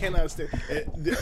cannot 0.00 0.30
stand. 0.30 0.48
the- 0.96 1.18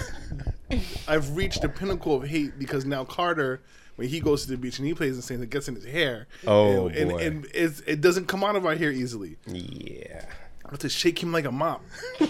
I've 1.09 1.37
reached 1.37 1.63
the 1.63 1.69
pinnacle 1.69 2.15
of 2.15 2.25
hate 2.29 2.59
because 2.59 2.85
now 2.85 3.05
Carter, 3.05 3.61
when 3.97 4.09
he 4.09 4.21
goes 4.21 4.43
to 4.45 4.51
the 4.51 4.57
beach 4.57 4.79
and 4.79 4.87
he 4.87 4.95
plays 4.95 5.17
in 5.17 5.23
sand, 5.23 5.43
it 5.43 5.51
gets 5.51 5.67
in 5.69 5.75
his 5.75 5.85
hair. 5.85 6.27
Oh, 6.47 6.89
and, 6.89 6.97
and, 6.97 7.11
boy. 7.11 7.19
and 7.19 7.47
it's, 7.55 7.81
it 7.81 8.01
doesn't 8.01 8.27
come 8.27 8.45
out 8.45 8.55
of 8.57 8.67
our 8.67 8.75
hair 8.77 8.91
easily. 8.93 9.37
Yeah. 9.47 10.25
I 10.67 10.71
have 10.71 10.79
to 10.81 10.89
shake 10.89 11.23
him 11.23 11.33
like 11.33 11.47
a 11.47 11.53
mop. 11.53 11.83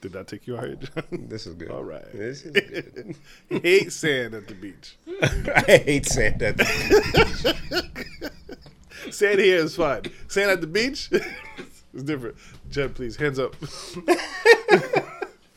Did 0.00 0.12
that 0.12 0.28
take 0.28 0.46
you 0.46 0.56
out? 0.56 0.78
John? 0.80 1.26
This 1.28 1.46
is 1.46 1.54
good. 1.54 1.70
All 1.70 1.82
right. 1.82 2.04
This 2.12 2.44
is 2.44 2.52
good. 2.52 3.16
hate 3.62 3.92
sand 3.92 4.34
at 4.34 4.46
the 4.46 4.54
beach. 4.54 4.96
I 5.20 5.82
hate 5.84 6.06
saying 6.06 6.38
that. 6.38 6.60
Sand 9.10 9.40
here 9.40 9.56
is 9.58 9.74
fine. 9.76 10.02
Sand 10.28 10.50
at 10.52 10.60
the 10.60 10.66
beach 10.68 11.10
is 11.94 12.02
different. 12.02 12.36
Jed, 12.70 12.94
please, 12.94 13.16
hands 13.16 13.38
up. 13.38 13.54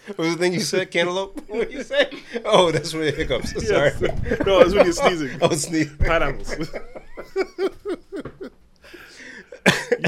What 0.08 0.18
was 0.18 0.36
the 0.36 0.42
thing 0.42 0.54
you 0.54 0.62
said? 0.62 0.90
Cantaloupe? 0.92 1.42
What 1.48 1.72
you 1.72 1.84
say? 1.84 2.10
Oh, 2.44 2.72
that's 2.72 2.94
what 2.94 3.14
hiccups. 3.14 3.52
Sorry. 3.68 3.92
Yes. 4.02 4.40
No, 4.46 4.62
it's 4.62 4.74
when 4.74 4.86
you're 4.86 4.94
sneezing. 4.94 5.42
I 5.42 5.46
was 5.46 5.62
sneezing. 5.62 5.98
Pineapples. 5.98 6.56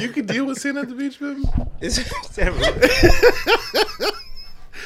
you 0.01 0.09
can 0.09 0.25
deal 0.25 0.45
with 0.45 0.59
sand 0.59 0.79
at 0.79 0.89
the 0.89 0.95
beach, 0.95 1.21
man? 1.21 1.43
Is 1.79 1.97
that 2.35 4.13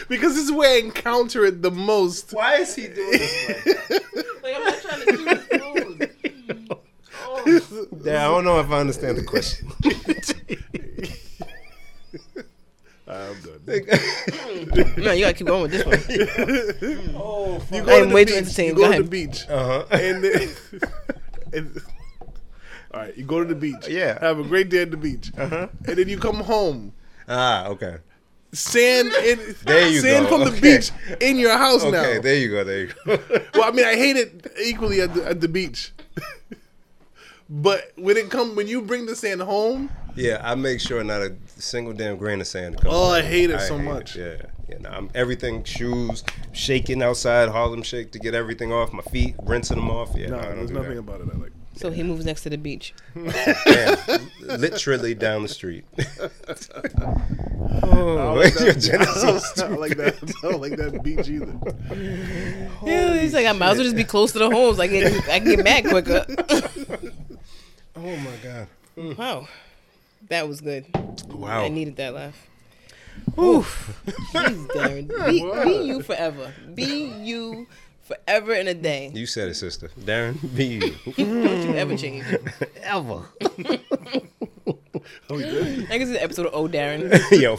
Because 0.10 0.35
this 0.35 0.44
is 0.46 0.52
where 0.52 0.76
I 0.76 0.80
encounter 0.80 1.46
it 1.46 1.62
the 1.62 1.72
most. 1.72 2.34
Why 2.34 2.58
is 2.58 2.76
he 2.76 2.88
doing 2.88 3.12
this? 3.12 3.66
Like? 3.66 4.44
Like 4.44 4.55
I'm 4.55 4.63
not 4.63 4.82
trying 4.82 5.05
to 5.05 5.12
do 5.12 5.26
this 5.26 5.44
food. 7.66 7.88
Yeah, 8.04 8.26
I 8.26 8.27
don't 8.27 8.44
know 8.44 8.60
if 8.60 8.70
I 8.70 8.80
understand 8.80 9.18
the 9.18 9.24
question. 9.24 9.72
I'm 13.10 13.36
done. 13.42 13.62
No, 15.04 15.12
you 15.12 15.22
gotta 15.26 15.34
keep 15.34 15.48
going 15.48 15.62
with 15.64 15.72
this 15.72 15.86
one. 15.86 17.16
oh, 17.16 17.64
You 17.72 17.82
I 17.82 17.86
go 17.86 17.91
am 17.91 18.04
to 18.04 18.10
the 18.10 18.16
way 18.16 18.26
too 18.26 18.34
beach. 18.34 18.38
entertained. 18.44 18.70
You 18.70 18.76
Go 18.76 18.82
go 18.82 18.88
to 18.88 18.91
ahead. 18.94 19.05
the 19.05 19.10
beach. 19.10 19.46
Uh 19.49 19.66
huh. 19.66 19.86
And, 19.91 20.24
then, 20.24 20.49
and 21.54 21.82
all 22.94 23.02
right, 23.02 23.18
you 23.18 23.24
go 23.24 23.40
to 23.40 23.46
the 23.46 23.55
beach. 23.55 23.88
Yeah. 23.88 24.18
Have 24.20 24.40
a 24.40 24.44
great 24.44 24.70
day 24.70 24.82
at 24.84 24.91
the 24.91 24.98
beach. 24.98 25.32
Uh-huh. 25.38 25.68
And 25.88 25.98
then 25.98 26.08
you 26.10 26.18
come 26.18 26.38
home. 26.38 26.94
Ah, 27.27 27.68
okay. 27.68 27.98
Sand 28.54 29.14
in 29.26 29.55
There 29.66 29.88
you 29.90 29.99
sand 29.99 30.27
go. 30.27 30.38
from 30.38 30.46
the 30.46 30.52
Okay. 30.58 30.77
beach 30.77 30.92
in 31.21 31.38
your 31.38 31.58
house 31.58 31.82
Okay, 31.84 31.92
now. 31.92 32.04
Okay, 32.05 32.20
there 32.20 32.36
you 32.38 32.49
go. 32.49 32.64
There 32.64 32.80
you 32.86 32.88
go. 33.05 33.20
Well, 33.54 33.64
I 33.66 33.71
mean, 33.71 33.86
I 33.86 33.96
hate 33.96 34.16
it 34.16 34.52
equally 34.64 35.02
at 35.02 35.14
the 35.14 35.26
at 35.27 35.42
the 35.42 35.48
beach. 35.49 35.92
But 37.49 37.91
when 37.95 38.17
it 38.17 38.29
come 38.29 38.55
when 38.55 38.67
you 38.67 38.81
bring 38.81 39.05
the 39.05 39.15
sand 39.15 39.41
home, 39.41 39.90
yeah, 40.15 40.41
I 40.43 40.55
make 40.55 40.81
sure 40.81 41.03
not 41.03 41.21
a 41.21 41.35
single 41.48 41.93
damn 41.93 42.17
grain 42.17 42.41
of 42.41 42.48
sand 42.48 42.81
comes. 42.81 42.93
Oh, 42.93 43.12
I 43.12 43.21
hate 43.21 43.49
it 43.49 43.62
so 43.62 43.77
much. 43.77 44.15
Yeah, 44.15 44.37
yeah. 44.67 44.79
No, 44.79 44.90
I'm 44.90 45.09
everything 45.15 45.63
shoes, 45.63 46.23
shaking 46.51 47.01
outside 47.01 47.49
Harlem 47.49 47.84
Shake 47.84 48.12
to 48.13 48.20
get 48.20 48.34
everything 48.34 48.73
off 48.73 48.91
my 48.91 49.03
feet, 49.03 49.35
rinsing 49.43 49.77
them 49.77 49.90
off. 49.90 50.15
Yeah, 50.15 50.29
no, 50.29 50.41
no, 50.41 50.55
there's 50.55 50.71
nothing 50.71 50.95
that. 50.95 50.99
about 50.99 51.21
it 51.21 51.29
I 51.34 51.37
like. 51.37 51.51
So 51.75 51.91
he 51.91 52.01
moves 52.01 52.25
next 52.25 52.41
to 52.41 52.49
the 52.49 52.57
beach. 52.57 52.95
Yeah, 53.15 54.18
literally 54.41 55.13
down 55.13 55.43
the 55.43 55.48
street. 55.48 55.85
I 55.99 56.29
oh, 57.84 58.18
don't 58.18 58.37
like 58.37 58.55
your 58.59 58.73
that, 58.73 58.79
Genesis. 58.79 59.62
I 59.62 59.68
don't 59.68 59.79
like 59.79 59.98
that. 59.98 60.15
I 60.43 60.49
don't 60.49 60.62
like 60.62 60.75
that 60.77 61.03
beach 61.03 61.29
either. 61.29 61.53
Yeah, 62.84 63.21
he's 63.21 63.35
like, 63.35 63.45
I 63.45 63.51
might 63.51 63.70
as 63.70 63.77
well 63.77 63.84
just 63.84 63.95
be 63.95 64.03
close 64.03 64.31
to 64.31 64.40
the 64.40 64.50
homes. 64.50 64.79
I 64.79 64.88
get, 64.88 65.29
I 65.29 65.40
can 65.40 65.56
get 65.56 65.63
mad 65.63 65.85
quicker. 65.85 66.25
Oh 68.00 68.16
my 68.17 68.35
god. 68.44 68.67
wow, 69.17 69.47
that 70.29 70.47
was 70.47 70.62
good. 70.62 70.85
Wow. 71.29 71.63
I 71.63 71.69
needed 71.69 71.95
that 71.95 72.13
laugh. 72.13 72.47
Oof. 73.40 74.00
Jeez, 74.34 74.67
Darren. 74.67 75.07
Be, 75.25 75.63
be 75.66 75.85
you 75.88 76.03
forever. 76.03 76.53
Be 76.75 77.06
you 77.23 77.68
forever 78.03 78.53
and 78.53 78.69
a 78.69 78.75
day. 78.75 79.12
You 79.13 79.25
said 79.25 79.50
it, 79.50 79.56
sister. 79.56 79.90
Darren, 80.00 80.38
be 80.56 80.66
you. 80.66 80.96
Don't 81.18 81.69
you 81.69 81.75
ever 81.75 81.97
change. 81.97 82.24
Ever. 82.84 83.24
Oh, 85.30 85.36
we 85.36 85.44
good? 85.44 85.88
I 85.90 85.97
can 85.97 86.07
see 86.07 86.13
the 86.13 86.24
episode 86.24 86.46
of 86.46 86.53
Oh 86.53 86.68
Darren. 86.68 87.09
Yo. 87.31 87.57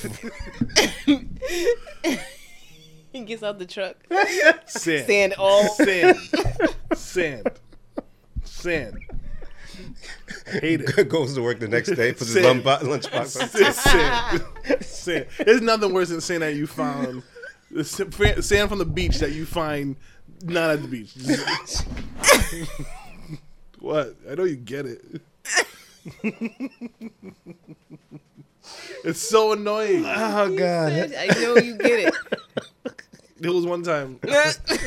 He 3.13 3.25
gets 3.25 3.43
out 3.43 3.59
the 3.59 3.67
truck. 3.67 3.97
Sand. 4.67 5.07
Sand 5.07 5.35
all. 5.37 5.65
Sand. 5.75 6.17
Sand. 6.95 7.51
Sand. 8.45 8.99
I 10.47 10.51
hate 10.61 10.81
it. 10.81 11.09
Goes 11.09 11.35
to 11.35 11.43
work 11.43 11.61
the 11.61 11.69
next 11.69 11.91
day, 11.95 12.13
puts 12.13 12.33
his 12.33 12.43
Sand. 12.43 12.65
lunch 12.65 13.05
lunchbox 13.05 13.43
on. 13.43 13.73
sand. 13.73 14.85
sand. 14.85 15.27
There's 15.39 15.61
nothing 15.61 15.93
worse 15.93 16.09
than 16.09 16.21
saying 16.21 16.41
that 16.41 16.55
you 16.55 16.67
found 16.67 17.23
the 17.71 17.85
sand 17.85 18.69
from 18.69 18.79
the 18.79 18.85
beach 18.85 19.19
that 19.19 19.33
you 19.33 19.45
find 19.47 19.97
not 20.43 20.71
at 20.71 20.83
the 20.83 20.89
beach. 20.89 21.15
what? 23.79 24.17
I 24.31 24.35
know 24.35 24.45
you 24.45 24.57
get 24.57 24.87
it. 24.87 25.05
it's 29.05 29.21
so 29.21 29.53
annoying. 29.53 30.05
Oh 30.07 30.57
god. 30.57 30.93
I 31.19 31.27
know 31.41 31.57
you 31.57 31.77
get 31.77 32.09
it. 32.09 32.15
There 33.41 33.53
was 33.53 33.67
one 33.67 33.83
time. 33.83 34.19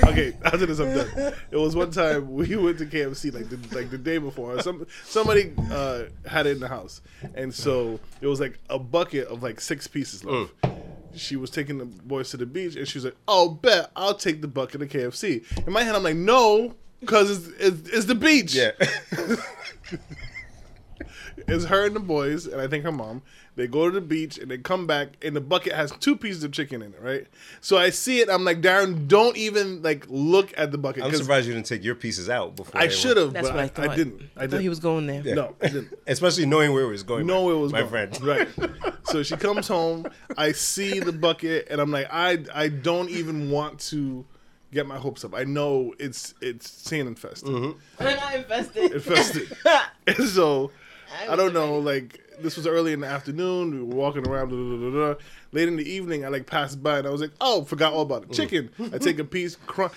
Okay, 0.04 0.34
after 0.44 0.66
this 0.66 0.80
I'm 0.80 0.94
done. 0.94 1.34
It 1.52 1.58
was 1.58 1.76
one 1.76 1.92
time 1.92 2.32
we 2.32 2.56
went 2.58 2.78
to 2.80 2.86
KFC 2.86 3.34
like 3.34 3.50
the 3.50 3.76
like 3.76 3.90
the 3.90 3.98
day 3.98 4.18
before. 4.18 4.62
Some 4.62 4.86
somebody 5.06 5.54
uh, 5.72 6.04
had 6.26 6.48
it 6.48 6.52
in 6.52 6.60
the 6.60 6.68
house, 6.68 7.02
and 7.36 7.54
so 7.54 8.00
it 8.20 8.28
was 8.28 8.40
like 8.40 8.60
a 8.70 8.78
bucket 8.78 9.28
of 9.28 9.42
like 9.42 9.62
six 9.62 9.88
pieces 9.88 10.24
left. 10.26 10.54
She 11.16 11.36
was 11.36 11.50
taking 11.50 11.78
the 11.78 11.86
boys 11.86 12.30
to 12.32 12.38
the 12.38 12.46
beach, 12.46 12.76
and 12.76 12.88
she 12.88 12.98
was 12.98 13.06
like, 13.06 13.16
"Oh, 13.28 13.50
bet 13.50 13.92
I'll 13.96 14.16
take 14.16 14.42
the 14.42 14.48
bucket 14.48 14.82
of 14.82 14.90
KFC." 14.90 15.66
In 15.66 15.72
my 15.72 15.84
head, 15.84 15.96
I'm 15.96 16.04
like, 16.04 16.16
"No." 16.16 16.76
Cause 17.04 17.32
it's, 17.32 17.48
it's, 17.60 17.90
it's 17.90 18.06
the 18.06 18.14
beach. 18.14 18.54
Yeah. 18.54 18.72
It's 21.48 21.66
her 21.66 21.86
and 21.86 21.96
the 21.96 22.00
boys, 22.00 22.46
and 22.48 22.62
I 22.62 22.68
think 22.68 22.84
her 22.84 22.92
mom. 22.92 23.22
They 23.58 23.68
go 23.68 23.90
to 23.90 23.94
the 23.94 24.00
beach 24.00 24.38
and 24.38 24.50
they 24.50 24.58
come 24.58 24.88
back, 24.88 25.10
and 25.22 25.36
the 25.36 25.42
bucket 25.42 25.74
has 25.74 25.92
two 26.00 26.16
pieces 26.16 26.44
of 26.46 26.54
chicken 26.54 26.82
in 26.82 26.94
it, 26.94 27.02
right? 27.02 27.28
So 27.60 27.78
I 27.78 27.90
see 27.90 28.22
it. 28.22 28.30
I'm 28.30 28.46
like, 28.46 28.62
Darren, 28.62 29.10
don't 29.10 29.36
even 29.36 29.82
like 29.82 30.06
look 30.08 30.54
at 30.58 30.72
the 30.72 30.78
bucket. 30.78 31.04
I'm 31.04 31.14
surprised 31.14 31.48
you 31.48 31.54
didn't 31.54 31.66
take 31.66 31.84
your 31.84 31.96
pieces 31.96 32.30
out 32.30 32.56
before. 32.56 32.80
I 32.80 32.88
should 32.88 33.18
have, 33.18 33.34
That's 33.34 33.50
but 33.50 33.56
what 33.56 33.62
I 33.62 33.66
I, 33.66 33.68
thought. 33.68 33.90
I 33.90 33.96
didn't. 33.98 34.22
I 34.22 34.24
I 34.24 34.28
thought 34.44 34.50
didn't. 34.52 34.62
he 34.62 34.70
was 34.70 34.80
going 34.80 35.06
there. 35.06 35.22
Yeah. 35.24 35.34
No, 35.34 35.56
I 35.62 35.68
didn't. 35.68 35.94
Especially 36.08 36.46
knowing 36.46 36.72
where 36.74 36.84
it 36.84 36.90
was 36.90 37.04
going. 37.04 37.28
No, 37.28 37.46
my- 37.48 37.52
it 37.52 37.58
was 37.60 37.72
my 37.74 37.82
gone. 37.82 37.90
friend. 37.90 38.22
Right. 38.24 38.48
So 39.04 39.22
she 39.22 39.36
comes 39.36 39.68
home. 39.68 40.08
I 40.38 40.54
see 40.54 41.00
the 41.02 41.12
bucket, 41.12 41.68
and 41.70 41.82
I'm 41.82 41.92
like, 41.92 42.08
I 42.10 42.46
I 42.56 42.70
don't 42.70 43.10
even 43.10 43.52
want 43.52 43.80
to 43.90 44.26
get 44.72 44.88
my 44.88 44.98
hopes 44.98 45.26
up. 45.26 45.36
I 45.36 45.44
know 45.44 45.94
it's 46.00 46.34
it's 46.40 46.70
sand 46.70 47.10
infested, 47.10 47.50
Mm-hmm. 47.50 47.80
I'm 48.02 48.16
not 48.16 48.36
invested. 48.36 48.92
infested, 48.94 49.58
and 50.08 50.24
so 50.30 50.72
I 51.30 51.36
don't 51.36 51.54
know. 51.54 51.78
Like 51.80 52.20
this 52.40 52.58
was 52.58 52.68
early 52.68 52.94
in 52.94 53.02
the 53.02 53.08
afternoon. 53.08 53.72
We 53.72 53.80
were 53.80 53.96
walking 53.96 54.28
around. 54.28 54.50
Blah, 54.50 54.58
blah, 54.58 54.78
blah, 54.78 55.14
blah. 55.14 55.16
Late 55.52 55.68
in 55.68 55.78
the 55.78 55.90
evening, 55.90 56.26
I 56.26 56.30
like 56.30 56.46
passed 56.46 56.82
by 56.82 57.00
and 57.00 57.08
I 57.08 57.10
was 57.12 57.22
like, 57.22 57.32
"Oh, 57.40 57.64
forgot 57.64 57.94
all 57.94 58.02
about 58.02 58.24
it. 58.24 58.30
Mm. 58.30 58.36
Chicken." 58.36 58.70
I 58.94 58.98
take 58.98 59.20
a 59.20 59.24
piece. 59.24 59.58
Crunch. 59.68 59.94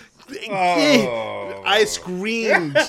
Oh. 0.50 1.62
I 1.64 1.84
screamed. 1.84 2.76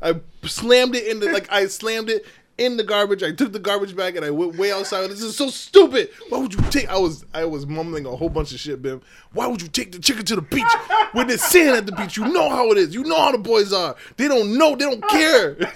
I 0.00 0.20
slammed 0.44 0.94
it 0.94 1.06
in 1.06 1.20
the 1.20 1.32
like 1.32 1.50
I 1.50 1.66
slammed 1.66 2.10
it 2.10 2.26
in 2.58 2.76
the 2.76 2.84
garbage. 2.84 3.22
I 3.22 3.32
took 3.32 3.52
the 3.52 3.58
garbage 3.58 3.96
bag 3.96 4.16
and 4.16 4.24
I 4.24 4.30
went 4.30 4.58
way 4.58 4.72
outside. 4.72 5.08
This 5.08 5.22
is 5.22 5.36
so 5.36 5.48
stupid. 5.48 6.10
Why 6.28 6.38
would 6.38 6.52
you 6.52 6.60
take? 6.70 6.88
I 6.88 6.98
was 6.98 7.24
I 7.32 7.44
was 7.44 7.66
mumbling 7.66 8.04
a 8.04 8.14
whole 8.14 8.28
bunch 8.28 8.52
of 8.52 8.60
shit, 8.60 8.82
Bim. 8.82 9.00
Why 9.32 9.46
would 9.46 9.62
you 9.62 9.68
take 9.68 9.92
the 9.92 9.98
chicken 9.98 10.24
to 10.26 10.36
the 10.36 10.42
beach 10.42 10.70
when 11.12 11.28
there's 11.28 11.42
sand 11.42 11.76
at 11.76 11.86
the 11.86 11.92
beach? 11.92 12.16
You 12.16 12.28
know 12.28 12.50
how 12.50 12.70
it 12.72 12.78
is. 12.78 12.92
You 12.94 13.04
know 13.04 13.18
how 13.18 13.32
the 13.32 13.38
boys 13.38 13.72
are. 13.72 13.96
They 14.16 14.28
don't 14.28 14.58
know. 14.58 14.76
They 14.76 14.84
don't 14.84 15.08
care. 15.08 15.56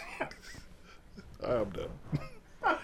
I'm 1.47 1.70
done. 1.70 2.78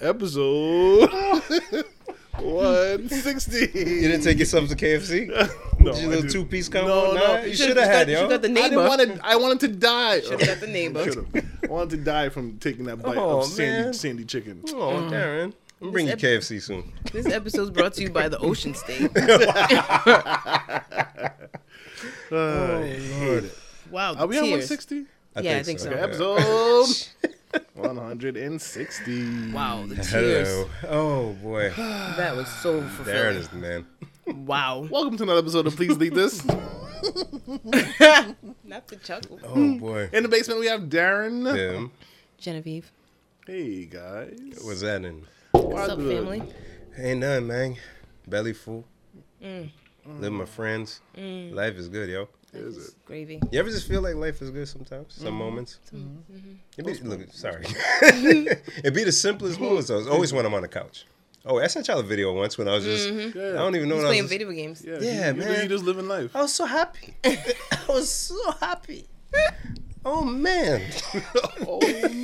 Episode 0.00 1.08
one 2.38 3.08
sixty. 3.08 3.60
You 3.78 4.08
didn't 4.08 4.22
take 4.22 4.38
yourself 4.38 4.68
to 4.70 4.76
KFC? 4.76 5.28
no, 5.80 5.92
Your 5.92 5.94
I 5.94 5.96
little 6.06 6.10
didn't. 6.22 6.30
two 6.30 6.44
piece 6.44 6.68
combo? 6.68 6.88
No, 6.88 7.12
Nah, 7.14 7.20
no. 7.20 7.40
You 7.42 7.48
You 7.50 7.54
should 7.56 7.68
should've 7.68 7.84
had, 7.84 8.06
got- 8.06 8.12
you 8.12 8.16
yo. 8.18 8.28
got 8.28 8.42
the 8.42 8.48
I 8.50 8.54
didn't 8.54 8.78
want 8.86 9.00
to. 9.02 9.20
I 9.22 9.36
wanted 9.36 9.60
to 9.60 9.68
die. 9.68 10.20
Should've 10.20 10.40
got 10.46 10.60
the 10.60 10.66
neighbor. 10.66 11.00
I 11.64 11.66
wanted 11.66 11.90
to 11.98 12.04
die 12.04 12.28
from 12.30 12.58
taking 12.58 12.84
that 12.86 12.96
bite 13.02 13.16
Oh, 13.16 13.38
of 13.40 13.46
sandy, 13.46 13.84
man. 13.84 13.92
sandy 13.94 14.24
chicken. 14.24 14.62
Oh, 14.68 15.08
Darren. 15.10 15.52
I'm 15.80 15.90
bringing 15.90 16.08
you 16.08 16.12
ep- 16.14 16.20
KFC 16.20 16.62
soon. 16.62 16.92
This 17.12 17.26
episode's 17.26 17.70
brought 17.70 17.94
to 17.94 18.02
you 18.02 18.10
by 18.10 18.28
the 18.28 18.38
Ocean 18.48 18.74
State. 18.74 19.10
Uh, 22.30 22.78
I 22.80 22.86
hate. 22.86 23.44
Wow, 23.90 24.14
Are 24.14 24.26
we 24.26 24.38
on 24.38 24.44
tears. 24.44 24.70
160? 24.70 25.04
Yeah, 25.42 25.58
I 25.58 25.62
think 25.62 25.78
so. 25.80 25.90
Okay, 25.90 26.00
episode 26.00 27.08
160. 27.74 29.52
Wow, 29.52 29.84
the 29.86 29.96
tears. 29.96 30.48
Hello. 30.80 30.88
Oh, 30.88 31.32
boy. 31.42 31.72
That 31.76 32.36
was 32.36 32.48
so 32.48 32.80
Darren 32.80 32.88
fulfilling. 32.90 33.36
is 33.36 33.48
the 33.48 33.56
man. 33.56 33.86
Wow. 34.26 34.86
Welcome 34.90 35.16
to 35.18 35.22
another 35.24 35.40
episode 35.40 35.66
of 35.66 35.76
Please 35.76 35.96
Lead 35.98 36.14
This. 36.14 36.44
Not 38.64 38.88
the 38.88 38.96
chuckle. 39.02 39.40
Oh, 39.44 39.78
boy. 39.78 40.08
In 40.12 40.22
the 40.22 40.28
basement, 40.28 40.60
we 40.60 40.66
have 40.66 40.82
Darren. 40.82 41.54
Him. 41.54 41.90
Genevieve. 42.38 42.90
Hey, 43.46 43.86
guys. 43.86 44.58
What's 44.62 44.80
that 44.82 45.04
in? 45.04 45.24
What's 45.52 45.90
up, 45.90 45.98
family? 45.98 46.42
Ain't 46.96 47.20
nothing, 47.20 47.46
man. 47.46 47.76
Belly 48.26 48.52
full. 48.52 48.84
Mm. 49.42 49.70
Live 50.06 50.20
with 50.20 50.32
my 50.32 50.44
friends. 50.44 51.00
Life 51.16 51.76
is 51.76 51.88
good, 51.88 52.08
yo. 52.08 52.28
Is 52.52 52.88
it? 52.88 52.94
Gravy. 53.06 53.40
You 53.50 53.58
ever 53.60 53.70
just 53.70 53.88
feel 53.88 54.02
like 54.02 54.14
life 54.14 54.42
is 54.42 54.50
good 54.50 54.68
sometimes? 54.68 55.14
Mm-hmm. 55.14 55.24
Some 55.24 55.34
moments. 55.34 55.78
Mm-hmm. 55.94 56.52
It 56.76 56.84
be, 56.86 56.94
look, 57.08 57.32
sorry. 57.32 57.64
It'd 58.02 58.94
be 58.94 59.04
the 59.04 59.12
simplest 59.12 59.58
moments. 59.58 59.88
though. 59.88 59.98
It's 59.98 60.08
always 60.08 60.32
when 60.32 60.44
I'm 60.44 60.54
on 60.54 60.62
the 60.62 60.68
couch. 60.68 61.06
Oh, 61.44 61.58
I 61.58 61.66
sent 61.66 61.88
y'all 61.88 61.98
a 61.98 62.02
video 62.04 62.32
once 62.34 62.56
when 62.58 62.68
I 62.68 62.74
was 62.74 62.84
just. 62.84 63.08
Mm-hmm. 63.08 63.36
Yeah. 63.38 63.48
I 63.50 63.56
don't 63.56 63.74
even 63.74 63.88
know 63.88 63.96
He's 63.96 64.04
what 64.04 64.08
I 64.08 64.08
was 64.08 64.08
playing 64.10 64.22
was. 64.24 64.30
video 64.30 64.50
games. 64.52 64.84
Yeah, 64.86 64.98
Yeah, 65.00 65.30
you, 65.30 65.34
you- 65.42 65.48
man. 65.48 65.62
You 65.62 65.68
just 65.68 65.84
living 65.84 66.06
life. 66.08 66.36
I 66.36 66.42
was 66.42 66.52
so 66.54 66.66
happy. 66.66 67.14
I 67.24 67.38
was 67.88 68.08
so 68.12 68.50
happy. 68.60 69.06
Oh 70.04 70.24
man, 70.24 70.82
oh 71.66 71.80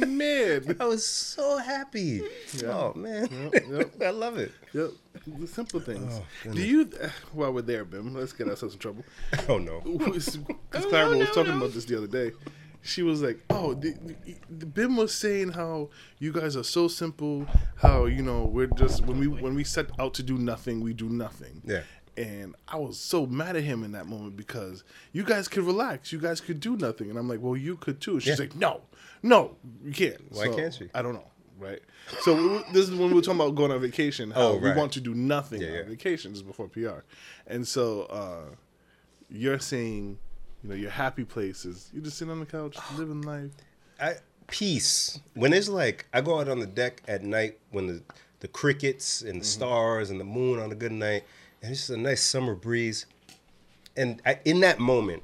man. 0.06 0.76
I 0.80 0.84
was 0.84 1.06
so 1.06 1.58
happy. 1.58 2.22
Oh 2.64 2.92
man, 2.94 3.28
Yep, 3.52 3.64
yep. 3.70 3.92
I 4.02 4.10
love 4.10 4.36
it. 4.38 4.50
Yep. 4.72 4.90
The 5.26 5.46
simple 5.46 5.78
things. 5.80 6.12
Oh, 6.20 6.25
Do 6.44 6.50
goodness. 6.50 6.66
you? 6.66 7.10
While 7.32 7.52
we're 7.52 7.62
there, 7.62 7.84
Bim, 7.84 8.14
let's 8.14 8.32
get 8.32 8.48
ourselves 8.48 8.75
in 8.75 8.80
trouble. 8.80 9.04
Oh 9.48 9.58
no. 9.58 9.80
Because 9.80 10.38
Oh, 10.75 10.80
Clara 10.88 11.12
no, 11.12 11.19
was 11.19 11.28
no, 11.28 11.34
talking 11.34 11.52
no. 11.52 11.58
about 11.58 11.75
this 11.75 11.84
the 11.84 11.96
other 11.98 12.06
day. 12.08 12.32
She 12.80 13.02
was 13.02 13.20
like, 13.22 13.40
"Oh, 13.50 13.75
the, 13.75 13.94
the, 14.48 14.64
Bim 14.64 14.96
was 14.96 15.12
saying 15.12 15.50
how 15.50 15.90
you 16.20 16.32
guys 16.32 16.56
are 16.56 16.62
so 16.62 16.86
simple. 16.88 17.44
How 17.76 18.06
you 18.06 18.22
know 18.22 18.44
we're 18.44 18.69
just 18.69 19.04
when 19.04 19.19
we 19.19 19.26
when 19.26 19.54
we 19.54 19.64
set 19.64 19.86
out 19.98 20.14
to 20.14 20.22
do 20.22 20.38
nothing, 20.38 20.81
we 20.81 20.94
do 20.94 21.08
nothing." 21.08 21.60
Yeah. 21.64 21.82
And 22.19 22.56
I 22.67 22.76
was 22.76 22.99
so 22.99 23.26
mad 23.26 23.55
at 23.56 23.62
him 23.62 23.85
in 23.85 23.93
that 23.93 24.06
moment 24.06 24.37
because 24.37 24.82
you 25.12 25.23
guys 25.23 25.47
could 25.49 25.62
relax, 25.65 26.12
you 26.12 26.19
guys 26.19 26.41
could 26.41 26.59
do 26.61 26.76
nothing, 26.76 27.11
and 27.11 27.19
I'm 27.19 27.29
like, 27.29 27.41
"Well, 27.41 27.56
you 27.56 27.76
could 27.76 28.00
too." 28.00 28.19
She's 28.20 28.38
Yeah. 28.38 28.44
like, 28.44 28.56
"No, 28.56 28.82
no, 29.23 29.56
you 29.85 29.93
can't." 29.93 30.20
Why 30.32 30.47
So, 30.47 30.56
can't 30.56 30.75
she? 30.75 30.91
I 30.94 31.03
don't 31.03 31.15
know. 31.15 31.31
Right. 31.59 31.81
So 32.20 32.35
we- 32.35 32.73
this 32.73 32.88
is 32.88 32.91
when 32.94 33.09
we 33.09 33.15
were 33.15 33.23
talking 33.23 33.41
about 33.41 33.55
going 33.55 33.70
on 33.73 33.81
vacation. 33.81 34.31
How 34.31 34.41
Oh, 34.49 34.56
we 34.56 34.70
want 34.73 34.93
to 34.93 35.00
do 35.00 35.15
nothing 35.15 35.61
Yeah, 35.61 35.69
on 35.69 35.75
yeah. 35.75 35.82
vacation 35.85 36.32
just 36.32 36.47
before 36.47 36.69
PR, 36.69 37.05
and 37.47 37.67
so. 37.67 38.03
uh 38.05 38.55
you're 39.31 39.59
saying, 39.59 40.17
you 40.62 40.70
know, 40.70 40.75
your 40.75 40.91
happy 40.91 41.23
place 41.25 41.67
is 41.67 41.91
you 41.93 42.00
just 42.00 42.17
sit 42.17 42.31
on 42.31 42.41
the 42.41 42.47
couch, 42.47 42.76
living 42.97 43.20
life. 43.23 43.50
I, 44.00 44.15
peace. 44.47 45.20
When 45.35 45.53
it's 45.53 45.69
like 45.69 46.06
I 46.15 46.20
go 46.23 46.41
out 46.41 46.49
on 46.49 46.61
the 46.61 46.67
deck 46.67 47.03
at 47.06 47.23
night 47.23 47.59
when 47.70 47.87
the 47.88 48.03
the 48.41 48.49
crickets 48.49 49.20
and 49.23 49.41
the 49.41 49.44
stars 49.44 50.11
and 50.11 50.19
the 50.20 50.25
moon 50.25 50.61
on 50.61 50.70
a 50.73 50.75
good 50.75 50.93
night, 50.93 51.25
and 51.62 51.72
it's 51.72 51.81
just 51.87 51.90
a 51.90 51.96
nice 51.96 52.22
summer 52.22 52.55
breeze. 52.55 53.06
And 53.96 54.20
I, 54.25 54.38
in 54.44 54.60
that 54.60 54.78
moment, 54.78 55.22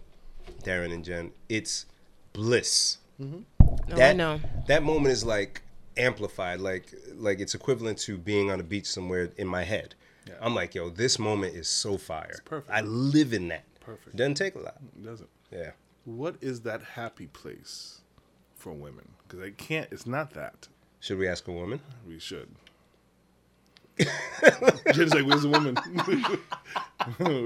Darren 0.63 0.93
and 0.93 1.05
Jen, 1.05 1.33
it's 1.49 1.87
bliss. 2.33 2.99
Mm-hmm. 3.21 3.43
Oh, 3.63 3.79
no, 3.89 3.97
that 3.97 4.11
I 4.11 4.13
know. 4.13 4.41
that 4.67 4.83
moment 4.83 5.13
is 5.13 5.25
like 5.25 5.63
amplified, 5.97 6.61
like 6.61 6.93
like 7.15 7.41
it's 7.41 7.55
equivalent 7.55 7.99
to 7.99 8.19
being 8.19 8.51
on 8.51 8.59
a 8.61 8.65
beach 8.65 8.87
somewhere 8.87 9.31
in 9.37 9.47
my 9.47 9.63
head. 9.63 9.95
Yeah. 10.27 10.35
I'm 10.41 10.55
like, 10.55 10.75
yo, 10.75 10.91
this 10.91 11.19
moment 11.19 11.55
is 11.55 11.69
so 11.69 11.99
fire. 11.99 12.35
perfect. 12.45 12.71
I 12.75 12.81
live 12.81 13.33
in 13.33 13.49
that. 13.49 13.65
Perfect. 13.81 14.17
Doesn't 14.17 14.35
take 14.35 14.55
a 14.55 14.59
lot. 14.59 14.77
Doesn't. 15.03 15.29
Yeah. 15.53 15.73
What 16.07 16.37
is 16.41 16.63
that 16.63 16.83
happy 16.83 17.27
place 17.27 18.01
for 18.55 18.73
women? 18.73 19.09
Because 19.29 19.45
I 19.45 19.51
can't. 19.51 19.89
It's 19.93 20.07
not 20.07 20.33
that. 20.35 20.69
Should 21.01 21.19
we 21.19 21.29
ask 21.29 21.47
a 21.47 21.53
woman? 21.53 21.81
We 22.07 22.19
should. 22.19 22.49
Jen's 24.93 25.15
like, 25.15 25.25
"Where's 25.27 25.43
the 25.43 25.49
woman? 25.49 25.77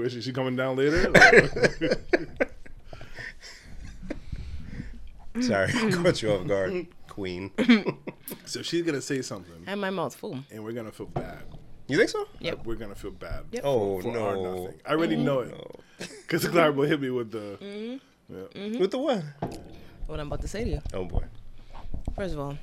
Is 0.05 0.13
she, 0.13 0.21
she 0.21 0.31
coming 0.33 0.55
down 0.55 0.75
later?" 0.77 1.11
Sorry, 5.41 5.71
caught 5.91 6.21
you 6.21 6.31
off 6.33 6.47
guard, 6.47 6.87
Queen. 7.07 7.51
so 8.45 8.61
she's 8.61 8.83
gonna 8.83 9.01
say 9.01 9.21
something, 9.21 9.63
and 9.67 9.79
my 9.79 9.89
mouth 9.89 10.13
full. 10.15 10.39
and 10.51 10.63
we're 10.63 10.73
gonna 10.73 10.91
feel 10.91 11.05
bad. 11.05 11.43
You 11.87 11.97
think 11.97 12.09
so? 12.09 12.27
Yep. 12.39 12.65
We're 12.65 12.75
gonna 12.75 12.95
feel 12.95 13.11
bad. 13.11 13.45
Yep. 13.51 13.61
Oh 13.65 14.01
for 14.01 14.11
no. 14.11 14.41
nothing. 14.63 14.79
I 14.85 14.91
already 14.91 15.15
know 15.15 15.39
it 15.39 15.49
No. 15.49 15.71
because 16.21 16.47
Clara 16.47 16.71
will 16.71 16.87
hit 16.87 17.01
me 17.01 17.09
with 17.09 17.31
the. 17.31 17.57
Mm-hmm. 17.61 18.73
Yeah. 18.73 18.79
With 18.79 18.91
the 18.91 18.99
what? 18.99 19.23
What 20.05 20.19
I'm 20.19 20.27
about 20.27 20.41
to 20.41 20.47
say 20.47 20.63
to 20.65 20.69
you. 20.69 20.81
Oh 20.93 21.05
boy. 21.05 21.23
First 22.15 22.33
of 22.33 22.39
all, 22.41 22.57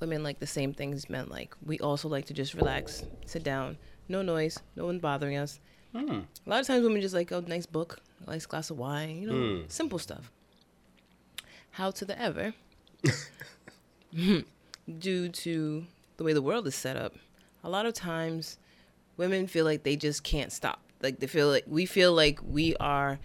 women 0.00 0.22
like 0.22 0.38
the 0.38 0.46
same 0.46 0.72
things 0.72 1.08
men 1.10 1.28
like. 1.28 1.54
We 1.64 1.78
also 1.80 2.08
like 2.08 2.26
to 2.26 2.34
just 2.34 2.54
relax, 2.54 3.04
sit 3.26 3.42
down, 3.42 3.78
no 4.08 4.22
noise, 4.22 4.58
no 4.76 4.86
one 4.86 4.98
bothering 4.98 5.36
us. 5.36 5.60
Hmm. 5.94 6.20
A 6.46 6.50
lot 6.50 6.60
of 6.60 6.66
times 6.66 6.82
women 6.82 7.00
just 7.00 7.14
like 7.14 7.30
a 7.30 7.40
nice 7.42 7.66
book, 7.66 7.98
a 8.26 8.30
nice 8.30 8.46
glass 8.46 8.70
of 8.70 8.78
wine, 8.78 9.20
you 9.22 9.26
know, 9.30 9.56
Hmm. 9.60 9.62
simple 9.68 9.98
stuff. 9.98 10.30
How 11.70 11.90
to 11.90 12.04
the 12.04 12.20
ever, 12.20 12.54
due 14.98 15.28
to 15.28 15.86
the 16.16 16.24
way 16.24 16.32
the 16.32 16.42
world 16.42 16.66
is 16.66 16.74
set 16.74 16.96
up, 16.96 17.14
a 17.64 17.68
lot 17.68 17.86
of 17.86 17.94
times 17.94 18.58
women 19.16 19.46
feel 19.46 19.64
like 19.64 19.82
they 19.82 19.96
just 19.96 20.22
can't 20.22 20.52
stop. 20.52 20.80
Like 21.02 21.18
they 21.20 21.26
feel 21.26 21.48
like 21.48 21.64
we 21.66 21.86
feel 21.86 22.12
like 22.14 22.40
we 22.42 22.74
are 22.76 23.18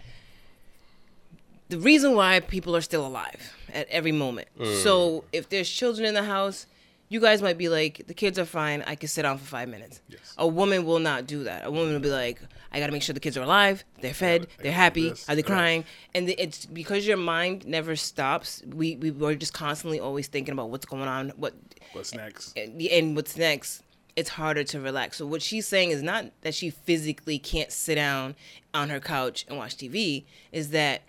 the 1.72 1.78
reason 1.78 2.14
why 2.14 2.38
people 2.40 2.76
are 2.76 2.82
still 2.82 3.06
alive 3.06 3.54
at 3.72 3.88
every 3.88 4.12
moment. 4.12 4.48
So 4.82 5.20
mm. 5.20 5.24
if 5.32 5.48
there's 5.48 5.68
children 5.68 6.06
in 6.06 6.12
the 6.14 6.22
house, 6.22 6.66
you 7.08 7.18
guys 7.18 7.40
might 7.40 7.56
be 7.56 7.68
like, 7.70 8.06
the 8.06 8.14
kids 8.14 8.38
are 8.38 8.44
fine. 8.44 8.82
I 8.86 8.94
can 8.94 9.08
sit 9.08 9.22
down 9.22 9.38
for 9.38 9.44
five 9.44 9.68
minutes. 9.68 10.00
Yes. 10.08 10.34
A 10.36 10.46
woman 10.46 10.84
will 10.84 10.98
not 10.98 11.26
do 11.26 11.44
that. 11.44 11.64
A 11.64 11.70
woman 11.70 11.94
will 11.94 12.00
be 12.00 12.10
like, 12.10 12.40
I 12.72 12.78
got 12.78 12.86
to 12.86 12.92
make 12.92 13.02
sure 13.02 13.14
the 13.14 13.20
kids 13.20 13.38
are 13.38 13.42
alive. 13.42 13.84
They're 14.02 14.12
fed. 14.12 14.48
I 14.58 14.62
They're 14.62 14.72
happy. 14.72 15.08
this. 15.10 15.26
Are 15.28 15.34
they 15.34 15.40
Yeah. 15.42 15.46
crying? 15.46 15.84
And 16.14 16.28
it's 16.28 16.66
because 16.66 17.06
your 17.06 17.16
mind 17.16 17.66
never 17.66 17.96
stops. 17.96 18.62
We 18.66 18.96
we 18.96 19.10
were 19.10 19.34
just 19.34 19.54
constantly 19.54 19.98
always 19.98 20.26
thinking 20.26 20.52
about 20.52 20.68
what's 20.70 20.86
going 20.86 21.08
on. 21.08 21.30
What 21.36 21.54
What's 21.92 22.14
next? 22.14 22.56
and 22.56 22.80
and 22.80 23.16
what's 23.16 23.36
next 23.36 23.82
it's 24.14 24.28
harder 24.28 24.62
to 24.62 24.78
relax 24.78 25.16
so 25.16 25.26
what 25.26 25.40
she's 25.40 25.66
saying 25.66 25.90
is 25.90 26.02
not 26.02 26.26
that 26.42 26.54
she 26.54 26.68
physically 26.68 27.38
can't 27.38 27.72
sit 27.72 27.94
down 27.94 28.34
on 28.74 28.90
her 28.90 29.00
couch 29.00 29.46
and 29.48 29.56
watch 29.56 29.74
tv 29.76 30.24
is 30.52 30.68
that 30.70 31.00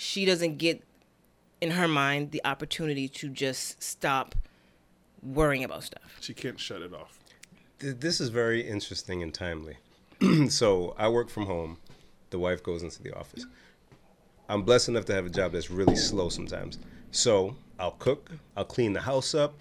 she 0.00 0.24
doesn't 0.24 0.58
get 0.58 0.80
in 1.60 1.72
her 1.72 1.88
mind 1.88 2.30
the 2.30 2.40
opportunity 2.44 3.08
to 3.08 3.28
just 3.28 3.82
stop 3.82 4.36
worrying 5.24 5.64
about 5.64 5.82
stuff 5.82 6.18
She 6.20 6.32
can't 6.32 6.58
shut 6.60 6.82
it 6.82 6.94
off. 6.94 7.18
This 7.80 8.20
is 8.20 8.28
very 8.28 8.60
interesting 8.60 9.24
and 9.24 9.34
timely. 9.34 9.76
so 10.48 10.94
I 10.96 11.08
work 11.08 11.28
from 11.28 11.46
home. 11.46 11.78
The 12.30 12.38
wife 12.38 12.62
goes 12.62 12.84
into 12.84 13.02
the 13.02 13.12
office. 13.18 13.44
I'm 14.48 14.62
blessed 14.62 14.90
enough 14.90 15.04
to 15.06 15.14
have 15.14 15.26
a 15.26 15.30
job 15.30 15.50
that's 15.50 15.68
really 15.68 15.96
slow 15.96 16.28
sometimes. 16.28 16.78
So 17.10 17.56
I'll 17.80 17.90
cook. 17.92 18.30
I'll 18.56 18.64
clean 18.64 18.92
the 18.92 19.00
house 19.00 19.34
up. 19.34 19.54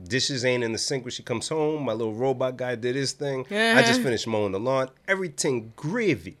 Dishes 0.00 0.44
ain't 0.44 0.62
in 0.62 0.70
the 0.70 0.78
sink 0.78 1.04
when 1.04 1.10
she 1.10 1.24
comes 1.24 1.48
home. 1.48 1.84
My 1.84 1.94
little 1.94 2.14
robot 2.14 2.56
guy 2.56 2.76
did 2.76 2.94
his 2.94 3.10
thing. 3.10 3.40
I 3.50 3.80
just 3.80 3.94
uh-huh. 3.94 4.02
finished 4.04 4.28
mowing 4.28 4.52
the 4.52 4.60
lawn. 4.60 4.90
Everything 5.08 5.72
gravy. 5.74 6.36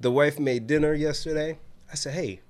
The 0.00 0.10
wife 0.10 0.40
made 0.40 0.66
dinner 0.66 0.94
yesterday. 0.94 1.58
I 1.94 1.96
said, 1.96 2.14
hey, 2.14 2.40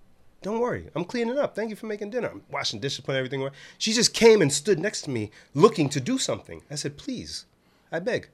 don't 0.40 0.58
worry. 0.58 0.88
I'm 0.94 1.04
cleaning 1.04 1.36
up. 1.36 1.54
Thank 1.54 1.68
you 1.68 1.76
for 1.76 1.84
making 1.84 2.08
dinner. 2.08 2.28
I'm 2.28 2.42
washing 2.50 2.80
dishes, 2.80 3.04
putting 3.04 3.18
everything 3.18 3.42
away. 3.42 3.50
She 3.76 3.92
just 3.92 4.14
came 4.14 4.40
and 4.40 4.50
stood 4.50 4.78
next 4.78 5.02
to 5.02 5.10
me 5.10 5.30
looking 5.52 5.90
to 5.90 6.00
do 6.00 6.16
something. 6.16 6.62
I 6.70 6.76
said, 6.76 6.96
please, 6.96 7.44
I 7.92 7.98
beg, 7.98 8.30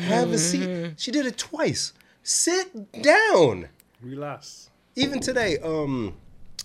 have 0.00 0.32
a 0.32 0.38
seat. 0.38 0.94
She 0.96 1.12
did 1.12 1.24
it 1.24 1.38
twice. 1.38 1.92
Sit 2.24 2.90
down. 3.00 3.68
Relax. 4.02 4.70
Even 4.96 5.20
today, 5.20 5.58
um, 5.58 6.16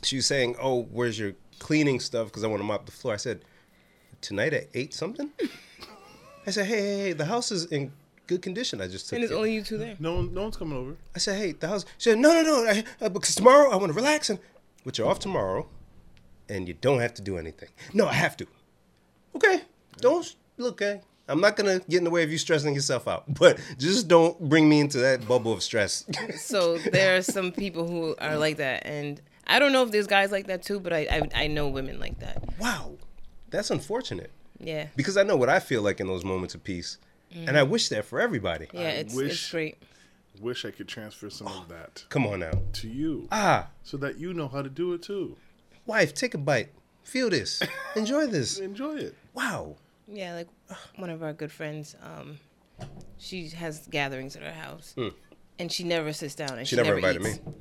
she 0.02 0.16
was 0.16 0.26
saying, 0.26 0.56
oh, 0.60 0.88
where's 0.92 1.20
your 1.20 1.34
cleaning 1.60 2.00
stuff? 2.00 2.30
Because 2.30 2.44
I 2.44 2.48
want 2.48 2.60
to 2.60 2.66
mop 2.66 2.88
the 2.88 2.92
floor. 2.92 3.14
I 3.14 3.18
said, 3.18 3.46
tonight 4.20 4.56
at 4.56 4.68
8 4.74 4.96
something? 4.96 5.32
I 6.48 6.50
said, 6.50 6.66
hey, 6.66 6.82
hey, 6.82 6.98
hey, 7.02 7.14
the 7.14 7.26
house 7.26 7.52
is 7.52 7.66
in 7.66 7.92
good 8.28 8.42
condition. 8.42 8.82
I 8.82 8.88
just 8.88 9.10
took 9.10 9.18
and 9.18 9.24
it's 9.24 9.32
it. 9.32 9.36
only 9.36 9.54
you 9.54 9.62
two 9.62 9.78
there 9.78 9.96
No 10.00 10.16
one, 10.16 10.34
no 10.34 10.44
one's 10.44 10.58
coming 10.58 10.78
over. 10.78 10.96
I 11.16 11.20
said, 11.20 11.38
hey, 11.38 11.52
the 11.54 11.68
house. 11.68 11.86
She 11.98 12.10
said, 12.10 12.20
no, 12.20 12.34
no, 12.34 12.42
no, 12.44 12.70
I, 12.70 12.84
uh, 13.02 13.10
because 13.10 13.36
tomorrow 13.36 13.70
I 13.72 13.76
want 13.76 13.88
to 13.90 13.94
relax 13.94 14.30
and, 14.30 14.40
but 14.86 14.98
you're 14.98 15.08
off 15.08 15.20
tomorrow, 15.20 15.68
and 16.50 16.68
you 16.68 16.74
don't 16.76 17.00
have 17.00 17.14
to 17.16 17.22
do 17.22 17.38
anything. 17.38 17.70
No, 17.94 18.08
I 18.08 18.14
have 18.14 18.38
to. 18.38 18.48
Okay, 19.36 19.62
don't 19.98 20.36
look. 20.58 20.82
Okay, 20.82 21.02
I'm 21.28 21.42
not 21.42 21.56
gonna 21.56 21.80
get 21.90 21.98
in 21.98 22.04
the 22.04 22.10
way 22.10 22.24
of 22.24 22.32
you 22.32 22.38
stressing 22.38 22.74
yourself 22.76 23.08
out, 23.08 23.24
but 23.40 23.60
just 23.78 24.08
don't 24.08 24.40
bring 24.40 24.70
me 24.70 24.80
into 24.80 25.00
that 25.00 25.28
bubble 25.28 25.52
of 25.52 25.64
stress. 25.64 26.06
so 26.38 26.78
there 26.78 27.18
are 27.18 27.22
some 27.22 27.52
people 27.52 27.88
who 27.88 28.16
are 28.20 28.38
like 28.38 28.58
that 28.58 28.86
and 28.86 29.22
i 29.48 29.60
don't 29.60 29.72
know 29.72 29.84
if 29.84 29.92
there's 29.92 30.08
guys 30.08 30.32
like 30.32 30.48
that 30.48 30.64
too 30.64 30.80
but 30.80 30.92
i 30.92 31.08
i, 31.12 31.44
I 31.44 31.48
know 31.48 31.68
women 31.68 32.00
like 32.00 32.20
that 32.20 32.42
wow, 32.60 32.94
that's 33.50 33.70
unfortunate 33.70 34.32
yeah 34.60 34.88
because 34.96 35.18
I 35.18 35.24
know 35.24 35.36
what 35.36 35.50
I 35.50 35.60
feel 35.60 35.82
like 35.82 36.00
in 36.00 36.08
those 36.08 36.24
moments 36.24 36.56
of 36.56 36.64
peace, 36.64 36.98
and 37.36 37.58
I 37.58 37.64
wish 37.64 37.90
that 37.90 38.06
for 38.06 38.20
everybody. 38.22 38.68
yeah 38.74 38.90
it's, 38.90 39.14
it's 39.14 39.16
wish- 39.16 39.52
great 39.52 39.78
Wish 40.42 40.66
I 40.66 40.72
could 40.72 40.90
transfer 40.90 41.30
some 41.30 41.48
of 41.48 41.70
that 41.70 42.04
Come 42.10 42.28
on 42.28 42.40
now, 42.40 42.52
to 42.74 42.90
you 42.90 43.28
ah, 43.32 43.70
so 43.84 43.96
that 43.98 44.18
you 44.18 44.34
know 44.34 44.50
how 44.50 44.62
to 44.62 44.70
do 44.70 44.92
it 44.94 45.02
too. 45.02 45.38
wife, 45.86 46.14
take 46.14 46.34
a 46.34 46.38
bite, 46.38 46.72
feel 47.04 47.30
this, 47.30 47.62
enjoy 47.96 48.28
this. 48.28 48.60
Enjoy 48.60 48.96
it. 48.98 49.16
Wow. 49.34 49.78
Yeah, 50.10 50.34
like 50.36 50.50
one 50.98 51.10
of 51.10 51.24
our 51.24 51.32
good 51.32 51.54
friends, 51.54 51.96
um, 52.04 52.38
she 53.18 53.48
has 53.50 53.88
gatherings 53.88 54.36
at 54.36 54.44
her 54.44 54.52
house, 54.52 54.94
and 55.58 55.72
she 55.72 55.86
never 55.86 56.12
sits 56.12 56.36
down. 56.36 56.58
And. 56.58 56.68
She 56.68 56.76
she, 56.76 56.82
never 56.82 56.96
invited 56.98 57.26
eats. 57.26 57.40
me. 57.46 57.54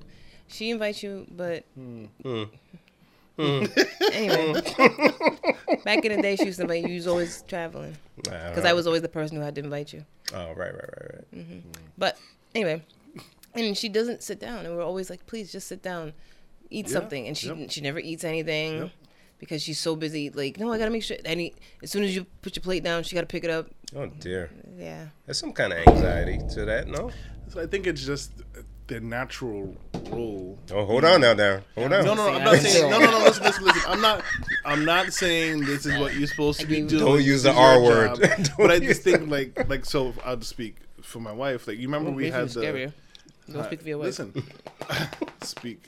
She 0.49 0.71
invites 0.71 1.03
you, 1.03 1.27
but 1.31 1.65
Mm-hmm. 3.39 3.81
anyway, 4.13 4.61
mm-hmm. 4.61 5.83
back 5.83 6.05
in 6.05 6.17
the 6.17 6.23
day, 6.23 6.37
she 6.37 6.47
used 6.47 6.59
to 6.59 6.63
invite 6.63 6.83
you. 6.83 6.91
You 6.91 6.95
was 6.97 7.07
always 7.07 7.43
traveling 7.43 7.97
because 8.17 8.65
I 8.65 8.73
was 8.73 8.87
always 8.87 9.03
the 9.03 9.09
person 9.09 9.37
who 9.37 9.43
had 9.43 9.55
to 9.57 9.61
invite 9.63 9.93
you. 9.93 10.05
Oh, 10.33 10.49
right, 10.49 10.57
right, 10.57 10.75
right, 10.75 11.15
right. 11.15 11.35
Mm-hmm. 11.35 11.59
But 11.99 12.19
anyway, 12.55 12.83
and 13.55 13.77
she 13.77 13.89
doesn't 13.89 14.23
sit 14.23 14.41
down, 14.41 14.67
and 14.67 14.77
we're 14.77 14.85
always 14.85 15.11
like, 15.11 15.27
please 15.27 15.51
just 15.51 15.69
sit 15.69 15.83
down, 15.83 16.13
eat 16.71 16.87
Yeah, 16.87 16.93
something, 16.93 17.27
and 17.27 17.37
she 17.37 17.49
yep. 17.49 17.71
she 17.71 17.81
never 17.81 17.99
eats 17.99 18.25
anything. 18.25 18.79
Yep. 18.79 18.91
Because 19.41 19.63
she's 19.63 19.81
so 19.81 19.95
busy, 19.97 20.31
like 20.31 20.59
no, 20.59 20.73
I 20.73 20.79
gotta 20.79 20.91
make 20.91 21.03
sure. 21.03 21.17
Any 21.25 21.55
as 21.83 21.91
soon 21.91 22.05
as 22.05 22.15
you 22.15 22.25
put 22.41 22.57
your 22.57 22.63
plate 22.63 22.85
down, 22.85 23.03
she 23.03 23.15
gotta 23.15 23.27
pick 23.27 23.45
it 23.45 23.51
up. 23.51 23.69
Oh 23.95 24.07
dear. 24.07 24.51
Yeah, 24.77 25.09
There's 25.27 25.39
some 25.39 25.53
kind 25.53 25.73
of 25.73 25.87
anxiety 25.87 26.39
to 26.55 26.65
that, 26.65 26.89
no? 26.89 27.11
So 27.49 27.61
I 27.61 27.67
think 27.67 27.87
it's 27.87 28.05
just 28.05 28.33
the 28.87 29.01
natural 29.01 29.77
role. 30.15 30.59
Oh, 30.73 30.85
hold 30.87 31.05
on 31.05 31.21
now, 31.21 31.35
Darren. 31.35 31.63
Hold 31.77 31.93
on. 31.93 32.05
No, 32.05 32.15
no, 32.15 32.29
I'm 32.33 32.45
not 32.45 32.57
saying. 32.59 32.91
No, 32.91 32.99
no, 32.99 33.11
no. 33.11 33.19
Listen, 33.25 33.45
listen, 33.45 33.65
listen. 33.65 33.83
I'm 33.87 34.01
not. 34.01 34.23
I'm 34.65 34.85
not 34.85 35.13
saying 35.13 35.65
this 35.65 35.85
is 35.87 35.99
what 35.99 36.15
you're 36.15 36.27
supposed 36.29 36.61
to 36.61 36.67
be 36.67 36.83
doing. 36.83 37.05
Don't 37.05 37.23
use 37.23 37.43
the 37.43 37.53
R 37.53 37.81
word. 37.83 38.19
But 38.59 38.71
I 38.71 38.79
just 38.79 39.03
think 39.03 39.29
like 39.29 39.69
like 39.69 39.85
so. 39.85 40.15
I'll 40.25 40.37
just 40.37 40.51
speak 40.51 40.77
for 41.03 41.21
my 41.21 41.33
wife. 41.33 41.67
Like 41.69 41.79
you 41.79 41.89
remember 41.89 42.11
we 42.11 42.31
had 42.31 42.49
the. 42.49 42.61
scarier. 42.61 42.93
Don't 43.51 43.61
Uh, 43.61 43.67
speak 43.67 43.83
for 43.83 43.89
your 43.89 43.99
wife. 43.99 44.07
Listen, 44.07 44.33
speak 45.43 45.85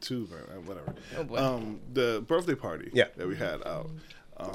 to 0.00 0.26
her, 0.26 0.60
whatever. 0.60 0.94
Oh, 1.18 1.24
boy. 1.24 1.36
Um, 1.36 1.80
the 1.92 2.24
birthday 2.26 2.54
party 2.54 2.90
Yeah. 2.94 3.08
that 3.16 3.26
we 3.28 3.36
had 3.36 3.62
out. 3.66 3.90
Um, 4.38 4.52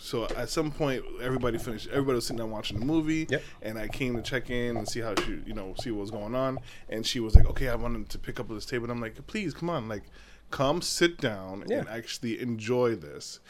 so 0.00 0.24
at 0.36 0.48
some 0.48 0.70
point, 0.70 1.04
everybody 1.22 1.58
finished. 1.58 1.88
Everybody 1.88 2.16
was 2.16 2.26
sitting 2.26 2.38
down 2.38 2.50
watching 2.50 2.78
the 2.80 2.86
movie, 2.86 3.26
Yep. 3.28 3.42
and 3.62 3.78
I 3.78 3.86
came 3.88 4.16
to 4.16 4.22
check 4.22 4.48
in 4.50 4.76
and 4.76 4.88
see 4.88 5.00
how 5.00 5.14
she, 5.14 5.40
you 5.46 5.52
know, 5.54 5.74
see 5.78 5.90
what 5.90 6.00
was 6.00 6.10
going 6.10 6.34
on. 6.34 6.58
And 6.88 7.06
she 7.06 7.20
was 7.20 7.34
like, 7.34 7.46
"Okay, 7.46 7.68
I 7.68 7.74
wanted 7.74 8.08
to 8.08 8.18
pick 8.18 8.40
up 8.40 8.48
this 8.48 8.64
table." 8.66 8.84
And 8.84 8.92
I'm 8.92 9.00
like, 9.00 9.26
"Please, 9.26 9.52
come 9.54 9.68
on, 9.70 9.88
like, 9.88 10.04
come 10.50 10.80
sit 10.82 11.18
down 11.18 11.64
Yeah. 11.68 11.80
and 11.80 11.88
actually 11.88 12.40
enjoy 12.40 12.94
this." 12.96 13.40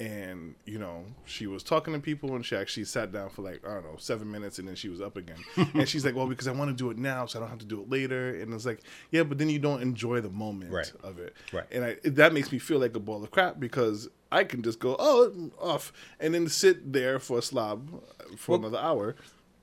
And 0.00 0.56
you 0.64 0.80
know, 0.80 1.04
she 1.24 1.46
was 1.46 1.62
talking 1.62 1.94
to 1.94 2.00
people, 2.00 2.34
and 2.34 2.44
she 2.44 2.56
actually 2.56 2.84
sat 2.84 3.12
down 3.12 3.30
for 3.30 3.42
like 3.42 3.64
I 3.64 3.74
don't 3.74 3.84
know 3.84 3.96
seven 3.96 4.28
minutes, 4.28 4.58
and 4.58 4.66
then 4.66 4.74
she 4.74 4.88
was 4.88 5.00
up 5.00 5.16
again. 5.16 5.36
and 5.74 5.88
she's 5.88 6.04
like, 6.04 6.16
"Well, 6.16 6.26
because 6.26 6.48
I 6.48 6.52
want 6.52 6.70
to 6.70 6.76
do 6.76 6.90
it 6.90 6.98
now, 6.98 7.26
so 7.26 7.38
I 7.38 7.40
don't 7.42 7.48
have 7.50 7.60
to 7.60 7.64
do 7.64 7.80
it 7.80 7.88
later." 7.88 8.30
And 8.40 8.52
it's 8.52 8.66
like, 8.66 8.80
"Yeah, 9.12 9.22
but 9.22 9.38
then 9.38 9.48
you 9.48 9.60
don't 9.60 9.82
enjoy 9.82 10.20
the 10.20 10.30
moment 10.30 10.72
Right. 10.72 10.92
of 11.04 11.20
it." 11.20 11.34
Right. 11.52 11.66
And 11.70 11.84
I, 11.84 11.96
that 12.04 12.32
makes 12.32 12.50
me 12.50 12.58
feel 12.58 12.80
like 12.80 12.96
a 12.96 13.00
ball 13.00 13.22
of 13.22 13.30
crap 13.30 13.60
because 13.60 14.08
I 14.32 14.42
can 14.42 14.62
just 14.62 14.80
go, 14.80 14.96
"Oh, 14.98 15.50
off," 15.60 15.92
and 16.18 16.34
then 16.34 16.48
sit 16.48 16.92
there 16.92 17.20
for 17.20 17.38
a 17.38 17.42
slob 17.42 17.88
for 18.36 18.56
another 18.56 18.78
hour. 18.78 19.14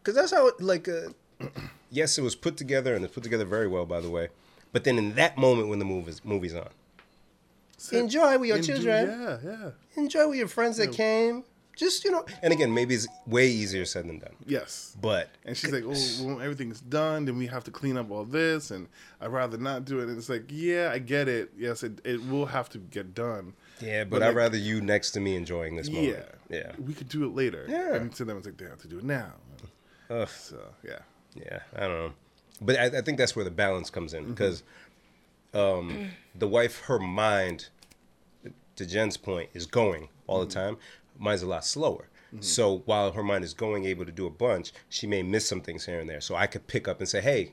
Because 0.01 0.15
that's 0.15 0.31
how, 0.31 0.47
it, 0.47 0.61
like, 0.61 0.87
uh, 0.87 1.09
yes, 1.91 2.17
it 2.17 2.21
was 2.21 2.35
put 2.35 2.55
together, 2.55 2.95
and 2.95 3.03
it's 3.03 3.13
put 3.13 3.23
together 3.23 3.45
very 3.45 3.67
well, 3.67 3.85
by 3.85 3.99
the 3.99 4.09
way. 4.09 4.29
But 4.71 4.85
then 4.85 4.97
in 4.97 5.15
that 5.15 5.37
moment 5.37 5.67
when 5.67 5.79
the 5.79 5.85
movie's 5.85 6.23
movie's 6.23 6.55
on, 6.55 6.69
Sit 7.81 7.99
enjoy 7.99 8.37
with 8.37 8.47
your 8.47 8.57
and 8.57 8.65
do- 8.65 8.73
children. 8.73 9.09
Yeah, 9.09 9.37
yeah. 9.43 9.69
Enjoy 9.95 10.27
with 10.29 10.37
your 10.37 10.47
friends 10.47 10.77
that 10.77 10.91
came. 10.91 11.43
Just 11.75 12.03
you 12.03 12.11
know, 12.11 12.25
and 12.43 12.53
again, 12.53 12.71
maybe 12.73 12.93
it's 12.93 13.07
way 13.25 13.47
easier 13.47 13.85
said 13.85 14.07
than 14.07 14.19
done. 14.19 14.35
Yes. 14.45 14.95
But 15.01 15.29
And 15.45 15.57
she's 15.57 15.71
like, 15.71 15.83
"Oh, 15.83 16.25
when 16.25 16.41
everything's 16.41 16.79
done, 16.81 17.25
then 17.25 17.37
we 17.37 17.47
have 17.47 17.63
to 17.63 17.71
clean 17.71 17.97
up 17.97 18.11
all 18.11 18.23
this, 18.25 18.69
and 18.69 18.87
I'd 19.19 19.31
rather 19.31 19.57
not 19.57 19.85
do 19.85 19.99
it." 19.99 20.09
And 20.09 20.17
it's 20.17 20.29
like, 20.29 20.43
"Yeah, 20.49 20.91
I 20.93 20.99
get 20.99 21.27
it. 21.27 21.53
Yes, 21.57 21.81
it, 21.81 21.99
it 22.03 22.23
will 22.27 22.45
have 22.45 22.69
to 22.69 22.77
get 22.77 23.15
done." 23.15 23.53
yeah, 23.79 24.03
but, 24.03 24.11
But, 24.11 24.23
I'd 24.23 24.27
like- 24.27 24.35
rather 24.35 24.57
you 24.57 24.79
next 24.81 25.11
to 25.11 25.19
me 25.19 25.35
enjoying 25.35 25.75
this 25.75 25.89
moment. 25.89 26.23
Yeah, 26.49 26.57
yeah, 26.57 26.71
We 26.77 26.93
could 26.93 27.09
do 27.09 27.23
it 27.23 27.33
later. 27.33 27.65
Yeah. 27.67 27.95
And 27.95 28.13
to 28.13 28.25
them, 28.25 28.37
it's 28.37 28.45
like 28.45 28.57
they 28.57 28.65
have 28.65 28.81
to 28.81 28.87
do 28.87 28.99
it 28.99 29.03
now. 29.05 29.33
Ugh. 30.11 30.29
So 30.29 30.59
yeah, 30.83 30.99
yeah. 31.35 31.61
I 31.75 31.79
don't 31.79 31.89
know, 31.93 32.13
but 32.61 32.75
I, 32.77 32.99
I 32.99 33.01
think 33.01 33.17
that's 33.17 33.35
where 33.35 33.45
the 33.45 33.49
balance 33.49 33.89
comes 33.89 34.13
in 34.13 34.23
mm-hmm. 34.23 34.33
because 34.33 34.61
um, 35.53 36.09
the 36.35 36.47
wife, 36.47 36.79
her 36.81 36.99
mind, 36.99 37.67
to 38.75 38.85
Jen's 38.85 39.17
point, 39.17 39.49
is 39.53 39.65
going 39.65 40.09
all 40.27 40.39
the 40.45 40.51
time. 40.51 40.77
Mine's 41.17 41.41
a 41.41 41.47
lot 41.47 41.65
slower. 41.65 42.07
So 42.39 42.81
while 42.85 43.11
her 43.11 43.23
mind 43.23 43.43
is 43.43 43.53
going, 43.53 43.83
able 43.83 44.05
to 44.05 44.11
do 44.11 44.25
a 44.25 44.29
bunch, 44.29 44.71
she 44.87 45.05
may 45.05 45.21
miss 45.21 45.45
some 45.45 45.59
things 45.59 45.85
here 45.85 45.99
and 45.99 46.09
there. 46.09 46.21
So 46.21 46.33
I 46.35 46.47
could 46.47 46.65
pick 46.65 46.87
up 46.87 46.99
and 46.99 47.09
say, 47.09 47.19
"Hey, 47.19 47.51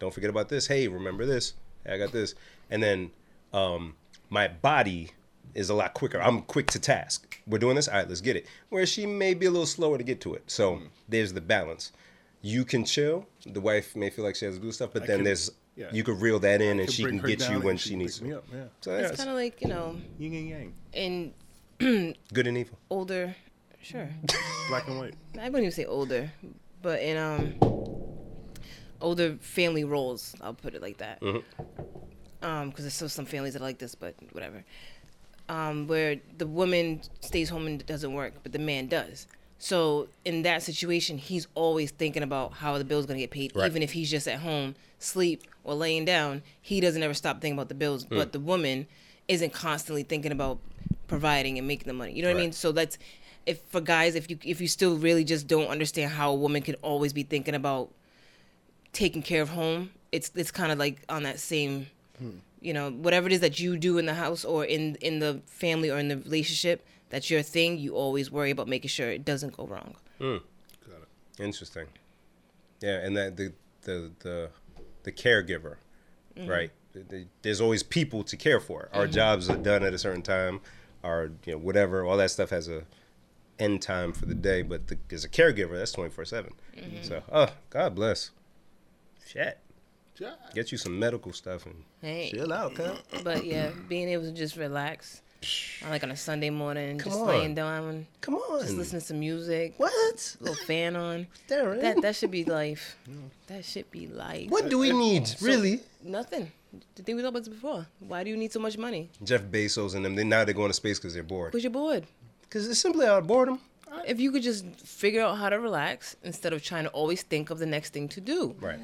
don't 0.00 0.12
forget 0.12 0.28
about 0.28 0.50
this. 0.50 0.66
Hey, 0.66 0.86
remember 0.86 1.24
this. 1.24 1.54
Hey, 1.86 1.94
I 1.94 1.98
got 1.98 2.12
this." 2.12 2.34
And 2.70 2.82
then 2.82 3.10
um, 3.54 3.94
my 4.28 4.46
body 4.48 5.12
is 5.54 5.70
a 5.70 5.74
lot 5.74 5.94
quicker. 5.94 6.20
I'm 6.20 6.42
quick 6.42 6.66
to 6.72 6.78
task. 6.78 7.40
We're 7.46 7.56
doing 7.58 7.76
this. 7.76 7.88
All 7.88 7.94
right, 7.94 8.06
let's 8.06 8.20
get 8.20 8.36
it. 8.36 8.46
Whereas 8.68 8.90
she 8.90 9.06
may 9.06 9.32
be 9.32 9.46
a 9.46 9.50
little 9.50 9.64
slower 9.64 9.96
to 9.96 10.04
get 10.04 10.20
to 10.20 10.34
it. 10.34 10.42
So 10.46 10.82
there's 11.08 11.32
the 11.32 11.40
balance. 11.40 11.92
You 12.42 12.66
can 12.66 12.84
chill. 12.84 13.26
The 13.46 13.62
wife 13.62 13.96
may 13.96 14.10
feel 14.10 14.26
like 14.26 14.36
she 14.36 14.44
has 14.44 14.56
to 14.56 14.60
do 14.60 14.70
stuff, 14.72 14.90
but 14.92 15.04
I 15.04 15.06
then 15.06 15.16
can- 15.20 15.24
there's 15.24 15.50
yeah. 15.78 15.86
you 15.92 16.02
could 16.02 16.20
reel 16.20 16.38
that 16.40 16.60
in, 16.60 16.80
and 16.80 16.90
she 16.90 17.04
can 17.04 17.18
get 17.18 17.48
you 17.48 17.60
when 17.60 17.76
she 17.76 17.90
she 17.90 17.96
needs 17.96 18.18
pick 18.18 18.28
to. 18.30 18.38
up. 18.38 18.44
Yeah, 18.52 18.64
So 18.80 18.90
yeah, 18.92 18.98
it's 18.98 19.10
it's 19.12 19.18
kind 19.18 19.30
of 19.30 19.36
like 19.36 19.62
you 19.62 19.68
know, 19.68 19.96
yin 20.18 20.34
and 20.34 20.48
yang, 20.48 21.32
in 21.78 22.14
good 22.34 22.46
and 22.46 22.58
evil. 22.58 22.78
older, 22.90 23.34
sure. 23.80 24.08
black 24.68 24.86
and 24.88 24.98
white. 24.98 25.14
I 25.38 25.44
wouldn't 25.48 25.62
even 25.64 25.72
say 25.72 25.84
older, 25.86 26.30
but 26.82 27.00
in 27.00 27.16
um 27.16 27.54
older 29.00 29.36
family 29.40 29.84
roles, 29.84 30.34
I'll 30.40 30.54
put 30.54 30.74
it 30.74 30.82
like 30.82 30.98
that. 30.98 31.22
Um, 32.42 32.68
because 32.70 32.84
there's 32.84 32.94
still 32.94 33.08
some 33.08 33.26
families 33.26 33.54
that 33.54 33.62
are 33.62 33.64
like 33.64 33.78
this, 33.78 33.94
but 33.94 34.14
whatever. 34.32 34.64
Um, 35.48 35.86
where 35.86 36.16
the 36.36 36.46
woman 36.46 37.00
stays 37.20 37.48
home 37.48 37.66
and 37.66 37.84
doesn't 37.86 38.12
work, 38.12 38.34
but 38.42 38.52
the 38.52 38.58
man 38.58 38.86
does. 38.86 39.26
So 39.58 40.08
in 40.24 40.42
that 40.42 40.62
situation, 40.62 41.18
he's 41.18 41.48
always 41.54 41.90
thinking 41.90 42.22
about 42.22 42.54
how 42.54 42.78
the 42.78 42.84
bill's 42.84 43.06
gonna 43.06 43.18
get 43.18 43.30
paid, 43.30 43.52
Right. 43.54 43.66
even 43.66 43.82
if 43.82 43.92
he's 43.92 44.10
just 44.10 44.28
at 44.28 44.40
home, 44.40 44.76
sleep 44.98 45.42
or 45.64 45.74
laying 45.74 46.04
down. 46.04 46.42
He 46.60 46.80
doesn't 46.80 47.02
ever 47.02 47.14
stop 47.14 47.40
thinking 47.40 47.58
about 47.58 47.68
the 47.68 47.74
bills, 47.74 48.04
hmm. 48.04 48.16
but 48.16 48.32
the 48.32 48.40
woman 48.40 48.86
isn't 49.26 49.52
constantly 49.52 50.02
thinking 50.02 50.32
about 50.32 50.58
providing 51.06 51.58
and 51.58 51.66
making 51.66 51.86
the 51.86 51.92
money. 51.92 52.12
You 52.12 52.22
know 52.22 52.28
what 52.28 52.38
I 52.38 52.40
mean? 52.40 52.52
So 52.52 52.72
that's 52.72 52.98
if 53.46 53.60
for 53.62 53.80
guys, 53.80 54.14
if 54.14 54.30
you 54.30 54.38
if 54.44 54.60
you 54.60 54.68
still 54.68 54.96
really 54.96 55.24
just 55.24 55.46
don't 55.46 55.68
understand 55.68 56.12
how 56.12 56.30
a 56.30 56.34
woman 56.34 56.62
can 56.62 56.74
always 56.76 57.12
be 57.12 57.22
thinking 57.22 57.54
about 57.54 57.90
taking 58.92 59.22
care 59.22 59.42
of 59.42 59.48
home, 59.50 59.90
it's 60.12 60.30
it's 60.34 60.50
kind 60.50 60.70
of 60.70 60.78
like 60.78 61.02
on 61.08 61.24
that 61.24 61.40
same, 61.40 61.86
hmm. 62.18 62.38
you 62.60 62.72
know, 62.72 62.90
whatever 62.90 63.26
it 63.26 63.32
is 63.32 63.40
that 63.40 63.58
you 63.58 63.76
do 63.76 63.98
in 63.98 64.06
the 64.06 64.14
house 64.14 64.44
or 64.44 64.64
in 64.64 64.96
in 64.96 65.18
the 65.18 65.40
family 65.46 65.90
or 65.90 65.98
in 65.98 66.08
the 66.08 66.18
relationship, 66.18 66.84
that's 67.10 67.30
your 67.30 67.42
thing. 67.42 67.78
You 67.78 67.94
always 67.94 68.30
worry 68.30 68.50
about 68.50 68.68
making 68.68 68.88
sure 68.88 69.10
it 69.10 69.24
doesn't 69.24 69.56
go 69.56 69.66
wrong. 69.66 69.96
Hmm. 70.18 70.36
Got 70.86 71.02
it. 71.02 71.42
Interesting. 71.42 71.86
Yeah, 72.80 72.98
and 72.98 73.16
that 73.16 73.36
the 73.36 73.52
the 73.82 74.10
the 74.20 74.50
the 75.02 75.12
caregiver, 75.12 75.76
mm-hmm. 76.36 76.48
right? 76.48 76.70
The- 76.92 77.00
the- 77.00 77.26
There's 77.42 77.60
always 77.60 77.82
people 77.82 78.22
to 78.24 78.36
care 78.36 78.60
for. 78.60 78.88
Our 78.92 79.04
mm-hmm. 79.04 79.12
jobs 79.12 79.50
are 79.50 79.56
done 79.56 79.82
at 79.82 79.94
a 79.94 79.98
certain 79.98 80.22
time, 80.22 80.60
our 81.02 81.30
you 81.44 81.52
know 81.52 81.58
whatever, 81.58 82.04
all 82.04 82.16
that 82.16 82.30
stuff 82.30 82.50
has 82.50 82.68
a 82.68 82.84
end 83.58 83.82
time 83.82 84.12
for 84.12 84.26
the 84.26 84.34
day. 84.34 84.62
But 84.62 84.86
the, 84.88 84.98
there's 85.08 85.24
a 85.24 85.28
caregiver 85.28 85.76
that's 85.76 85.92
24 85.92 86.24
seven. 86.24 86.52
Mm-hmm. 86.76 87.02
So, 87.02 87.22
oh, 87.32 87.48
God 87.70 87.94
bless. 87.94 88.30
Shit, 89.26 89.58
Yeah. 90.16 90.34
get 90.54 90.72
you 90.72 90.78
some 90.78 90.98
medical 90.98 91.32
stuff 91.32 91.66
and 91.66 91.84
Hey, 92.00 92.30
chill 92.30 92.52
out, 92.52 92.74
cuz. 92.74 92.98
but 93.22 93.44
yeah, 93.44 93.70
being 93.88 94.08
able 94.08 94.24
to 94.24 94.32
just 94.32 94.56
relax, 94.56 95.20
I 95.86 95.90
like 95.90 96.02
on 96.02 96.10
a 96.10 96.16
Sunday 96.16 96.50
morning, 96.50 96.98
Come 96.98 97.12
just 97.12 97.20
on. 97.22 97.28
laying 97.28 97.54
down, 97.54 98.06
Come 98.20 98.34
on. 98.34 98.60
just 98.60 98.74
listening 98.76 99.00
to 99.00 99.06
some 99.06 99.20
music, 99.20 99.74
What? 99.76 100.36
little 100.40 100.56
fan 100.66 100.96
on. 100.96 101.26
Darren. 101.48 101.80
That 101.80 102.02
that 102.02 102.16
should 102.16 102.30
be 102.32 102.44
life. 102.44 102.96
That 103.46 103.64
should 103.64 103.88
be 103.90 104.08
life. 104.08 104.50
what 104.50 104.68
do 104.68 104.78
we 104.78 104.90
need, 104.92 105.30
really? 105.40 105.80
Nothing. 106.02 106.50
The 106.96 107.02
thing 107.02 107.16
we 107.16 107.22
talked 107.22 107.30
about 107.30 107.44
this 107.44 107.54
before. 107.54 107.86
Why 108.00 108.24
do 108.24 108.30
you 108.30 108.36
need 108.36 108.52
so 108.52 108.60
much 108.60 108.76
money? 108.76 109.10
Jeff 109.24 109.42
Bezos 109.42 109.94
and 109.94 110.04
them. 110.04 110.14
They 110.16 110.24
now 110.24 110.44
they're 110.44 110.52
going 110.54 110.68
to 110.68 110.74
space 110.74 110.98
because 110.98 111.14
they're 111.14 111.22
bored. 111.22 111.52
Because 111.52 111.64
you're 111.64 111.70
bored. 111.72 112.04
Because 112.42 112.68
it's 112.68 112.78
simply 112.80 113.06
out 113.06 113.18
of 113.20 113.26
boredom. 113.26 113.60
If 114.06 114.20
you 114.20 114.30
could 114.32 114.42
just 114.42 114.66
figure 114.80 115.22
out 115.22 115.38
how 115.38 115.48
to 115.48 115.58
relax 115.58 116.16
instead 116.22 116.52
of 116.52 116.62
trying 116.62 116.84
to 116.84 116.90
always 116.90 117.22
think 117.22 117.48
of 117.50 117.58
the 117.58 117.64
next 117.66 117.94
thing 117.94 118.06
to 118.08 118.20
do. 118.20 118.54
Right. 118.60 118.78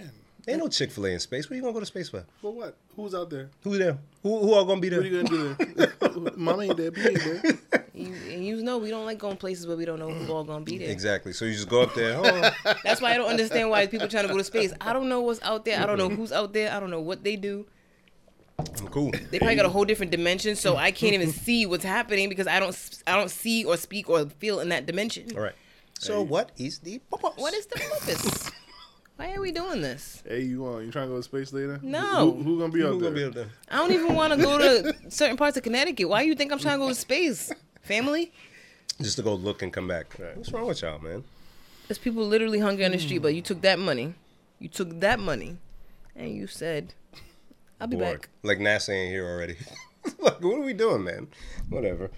Ain't 0.47 0.59
no 0.59 0.69
Chick 0.69 0.91
Fil 0.91 1.07
A 1.07 1.11
in 1.11 1.21
space. 1.21 1.49
Where 1.49 1.57
you 1.57 1.63
gonna 1.63 1.73
go 1.73 1.81
to 1.81 1.87
space 1.87 2.09
for? 2.09 2.25
For 2.41 2.53
what? 2.53 2.77
Who's 2.97 3.15
out 3.15 3.31
there? 3.31 3.49
Who 3.63 3.79
there? 3.79 3.99
Who 4.23 4.41
who 4.41 4.55
all 4.55 4.65
gonna 4.65 4.81
be 4.81 4.91
there? 4.91 5.01
What 5.01 5.07
are 5.07 5.11
you 5.11 5.23
gonna 5.23 5.57
do 5.57 5.75
there? 5.75 5.93
Mama 6.37 6.63
ain't 6.65 6.77
there. 6.77 6.91
B 6.91 7.01
ain't 7.01 7.25
there. 7.25 7.59
You, 7.95 8.15
and 8.31 8.45
you 8.45 8.63
know 8.63 8.79
we 8.79 8.91
don't 8.91 9.07
like 9.07 9.19
going 9.19 9.37
places 9.37 9.67
where 9.67 9.77
we 9.77 9.85
don't 9.85 9.99
know 9.99 10.11
who's 10.11 10.29
all 10.29 10.45
gonna 10.45 10.65
be 10.65 10.79
there. 10.79 10.91
Exactly. 10.91 11.33
So 11.33 11.45
you 11.45 11.53
just 11.53 11.69
go 11.69 11.83
up 11.83 11.95
there. 11.95 12.19
Oh, 12.19 12.75
That's 12.85 13.01
why 13.01 13.15
I 13.15 13.17
don't 13.17 13.31
understand 13.31 13.71
why 13.71 13.87
people 13.87 14.09
trying 14.09 14.27
to 14.27 14.33
go 14.33 14.39
to 14.39 14.45
space. 14.45 14.73
I 14.81 14.93
don't 14.93 15.09
know 15.09 15.21
what's 15.21 15.41
out 15.43 15.65
there. 15.65 15.81
I 15.81 15.87
don't 15.87 15.99
know 15.99 16.09
who's 16.09 16.33
out 16.33 16.53
there. 16.53 16.73
I 16.73 16.81
don't 16.81 16.91
know 16.91 17.01
what 17.01 17.25
they 17.25 17.37
do. 17.37 17.67
I'm 18.59 18.89
cool. 18.89 19.13
They 19.31 19.39
probably 19.39 19.57
got 19.57 19.67
a 19.67 19.71
whole 19.71 19.85
different 19.85 20.13
dimension, 20.13 20.57
so 20.57 20.77
I 20.77 20.91
can't 20.91 21.15
even 21.15 21.31
see 21.31 21.67
what's 21.67 21.85
happening 21.85 22.29
because 22.29 22.47
I 22.47 22.61
don't 22.61 22.77
I 23.07 23.17
don't 23.17 23.31
see 23.31 23.65
or 23.65 23.77
speak 23.77 24.11
or 24.11 24.27
feel 24.27 24.61
in 24.61 24.69
that 24.69 24.87
dimension. 24.87 25.29
All 25.35 25.43
right. 25.43 25.55
So 25.99 26.21
what 26.23 26.51
is 26.57 26.81
the 26.81 26.99
purpose? 26.99 27.33
What 27.37 27.55
is 27.55 27.67
the 27.67 27.77
purpose? 27.77 28.51
Why 29.17 29.33
are 29.33 29.41
we 29.41 29.53
doing 29.53 29.81
this? 29.81 30.23
Hey, 30.27 30.43
you 30.43 30.63
want? 30.63 30.85
You 30.85 30.91
trying 30.91 31.07
to 31.07 31.13
go 31.13 31.19
to 31.19 31.23
space 31.23 31.53
later? 31.53 31.79
No. 31.83 32.33
Who, 32.33 32.43
who 32.43 32.59
gonna 32.59 32.73
be 32.73 32.83
out 32.83 32.95
Who 32.95 33.01
there? 33.01 33.11
gonna 33.11 33.21
be 33.21 33.25
up 33.25 33.35
there? 33.35 33.49
I 33.71 33.77
don't 33.77 33.93
even 33.93 34.15
want 34.15 34.33
to 34.33 34.41
go 34.41 34.59
to 34.59 34.95
certain 35.09 35.37
parts 35.37 35.57
of 35.57 35.63
Connecticut. 35.63 36.09
Why 36.09 36.23
do 36.23 36.29
you 36.29 36.35
think 36.35 36.51
I'm 36.51 36.59
trying 36.59 36.79
to 36.81 36.85
go 36.85 36.89
to 36.89 36.95
space? 36.95 37.53
Family? 37.83 38.33
Just 39.01 39.17
to 39.17 39.23
go 39.23 39.35
look 39.35 39.63
and 39.63 39.73
come 39.73 39.87
back. 39.87 40.15
What's 40.35 40.51
wrong 40.53 40.67
with 40.67 40.83
y'all, 40.83 40.99
man? 40.99 41.23
There's 41.87 41.99
people 41.99 42.27
literally 42.27 42.59
hungry 42.59 42.85
on 42.85 42.91
the 42.91 42.99
street, 42.99 43.19
but 43.19 43.35
you 43.35 43.41
hmm. 43.41 43.47
took 43.47 43.61
that 43.63 43.79
money. 43.79 44.15
You 44.59 44.69
took 44.69 45.01
that 45.01 45.21
money, 45.21 45.59
and 46.17 46.35
you 46.35 46.47
said, 46.47 46.95
"I'll 47.81 47.87
be 47.87 47.97
Bored. 47.97 48.23
back." 48.23 48.29
Like 48.43 48.59
NASA 48.59 48.91
ain't 48.91 49.11
here 49.11 49.27
already. 49.27 49.57
like, 50.19 50.43
what 50.43 50.59
are 50.59 50.63
we 50.63 50.73
doing, 50.73 51.05
man? 51.05 51.29
Whatever. 51.69 52.11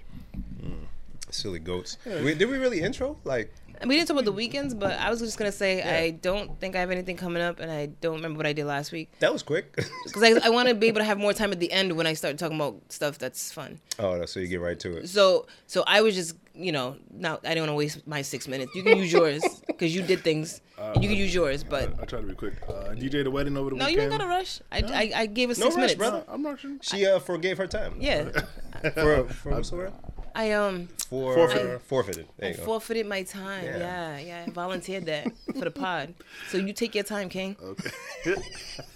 Hmm. 0.62 0.84
Silly 1.30 1.58
goats. 1.58 1.98
We, 2.06 2.34
did 2.34 2.48
we 2.48 2.56
really 2.56 2.80
intro? 2.80 3.18
Like, 3.24 3.52
We 3.84 3.96
didn't 3.96 4.08
talk 4.08 4.14
about 4.14 4.24
the 4.24 4.32
weekends, 4.32 4.74
but 4.74 4.98
I 4.98 5.10
was 5.10 5.20
just 5.20 5.38
gonna 5.38 5.52
say 5.52 5.82
I 5.82 6.10
don't 6.10 6.58
think 6.60 6.76
I 6.76 6.80
have 6.80 6.90
anything 6.90 7.16
coming 7.16 7.42
up, 7.42 7.60
and 7.60 7.70
I 7.70 7.86
don't 7.86 8.16
remember 8.16 8.38
what 8.38 8.46
I 8.46 8.52
did 8.52 8.64
last 8.64 8.92
week 8.92 9.10
that 9.20 9.32
was 9.32 9.42
quick. 9.42 9.74
because 10.04 10.22
I, 10.22 10.46
I 10.46 10.48
want 10.50 10.68
to 10.68 10.74
be 10.74 10.86
able 10.88 11.00
to 11.00 11.04
have 11.04 11.18
more 11.18 11.32
time 11.32 11.52
at 11.52 11.60
the 11.60 11.70
end 11.72 11.96
when 11.96 12.06
I 12.06 12.14
start 12.14 12.38
talking 12.38 12.56
about 12.56 12.80
stuff 12.90 13.18
that's 13.18 13.52
fun. 13.52 13.80
oh, 13.98 14.24
so 14.26 14.40
you 14.40 14.46
get 14.48 14.60
right 14.60 14.78
to 14.80 14.96
it. 14.98 15.08
So 15.08 15.46
so 15.66 15.84
I 15.86 16.00
was 16.00 16.14
just 16.14 16.36
you 16.54 16.72
know 16.72 16.96
now 17.10 17.38
I 17.44 17.54
don't 17.54 17.62
want 17.64 17.70
to 17.70 17.74
waste 17.74 18.06
my 18.06 18.22
six 18.22 18.48
minutes. 18.48 18.74
You 18.74 18.82
can 18.82 18.96
use 18.98 19.12
yours 19.12 19.42
because 19.66 19.94
you 19.94 20.02
did 20.02 20.20
things. 20.24 20.60
and 20.78 21.02
you 21.02 21.08
can 21.10 21.18
use 21.18 21.34
yours, 21.34 21.62
but 21.64 21.92
I 22.00 22.04
try 22.06 22.20
to 22.20 22.26
be 22.26 22.34
quick. 22.34 22.54
Uh, 22.68 22.94
DJ 22.94 23.24
the 23.24 23.30
wedding 23.30 23.56
over 23.56 23.70
the 23.70 23.76
weekend. 23.76 23.94
no, 23.96 24.02
you 24.02 24.02
ain't 24.02 24.10
gotta 24.10 24.26
rush. 24.28 24.60
I, 24.72 24.78
I, 25.14 25.20
I 25.22 25.26
gave 25.26 25.50
us 25.50 25.58
No 25.58 25.66
six 25.66 25.76
rush, 25.76 25.82
minutes. 25.82 25.94
brother. 25.96 26.24
Uh, 26.28 26.32
I'm 26.32 26.44
rushing. 26.46 26.78
She 26.82 27.06
uh, 27.06 27.18
forgave 27.18 27.58
her 27.58 27.66
time. 27.66 27.96
Yeah, 28.00 28.28
For, 28.94 29.24
for 29.24 29.50
what's 29.52 29.70
the 29.70 29.76
word? 29.76 29.92
I 30.38 30.52
um 30.52 30.88
For, 31.08 31.34
Forfeited. 31.34 31.80
forfeited. 31.82 32.26
There 32.36 32.50
I 32.50 32.52
go. 32.52 32.62
forfeited 32.64 33.06
my 33.06 33.22
time. 33.22 33.64
Yeah. 33.64 33.78
Yeah. 33.78 34.18
yeah, 34.18 34.44
I 34.46 34.50
volunteered 34.50 35.06
that 35.06 35.32
for 35.46 35.64
the 35.64 35.70
pod. 35.70 36.12
So 36.50 36.58
you 36.58 36.72
take 36.74 36.94
your 36.94 37.04
time, 37.04 37.28
King. 37.30 37.56
Okay. 37.62 37.90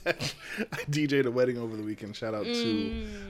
I 0.07 0.13
DJ 0.91 1.23
the 1.23 1.31
wedding 1.31 1.57
over 1.57 1.77
the 1.77 1.83
weekend. 1.83 2.15
Shout 2.17 2.35
out 2.35 2.45
Mm. 2.45 2.55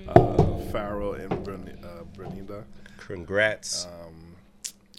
to 0.06 0.10
uh, 0.20 0.70
Farrell 0.72 1.12
and 1.14 1.30
Bren- 1.44 1.84
uh, 1.84 2.04
Brenida. 2.16 2.64
Congrats. 2.98 3.86
Um, 3.86 4.34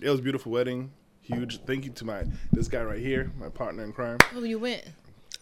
it 0.01 0.09
was 0.09 0.19
a 0.19 0.23
beautiful 0.23 0.51
wedding. 0.51 0.91
Huge. 1.21 1.61
Thank 1.63 1.85
you 1.85 1.91
to 1.91 2.05
my 2.05 2.23
this 2.53 2.67
guy 2.67 2.81
right 2.83 2.99
here, 2.99 3.31
my 3.37 3.49
partner 3.49 3.83
in 3.83 3.91
crime. 3.93 4.19
Oh, 4.35 4.43
you 4.43 4.57
went. 4.59 4.83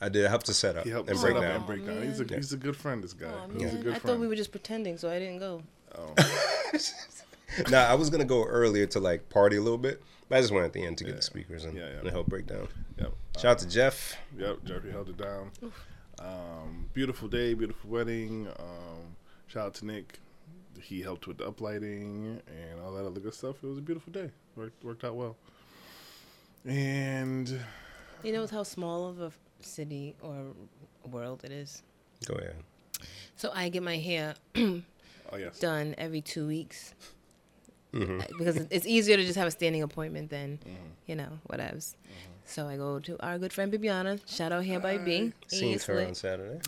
I 0.02 0.10
did 0.10 0.26
help 0.30 0.44
to 0.44 0.54
set 0.54 0.76
up 0.78 0.86
He 0.86 0.92
helped 0.92 1.10
and 1.10 1.20
break 1.20 1.34
set 1.36 1.38
up 1.38 1.44
down. 1.44 1.56
and 1.58 1.66
break 1.68 1.86
down. 1.86 2.02
He's 2.04 2.20
a 2.22 2.24
he's 2.36 2.54
a 2.54 2.58
good 2.58 2.76
friend. 2.76 3.04
This 3.04 3.14
guy. 3.14 3.28
Oh, 3.32 3.50
He's 3.58 3.74
a 3.74 3.78
good 3.78 3.88
I 3.94 4.00
friend. 4.00 4.02
thought 4.04 4.20
we 4.20 4.28
were 4.28 4.36
just 4.36 4.52
pretending, 4.52 4.98
so 4.98 5.10
I 5.10 5.20
didn't 5.20 5.40
go. 5.40 5.62
Nah, 7.70 7.84
I 7.86 7.94
was 7.96 8.10
gonna 8.10 8.26
go 8.26 8.44
earlier 8.46 8.86
to 8.88 9.00
like 9.00 9.30
party 9.30 9.58
a 9.58 9.62
little 9.62 9.78
bit, 9.78 10.02
but 10.28 10.38
I 10.38 10.42
just 10.42 10.52
went 10.54 10.66
at 10.66 10.74
the 10.74 10.86
end 10.86 10.98
to 11.00 11.04
get 11.04 11.16
the 11.16 11.22
speakers 11.22 11.66
and, 11.66 11.76
Yeah, 11.78 11.90
yeah. 11.90 12.00
and 12.00 12.10
help 12.10 12.28
break 12.28 12.48
down. 12.48 12.68
Yep. 12.98 13.14
Shout 13.38 13.46
out 13.52 13.60
to 13.60 13.68
Jeff. 13.68 14.18
Yep, 14.38 14.64
Jeffrey 14.66 14.92
held 14.92 15.10
it 15.10 15.18
down. 15.18 15.52
Um, 16.20 16.90
beautiful 16.94 17.28
day, 17.28 17.54
beautiful 17.54 17.90
wedding. 17.90 18.48
Um, 18.60 19.16
shout 19.48 19.68
out 19.68 19.74
to 19.76 19.86
Nick. 19.86 20.20
He 20.82 21.02
helped 21.02 21.28
with 21.28 21.38
the 21.38 21.46
uplighting 21.52 22.40
and 22.48 22.80
all 22.84 22.94
that 22.94 23.06
other 23.06 23.20
good 23.20 23.34
stuff. 23.34 23.64
It 23.64 23.68
was 23.68 23.78
a 23.78 23.82
beautiful 23.82 24.12
day. 24.14 24.30
Worked 24.56 24.84
worked 24.84 25.04
out 25.04 25.16
well. 25.16 25.36
And 26.66 27.60
You 28.24 28.34
know 28.34 28.46
how 28.48 28.64
small 28.64 29.08
of 29.08 29.20
a 29.22 29.32
city 29.62 30.16
or 30.22 30.54
world 31.10 31.44
it 31.44 31.52
is. 31.52 31.84
Go 32.26 32.36
ahead. 32.36 32.56
So 33.36 33.52
I 33.54 33.70
get 33.70 33.82
my 33.84 33.98
hair 33.98 34.36
oh 34.58 34.82
yes, 35.38 35.60
done 35.62 35.96
every 35.98 36.22
two 36.22 36.46
weeks 36.48 36.94
Mm-hmm. 37.94 38.20
because 38.38 38.58
it's 38.70 38.86
easier 38.86 39.18
to 39.18 39.24
just 39.24 39.36
have 39.38 39.48
a 39.48 39.52
standing 39.52 39.82
appointment 39.82 40.30
than 40.30 40.60
you 41.08 41.16
know 41.16 41.40
whatevs. 41.50 41.96
So 42.46 42.68
I 42.68 42.78
go 42.78 43.00
to 43.00 43.18
our 43.26 43.38
good 43.40 43.52
friend 43.54 43.72
Bibiana. 43.74 44.20
Shout 44.28 44.52
out 44.52 44.64
here 44.64 44.80
by 44.80 44.98
B. 44.98 45.34
Seen 45.48 45.80
her 45.80 45.96
lit. 45.96 46.08
on 46.10 46.16
Saturday. 46.16 46.60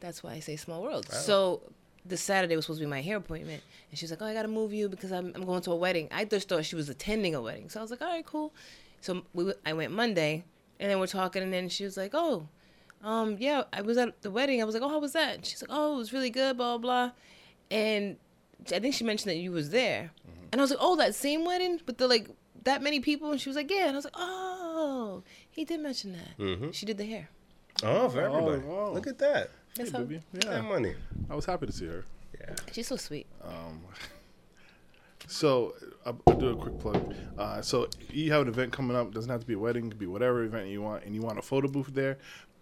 That's 0.00 0.22
why 0.22 0.32
I 0.32 0.40
say 0.40 0.56
small 0.56 0.82
world. 0.82 1.06
So 1.10 1.62
the 2.04 2.16
Saturday 2.16 2.56
was 2.56 2.64
supposed 2.66 2.80
to 2.80 2.86
be 2.86 2.90
my 2.90 3.00
hair 3.02 3.16
appointment, 3.16 3.62
and 3.90 3.98
she 3.98 4.04
was 4.04 4.10
like, 4.10 4.20
"Oh, 4.20 4.26
I 4.26 4.34
gotta 4.34 4.48
move 4.48 4.72
you 4.74 4.88
because 4.88 5.12
I'm 5.12 5.32
I'm 5.34 5.44
going 5.46 5.62
to 5.62 5.70
a 5.72 5.76
wedding." 5.76 6.08
I 6.10 6.24
just 6.24 6.48
thought 6.48 6.64
she 6.64 6.76
was 6.76 6.88
attending 6.88 7.34
a 7.34 7.40
wedding, 7.40 7.68
so 7.70 7.78
I 7.80 7.82
was 7.82 7.90
like, 7.90 8.02
"All 8.02 8.08
right, 8.08 8.26
cool." 8.26 8.52
So 9.00 9.22
we 9.34 9.44
w- 9.44 9.58
I 9.64 9.72
went 9.74 9.92
Monday, 9.92 10.44
and 10.80 10.90
then 10.90 10.98
we're 10.98 11.06
talking, 11.06 11.42
and 11.42 11.52
then 11.52 11.68
she 11.68 11.84
was 11.84 11.96
like, 11.96 12.10
"Oh, 12.14 12.48
um, 13.02 13.36
yeah, 13.38 13.62
I 13.72 13.80
was 13.82 13.96
at 13.98 14.20
the 14.22 14.30
wedding." 14.30 14.60
I 14.60 14.64
was 14.64 14.74
like, 14.74 14.82
"Oh, 14.82 14.88
how 14.88 14.98
was 14.98 15.12
that?" 15.12 15.46
She's 15.46 15.62
like, 15.62 15.70
"Oh, 15.72 15.94
it 15.94 15.98
was 15.98 16.12
really 16.12 16.30
good." 16.30 16.56
Blah 16.56 16.78
blah, 16.78 17.06
blah. 17.06 17.12
and 17.70 18.16
I 18.72 18.78
think 18.80 18.94
she 18.94 19.04
mentioned 19.04 19.30
that 19.30 19.36
you 19.36 19.50
was 19.52 19.70
there, 19.70 20.10
and 20.52 20.60
I 20.60 20.62
was 20.62 20.70
like, 20.70 20.78
"Oh, 20.82 20.96
that 20.96 21.14
same 21.14 21.44
wedding 21.44 21.80
with 21.86 21.98
the 21.98 22.06
like." 22.08 22.28
That 22.64 22.80
many 22.80 23.00
people, 23.00 23.32
and 23.32 23.40
she 23.40 23.48
was 23.48 23.56
like, 23.56 23.68
"Yeah," 23.70 23.86
and 23.88 23.92
I 23.92 23.96
was 23.96 24.04
like, 24.04 24.14
"Oh, 24.16 25.24
he 25.50 25.64
did 25.64 25.80
mention 25.80 26.12
that." 26.12 26.38
Mm-hmm. 26.38 26.70
She 26.70 26.86
did 26.86 26.96
the 26.96 27.04
hair. 27.04 27.28
Oh, 27.82 28.08
for 28.08 28.20
everybody. 28.20 28.62
oh. 28.68 28.92
Look 28.92 29.08
at 29.08 29.18
that. 29.18 29.50
That's 29.74 29.90
Hey, 29.90 29.96
how 29.98 30.04
baby. 30.04 30.20
That 30.34 30.62
money. 30.64 30.94
I 31.28 31.34
was 31.34 31.44
happy 31.44 31.66
to 31.66 31.72
see 31.72 31.86
her. 31.86 32.04
Yeah. 32.38 32.54
she's 32.70 32.86
so 32.86 32.94
sweet. 32.96 33.26
Um, 33.42 33.80
so 35.26 35.74
I'll, 36.04 36.20
I'll 36.26 36.36
do 36.36 36.50
a 36.50 36.56
quick 36.56 36.78
plug. 36.78 37.14
Uh, 37.38 37.62
so 37.62 37.88
you 38.10 38.30
have 38.32 38.42
an 38.42 38.48
event 38.48 38.72
coming 38.72 38.96
up. 38.96 39.12
Doesn't 39.12 39.30
have 39.30 39.40
to 39.40 39.46
be 39.46 39.54
a 39.54 39.58
wedding. 39.58 39.86
It 39.86 39.90
Could 39.90 39.98
be 39.98 40.06
whatever 40.06 40.44
event 40.44 40.68
you 40.68 40.82
want, 40.82 41.04
and 41.04 41.14
you 41.14 41.22
want 41.22 41.38
a 41.38 41.42
photo 41.42 41.68
booth 41.68 41.88
there. 41.94 42.18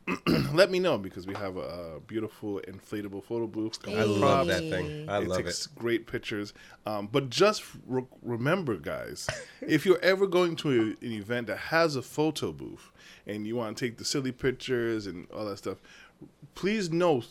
Let 0.52 0.70
me 0.70 0.78
know 0.80 0.98
because 0.98 1.26
we 1.26 1.34
have 1.34 1.56
a, 1.56 1.96
a 1.96 2.00
beautiful 2.00 2.60
inflatable 2.66 3.22
photo 3.24 3.46
booth. 3.46 3.78
I 3.86 4.02
love 4.02 4.46
that 4.48 4.60
thing. 4.60 5.08
I 5.08 5.18
it 5.20 5.28
love 5.28 5.38
takes 5.38 5.66
it. 5.66 5.74
great 5.76 6.06
pictures. 6.06 6.52
Um, 6.86 7.08
but 7.10 7.30
just 7.30 7.62
re- 7.86 8.04
remember, 8.22 8.76
guys, 8.76 9.28
if 9.60 9.86
you're 9.86 10.00
ever 10.00 10.26
going 10.26 10.56
to 10.56 10.70
a, 11.02 11.04
an 11.06 11.12
event 11.12 11.46
that 11.46 11.58
has 11.58 11.96
a 11.96 12.02
photo 12.02 12.50
booth 12.52 12.90
and 13.26 13.46
you 13.46 13.54
want 13.56 13.76
to 13.76 13.84
take 13.86 13.98
the 13.98 14.04
silly 14.04 14.32
pictures 14.32 15.06
and 15.06 15.28
all 15.30 15.44
that 15.44 15.58
stuff, 15.58 15.78
please 16.54 16.90
know 16.90 17.22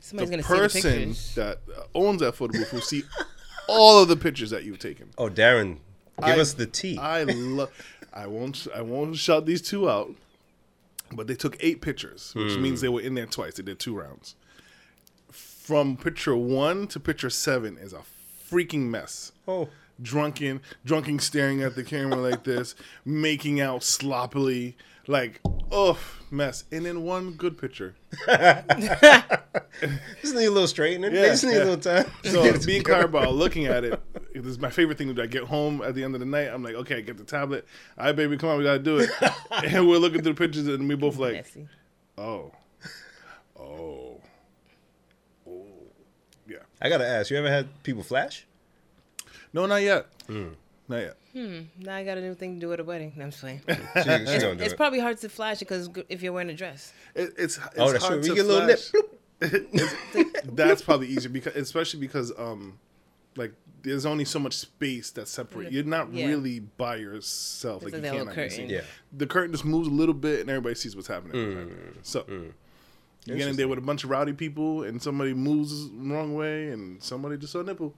Somebody's 0.00 0.30
the 0.30 0.36
gonna 0.42 0.68
see 0.70 0.80
the 0.80 0.90
person 1.06 1.14
that 1.42 1.58
uh, 1.76 1.82
owns 1.94 2.20
that 2.20 2.32
photo 2.34 2.52
booth 2.58 2.72
will 2.72 2.80
see 2.80 3.02
all 3.68 4.02
of 4.02 4.08
the 4.08 4.16
pictures 4.16 4.50
that 4.50 4.64
you've 4.64 4.78
taken. 4.78 5.10
Oh, 5.18 5.28
Darren, 5.28 5.78
give 6.18 6.36
I- 6.36 6.40
us 6.40 6.54
the 6.54 6.66
tea. 6.66 6.96
I 6.98 7.24
love. 7.24 7.70
I 8.14 8.26
won't. 8.26 8.66
I 8.74 8.82
won't 8.82 9.16
shout 9.16 9.46
these 9.46 9.62
two 9.62 9.88
out, 9.88 10.14
but 11.16 11.26
they 11.26 11.34
took 11.34 11.56
eight 11.60 11.80
pictures, 11.80 12.32
which 12.34 12.54
Hmm. 12.54 12.62
means 12.62 12.80
they 12.80 12.88
were 12.88 13.00
in 13.00 13.14
there 13.14 13.26
twice. 13.26 13.54
They 13.54 13.62
did 13.62 13.78
two 13.78 13.94
rounds. 13.96 14.34
From 15.30 15.96
picture 15.96 16.36
one 16.36 16.86
to 16.88 17.00
picture 17.00 17.30
seven 17.30 17.78
is 17.78 17.92
a 17.92 18.02
freaking 18.50 18.88
mess. 18.90 19.32
oh, 19.48 19.68
Drunken, 20.00 20.60
drunken, 20.84 21.18
staring 21.20 21.62
at 21.62 21.76
the 21.76 21.84
camera 21.84 22.16
like 22.16 22.42
this, 22.44 22.74
making 23.04 23.60
out 23.60 23.84
sloppily, 23.84 24.76
like 25.06 25.40
oh 25.72 25.98
mess. 26.30 26.64
And 26.70 26.86
then 26.86 27.02
one 27.02 27.32
good 27.32 27.58
picture. 27.58 27.96
just 28.26 28.68
need 30.34 30.46
a 30.46 30.50
little 30.50 30.66
straightening. 30.66 31.14
Yeah, 31.14 31.26
just 31.26 31.44
need 31.44 31.52
yeah. 31.52 31.64
a 31.64 31.64
little 31.64 31.76
time. 31.76 32.06
So 32.24 32.42
me 32.42 32.48
and 32.48 32.84
Carball 32.84 33.34
looking 33.34 33.66
at 33.66 33.84
it, 33.84 34.00
it 34.34 34.46
is 34.46 34.58
my 34.58 34.70
favorite 34.70 34.98
thing. 34.98 35.08
to 35.08 35.14
do. 35.14 35.22
I 35.22 35.26
get 35.26 35.44
home 35.44 35.82
at 35.82 35.94
the 35.94 36.04
end 36.04 36.14
of 36.14 36.20
the 36.20 36.26
night, 36.26 36.48
I'm 36.48 36.62
like, 36.62 36.74
okay, 36.74 36.98
I 36.98 37.00
get 37.00 37.18
the 37.18 37.24
tablet. 37.24 37.66
All 37.98 38.06
right, 38.06 38.16
baby, 38.16 38.36
come 38.36 38.50
on, 38.50 38.58
we 38.58 38.64
gotta 38.64 38.78
do 38.78 38.98
it. 38.98 39.10
and 39.50 39.88
we're 39.88 39.98
looking 39.98 40.22
through 40.22 40.34
the 40.34 40.38
pictures, 40.38 40.66
and 40.66 40.88
we 40.88 40.94
both 40.94 41.16
like, 41.16 41.34
Messy. 41.34 41.68
oh, 42.18 42.52
oh, 43.58 44.20
oh, 45.48 45.66
yeah. 46.46 46.58
I 46.80 46.88
gotta 46.88 47.06
ask. 47.06 47.30
You 47.30 47.38
ever 47.38 47.50
had 47.50 47.82
people 47.82 48.02
flash? 48.02 48.46
No, 49.52 49.66
not 49.66 49.82
yet. 49.82 50.06
Hmm. 50.26 50.50
Not 50.88 50.98
yet. 50.98 51.16
Hmm, 51.32 51.60
now 51.78 51.96
I 51.96 52.04
got 52.04 52.18
a 52.18 52.20
new 52.20 52.34
thing 52.34 52.56
to 52.56 52.60
do 52.60 52.72
at 52.72 52.80
a 52.80 52.84
wedding. 52.84 53.12
No, 53.16 53.24
I'm 53.24 53.30
just 53.30 53.40
playing. 53.40 53.62
She, 53.68 54.02
she 54.02 54.04
gonna 54.04 54.54
do 54.54 54.62
it's 54.64 54.74
it. 54.74 54.76
probably 54.76 55.00
hard 55.00 55.18
to 55.18 55.28
flash 55.28 55.62
it 55.62 55.66
because 55.66 55.88
if 56.08 56.22
you're 56.22 56.32
wearing 56.32 56.50
a 56.50 56.54
dress. 56.54 56.92
It, 57.14 57.32
it's, 57.38 57.56
it's 57.56 57.58
oh, 57.78 57.90
that's 57.90 58.04
true. 58.04 58.08
hard 58.08 58.22
We 58.22 58.28
to 58.28 58.34
get 58.34 58.44
a 58.44 58.48
little 58.48 58.66
nip. 58.66 58.78
flash. 58.78 59.02
That's 60.44 60.82
probably 60.82 61.08
easier 61.08 61.30
because, 61.30 61.56
especially 61.56 62.00
because, 62.00 62.32
um, 62.38 62.78
like, 63.36 63.52
there's 63.82 64.06
only 64.06 64.24
so 64.24 64.38
much 64.38 64.54
space 64.54 65.10
that's 65.10 65.30
separate. 65.32 65.72
You're 65.72 65.82
not 65.82 66.12
Yeah. 66.12 66.28
really 66.28 66.60
by 66.60 66.96
yourself. 66.96 67.80
There's 67.82 67.92
Like, 67.92 68.02
you 68.02 68.08
like 68.08 68.12
that 68.12 68.16
can't 68.16 68.28
little 68.28 68.48
curtain. 68.48 68.70
Yeah. 68.70 68.82
the 69.12 69.26
curtain 69.26 69.50
just 69.52 69.64
moves 69.64 69.88
a 69.88 69.90
little 69.90 70.14
bit 70.14 70.40
and 70.40 70.50
everybody 70.50 70.76
sees 70.76 70.94
what's 70.94 71.08
happening. 71.08 71.34
Mm. 71.34 71.94
So 72.02 72.22
mm. 72.22 72.52
you 73.24 73.36
get 73.36 73.48
in 73.48 73.56
there 73.56 73.66
with 73.66 73.78
a 73.78 73.82
bunch 73.82 74.04
of 74.04 74.10
rowdy 74.10 74.32
people 74.32 74.84
and 74.84 75.02
somebody 75.02 75.34
moves 75.34 75.88
the 75.90 76.14
wrong 76.14 76.34
way 76.36 76.68
and 76.68 77.02
somebody 77.02 77.36
just 77.36 77.52
saw 77.52 77.60
a 77.60 77.64
nipple. 77.64 77.94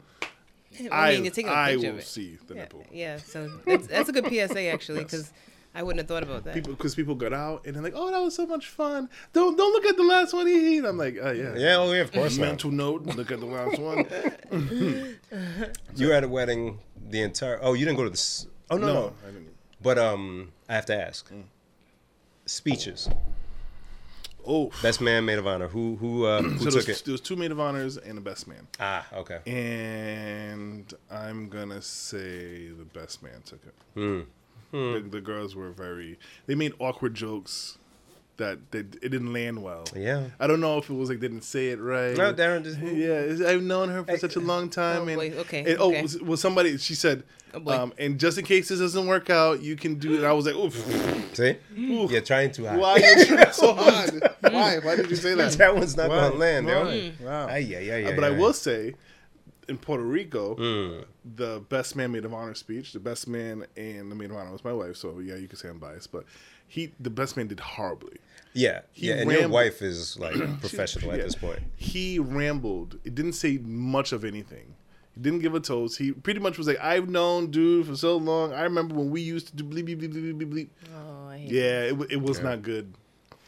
I 0.92 1.08
I, 1.10 1.14
mean, 1.14 1.24
you're 1.24 1.32
taking 1.32 1.50
a 1.50 1.54
I 1.54 1.72
picture 1.72 1.86
will 1.88 1.94
of 1.94 2.00
it. 2.00 2.06
see 2.06 2.38
the 2.46 2.54
Yeah, 2.54 2.60
nipple. 2.62 2.84
yeah. 2.92 3.16
So 3.18 3.50
that's, 3.66 3.86
that's 3.86 4.08
a 4.08 4.12
good 4.12 4.26
PSA 4.26 4.62
actually 4.68 5.02
because 5.04 5.32
I 5.74 5.82
wouldn't 5.82 5.98
have 6.00 6.08
thought 6.08 6.22
about 6.22 6.44
that. 6.44 6.54
People, 6.54 6.72
because 6.74 6.94
people 6.94 7.14
got 7.16 7.32
out 7.32 7.66
and 7.66 7.74
they're 7.74 7.82
like, 7.82 7.94
"Oh, 7.96 8.10
that 8.10 8.20
was 8.20 8.34
so 8.36 8.46
much 8.46 8.68
fun." 8.68 9.08
Don't 9.32 9.56
don't 9.56 9.72
look 9.72 9.84
at 9.86 9.96
the 9.96 10.04
last 10.04 10.32
one. 10.32 10.46
He, 10.46 10.78
and 10.78 10.86
I'm 10.86 10.96
like, 10.98 11.16
"Oh 11.20 11.32
yeah, 11.32 11.54
Yeah, 11.56 11.76
oh 11.78 11.92
yeah, 11.92 12.00
of 12.02 12.12
course. 12.12 12.36
not. 12.36 12.46
Mental 12.46 12.70
note. 12.70 13.02
Look 13.06 13.32
at 13.32 13.40
the 13.40 13.46
last 13.46 13.78
one. 13.80 14.06
You 15.96 16.08
were 16.08 16.14
at 16.14 16.22
a 16.24 16.28
wedding 16.28 16.78
the 17.10 17.22
entire. 17.22 17.58
Oh, 17.62 17.72
you 17.74 17.84
didn't 17.84 17.96
go 17.98 18.04
to 18.04 18.10
this. 18.10 18.46
Oh 18.70 18.76
no, 18.76 18.86
no. 18.86 18.92
no, 18.94 19.12
I 19.24 19.30
didn't. 19.32 19.48
But 19.82 19.98
um, 19.98 20.52
I 20.68 20.74
have 20.74 20.86
to 20.86 20.96
ask. 20.96 21.30
Mm. 21.32 21.44
Speeches. 22.46 23.08
Oh, 24.46 24.70
Best 24.82 25.00
man, 25.00 25.24
maid 25.24 25.38
of 25.38 25.46
honor. 25.46 25.68
Who 25.68 25.96
who 25.96 26.24
uh, 26.26 26.42
who 26.42 26.58
so 26.58 26.64
took 26.70 26.84
there's, 26.86 27.00
it? 27.00 27.04
there 27.04 27.12
was 27.12 27.20
two 27.20 27.36
maid 27.36 27.50
of 27.50 27.60
honors 27.60 27.96
and 27.96 28.18
a 28.18 28.20
best 28.20 28.46
man, 28.46 28.66
Ah, 28.80 29.06
okay. 29.14 29.38
and 29.46 30.92
I'm 31.10 31.48
gonna 31.48 31.80
say 31.82 32.68
the 32.68 32.84
best 32.92 33.22
man 33.22 33.42
took 33.44 33.60
it. 33.66 33.74
Hmm. 33.94 34.20
The, 34.72 35.06
the 35.08 35.20
girls 35.20 35.54
were 35.54 35.70
very. 35.70 36.18
They 36.46 36.56
made 36.56 36.72
awkward 36.80 37.14
jokes 37.14 37.78
that 38.36 38.70
they, 38.72 38.80
it 38.80 39.00
didn't 39.10 39.32
land 39.32 39.62
well. 39.62 39.84
Yeah. 39.94 40.24
I 40.40 40.46
don't 40.46 40.60
know 40.60 40.78
if 40.78 40.90
it 40.90 40.94
was 40.94 41.08
like 41.08 41.20
they 41.20 41.28
didn't 41.28 41.44
say 41.44 41.68
it 41.68 41.80
right. 41.80 42.16
No, 42.16 42.32
Darren 42.34 42.64
just. 42.64 42.78
Yeah, 42.80 43.20
it's- 43.20 43.40
I've 43.40 43.62
known 43.62 43.88
her 43.90 44.02
for 44.04 44.16
such 44.18 44.36
a 44.36 44.40
long 44.40 44.68
time. 44.70 45.02
Oh, 45.02 45.06
and, 45.08 45.16
boy, 45.16 45.30
okay, 45.40 45.60
and- 45.72 45.80
oh, 45.80 45.88
okay. 45.90 46.02
was, 46.02 46.20
was 46.20 46.40
somebody? 46.40 46.76
She 46.78 46.94
said, 46.94 47.22
Oh, 47.54 47.60
boy. 47.60 47.72
um, 47.72 47.92
and 47.98 48.18
just 48.18 48.36
in 48.36 48.44
case 48.44 48.68
this 48.68 48.80
doesn't 48.80 49.06
work 49.06 49.30
out, 49.30 49.62
you 49.62 49.76
can 49.76 49.94
do 50.00 50.18
it. 50.18 50.24
I 50.24 50.32
was 50.32 50.46
like, 50.46 50.56
oof. 50.56 50.74
See, 51.34 51.56
you're 51.76 52.20
trying 52.20 52.50
too 52.50 52.66
hard. 52.66 52.80
Why 52.80 52.92
are 52.94 52.98
you 53.18 53.24
trying 53.26 53.52
so 53.52 53.72
hard? 53.78 54.22
Why? 54.40 54.78
Why 54.80 54.96
did 54.96 55.08
you 55.10 55.16
say 55.16 55.34
that? 55.34 55.52
That 55.52 55.74
one's 55.76 55.96
not 55.96 56.08
gonna 56.10 56.34
land, 56.34 56.66
yo. 56.68 56.84
Why? 56.84 57.12
Wow. 57.20 57.46
Ay, 57.48 57.58
yeah, 57.58 57.78
ay, 57.78 58.04
Uh, 58.04 58.08
ay, 58.10 58.14
but 58.16 58.24
I 58.24 58.30
will 58.30 58.52
say, 58.52 58.94
in 59.68 59.78
Puerto 59.78 60.02
Rico, 60.04 60.56
Mm. 60.56 61.04
the 61.36 61.62
best 61.68 61.94
man 61.96 62.10
maid 62.12 62.24
of 62.24 62.34
honor 62.34 62.54
speech. 62.54 62.92
The 62.92 63.00
best 63.00 63.26
man 63.28 63.64
and 63.76 64.10
the 64.10 64.14
maid 64.16 64.30
of 64.30 64.36
honor 64.36 64.50
was 64.52 64.64
my 64.64 64.72
wife. 64.72 64.96
So 64.96 65.20
yeah, 65.20 65.36
you 65.36 65.46
could 65.48 65.58
say 65.58 65.68
I'm 65.68 65.78
biased, 65.78 66.10
but 66.12 66.24
he, 66.74 66.92
the 66.98 67.10
best 67.10 67.36
man, 67.36 67.46
did 67.46 67.60
horribly. 67.60 68.16
Yeah, 68.52 68.80
He 68.92 69.08
yeah, 69.08 69.14
and 69.16 69.30
your 69.30 69.48
wife 69.48 69.82
is 69.82 70.18
like 70.18 70.34
professional 70.60 71.12
at 71.12 71.18
Yeah. 71.18 71.24
this 71.24 71.34
point. 71.34 71.60
He 71.76 72.18
rambled. 72.18 72.98
It 73.04 73.14
didn't 73.14 73.32
say 73.34 73.58
much 73.58 74.12
of 74.12 74.24
anything. 74.24 74.74
He 75.14 75.20
didn't 75.20 75.40
give 75.40 75.54
a 75.54 75.60
toast. 75.60 75.98
He 75.98 76.10
pretty 76.12 76.40
much 76.40 76.58
was 76.58 76.66
like, 76.66 76.78
"I've 76.80 77.08
known 77.08 77.50
dude 77.50 77.86
for 77.86 77.96
so 77.96 78.16
long. 78.16 78.52
I 78.52 78.62
remember 78.62 78.94
when 78.96 79.10
we 79.10 79.20
used 79.20 79.46
to 79.48 79.56
do 79.56 79.62
bleep 79.64 79.86
bleep 79.88 80.00
bleep 80.00 80.12
bleep 80.14 80.38
bleep 80.40 80.52
bleep." 80.52 80.68
Oh, 80.94 81.28
I 81.28 81.38
hate 81.38 81.50
Yeah, 81.52 81.80
it, 81.82 81.96
it 82.10 82.20
was 82.22 82.40
not 82.40 82.62
good. 82.62 82.92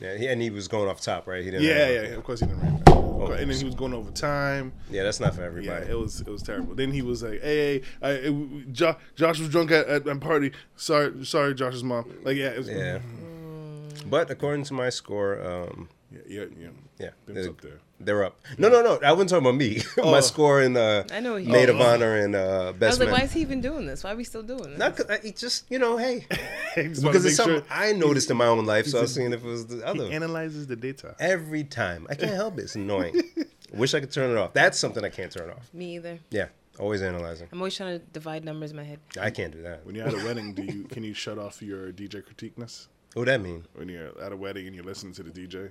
Yeah, 0.01 0.17
he, 0.17 0.27
and 0.29 0.41
he 0.43 0.51
was 0.51 0.69
going 0.69 0.89
off 0.89 1.01
top, 1.01 1.27
right? 1.27 1.43
He 1.45 1.51
didn't. 1.51 1.65
Yeah, 1.65 1.89
yeah, 1.89 2.03
yeah. 2.03 2.09
Of 2.19 2.23
course 2.25 2.41
he 2.41 2.47
didn't 2.47 2.86
and 3.33 3.51
then 3.51 3.59
he 3.59 3.65
was 3.65 3.75
going 3.75 3.93
over 3.95 4.11
time. 4.11 4.73
yeah. 4.91 5.03
That's 5.03 5.21
not 5.21 5.35
for 5.35 5.43
everybody. 5.43 5.85
Yeah, 5.87 5.91
it 5.93 5.99
was 5.99 6.21
it 6.21 6.29
was 6.29 6.43
terrible. 6.43 6.75
Then 6.75 6.93
he 6.93 7.03
was 7.03 7.23
like, 7.23 7.41
"Hey, 7.43 7.83
I, 8.03 8.11
it, 8.11 8.73
Jo- 8.73 8.97
Josh 9.15 9.39
was 9.39 9.49
drunk 9.49 9.71
at 9.71 9.87
at 9.89 10.07
a 10.07 10.17
party. 10.17 10.53
Sorry, 10.77 11.25
sorry, 11.25 11.55
Josh's 11.55 11.85
mom. 11.85 12.13
Like, 12.23 12.37
yeah, 12.37 12.49
it 12.51 12.59
was, 12.59 12.69
Yeah. 12.69 12.99
Mm. 12.99 14.11
But 14.11 14.31
according 14.31 14.65
to 14.65 14.75
my 14.75 14.89
score, 14.91 15.41
um, 15.43 15.89
yeah, 16.13 16.21
yeah, 16.29 16.45
yeah. 16.59 16.69
yeah, 16.99 17.11
they're, 17.27 17.49
up 17.51 17.61
there. 17.61 17.81
They're 17.99 18.25
up. 18.25 18.39
No, 18.59 18.69
no, 18.69 18.83
no. 18.83 18.99
I 19.05 19.13
wasn't 19.13 19.31
talking 19.31 19.47
about 19.47 19.57
me. 19.57 19.83
my 19.97 20.19
Oh. 20.19 20.21
score 20.21 20.61
in 20.63 20.77
uh, 20.77 21.05
I 21.13 21.21
know 21.21 21.37
he- 21.37 21.51
maid 21.51 21.69
of 21.69 21.81
honor 21.81 22.17
and 22.17 22.35
uh, 22.37 22.73
I 22.81 22.87
was 22.87 22.99
like, 22.99 23.09
man. 23.09 23.19
why 23.19 23.25
is 23.25 23.33
he 23.33 23.41
even 23.41 23.61
doing 23.61 23.87
this? 23.87 24.05
Why 24.05 24.13
are 24.13 24.17
we 24.17 24.25
still 24.25 24.43
doing 24.43 24.71
this? 24.71 24.79
Not 24.79 24.97
'cause 24.97 25.07
I, 25.09 25.15
it 25.25 25.37
just 25.37 25.65
you 25.71 25.79
know, 25.79 25.97
hey, 25.97 26.27
because 26.75 27.25
it's 27.25 27.37
something 27.37 27.57
sure 27.61 27.65
I 27.71 27.93
noticed 27.93 28.31
in 28.31 28.37
my 28.37 28.47
own 28.47 28.67
life, 28.67 28.87
so 28.87 28.99
I 28.99 29.03
was 29.03 29.15
seeing 29.15 29.33
if 29.33 29.43
it 29.45 29.47
was 29.49 29.67
the 29.67 29.77
he 29.77 29.83
other. 29.83 30.05
analyzes 30.13 30.67
the 30.67 30.77
data. 30.77 31.17
Every 31.19 31.65
time, 31.65 32.07
I 32.11 32.15
can't 32.15 32.33
help 32.35 32.59
it. 32.59 32.63
It's 32.63 32.75
annoying. 32.75 33.21
Wish 33.73 33.95
I 33.95 34.01
could 34.01 34.13
turn 34.13 34.31
it 34.31 34.37
off. 34.39 34.53
That's 34.53 34.79
something 34.79 35.05
I 35.05 35.09
can't 35.09 35.33
turn 35.33 35.51
off. 35.51 35.73
Me 35.75 35.97
either. 35.97 36.19
Yeah, 36.31 36.49
always 36.79 37.03
analyzing. 37.03 37.49
I'm 37.51 37.59
always 37.59 37.75
trying 37.77 37.99
to 37.99 38.05
divide 38.13 38.45
numbers 38.45 38.71
in 38.71 38.77
my 38.77 38.85
head. 38.85 39.01
I 39.21 39.31
can't 39.31 39.53
do 39.53 39.63
that. 39.63 39.85
When 39.85 39.95
you're 39.95 40.07
at 40.07 40.15
a 40.15 40.25
wedding, 40.25 40.55
do 40.55 40.63
you 40.63 40.85
can 40.85 41.03
you 41.03 41.15
shut 41.15 41.39
off 41.39 41.61
your 41.63 41.93
DJ 41.93 42.23
critiqueness? 42.23 42.87
What 43.15 43.21
would 43.23 43.29
that 43.29 43.41
mean? 43.41 43.65
When 43.75 43.89
you're 43.89 44.13
at 44.23 44.33
a 44.33 44.37
wedding 44.37 44.67
and 44.67 44.75
you're 44.77 44.85
listening 44.85 45.15
to 45.15 45.23
the 45.23 45.31
DJ, 45.31 45.71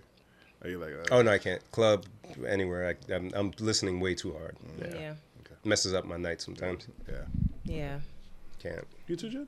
are 0.66 0.70
you 0.70 0.78
like, 0.80 0.94
uh, 0.94 1.16
Oh 1.16 1.22
no, 1.22 1.32
I 1.32 1.38
can't. 1.38 1.62
Club, 1.72 2.06
anywhere. 2.48 2.96
I, 3.10 3.14
I'm, 3.14 3.32
I'm 3.36 3.52
listening 3.60 4.00
way 4.00 4.16
too 4.16 4.34
hard. 4.34 4.56
Yeah. 4.80 4.88
Yeah. 4.88 5.00
Yeah. 5.00 5.14
Messes 5.64 5.94
up 5.94 6.06
my 6.06 6.18
night 6.18 6.42
sometimes. 6.42 6.88
yeah, 7.10 7.16
Yeah. 7.64 8.00
Can't. 8.62 8.86
you 9.08 9.16
too, 9.16 9.30
Jed? 9.30 9.48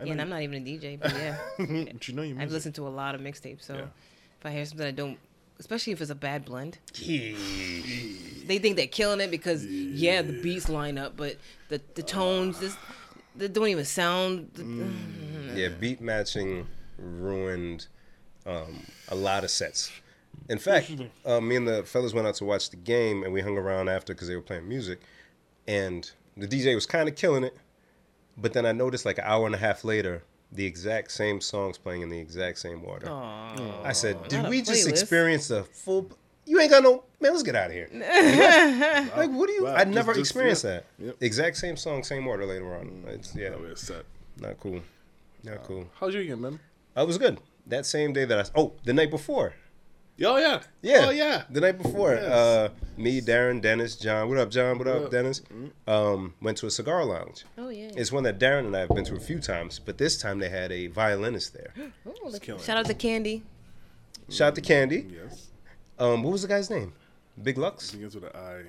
I 0.00 0.04
Yeah, 0.04 0.10
and 0.10 0.16
know 0.18 0.22
I'm 0.24 0.28
not 0.30 0.42
even 0.42 0.62
a 0.62 0.64
DJ, 0.66 0.98
but 1.00 1.12
yeah. 1.16 1.36
you, 1.58 1.84
but 1.92 2.08
you 2.08 2.14
know 2.14 2.22
your 2.22 2.40
I've 2.40 2.50
listened 2.52 2.74
to 2.76 2.86
a 2.86 2.90
lot 2.90 3.14
of 3.14 3.20
mixtapes, 3.20 3.62
so 3.62 3.74
Yeah. 3.76 3.82
if 4.40 4.46
I 4.46 4.50
hear 4.50 4.64
something 4.64 4.86
I 4.86 4.90
don't, 4.90 5.18
especially 5.60 5.92
if 5.92 6.00
it's 6.00 6.10
a 6.10 6.14
bad 6.16 6.44
blend, 6.44 6.78
they 8.46 8.58
think 8.58 8.76
they're 8.76 8.86
killing 8.86 9.20
it 9.20 9.30
because 9.30 9.64
yeah, 9.66 10.22
the 10.22 10.40
beats 10.42 10.68
line 10.68 10.98
up, 10.98 11.16
but 11.16 11.36
the 11.68 11.80
the 11.94 12.02
tones 12.02 12.58
just 12.60 12.76
they 13.36 13.48
don't 13.48 13.68
even 13.68 13.84
sound. 13.84 14.50
Yeah, 15.54 15.68
beat 15.68 16.00
matching 16.00 16.66
ruined 16.98 17.86
um, 18.44 18.84
a 19.08 19.14
lot 19.14 19.44
of 19.44 19.50
sets. 19.50 19.92
In 20.48 20.58
fact, 20.58 20.90
uh, 21.24 21.40
me 21.40 21.56
and 21.56 21.66
the 21.66 21.82
fellas 21.84 22.12
went 22.12 22.26
out 22.26 22.34
to 22.36 22.44
watch 22.44 22.70
the 22.70 22.76
game, 22.76 23.22
and 23.24 23.32
we 23.32 23.40
hung 23.40 23.56
around 23.56 23.88
after 23.88 24.12
because 24.14 24.28
they 24.28 24.36
were 24.36 24.42
playing 24.42 24.68
music, 24.68 25.00
and 25.66 26.10
the 26.36 26.46
DJ 26.46 26.74
was 26.74 26.86
kind 26.86 27.08
of 27.08 27.14
killing 27.16 27.44
it. 27.44 27.56
But 28.36 28.52
then 28.52 28.66
I 28.66 28.72
noticed 28.72 29.04
like 29.06 29.18
an 29.18 29.24
hour 29.26 29.46
and 29.46 29.54
a 29.54 29.58
half 29.58 29.84
later, 29.84 30.24
the 30.52 30.66
exact 30.66 31.10
same 31.12 31.40
songs 31.40 31.78
playing 31.78 32.02
in 32.02 32.08
the 32.10 32.18
exact 32.18 32.58
same 32.58 32.84
order. 32.84 33.08
Aw. 33.08 33.82
I 33.84 33.92
said, 33.92 34.22
"Did 34.28 34.38
Not 34.42 34.46
a 34.46 34.50
we 34.50 34.60
just 34.62 34.86
playlist. 34.86 34.90
experience 34.90 35.50
a 35.50 35.64
full?" 35.64 36.10
You 36.46 36.60
ain't 36.60 36.70
got 36.70 36.82
no 36.82 37.04
man. 37.20 37.32
Let's 37.32 37.42
get 37.42 37.54
out 37.56 37.68
of 37.68 37.72
here. 37.72 37.88
like, 39.16 39.30
what 39.30 39.46
do 39.46 39.52
you? 39.54 39.64
Wow, 39.64 39.74
I 39.76 39.84
just- 39.84 39.94
never 39.94 40.12
just- 40.12 40.20
experienced 40.30 40.64
yeah. 40.64 40.70
that. 40.70 40.84
Yep. 40.98 41.16
Exact 41.22 41.56
same 41.56 41.76
song, 41.76 42.02
same 42.04 42.26
order 42.26 42.44
later 42.44 42.74
on. 42.76 43.04
It's 43.08 43.34
yeah, 43.34 43.50
That 43.50 43.62
way 43.62 43.72
set. 43.76 44.04
not 44.38 44.60
cool. 44.60 44.80
Not 45.42 45.62
cool. 45.64 45.86
How's 45.98 46.12
your 46.14 46.22
weekend, 46.22 46.42
man? 46.42 46.60
I 46.96 47.02
was 47.04 47.18
good. 47.18 47.38
That 47.66 47.86
same 47.86 48.12
day 48.12 48.24
that 48.26 48.38
I 48.38 48.44
oh 48.60 48.72
the 48.84 48.92
night 48.92 49.10
before. 49.10 49.54
Oh 50.22 50.36
yeah, 50.36 50.60
Yeah. 50.82 51.06
oh 51.06 51.10
yeah. 51.10 51.42
The 51.50 51.60
night 51.60 51.78
before. 51.82 52.14
Yes. 52.14 52.24
Uh 52.24 52.68
me, 52.96 53.20
Darren, 53.20 53.60
Dennis, 53.60 53.96
John. 53.96 54.28
What 54.28 54.38
up, 54.38 54.50
John? 54.50 54.78
What 54.78 54.86
up, 54.86 55.04
up? 55.06 55.10
Dennis? 55.10 55.42
Um, 55.88 56.34
went 56.40 56.56
to 56.58 56.66
a 56.66 56.70
cigar 56.70 57.04
lounge. 57.04 57.44
Oh 57.58 57.68
yeah. 57.70 57.90
It's 57.96 58.12
one 58.12 58.22
that 58.22 58.38
Darren 58.38 58.66
and 58.66 58.76
I 58.76 58.80
have 58.80 58.90
been 58.90 59.04
to 59.06 59.16
a 59.16 59.20
few 59.20 59.40
times, 59.40 59.80
but 59.80 59.98
this 59.98 60.16
time 60.16 60.38
they 60.38 60.48
had 60.48 60.70
a 60.70 60.86
violinist 60.86 61.54
there. 61.54 61.72
Ooh, 62.06 62.58
shout 62.60 62.76
out 62.78 62.86
to 62.86 62.94
Candy. 62.94 63.42
Shout 64.30 64.48
out 64.48 64.54
to 64.54 64.60
Candy. 64.60 65.06
Yes, 65.12 65.48
Um, 65.98 66.22
what 66.22 66.30
was 66.32 66.42
the 66.42 66.48
guy's 66.48 66.70
name? 66.70 66.92
Big 67.42 67.58
I 67.58 67.62
Lux? 67.62 67.90
think 67.90 68.04
with 68.14 68.22
an 68.22 68.30
I. 68.34 68.62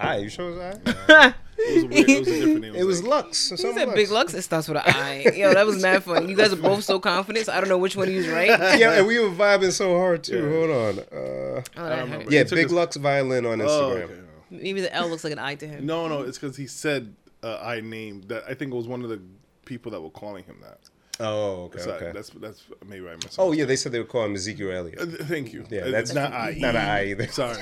Ah, 0.00 0.14
you 0.14 0.28
sure 0.28 0.50
it 0.50 0.56
was 0.56 1.08
I? 1.10 1.34
It 1.60 1.74
was 1.74 1.82
a, 1.82 1.86
weird, 1.88 2.08
it 2.08 2.18
was 2.20 2.28
a 2.28 2.32
different 2.34 2.60
name. 2.60 2.74
It 2.76 2.84
was 2.84 3.02
like- 3.02 3.24
Lux. 3.24 3.50
He 3.50 3.56
something 3.56 3.86
said 3.88 3.94
Big 3.96 4.10
Lux. 4.10 4.32
It 4.32 4.42
starts 4.42 4.68
with 4.68 4.76
an 4.76 4.84
I. 4.86 5.22
Yo, 5.34 5.52
that 5.54 5.66
was 5.66 5.82
mad 5.82 6.04
funny. 6.04 6.30
You 6.30 6.36
guys 6.36 6.52
are 6.52 6.56
both 6.56 6.84
so 6.84 7.00
confident. 7.00 7.46
So 7.46 7.52
I 7.52 7.58
don't 7.58 7.68
know 7.68 7.78
which 7.78 7.96
one 7.96 8.06
of 8.06 8.14
you 8.14 8.20
is 8.20 8.28
right. 8.28 8.46
yeah, 8.78 8.92
and 8.92 9.06
we 9.08 9.18
were 9.18 9.28
vibing 9.30 9.72
so 9.72 9.98
hard 9.98 10.22
too. 10.22 10.38
Yeah. 10.38 10.50
Hold 10.50 10.70
on. 10.70 10.98
Uh, 11.00 11.04
Oh, 11.18 11.62
that 11.64 11.74
don't 11.74 11.88
hurt. 11.88 12.00
remember. 12.04 12.30
yeah, 12.32 12.44
Big 12.44 12.52
his- 12.58 12.72
Lux 12.72 12.96
violin 12.96 13.44
on 13.44 13.60
Oh, 13.60 13.66
Instagram. 13.66 14.04
okay. 14.04 14.14
Maybe 14.50 14.80
the 14.80 14.94
L 14.94 15.08
looks 15.08 15.24
like 15.24 15.32
an 15.32 15.40
I 15.40 15.56
to 15.56 15.66
him. 15.66 15.84
No, 15.84 16.06
no, 16.06 16.22
it's 16.22 16.38
because 16.38 16.56
he 16.56 16.68
said 16.68 17.12
uh, 17.42 17.58
I 17.60 17.80
named 17.80 18.24
that. 18.28 18.44
I 18.48 18.54
think 18.54 18.72
it 18.72 18.76
was 18.76 18.86
one 18.86 19.02
of 19.02 19.08
the 19.10 19.20
people 19.64 19.90
that 19.90 20.00
were 20.00 20.10
calling 20.10 20.44
him 20.44 20.58
that. 20.62 20.78
Oh, 21.20 21.64
okay, 21.64 21.80
So 21.80 21.90
okay. 21.94 22.12
That's 22.14 22.30
that's 22.30 22.62
maybe 22.86 23.08
I 23.08 23.16
missed. 23.16 23.34
Oh 23.36 23.50
yeah, 23.50 23.64
they 23.64 23.74
said 23.74 23.90
they 23.90 23.98
would 23.98 24.08
calling 24.08 24.30
him 24.30 24.36
Ezekiel 24.36 24.70
Elliott. 24.70 25.00
Uh, 25.00 25.24
Thank 25.24 25.52
you. 25.52 25.66
Yeah, 25.68 25.80
Uh, 25.86 25.90
that's 25.90 26.14
not 26.14 26.32
I. 26.32 26.54
not 26.56 26.76
an 26.76 26.82
I 26.88 27.06
either. 27.10 27.26
Sorry, 27.26 27.60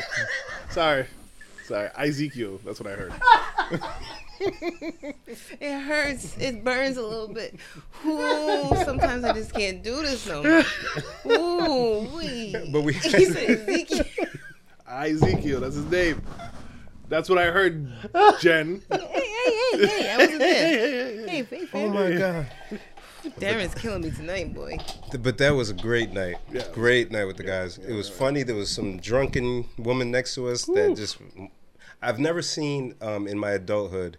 sorry, 0.71 1.07
sorry. 1.67 1.91
Ezekiel. 1.99 2.61
That's 2.65 2.81
what 2.81 2.93
I 2.93 2.97
heard. 2.97 3.13
It 4.39 5.81
hurts. 5.81 6.37
It 6.39 6.63
burns 6.63 6.97
a 6.99 7.03
little 7.03 7.29
bit. 7.29 7.57
Ooh, 8.05 8.69
sometimes 8.85 9.25
I 9.25 9.33
just 9.33 9.55
can't 9.55 9.83
do 9.83 10.03
this 10.03 10.27
no 10.29 10.43
more. 10.43 11.33
Ooh, 11.33 12.17
wee. 12.17 12.55
But 12.73 12.83
we 12.83 12.93
He 12.93 13.25
said 13.25 13.69
Ezekiel. 13.69 14.05
Ezekiel. 14.87 15.61
That's 15.61 15.77
his 15.77 15.87
name. 15.87 16.23
That's 17.09 17.29
what 17.29 17.39
I 17.39 17.47
heard. 17.47 17.89
Jen. 18.41 18.83
Hey, 18.91 18.99
hey, 18.99 19.79
hey, 19.79 19.87
hey. 19.87 20.11
I 20.13 20.17
wasn't 20.19 20.39
there. 20.39 21.29
Hey, 21.29 21.43
hey, 21.43 21.47
Oh 21.53 21.67
hey. 21.67 21.85
Oh 21.85 21.89
my 21.89 22.13
god. 22.13 22.47
Darren's 23.33 23.75
killing 23.75 24.03
me 24.03 24.11
tonight, 24.11 24.55
boy. 24.55 24.79
But 25.21 25.39
that 25.39 25.51
was 25.51 25.71
a 25.71 25.75
great 25.75 26.13
night. 26.13 26.37
Yeah. 26.53 26.65
Great 26.73 27.11
night 27.11 27.25
with 27.25 27.37
the 27.37 27.43
guys. 27.45 27.79
it 27.79 27.93
was 27.95 28.09
funny. 28.09 28.43
There 28.43 28.55
was 28.57 28.71
some 28.71 28.99
drunken 28.99 29.67
woman 29.79 30.11
next 30.11 30.35
to 30.37 30.49
us 30.49 30.65
that 30.67 30.95
just. 30.97 31.19
I've 32.03 32.19
never 32.19 32.43
seen 32.43 32.95
um, 33.01 33.27
in 33.27 33.39
my 33.39 33.53
adulthood 33.53 34.19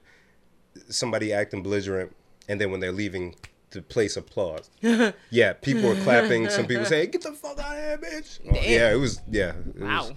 somebody 0.89 1.31
acting 1.33 1.63
belligerent 1.63 2.15
and 2.49 2.59
then 2.61 2.71
when 2.71 2.79
they're 2.79 2.91
leaving 2.91 3.35
the 3.71 3.81
place 3.81 4.17
applause. 4.17 4.69
yeah, 5.29 5.53
people 5.53 5.89
were 5.89 5.95
clapping. 5.95 6.49
Some 6.49 6.65
people 6.67 6.85
say, 6.85 7.05
"Get 7.07 7.21
the 7.21 7.33
fuck 7.33 7.59
out 7.59 7.75
of 7.77 7.83
here, 7.83 7.97
bitch!" 7.97 8.39
Oh, 8.49 8.53
yeah, 8.55 8.91
it 8.91 8.95
was. 8.99 9.21
Yeah, 9.29 9.53
it 9.75 9.81
Wow. 9.81 10.07
was 10.07 10.13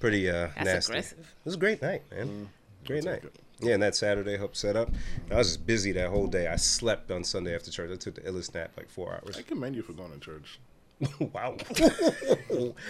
pretty 0.00 0.28
uh, 0.28 0.48
That's 0.56 0.64
nasty. 0.64 0.92
aggressive. 0.92 1.18
It 1.20 1.44
was 1.44 1.54
a 1.54 1.58
great 1.58 1.80
night, 1.82 2.02
man. 2.10 2.28
Mm. 2.28 2.86
Great 2.86 3.06
I'll 3.06 3.12
night. 3.12 3.22
Take 3.58 3.66
it. 3.66 3.68
Yeah, 3.68 3.74
and 3.74 3.82
that 3.82 3.94
Saturday 3.96 4.36
helped 4.36 4.56
set 4.56 4.76
up. 4.76 4.90
I 5.30 5.36
was 5.36 5.48
just 5.48 5.66
busy 5.66 5.92
that 5.92 6.08
whole 6.10 6.26
day. 6.26 6.46
I 6.46 6.56
slept 6.56 7.10
on 7.10 7.24
Sunday 7.24 7.54
after 7.54 7.70
church. 7.70 7.90
I 7.92 7.96
took 7.96 8.14
the 8.16 8.22
illest 8.22 8.54
nap 8.54 8.72
like 8.76 8.88
four 8.88 9.12
hours. 9.12 9.36
I 9.36 9.42
commend 9.42 9.76
you 9.76 9.82
for 9.82 9.92
going 9.92 10.12
to 10.12 10.18
church. 10.20 10.58
wow. 11.32 11.56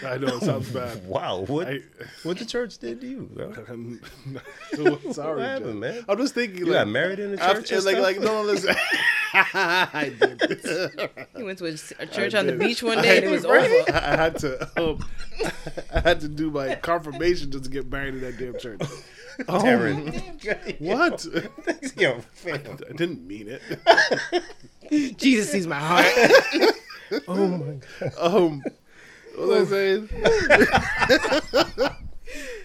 I 0.03 0.17
know 0.17 0.29
it 0.37 0.43
sounds 0.43 0.71
bad. 0.71 1.07
wow. 1.07 1.41
What 1.41 1.69
I, 1.69 1.81
what 2.23 2.39
the 2.39 2.47
church 2.47 2.79
did 2.79 3.03
to 3.03 3.07
you, 3.07 3.29
bro? 3.35 3.53
sorry, 5.13 5.37
What 5.37 5.45
happened, 5.47 5.81
man? 5.81 6.05
I'm 6.09 6.17
just 6.17 6.35
thinking. 6.35 6.59
You 6.61 6.67
like, 6.67 6.73
got 6.75 6.89
married 6.89 7.19
in 7.19 7.37
the 7.37 7.43
after- 7.43 7.61
church? 7.61 7.73
and 7.73 7.85
like, 7.85 7.97
stuff? 7.97 8.05
like, 8.05 8.21
no, 8.21 8.43
listen. 8.43 8.75
I 9.35 10.13
did. 10.19 11.29
He 11.37 11.43
went 11.43 11.59
to 11.59 11.67
a, 11.67 11.77
a 12.03 12.07
church 12.07 12.35
on 12.35 12.47
the 12.47 12.55
beach 12.55 12.83
one 12.83 13.03
day 13.03 13.19
and 13.19 13.27
it 13.27 13.31
was 13.31 13.45
over. 13.45 13.59
I 13.93 14.17
had 14.17 14.39
to, 14.39 14.71
um, 14.83 15.05
I 15.93 16.01
had 16.01 16.21
to 16.21 16.29
do 16.29 16.51
my 16.51 16.77
confirmation 16.77 17.51
just 17.51 17.65
to 17.65 17.71
get 17.71 17.91
married 17.91 18.15
in 18.15 18.21
that 18.23 18.39
damn 18.39 18.59
church. 18.59 18.81
Oh, 19.49 19.61
Darren. 19.61 20.81
what? 20.81 21.25
Yo, 21.97 22.21
fam. 22.33 22.61
I 22.89 22.93
didn't 22.93 23.25
mean 23.27 23.49
it. 23.49 25.17
Jesus 25.19 25.53
sees 25.53 25.67
my 25.67 25.79
heart. 25.79 26.07
Oh 27.29 27.47
my 27.47 27.79
god. 28.01 28.13
Um, 28.19 28.63
what 29.37 29.49
was 29.49 29.73
I 29.73 29.77
saying? 29.77 30.09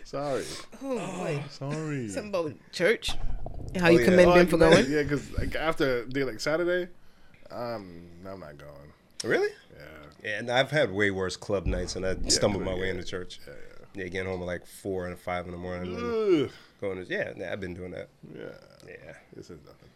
Sorry, 0.04 0.44
Oh 0.84 0.98
boy. 1.18 1.44
sorry. 1.50 2.10
Something 2.10 2.30
about 2.30 2.54
church. 2.72 3.12
And 3.74 3.82
how 3.82 3.90
you 3.90 4.00
yeah. 4.00 4.06
commend 4.06 4.30
Oh, 4.30 4.34
Ben 4.34 4.48
for 4.48 4.58
man, 4.58 4.72
going. 4.72 4.92
Yeah, 4.92 5.04
because 5.04 5.32
like 5.38 5.56
after 5.56 6.02
a 6.02 6.06
day 6.10 6.24
like 6.24 6.40
Saturday, 6.40 6.90
um, 7.52 8.08
I'm 8.28 8.40
not 8.40 8.58
going. 8.58 8.94
Really? 9.24 9.50
Yeah, 9.76 9.86
Yeah, 10.24 10.40
and 10.40 10.52
I've 10.52 10.72
had 10.72 10.92
way 10.92 11.12
worse 11.12 11.36
club 11.38 11.66
nights, 11.66 11.96
and 11.96 12.06
I 12.06 12.16
stumbled 12.28 12.64
my 12.64 12.74
yeah, 12.74 12.82
way 12.82 12.90
into 12.90 13.04
church. 13.04 13.40
Yeah, 13.94 14.04
Yeah, 14.04 14.10
getting 14.10 14.30
home 14.32 14.42
at 14.42 14.46
like 14.46 14.66
four 14.66 15.08
and 15.08 15.18
five 15.18 15.46
in 15.46 15.52
the 15.52 15.58
morning, 15.58 15.96
and 15.96 16.46
Ugh. 16.46 16.52
going 16.82 17.06
to 17.06 17.12
yeah. 17.12 17.34
yeah, 17.36 17.52
I've 17.52 17.60
been 17.60 17.74
doing 17.74 17.92
that. 17.92 18.10
Yeah, 18.36 18.46
Yeah, 18.88 19.14
this 19.36 19.50
is 19.50 19.60
nothing. 19.66 19.90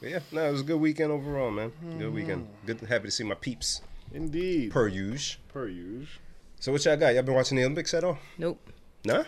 but 0.00 0.10
yeah. 0.10 0.20
No, 0.32 0.48
it 0.48 0.52
was 0.52 0.60
a 0.62 0.64
good 0.64 0.80
weekend 0.80 1.12
overall, 1.12 1.50
man. 1.50 1.72
Good 1.98 2.12
weekend. 2.12 2.48
Good, 2.66 2.80
happy 2.80 3.04
to 3.04 3.10
see 3.10 3.24
my 3.24 3.34
peeps 3.34 3.82
Indeed, 4.12 4.70
per 4.72 4.88
usual. 4.88 5.40
per 5.48 5.68
usual. 5.68 6.20
So 6.60 6.70
what 6.72 6.84
y'all 6.84 6.96
got? 6.96 7.14
Y'all 7.14 7.22
been 7.24 7.34
watching 7.34 7.56
the 7.56 7.64
Olympics 7.64 7.92
at 7.94 8.04
all? 8.04 8.18
Nope. 8.38 8.70
Nah. 9.04 9.24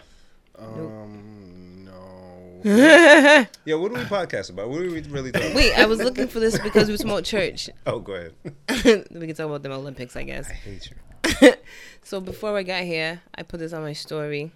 Um, 0.57 1.85
no. 1.85 2.61
yeah. 2.65 3.75
what 3.75 3.93
do 3.93 3.99
we 3.99 4.05
podcast 4.05 4.51
about? 4.51 4.69
What 4.71 4.83
are 4.83 4.91
we 4.91 5.01
really 5.03 5.33
talking 5.33 5.49
about? 5.49 5.57
Wait, 5.57 5.77
I 5.77 5.87
was 5.87 5.99
looking 5.99 6.29
for 6.29 6.39
this 6.39 6.59
because 6.61 6.89
we 6.89 6.97
smoke 6.97 7.25
church. 7.25 7.69
Oh, 7.87 7.99
go 7.99 8.13
ahead. 8.15 8.35
we 9.11 9.27
can 9.27 9.35
talk 9.35 9.47
about 9.47 9.63
the 9.63 9.73
Olympics, 9.73 10.17
I 10.17 10.23
guess. 10.23 10.49
I 10.49 10.53
hate 10.55 10.87
you. 10.89 10.97
so 12.03 12.21
before 12.21 12.57
I 12.57 12.63
got 12.63 12.83
here, 12.83 13.23
I 13.35 13.43
put 13.43 13.61
this 13.61 13.73
on 13.73 13.83
my 13.83 13.93
story. 13.93 14.53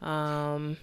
Um, 0.00 0.76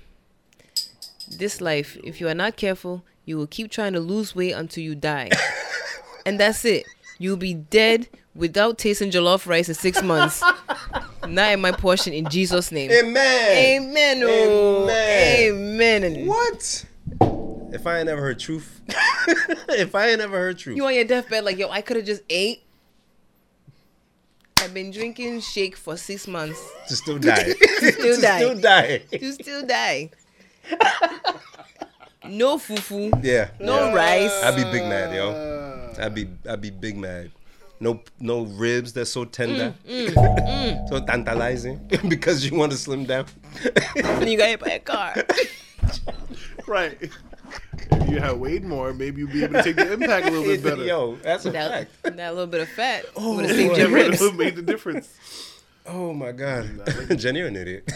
this 1.30 1.62
life, 1.62 1.98
if 2.04 2.20
you 2.20 2.28
are 2.28 2.34
not 2.34 2.56
careful, 2.56 3.04
you 3.26 3.38
will 3.38 3.48
keep 3.48 3.72
trying 3.72 3.94
to 3.94 4.00
lose 4.00 4.36
weight 4.36 4.52
until 4.52 4.84
you 4.84 4.96
die, 4.96 5.32
and 6.26 6.40
that's 6.40 6.66
it. 6.66 6.86
You'll 7.18 7.38
be 7.38 7.54
dead 7.54 8.10
without 8.36 8.78
tasting 8.78 9.10
jollof 9.10 9.48
rice 9.48 9.70
in 9.70 9.76
six 9.76 10.04
months. 10.04 10.44
not 11.28 11.54
in 11.54 11.62
my 11.62 11.72
portion, 11.72 12.14
in 12.14 12.30
Jesus' 12.30 12.72
name. 12.72 12.92
Amen. 12.92 13.82
Amen. 13.82 14.24
oh. 14.24 14.90
Amen. 14.90 16.04
Amen. 16.04 16.28
What? 16.28 16.86
If 17.72 17.88
I 17.88 18.00
ain't 18.00 18.08
never 18.08 18.22
heard 18.22 18.40
truth, 18.40 18.82
if 19.70 19.96
I 19.96 20.10
ain't 20.10 20.20
never 20.20 20.38
heard 20.38 20.58
truth, 20.58 20.78
You 20.78 20.86
on 20.86 20.94
your 20.94 21.04
deathbed, 21.04 21.44
like 21.44 21.58
yo, 21.58 21.70
I 21.70 21.82
could 21.82 21.98
have 21.98 22.06
just 22.06 22.22
ate. 22.30 22.65
I've 24.66 24.74
been 24.74 24.90
drinking 24.90 25.42
shake 25.42 25.78
for 25.78 25.96
six 25.96 26.28
months. 26.28 26.60
to 26.88 26.96
still 26.96 27.20
die, 27.20 27.54
to 27.54 27.92
still 27.92 28.16
to 28.16 28.22
die. 28.22 28.38
still 28.40 28.60
die. 28.60 29.02
You 29.12 29.32
still 29.34 29.66
die. 29.68 30.10
no 32.28 32.58
fufu, 32.58 33.12
Yeah. 33.24 33.50
no 33.60 33.90
yeah. 33.90 33.94
rice. 33.94 34.44
I'd 34.44 34.56
be 34.56 34.64
big 34.72 34.84
mad, 34.90 35.14
yo. 35.16 35.94
I'd 36.00 36.16
be 36.16 36.28
I'd 36.50 36.62
be 36.62 36.72
big 36.72 36.98
mad. 36.98 37.30
No 37.80 38.02
no 38.20 38.42
ribs 38.44 38.94
that's 38.94 39.12
so 39.12 39.26
tender, 39.26 39.76
Mm, 39.88 40.88
so 40.90 41.06
tantalizing 41.06 41.78
because 42.08 42.44
you 42.46 42.58
want 42.58 42.72
to 42.72 42.78
slim 42.78 43.06
down. 43.06 43.26
and 43.96 44.28
you 44.28 44.38
got 44.38 44.48
hit 44.48 44.60
by 44.62 44.72
a 44.72 44.80
car. 44.80 45.14
Right. 46.66 46.98
If 47.92 48.10
you 48.10 48.20
had 48.20 48.40
weighed 48.40 48.64
more, 48.64 48.94
maybe 48.94 49.22
you'd 49.22 49.32
be 49.34 49.44
able 49.44 49.56
to 49.56 49.64
take 49.64 49.76
the 49.76 49.94
impact 49.94 50.28
a 50.28 50.32
little 50.32 50.46
bit 50.46 50.64
better. 50.78 50.84
Yo, 50.86 51.16
that's 51.18 51.46
a 51.46 51.52
That, 51.52 51.90
fact. 52.04 52.16
that 52.18 52.34
little 52.34 52.48
bit 52.48 52.62
of 52.62 52.70
fat 52.70 53.06
Oh, 53.16 53.36
would 53.36 53.46
have 53.46 53.56
saved 53.56 53.78
your 53.78 53.88
That 53.90 53.94
ribs. 53.94 54.22
would 54.22 54.30
have 54.32 54.40
made 54.40 54.56
the 54.56 54.62
difference. 54.62 55.10
Oh 55.88 56.14
my 56.14 56.32
god, 56.32 56.82
Jenny, 57.18 57.40
you're 57.40 57.48
an 57.50 57.56
idiot. 57.58 57.92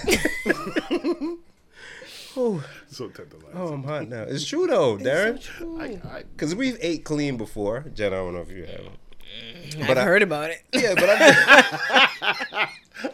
oh, 2.38 2.64
So 2.90 3.08
tantalizing. 3.10 3.50
oh, 3.56 3.68
I'm 3.74 3.84
hot 3.84 4.08
now. 4.08 4.24
It's 4.24 4.46
true 4.46 4.68
though, 4.68 4.98
Darren. 4.98 5.40
I, 5.80 6.00
I, 6.18 6.24
Because 6.24 6.54
we've 6.56 6.78
ate 6.82 7.04
clean 7.04 7.38
before. 7.38 7.86
Jen, 7.96 8.14
I 8.14 8.18
don't 8.18 8.34
know 8.36 8.42
if 8.42 8.52
you 8.52 8.66
have. 8.66 9.90
I've 9.90 9.98
I- 9.98 10.04
heard 10.04 10.22
about 10.22 10.52
it. 10.52 10.62
Yeah, 10.74 10.94
but 10.96 11.06
I 11.10 12.70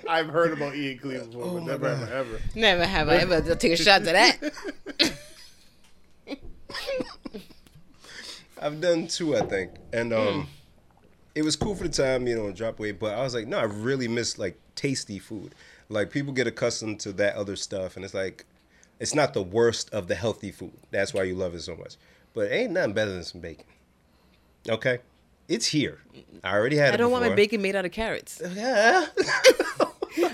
I've 0.09 0.27
heard 0.27 0.51
about 0.53 0.75
eating 0.75 0.97
clean 0.97 1.25
before, 1.25 1.43
Oh 1.43 1.53
but 1.55 1.63
never, 1.63 1.89
God. 1.95 2.03
ever, 2.03 2.13
ever. 2.15 2.39
Never 2.55 2.85
have 2.85 3.07
I 3.09 3.15
ever 3.17 3.55
take 3.55 3.73
a 3.73 3.77
shot 3.77 3.99
to 3.99 4.11
that. 4.11 4.53
I've 8.61 8.74
done 8.85 9.07
two, 9.07 9.35
I 9.35 9.41
think, 9.41 9.71
and 9.93 10.13
um, 10.13 10.47
it 11.33 11.43
was 11.43 11.55
cool 11.55 11.75
for 11.75 11.83
the 11.87 11.89
time, 11.89 12.27
you 12.27 12.35
know, 12.35 12.51
drop 12.51 12.79
weight. 12.79 12.99
But 12.99 13.13
I 13.17 13.21
was 13.21 13.33
like, 13.33 13.47
no, 13.47 13.57
I 13.59 13.63
really 13.63 14.07
miss 14.07 14.37
like 14.37 14.57
tasty 14.75 15.19
food. 15.19 15.53
Like 15.89 16.09
people 16.11 16.33
get 16.33 16.47
accustomed 16.47 16.99
to 17.01 17.11
that 17.13 17.35
other 17.35 17.55
stuff, 17.55 17.95
and 17.95 18.05
it's 18.05 18.13
like, 18.13 18.45
it's 18.99 19.13
not 19.15 19.33
the 19.33 19.43
worst 19.43 19.93
of 19.93 20.07
the 20.07 20.15
healthy 20.15 20.51
food. 20.51 20.73
That's 20.91 21.13
why 21.13 21.23
you 21.23 21.35
love 21.35 21.53
it 21.55 21.61
so 21.61 21.75
much. 21.75 21.95
But 22.33 22.51
it 22.51 22.55
ain't 22.55 22.71
nothing 22.71 22.93
better 22.93 23.11
than 23.11 23.23
some 23.23 23.41
bacon. 23.41 23.65
Okay, 24.67 24.99
it's 25.47 25.67
here. 25.67 25.99
I 26.43 26.53
already 26.53 26.75
had 26.77 26.89
it 26.89 26.93
I 26.95 26.97
don't 26.97 27.11
want 27.11 27.25
my 27.25 27.35
bacon 27.35 27.61
made 27.61 27.75
out 27.75 27.85
of 27.85 27.91
carrots. 27.91 28.41
Yeah. 28.55 29.07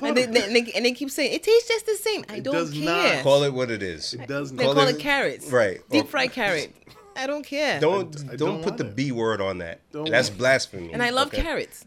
And 0.03 0.15
they, 0.15 0.25
they, 0.27 0.43
and 0.45 0.55
they, 0.55 0.71
and 0.75 0.85
they 0.85 0.91
keep 0.93 1.09
saying 1.09 1.33
it 1.33 1.41
tastes 1.43 1.67
just 1.67 1.85
the 1.87 1.95
same. 1.95 2.23
I 2.29 2.35
It 2.35 2.43
don't 2.43 2.53
does 2.53 2.71
care. 2.71 3.15
not. 3.15 3.23
Call 3.23 3.43
it 3.43 3.51
what 3.53 3.71
it 3.71 3.81
is. 3.81 4.13
It 4.13 4.27
does 4.27 4.51
not. 4.51 4.59
they 4.59 4.65
not. 4.67 4.75
call 4.75 4.87
it- 4.87 4.95
it 4.95 4.99
carrots. 4.99 5.51
Right. 5.51 5.79
Deep 5.89 6.07
fried 6.07 6.31
carrot. 6.31 6.71
I 7.21 7.27
don't 7.27 7.45
care. 7.45 7.79
Don't 7.79 8.15
I 8.21 8.36
don't, 8.36 8.38
don't 8.38 8.63
put 8.63 8.77
the 8.77 8.86
it. 8.88 8.95
B 8.95 9.12
word 9.12 9.41
on 9.41 9.60
that. 9.60 9.79
Don't 9.91 10.10
That's 10.10 10.29
want 10.29 10.39
blasphemy. 10.39 10.91
and 10.93 11.01
I 11.03 11.10
love 11.12 11.27
okay? 11.27 11.41
carrots 11.41 11.86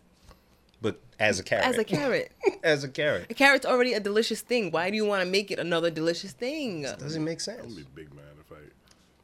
But 0.81 1.01
as 1.18 1.38
a 1.40 1.42
carrot. 1.42 1.64
as 1.66 1.79
a 1.79 1.85
carrot. 1.85 2.33
as 2.62 2.85
a 2.85 2.88
carrot. 2.88 3.27
A 3.31 3.35
carrot's 3.35 3.66
already 3.66 3.92
a 3.94 4.01
delicious 4.01 4.40
thing. 4.40 4.70
Why 4.70 4.90
do 4.90 4.97
you 4.97 5.05
want 5.05 5.23
to 5.25 5.29
make 5.31 5.51
it 5.51 5.59
another 5.59 5.90
delicious 5.90 6.33
thing? 6.33 6.83
Doesn't 6.83 7.25
make 7.25 7.40
sense. 7.40 7.62
I'd 7.62 7.77
be 7.77 7.85
big 7.94 8.14
mad 8.14 8.25
if 8.40 8.53
I 8.53 8.61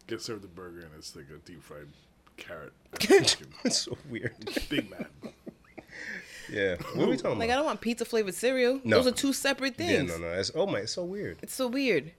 get 0.07 0.20
served 0.23 0.44
a 0.44 0.49
burger 0.49 0.81
and 0.81 0.90
it's 0.99 1.14
like 1.16 1.27
a 1.35 1.38
deep 1.46 1.62
fried 1.62 1.87
carrot. 2.37 2.73
it's 3.64 3.79
so 3.85 3.96
weird. 4.09 4.35
big 4.68 4.90
mad. 4.90 5.07
Yeah. 6.53 6.77
What 6.94 7.07
are 7.07 7.11
we 7.11 7.16
talking 7.16 7.31
about? 7.33 7.38
Like 7.38 7.51
I 7.51 7.55
don't 7.55 7.64
want 7.64 7.81
pizza 7.81 8.05
flavored 8.05 8.35
cereal. 8.35 8.81
No. 8.83 8.96
Those 8.96 9.07
are 9.12 9.14
two 9.16 9.33
separate 9.33 9.75
Yeah, 9.79 9.87
things. 9.87 10.11
no, 10.11 10.18
no. 10.18 10.33
It's, 10.33 10.51
oh 10.55 10.66
my, 10.66 10.81
it's 10.81 10.92
so 10.92 11.05
weird. 11.05 11.38
It's 11.42 11.55
so 11.55 11.68
weird. 11.68 12.11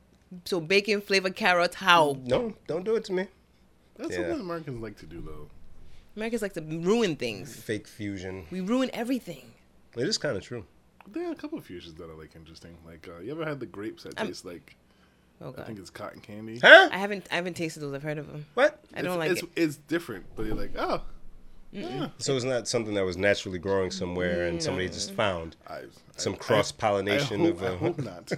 So 0.45 0.61
bacon 0.61 1.01
flavored 1.01 1.35
carrots, 1.35 1.75
how? 1.75 2.17
No, 2.23 2.53
don't 2.65 2.85
do 2.85 2.95
it 2.95 3.03
to 3.05 3.13
me. 3.13 3.27
That's 4.01 4.17
Yeah. 4.17 4.29
what 4.31 4.39
Americans 4.39 4.81
like 4.81 4.97
to 4.97 5.05
do, 5.05 5.21
though. 5.21 5.47
Americans 6.15 6.41
like 6.41 6.53
to 6.53 6.61
ruin 6.61 7.15
things. 7.15 7.55
Fake 7.55 7.87
fusion. 7.87 8.45
We 8.51 8.59
ruin 8.61 8.89
everything. 8.93 9.51
It 9.95 10.07
is 10.07 10.17
kind 10.17 10.35
of 10.35 10.43
true. 10.43 10.65
There 11.11 11.27
are 11.27 11.31
a 11.31 11.35
couple 11.35 11.57
of 11.57 11.65
fusions 11.65 11.95
that 11.95 12.09
are 12.09 12.15
like 12.15 12.35
interesting. 12.35 12.77
Like, 12.85 13.07
uh, 13.07 13.21
you 13.21 13.31
ever 13.31 13.45
had 13.45 13.59
the 13.59 13.65
grapes 13.65 14.03
that 14.03 14.17
I'm- 14.17 14.27
taste 14.27 14.45
like 14.45 14.75
Oh 15.43 15.51
God. 15.51 15.63
I 15.63 15.65
think 15.65 15.79
it's 15.79 15.89
cotton 15.89 16.21
candy? 16.21 16.59
Huh? 16.59 16.89
I 16.91 16.97
haven't 16.97 17.27
I 17.31 17.35
haven't 17.35 17.55
tasted 17.55 17.79
those. 17.79 17.93
I've 17.95 18.03
heard 18.03 18.19
of 18.19 18.27
them. 18.31 18.45
What? 18.53 18.79
I 18.93 19.01
don't 19.01 19.13
it's, 19.13 19.17
like 19.19 19.31
it's, 19.31 19.41
it. 19.41 19.49
It's 19.55 19.75
different, 19.77 20.25
but 20.35 20.45
you're 20.45 20.55
like, 20.55 20.73
oh, 20.77 21.01
yeah. 21.71 22.09
So 22.19 22.35
it's 22.35 22.45
not 22.45 22.67
something 22.67 22.93
that 22.93 23.05
was 23.05 23.17
naturally 23.17 23.57
growing 23.57 23.89
somewhere 23.89 24.45
and 24.45 24.61
somebody 24.61 24.87
just 24.87 25.13
found 25.13 25.55
I, 25.67 25.83
some 26.15 26.35
cross 26.35 26.71
pollination 26.71 27.45
of 27.47 27.63
I 27.63 27.67
a, 27.67 27.75
hope 27.77 27.97
not. 27.97 28.31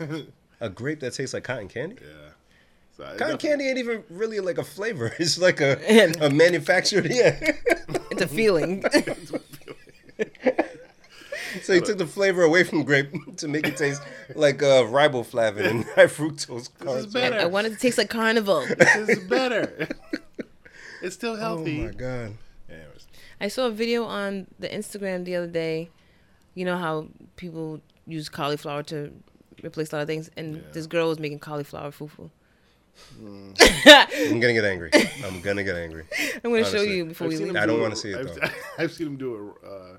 a 0.60 0.68
grape 0.70 1.00
that 1.00 1.14
tastes 1.14 1.34
like 1.34 1.42
cotton 1.44 1.68
candy. 1.68 1.96
yeah. 2.00 2.23
So 2.96 3.02
Cotton 3.02 3.18
definitely- 3.18 3.48
candy 3.48 3.68
ain't 3.68 3.78
even 3.78 4.04
really 4.08 4.40
like 4.40 4.58
a 4.58 4.64
flavor. 4.64 5.12
It's 5.18 5.38
like 5.38 5.60
a 5.60 5.78
a 6.20 6.30
manufactured 6.30 7.06
yeah. 7.10 7.38
It's 8.12 8.22
a 8.22 8.28
feeling. 8.28 8.84
so 11.62 11.72
you 11.72 11.80
took 11.80 11.98
the 11.98 12.06
flavor 12.06 12.42
away 12.42 12.64
from 12.64 12.84
grape 12.84 13.10
to 13.38 13.48
make 13.48 13.66
it 13.66 13.76
taste 13.76 14.02
like 14.34 14.62
uh, 14.62 14.82
riboflavin 14.84 15.66
and 15.68 15.84
high 15.96 16.06
fructose 16.06 16.68
corn 16.78 16.98
is 16.98 17.02
syrup. 17.04 17.12
better. 17.12 17.38
I 17.40 17.46
wanted 17.46 17.72
to 17.72 17.78
taste 17.78 17.98
like 17.98 18.10
carnival. 18.10 18.64
This 18.66 19.08
is 19.08 19.24
better. 19.28 19.88
it's 21.02 21.14
still 21.14 21.36
healthy. 21.36 21.82
Oh 21.82 21.86
my 21.86 21.92
god. 21.92 22.34
Anyways, 22.68 23.06
I 23.40 23.48
saw 23.48 23.66
a 23.66 23.70
video 23.70 24.04
on 24.04 24.46
the 24.58 24.68
Instagram 24.68 25.24
the 25.24 25.36
other 25.36 25.46
day. 25.48 25.90
You 26.54 26.64
know 26.64 26.76
how 26.78 27.08
people 27.36 27.80
use 28.06 28.28
cauliflower 28.28 28.82
to 28.84 29.12
replace 29.64 29.92
a 29.92 29.96
lot 29.96 30.02
of 30.02 30.08
things, 30.08 30.30
and 30.36 30.56
Yeah. 30.56 30.62
this 30.72 30.86
girl 30.86 31.08
was 31.08 31.18
making 31.18 31.40
cauliflower 31.40 31.90
fufu. 31.90 32.30
I'm 33.20 34.40
gonna 34.40 34.52
get 34.52 34.64
angry. 34.64 34.90
I'm 35.24 35.40
gonna 35.40 35.64
get 35.64 35.76
angry. 35.76 36.04
I'm 36.44 36.50
going 36.50 36.64
to 36.64 36.70
show 36.70 36.82
you 36.82 37.06
before 37.06 37.26
I've 37.26 37.32
we 37.32 37.36
seen 37.36 37.46
leave. 37.48 37.56
I 37.56 37.66
don't 37.66 37.76
do 37.76 37.82
wanna 37.82 37.96
see 37.96 38.10
it, 38.10 38.18
I've, 38.18 38.34
though. 38.34 38.48
I've 38.78 38.92
seen 38.92 39.06
him 39.08 39.16
do 39.16 39.54
a 39.62 39.66
uh, 39.66 39.96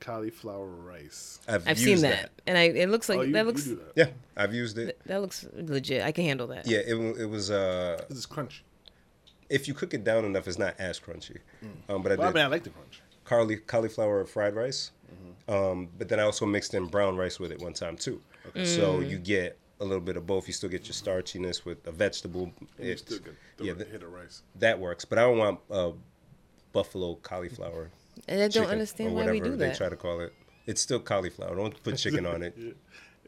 cauliflower 0.00 0.66
rice. 0.66 1.40
I've, 1.48 1.66
I've 1.68 1.78
used 1.78 2.02
seen 2.02 2.10
that, 2.10 2.30
and 2.46 2.56
I 2.58 2.62
it 2.64 2.88
looks 2.90 3.08
like 3.08 3.18
oh, 3.18 3.22
you, 3.22 3.32
that 3.32 3.40
you 3.40 3.46
looks 3.46 3.64
do 3.64 3.76
that. 3.76 3.92
Yeah, 3.96 4.08
I've 4.36 4.54
used 4.54 4.78
it. 4.78 4.98
that 5.06 5.20
looks 5.20 5.46
legit. 5.54 6.02
I 6.04 6.12
can 6.12 6.24
handle 6.24 6.46
that. 6.48 6.66
Yeah, 6.66 6.78
it, 6.86 6.94
wa- 6.94 7.14
it 7.18 7.28
was. 7.28 7.50
Uh, 7.50 8.02
This 8.08 8.18
is 8.18 8.26
crunch. 8.26 8.64
if 9.48 9.66
you 9.68 9.74
cook 9.74 9.94
it 9.94 10.04
down 10.04 10.24
enough, 10.24 10.46
it's 10.48 10.58
not 10.58 10.74
as 10.78 11.00
crunchy. 11.00 11.38
Um, 11.88 12.02
but 12.02 12.12
I 12.12 12.16
Well, 12.16 12.28
I 12.28 12.30
did 12.30 12.34
mean, 12.36 12.44
I 12.44 12.48
like 12.48 12.64
the 12.64 12.70
crunch. 12.70 13.00
cauli- 13.24 13.56
cauliflower 13.66 14.24
fried 14.24 14.54
rice. 14.54 14.92
Um, 15.48 15.88
but 15.96 16.08
then 16.08 16.18
I 16.18 16.24
also 16.24 16.44
mixed 16.44 16.74
in 16.74 16.86
brown 16.86 17.16
rice 17.16 17.38
with 17.38 17.52
it 17.52 17.60
one 17.60 17.72
time 17.72 17.96
too. 17.96 18.20
So 18.64 19.00
you 19.00 19.18
get 19.18 19.58
a 19.80 19.84
little 19.84 20.00
bit 20.00 20.16
of 20.16 20.26
both. 20.26 20.46
You 20.46 20.52
still 20.54 20.70
get 20.70 20.84
your 20.86 20.94
starchiness 20.94 21.64
with 21.64 21.86
a 21.86 21.92
vegetable. 21.92 22.52
You 22.78 22.96
still 22.96 23.18
get 23.18 23.34
the 23.58 23.64
yeah, 23.64 23.72
yeah, 23.78 23.84
hit 23.84 24.02
of 24.02 24.12
rice. 24.12 24.42
that 24.58 24.78
works. 24.78 25.04
But 25.04 25.18
I 25.18 25.22
don't 25.22 25.38
want 25.38 25.60
uh, 25.70 25.90
buffalo 26.72 27.16
cauliflower. 27.16 27.90
And 28.28 28.42
I 28.42 28.48
don't 28.48 28.66
understand 28.68 29.10
or 29.10 29.12
why 29.12 29.16
whatever 29.22 29.32
we 29.34 29.40
do 29.40 29.56
that. 29.56 29.72
they 29.72 29.74
try 29.74 29.88
to 29.88 29.96
call 29.96 30.20
it. 30.20 30.32
It's 30.66 30.80
still 30.80 30.98
cauliflower. 31.00 31.54
Don't 31.54 31.80
put 31.82 31.96
chicken 31.98 32.26
on 32.26 32.42
it. 32.42 32.54
Yeah. 32.56 32.72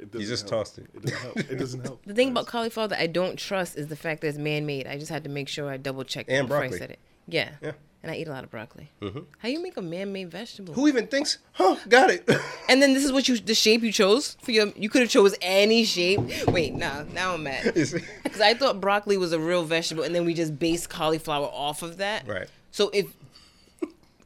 It 0.00 0.14
You 0.14 0.26
just 0.26 0.48
help. 0.48 0.64
tossed 0.64 0.78
it. 0.78 0.86
It 0.94 1.02
doesn't 1.02 1.20
help. 1.22 1.36
It 1.38 1.56
doesn't 1.58 1.80
help. 1.84 2.02
The 2.06 2.14
thing 2.14 2.30
about 2.30 2.46
cauliflower 2.46 2.88
that 2.88 3.00
I 3.00 3.06
don't 3.08 3.36
trust 3.36 3.76
is 3.76 3.88
the 3.88 3.96
fact 3.96 4.20
that 4.22 4.28
it's 4.28 4.38
man-made. 4.38 4.86
I 4.86 4.96
just 4.96 5.10
had 5.10 5.24
to 5.24 5.30
make 5.30 5.48
sure 5.48 5.68
I 5.68 5.76
double 5.76 6.04
checked 6.04 6.30
And 6.30 6.46
before 6.46 6.60
broccoli. 6.60 6.76
I 6.76 6.80
said 6.80 6.90
it. 6.92 6.98
Yeah. 7.26 7.50
Yeah. 7.60 7.72
And 8.02 8.12
I 8.12 8.16
eat 8.16 8.28
a 8.28 8.30
lot 8.30 8.44
of 8.44 8.50
broccoli. 8.50 8.92
Mm-hmm. 9.02 9.20
How 9.38 9.48
you 9.48 9.60
make 9.60 9.76
a 9.76 9.82
man-made 9.82 10.30
vegetable? 10.30 10.72
Who 10.74 10.86
even 10.86 11.08
thinks? 11.08 11.38
Huh? 11.52 11.76
Got 11.88 12.10
it. 12.10 12.28
And 12.68 12.82
then 12.82 12.92
this 12.92 13.02
is 13.02 13.12
what 13.12 13.28
you 13.28 13.38
the 13.38 13.54
shape 13.54 13.82
you 13.82 13.90
chose 13.90 14.36
for 14.42 14.52
your. 14.52 14.66
You 14.76 14.90
could 14.90 15.00
have 15.00 15.10
chose 15.10 15.34
any 15.40 15.84
shape. 15.84 16.20
Wait, 16.48 16.74
nah. 16.74 17.04
Now 17.14 17.32
I'm 17.32 17.42
mad 17.42 17.64
because 17.64 17.94
I 18.42 18.52
thought 18.52 18.78
broccoli 18.78 19.16
was 19.16 19.32
a 19.32 19.40
real 19.40 19.64
vegetable, 19.64 20.04
and 20.04 20.14
then 20.14 20.26
we 20.26 20.34
just 20.34 20.58
based 20.58 20.90
cauliflower 20.90 21.46
off 21.46 21.82
of 21.82 21.96
that. 21.96 22.28
right. 22.28 22.46
So 22.70 22.90
if 22.90 23.06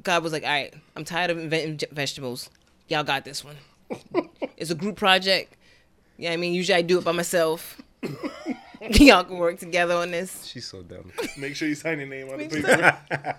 God 0.02 0.24
was 0.24 0.32
like, 0.32 0.42
"All 0.42 0.50
right, 0.50 0.74
I'm 0.96 1.04
tired 1.04 1.30
of 1.30 1.38
inventing 1.38 1.88
vegetables. 1.92 2.50
Y'all 2.88 3.04
got 3.04 3.24
this 3.24 3.44
one. 3.44 3.56
it's 4.56 4.72
a 4.72 4.74
group 4.74 4.96
project. 4.96 5.54
Yeah, 6.18 6.32
I 6.32 6.36
mean, 6.36 6.52
usually 6.52 6.76
I 6.76 6.82
do 6.82 6.98
it 6.98 7.04
by 7.04 7.12
myself. 7.12 7.80
Y'all 8.90 9.22
can 9.22 9.38
work 9.38 9.60
together 9.60 9.94
on 9.94 10.10
this. 10.10 10.44
She's 10.46 10.66
so 10.66 10.82
dumb. 10.82 11.12
Make 11.38 11.54
sure 11.54 11.68
you 11.68 11.76
sign 11.76 12.00
your 12.00 12.08
name 12.08 12.28
on 12.30 12.38
the 12.38 12.48
paper. 12.48 13.31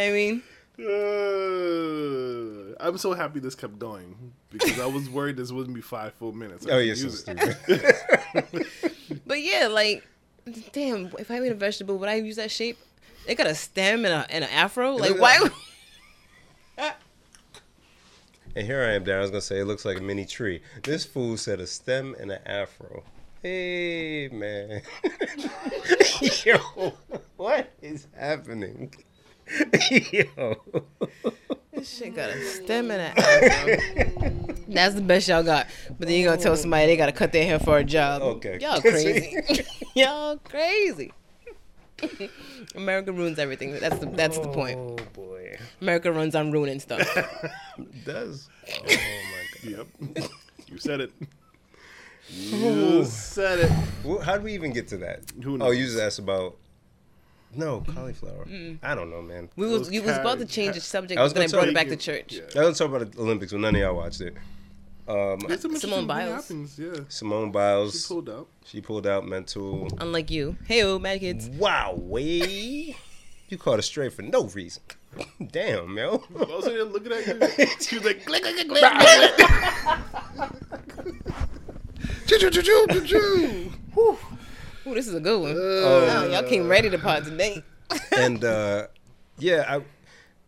I 0.00 0.10
mean, 0.10 0.42
Uh, 0.78 2.74
I'm 2.80 2.96
so 2.98 3.12
happy 3.12 3.38
this 3.40 3.54
kept 3.54 3.78
going 3.78 4.32
because 4.50 4.78
I 4.80 4.86
was 4.86 5.08
worried 5.10 5.36
this 5.36 5.52
wouldn't 5.52 5.74
be 5.74 5.80
five 5.82 6.14
full 6.14 6.32
minutes. 6.32 6.66
I 6.66 6.70
Oh, 6.70 6.78
couldn't 6.78 6.96
so 6.96 7.32
it. 7.32 7.56
stupid. 8.34 8.66
But 9.26 9.42
yeah, 9.42 9.66
like, 9.68 10.06
damn, 10.72 11.06
if 11.18 11.30
I 11.30 11.38
made 11.40 11.52
a 11.52 11.54
vegetable, 11.56 11.98
would 11.98 12.08
I 12.08 12.14
use 12.14 12.36
that 12.36 12.50
shape? 12.50 12.78
It 13.26 13.34
got 13.36 13.46
a 13.48 13.54
stem 13.54 14.04
and, 14.04 14.14
a, 14.14 14.26
and 14.30 14.44
an 14.44 14.50
afro. 14.50 14.94
Like, 14.96 15.18
why? 15.18 15.48
at- 16.78 17.00
And 18.56 18.66
here 18.66 18.82
I 18.82 18.92
am, 18.94 19.04
Darren. 19.04 19.18
I 19.18 19.20
was 19.20 19.30
gonna 19.30 19.40
say 19.42 19.58
it 19.60 19.64
looks 19.66 19.84
like 19.84 19.98
a 19.98 20.02
mini 20.02 20.24
tree. 20.24 20.62
This 20.82 21.04
fool 21.04 21.36
said 21.36 21.60
a 21.60 21.66
stem 21.66 22.16
and 22.18 22.30
an 22.32 22.40
afro. 22.46 23.02
Hey 23.42 24.28
man, 24.32 24.82
yo, 26.44 26.92
what 27.36 27.72
is 27.82 28.06
happening? 28.16 28.92
yo, 30.12 30.56
This 31.72 31.96
shit 31.96 32.14
got 32.14 32.30
a 32.30 32.44
stem 32.44 32.90
and 32.90 33.00
an 33.00 33.12
afro. 33.16 34.54
That's 34.68 34.94
the 34.94 35.00
best 35.00 35.28
y'all 35.28 35.42
got. 35.42 35.66
But 35.98 36.08
then 36.08 36.18
you 36.18 36.24
gonna 36.24 36.40
tell 36.40 36.56
somebody 36.56 36.86
they 36.86 36.96
gotta 36.96 37.12
cut 37.12 37.32
their 37.32 37.44
hair 37.44 37.58
for 37.58 37.78
a 37.78 37.84
job. 37.84 38.22
Okay. 38.22 38.58
Y'all 38.60 38.80
crazy. 38.80 39.36
y'all 39.94 40.36
crazy. 40.38 41.12
America 42.74 43.12
ruins 43.12 43.38
everything. 43.38 43.78
That's 43.78 43.98
the 43.98 44.06
that's 44.06 44.38
the 44.38 44.48
point. 44.48 44.78
Oh 44.78 44.96
boy, 45.12 45.58
America 45.80 46.10
runs 46.12 46.34
on 46.34 46.50
ruining 46.50 46.80
stuff. 46.80 47.06
does. 48.04 48.48
Oh 48.68 48.82
my 48.86 48.94
god. 48.96 49.86
Yep. 50.16 50.28
you 50.68 50.78
said 50.78 51.00
it. 51.00 51.12
You 52.28 53.04
said 53.04 53.58
it. 53.58 53.72
Well, 54.04 54.20
how 54.20 54.34
did 54.34 54.44
we 54.44 54.54
even 54.54 54.72
get 54.72 54.88
to 54.88 54.98
that? 54.98 55.22
Who 55.42 55.58
knows? 55.58 55.68
Oh, 55.68 55.70
you 55.72 55.84
just 55.84 55.98
asked 55.98 56.20
about. 56.20 56.56
No, 57.54 57.80
cauliflower. 57.94 58.46
I 58.82 58.94
don't 58.94 59.10
know, 59.10 59.22
man. 59.22 59.48
We 59.56 59.66
was 59.66 59.82
Those 59.82 59.92
you 59.92 60.02
was 60.02 60.16
about 60.16 60.38
to 60.38 60.46
change 60.46 60.74
the 60.76 60.80
subject, 60.80 61.18
I 61.18 61.22
was 61.24 61.32
but 61.32 61.40
then 61.40 61.48
I 61.48 61.50
gonna 61.50 61.62
brought 61.62 61.68
it 61.68 61.74
back 61.74 61.88
to 61.88 61.96
church. 61.96 62.34
Yeah. 62.54 62.62
I 62.62 62.66
was 62.66 62.78
talking 62.78 62.94
about 62.94 63.10
the 63.12 63.20
Olympics, 63.20 63.52
but 63.52 63.60
none 63.60 63.74
of 63.74 63.80
y'all 63.80 63.96
watched 63.96 64.20
it. 64.20 64.34
Um, 65.08 65.40
There's 65.48 65.60
some 65.60 65.76
Simone 65.76 66.06
Biles. 66.06 66.42
happens, 66.48 66.78
Yeah. 66.78 67.00
Simone 67.08 67.50
She 67.90 68.06
pulled 68.06 68.28
out. 68.30 68.46
she 68.64 68.80
pulled 68.80 69.06
out 69.08 69.26
mental. 69.26 69.88
Unlike 69.98 70.30
you. 70.30 70.56
Hey, 70.66 70.84
oh, 70.84 71.00
mad 71.00 71.18
kids. 71.18 71.48
Wow, 71.48 71.94
way. 71.96 72.94
You 73.48 73.58
caught 73.58 73.80
a 73.80 73.82
straight 73.82 74.12
for 74.12 74.22
no 74.22 74.44
reason. 74.44 74.82
Damn, 75.50 75.98
yo. 75.98 76.22
I 76.38 76.42
was 76.44 76.64
there 76.66 76.84
looking 76.84 77.10
at 77.12 77.26
you. 77.26 77.66
She 77.80 77.96
was 77.96 78.04
like, 78.04 78.24
click, 78.24 78.44
click, 78.44 78.68
click, 78.68 78.68
click, 78.68 79.34
click. 80.38 80.50
Choo, 82.28 82.38
choo, 82.38 82.50
choo, 82.50 82.62
choo, 82.62 83.04
choo, 83.06 83.72
Ooh, 84.86 84.94
this 84.94 85.06
is 85.06 85.14
a 85.14 85.20
good 85.20 85.40
one. 85.40 85.54
Oh. 85.56 86.06
Wow, 86.06 86.26
y'all 86.26 86.42
came 86.48 86.68
ready 86.68 86.90
to 86.90 86.98
pod 86.98 87.24
today. 87.24 87.62
and 88.16 88.44
uh, 88.44 88.86
yeah, 89.38 89.64
I, 89.68 89.82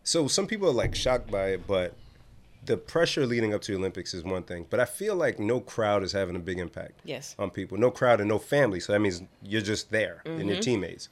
so 0.03 0.27
some 0.27 0.47
people 0.47 0.67
are 0.69 0.73
like 0.73 0.95
shocked 0.95 1.29
by 1.31 1.49
it, 1.49 1.67
but 1.67 1.93
the 2.65 2.77
pressure 2.77 3.25
leading 3.25 3.53
up 3.53 3.61
to 3.63 3.71
the 3.73 3.77
Olympics 3.77 4.13
is 4.13 4.23
one 4.23 4.43
thing. 4.43 4.65
But 4.69 4.79
I 4.79 4.85
feel 4.85 5.15
like 5.15 5.37
no 5.39 5.59
crowd 5.59 6.03
is 6.03 6.13
having 6.13 6.35
a 6.35 6.39
big 6.39 6.59
impact 6.59 6.99
Yes. 7.03 7.35
on 7.37 7.49
people. 7.49 7.77
No 7.77 7.91
crowd 7.91 8.19
and 8.21 8.29
no 8.29 8.39
family. 8.39 8.79
So 8.79 8.93
that 8.93 8.99
means 8.99 9.21
you're 9.43 9.61
just 9.61 9.91
there 9.91 10.21
and 10.25 10.47
your 10.47 10.59
teammates. 10.61 11.09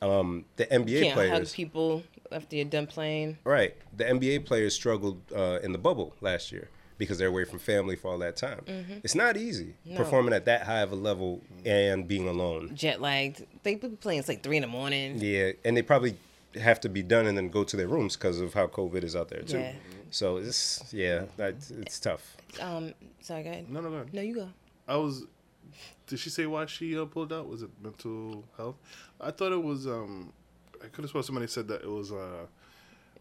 Um, 0.00 0.44
the 0.56 0.66
NBA 0.66 0.70
Mm-hmm. 0.72 1.02
Can't 1.02 1.14
hug 1.18 1.28
players, 1.30 1.52
people 1.54 2.02
after 2.32 2.56
you're 2.56 2.64
done 2.64 2.86
playing. 2.86 3.38
right? 3.44 3.74
The 3.96 4.04
NBA 4.04 4.44
players 4.46 4.74
struggled 4.74 5.20
uh, 5.34 5.58
in 5.62 5.72
the 5.72 5.78
bubble 5.78 6.14
last 6.20 6.50
year 6.52 6.68
because 7.02 7.18
they're 7.18 7.28
away 7.28 7.44
from 7.44 7.58
family 7.58 7.96
for 7.96 8.10
all 8.12 8.18
that 8.18 8.36
time. 8.36 8.62
It's 9.02 9.14
not 9.14 9.36
easy 9.36 9.74
performing 9.96 10.32
at 10.34 10.44
that 10.46 10.62
high 10.62 10.80
of 10.80 10.92
a 10.92 10.96
level 10.96 11.42
and 11.66 12.06
being 12.06 12.28
alone. 12.28 12.70
Jet 12.74 13.00
lagged. 13.00 13.44
They 13.62 13.74
be 13.76 13.88
playing 13.88 14.20
it's 14.20 14.28
like 14.28 14.42
three 14.42 14.56
in 14.56 14.62
the 14.62 14.68
morning. 14.68 15.18
Yeah, 15.18 15.52
and 15.64 15.76
they 15.76 15.82
probably 15.82 16.16
have 16.60 16.80
to 16.80 16.88
be 16.88 17.02
done 17.02 17.26
and 17.26 17.36
then 17.36 17.48
go 17.48 17.64
to 17.64 17.76
their 17.76 17.88
rooms 17.88 18.16
because 18.16 18.38
of 18.40 18.52
how 18.54 18.66
COVID 18.66 19.02
is 19.04 19.16
out 19.16 19.28
there 19.28 19.42
too. 19.42 19.58
Yeah. 19.58 19.72
So 20.10 20.36
it's 20.36 20.84
yeah, 20.92 21.24
that, 21.38 21.54
it's 21.80 21.98
tough. 21.98 22.36
Um, 22.60 22.92
sorry, 23.20 23.42
go 23.44 23.50
ahead. 23.50 23.70
No, 23.70 23.80
no, 23.80 23.88
go 23.88 23.94
ahead. 23.96 24.12
No, 24.14 24.20
you 24.22 24.34
go. 24.34 24.48
I 24.86 24.96
was. 24.96 25.24
Did 26.06 26.18
she 26.18 26.28
say 26.28 26.44
why 26.44 26.66
she 26.66 26.98
uh, 26.98 27.06
pulled 27.06 27.32
out? 27.32 27.48
Was 27.48 27.62
it 27.62 27.70
mental 27.82 28.44
health? 28.58 28.76
I 29.20 29.30
thought 29.30 29.52
it 29.52 29.62
was. 29.62 29.86
um 29.86 30.32
I 30.84 30.88
could 30.88 31.02
have 31.04 31.10
sworn 31.10 31.22
somebody 31.24 31.46
said 31.46 31.68
that 31.68 31.82
it 31.82 31.88
was 31.90 32.12
uh 32.12 32.16
And- 32.16 32.48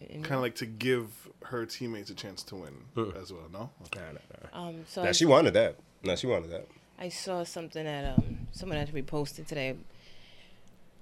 kind 0.10 0.36
of 0.36 0.42
like 0.42 0.56
to 0.56 0.66
give 0.66 1.08
her 1.44 1.66
teammates 1.66 2.10
a 2.10 2.16
chance 2.16 2.44
to 2.44 2.56
win 2.56 2.74
as 3.20 3.32
well. 3.34 3.50
No. 3.52 3.70
Okay. 3.86 4.00
Nah, 4.00 4.12
nah, 4.14 4.62
nah. 4.62 4.68
Um, 4.68 4.76
so 4.88 5.04
Nah, 5.04 5.10
I, 5.10 5.12
she 5.12 5.26
wanted 5.26 5.54
that. 5.54 5.76
No, 6.04 6.16
she 6.16 6.28
wanted 6.28 6.52
that. 6.52 6.68
I 7.00 7.10
saw 7.10 7.44
something 7.44 7.84
that 7.84 8.18
um 8.18 8.48
someone 8.52 8.78
had 8.78 8.92
reposted 8.92 9.48
today. 9.48 9.76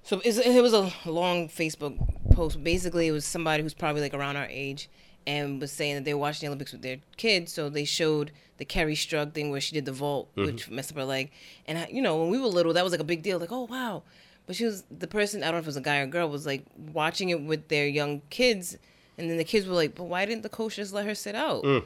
So 0.02 0.20
it's, 0.24 0.38
it 0.38 0.62
was 0.62 0.72
a 0.72 0.90
long 1.04 1.48
Facebook 1.48 1.96
post. 2.32 2.62
Basically, 2.64 3.06
it 3.06 3.12
was 3.12 3.26
somebody 3.26 3.62
who's 3.62 3.74
probably 3.74 4.00
like 4.00 4.14
around 4.14 4.36
our 4.36 4.46
age, 4.48 4.88
and 5.26 5.60
was 5.60 5.72
saying 5.72 5.96
that 5.96 6.04
they 6.04 6.14
were 6.14 6.20
watching 6.20 6.40
the 6.40 6.46
Olympics 6.46 6.72
with 6.72 6.82
their 6.82 6.98
kids. 7.16 7.52
So 7.52 7.68
they 7.68 7.84
showed 7.84 8.32
the 8.56 8.64
Kerri 8.64 8.94
Strug 8.94 9.34
thing 9.34 9.50
where 9.50 9.60
she 9.60 9.74
did 9.74 9.84
the 9.84 9.92
vault, 9.92 10.30
which 10.34 10.70
messed 10.70 10.90
up 10.92 10.96
her 10.96 11.04
leg. 11.04 11.30
And 11.66 11.78
I, 11.78 11.88
you 11.92 12.00
know, 12.02 12.16
when 12.18 12.30
we 12.30 12.38
were 12.38 12.46
little, 12.46 12.72
that 12.72 12.82
was 12.82 12.92
like 12.92 13.00
a 13.00 13.04
big 13.04 13.22
deal. 13.22 13.38
Like, 13.38 13.52
oh 13.52 13.64
wow. 13.64 14.02
But 14.46 14.56
she 14.56 14.64
was 14.64 14.84
the 14.90 15.06
person. 15.06 15.42
I 15.42 15.46
don't 15.46 15.56
know 15.56 15.58
if 15.58 15.64
it 15.64 15.68
was 15.68 15.76
a 15.76 15.82
guy 15.82 15.98
or 15.98 16.06
girl. 16.06 16.28
Was 16.28 16.46
like 16.46 16.64
watching 16.76 17.28
it 17.28 17.42
with 17.42 17.68
their 17.68 17.86
young 17.86 18.22
kids, 18.30 18.78
and 19.20 19.30
then 19.30 19.36
the 19.36 19.44
kids 19.44 19.66
were 19.66 19.74
like, 19.74 19.94
"But 19.94 20.04
why 20.04 20.24
didn't 20.24 20.42
the 20.42 20.48
coach 20.48 20.76
just 20.76 20.92
let 20.92 21.06
her 21.06 21.14
sit 21.14 21.34
out?" 21.34 21.62
Mm. 21.62 21.84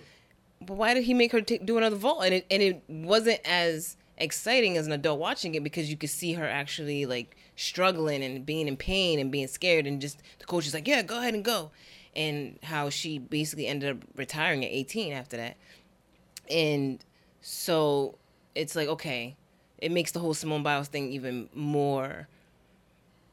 but 0.61 0.77
why 0.77 0.95
did 0.95 1.05
he 1.05 1.15
make 1.15 1.33
her 1.33 1.41
t- 1.41 1.59
do 1.59 1.77
another 1.77 1.97
vault? 1.97 2.25
And 2.25 2.35
it 2.35 2.47
and 2.51 2.63
it 2.63 2.83
wasn't 2.89 3.41
as 3.45 3.97
exciting 4.17 4.77
as 4.77 4.87
an 4.87 4.93
adult 4.93 5.19
watching 5.19 5.55
it 5.55 5.65
because 5.65 5.91
you 5.91 5.97
could 5.97 6.11
see 6.11 6.35
her 6.35 6.49
actually 6.49 7.05
like 7.05 7.37
struggling 7.57 8.23
and 8.23 8.47
being 8.47 8.69
in 8.69 8.77
pain 8.77 9.19
and 9.19 9.31
being 9.31 9.49
scared 9.49 9.87
and 9.87 10.01
just 10.01 10.23
the 10.39 10.45
coach 10.45 10.67
is 10.67 10.75
like, 10.75 10.87
yeah, 10.89 11.03
go 11.03 11.19
ahead 11.19 11.35
and 11.35 11.45
go, 11.45 11.71
and 12.15 12.59
how 12.63 12.89
she 12.89 13.19
basically 13.19 13.67
ended 13.67 13.91
up 13.91 14.05
retiring 14.17 14.65
at 14.65 14.71
18 14.71 15.13
after 15.13 15.37
that, 15.37 15.57
and 16.51 17.05
so 17.41 18.17
it's 18.55 18.75
like 18.77 18.89
okay, 18.89 19.37
it 19.79 19.91
makes 19.91 20.13
the 20.13 20.21
whole 20.21 20.35
Simone 20.35 20.63
Biles 20.63 20.89
thing 20.89 21.11
even 21.13 21.49
more 21.55 22.29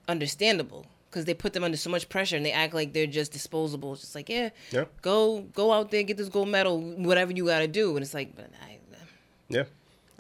understandable 0.08 0.86
because 1.12 1.26
they 1.26 1.34
put 1.34 1.52
them 1.52 1.64
under 1.64 1.78
so 1.78 1.90
much 1.90 2.08
pressure 2.08 2.38
and 2.38 2.46
they 2.46 2.54
act 2.54 2.74
like 2.74 2.94
they're 2.94 3.06
just 3.06 3.34
disposable. 3.34 3.92
It's 3.94 4.02
just 4.02 4.16
like, 4.16 4.30
yeah, 4.30 4.50
Yeah. 4.72 4.86
go 5.02 5.42
go 5.54 5.74
out 5.74 5.92
there, 5.92 6.04
get 6.04 6.18
this 6.18 6.30
gold 6.30 6.48
medal, 6.48 6.80
whatever 6.82 7.34
you 7.34 7.46
got 7.46 7.60
to 7.60 7.68
do. 7.68 7.96
And 7.96 8.04
it's 8.04 8.14
like, 8.14 8.36
but 8.36 8.50
I, 8.64 8.80
Yeah, 9.50 9.66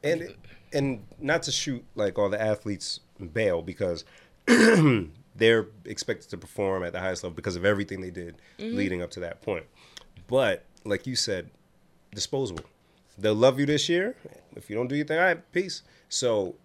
and 0.04 0.36
and 0.74 1.04
not 1.20 1.44
to 1.44 1.52
shoot 1.52 1.84
like 1.96 2.20
all 2.20 2.30
the 2.30 2.42
athletes 2.42 3.00
bail 3.34 3.62
because 3.62 4.04
they're 5.36 5.68
expected 5.86 6.30
to 6.30 6.38
perform 6.38 6.84
at 6.84 6.92
the 6.92 7.00
highest 7.00 7.24
level 7.24 7.36
because 7.36 7.56
of 7.56 7.64
everything 7.66 8.02
they 8.02 8.12
did 8.12 8.36
mm-hmm. 8.60 8.76
leading 8.76 9.02
up 9.02 9.12
to 9.12 9.22
that 9.22 9.42
point. 9.42 9.66
But 10.28 10.66
like 10.84 11.08
you 11.08 11.16
said, 11.16 11.50
disposable. 12.14 12.66
They'll 13.18 13.36
love 13.36 13.60
you 13.60 13.66
this 13.66 13.88
year. 13.88 14.16
If 14.56 14.70
you 14.70 14.76
don't 14.76 14.88
do 14.88 14.96
your 14.96 15.06
thing, 15.06 15.20
all 15.20 15.26
right, 15.26 15.52
peace. 15.52 15.84
So 16.10 16.56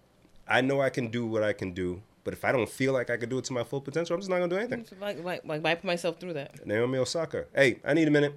I 0.47 0.61
know 0.61 0.81
I 0.81 0.89
can 0.89 1.07
do 1.09 1.25
what 1.25 1.43
I 1.43 1.53
can 1.53 1.73
do. 1.73 2.01
But 2.27 2.33
if 2.33 2.43
I 2.43 2.51
don't 2.51 2.67
feel 2.67 2.91
like 2.91 3.09
I 3.09 3.15
can 3.15 3.29
do 3.29 3.37
it 3.37 3.45
to 3.45 3.53
my 3.53 3.63
full 3.63 3.79
potential, 3.79 4.13
I'm 4.13 4.19
just 4.19 4.29
not 4.29 4.39
gonna 4.39 4.49
do 4.49 4.57
anything. 4.57 4.85
Like, 4.99 5.21
why, 5.21 5.39
why, 5.45 5.59
why 5.59 5.75
put 5.75 5.85
myself 5.85 6.19
through 6.19 6.33
that? 6.33 6.67
Naomi 6.67 6.97
Osaka. 6.97 7.45
Hey, 7.55 7.79
I 7.85 7.93
need 7.93 8.05
a 8.09 8.11
minute. 8.11 8.33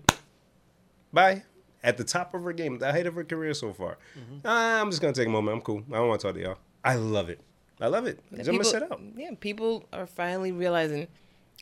Bye. 1.12 1.42
At 1.82 1.96
the 1.96 2.04
top 2.04 2.32
of 2.32 2.44
her 2.44 2.52
game, 2.52 2.78
the 2.78 2.92
height 2.92 3.06
of 3.08 3.14
her 3.16 3.24
career 3.24 3.52
so 3.52 3.72
far. 3.72 3.98
Ah, 4.44 4.80
I'm 4.80 4.90
just 4.90 5.02
gonna 5.02 5.12
take 5.12 5.26
a 5.26 5.30
moment. 5.30 5.56
I'm 5.56 5.60
cool. 5.62 5.82
I 5.90 5.96
don't 5.96 6.06
want 6.06 6.20
to 6.20 6.26
talk 6.28 6.36
to 6.36 6.40
y'all. 6.40 6.58
I 6.84 6.94
love 6.94 7.30
it. 7.30 7.40
I 7.80 7.88
love 7.88 8.06
it. 8.06 8.20
I'm 8.32 8.44
gonna 8.44 8.62
set 8.62 8.84
out. 8.84 9.00
Yeah, 9.16 9.30
people 9.40 9.88
are 9.92 10.06
finally 10.06 10.52
realizing 10.52 11.08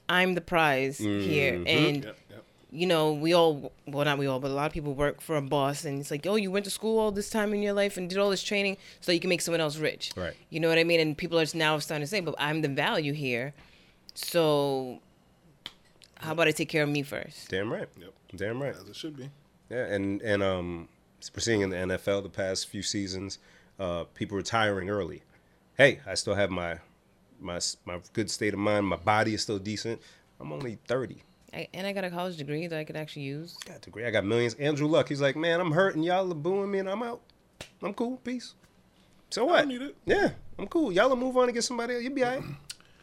I'm 0.07 0.35
the 0.35 0.43
prize 0.43 0.99
here, 0.99 1.55
Mm-hmm. 1.55 1.67
and 1.67 2.05
Yep. 2.05 2.17
Yep. 2.31 2.45
You 2.71 2.87
know, 2.87 3.13
we 3.13 3.33
all, 3.33 3.73
well, 3.87 4.05
not 4.05 4.19
we 4.19 4.27
all, 4.27 4.41
but 4.41 4.51
a 4.51 4.55
lot 4.55 4.67
of 4.67 4.73
people 4.73 4.95
work 4.95 5.21
for 5.21 5.37
a 5.37 5.43
boss, 5.43 5.85
and 5.85 6.01
it's 6.01 6.11
like, 6.11 6.27
oh, 6.27 6.37
you 6.37 6.51
went 6.51 6.65
to 6.67 6.71
school 6.71 6.99
all 6.99 7.11
this 7.11 7.31
time 7.31 7.55
in 7.55 7.63
your 7.63 7.73
life 7.73 7.97
and 7.97 8.09
did 8.09 8.19
all 8.19 8.29
this 8.31 8.43
training 8.43 8.77
so 9.01 9.11
you 9.11 9.21
can 9.21 9.31
make 9.31 9.41
someone 9.41 9.61
else 9.61 9.79
rich. 9.79 10.13
Right. 10.17 10.35
You 10.51 10.61
know 10.61 10.69
what 10.69 10.79
I 10.79 10.85
mean? 10.85 11.01
And 11.01 11.17
people 11.17 11.39
are 11.39 11.43
just 11.43 11.55
now 11.55 11.79
starting 11.79 12.03
to 12.03 12.07
say, 12.07 12.21
but 12.21 12.35
I'm 12.39 12.61
the 12.61 12.69
value 12.69 13.15
here. 13.15 13.55
So, 14.15 15.01
how 16.17 16.33
about 16.33 16.49
I 16.49 16.51
take 16.51 16.69
care 16.69 16.83
of 16.83 16.89
me 16.89 17.03
first? 17.03 17.49
Damn 17.49 17.73
right. 17.73 17.89
Yep. 17.99 18.13
Damn 18.37 18.61
right. 18.61 18.75
As 18.75 18.89
it 18.89 18.97
should 18.97 19.17
be. 19.17 19.31
Yeah, 19.71 19.85
and 19.85 20.21
and 20.23 20.43
um, 20.43 20.89
we're 21.35 21.41
seeing 21.41 21.61
in 21.61 21.71
the 21.71 21.77
NFL 21.77 22.23
the 22.23 22.29
past 22.29 22.69
few 22.69 22.83
seasons, 22.83 23.39
uh, 23.79 24.05
people 24.15 24.37
retiring 24.37 24.91
early. 24.91 25.23
Hey, 25.77 26.01
I 26.07 26.15
still 26.15 26.35
have 26.35 26.51
my 26.51 26.79
my 27.41 27.61
my 27.85 28.01
good 28.13 28.31
state 28.31 28.55
of 28.55 28.61
mind. 28.61 28.87
My 28.87 28.97
body 28.97 29.35
is 29.35 29.43
still 29.43 29.59
decent. 29.59 30.01
I'm 30.41 30.53
only 30.53 30.79
thirty. 30.87 31.23
I, 31.53 31.69
and 31.73 31.87
I 31.87 31.93
got 31.93 32.05
a 32.05 32.11
college 32.11 32.37
degree 32.37 32.67
that 32.67 32.79
I 32.79 32.85
could 32.85 32.97
actually 32.97 33.23
use. 33.23 33.57
Got 33.65 33.79
a 33.79 33.81
degree. 33.81 34.05
I 34.05 34.11
got 34.11 34.25
millions. 34.25 34.55
Andrew 34.55 34.87
Luck. 34.87 35.09
He's 35.09 35.21
like, 35.21 35.37
man, 35.37 35.61
I'm 35.61 35.73
hurting. 35.73 36.03
Y'all 36.03 36.31
are 36.31 36.35
booing 36.35 36.71
me, 36.71 36.79
and 36.79 36.89
I'm 36.89 37.03
out. 37.03 37.21
I'm 37.83 37.95
cool. 37.95 38.19
Peace. 38.19 38.55
So 39.31 39.45
what? 39.45 39.67
need 39.67 39.83
it. 39.83 39.97
Yeah, 40.07 40.31
I'm 40.59 40.67
cool. 40.67 40.93
Y'all 40.93 41.09
will 41.09 41.17
move 41.17 41.37
on 41.37 41.45
and 41.45 41.55
get 41.55 41.65
somebody. 41.65 41.95
else. 41.95 42.03
You'll 42.03 42.15
be 42.15 42.25
alright. 42.25 42.43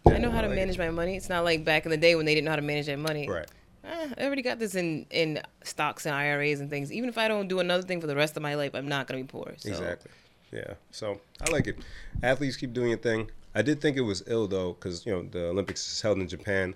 I 0.08 0.18
know 0.18 0.32
how 0.32 0.42
to 0.42 0.50
manage 0.50 0.78
my 0.78 0.90
money. 0.90 1.16
It's 1.16 1.30
not 1.30 1.44
like 1.44 1.64
back 1.64 1.86
in 1.86 1.92
the 1.92 1.98
day 1.98 2.16
when 2.16 2.26
they 2.26 2.36
didn't 2.36 2.46
know 2.46 2.52
how 2.52 2.56
to 2.58 2.62
manage 2.62 2.86
their 2.86 2.98
money. 2.98 3.28
Right. 3.28 3.48
Eh, 3.84 4.08
I 4.18 4.26
already 4.26 4.42
got 4.42 4.60
this 4.60 4.76
in 4.76 5.06
in 5.10 5.42
stocks 5.64 6.06
and 6.06 6.16
IRAs 6.16 6.60
and 6.60 6.70
things. 6.70 6.92
Even 6.92 7.10
if 7.10 7.18
I 7.18 7.28
don't 7.28 7.48
do 7.48 7.60
another 7.60 7.84
thing 7.84 8.02
for 8.02 8.08
the 8.08 8.16
rest 8.16 8.36
of 8.38 8.44
my 8.44 8.56
life, 8.56 8.74
I'm 8.74 8.88
not 8.88 9.08
gonna 9.08 9.22
be 9.22 9.28
poor. 9.28 9.54
So. 9.58 9.70
Exactly. 9.70 10.12
Yeah. 10.52 10.74
So 10.92 11.20
I 11.42 11.52
like 11.52 11.68
it. 11.68 11.78
Athletes 12.24 12.58
keep 12.58 12.74
doing 12.74 12.90
your 12.90 12.98
thing. 12.98 13.30
I 13.54 13.62
did 13.62 13.82
think 13.82 13.98
it 13.98 14.02
was 14.02 14.24
ill 14.28 14.48
though, 14.48 14.74
because 14.74 15.06
you 15.06 15.12
know 15.12 15.24
the 15.24 15.48
Olympics 15.48 15.92
is 15.92 16.02
held 16.02 16.18
in 16.20 16.28
Japan. 16.28 16.76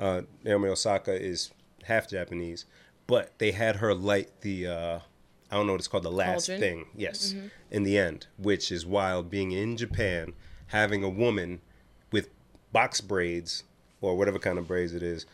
Uh, 0.00 0.22
Naomi 0.42 0.68
Osaka 0.70 1.12
is 1.12 1.50
half 1.84 2.08
Japanese, 2.08 2.64
but 3.06 3.38
they 3.38 3.52
had 3.52 3.76
her 3.76 3.94
light 3.94 4.40
the 4.40 4.66
uh, 4.66 4.98
I 5.50 5.56
don't 5.56 5.66
know 5.66 5.72
what 5.74 5.80
it's 5.80 5.88
called, 5.88 6.04
the 6.04 6.10
last 6.10 6.46
Cauldron? 6.46 6.60
thing. 6.60 6.86
Yes, 6.96 7.34
in 7.70 7.82
the 7.82 7.98
end, 7.98 8.26
which 8.38 8.72
is 8.72 8.86
wild. 8.86 9.30
Being 9.30 9.52
in 9.52 9.76
Japan, 9.76 10.32
having 10.68 11.04
a 11.04 11.08
woman 11.08 11.60
with 12.10 12.30
box 12.72 13.00
braids 13.00 13.64
or 14.00 14.16
whatever 14.16 14.38
kind 14.38 14.58
of 14.58 14.66
braids 14.66 14.94
it 14.94 15.02
is, 15.02 15.26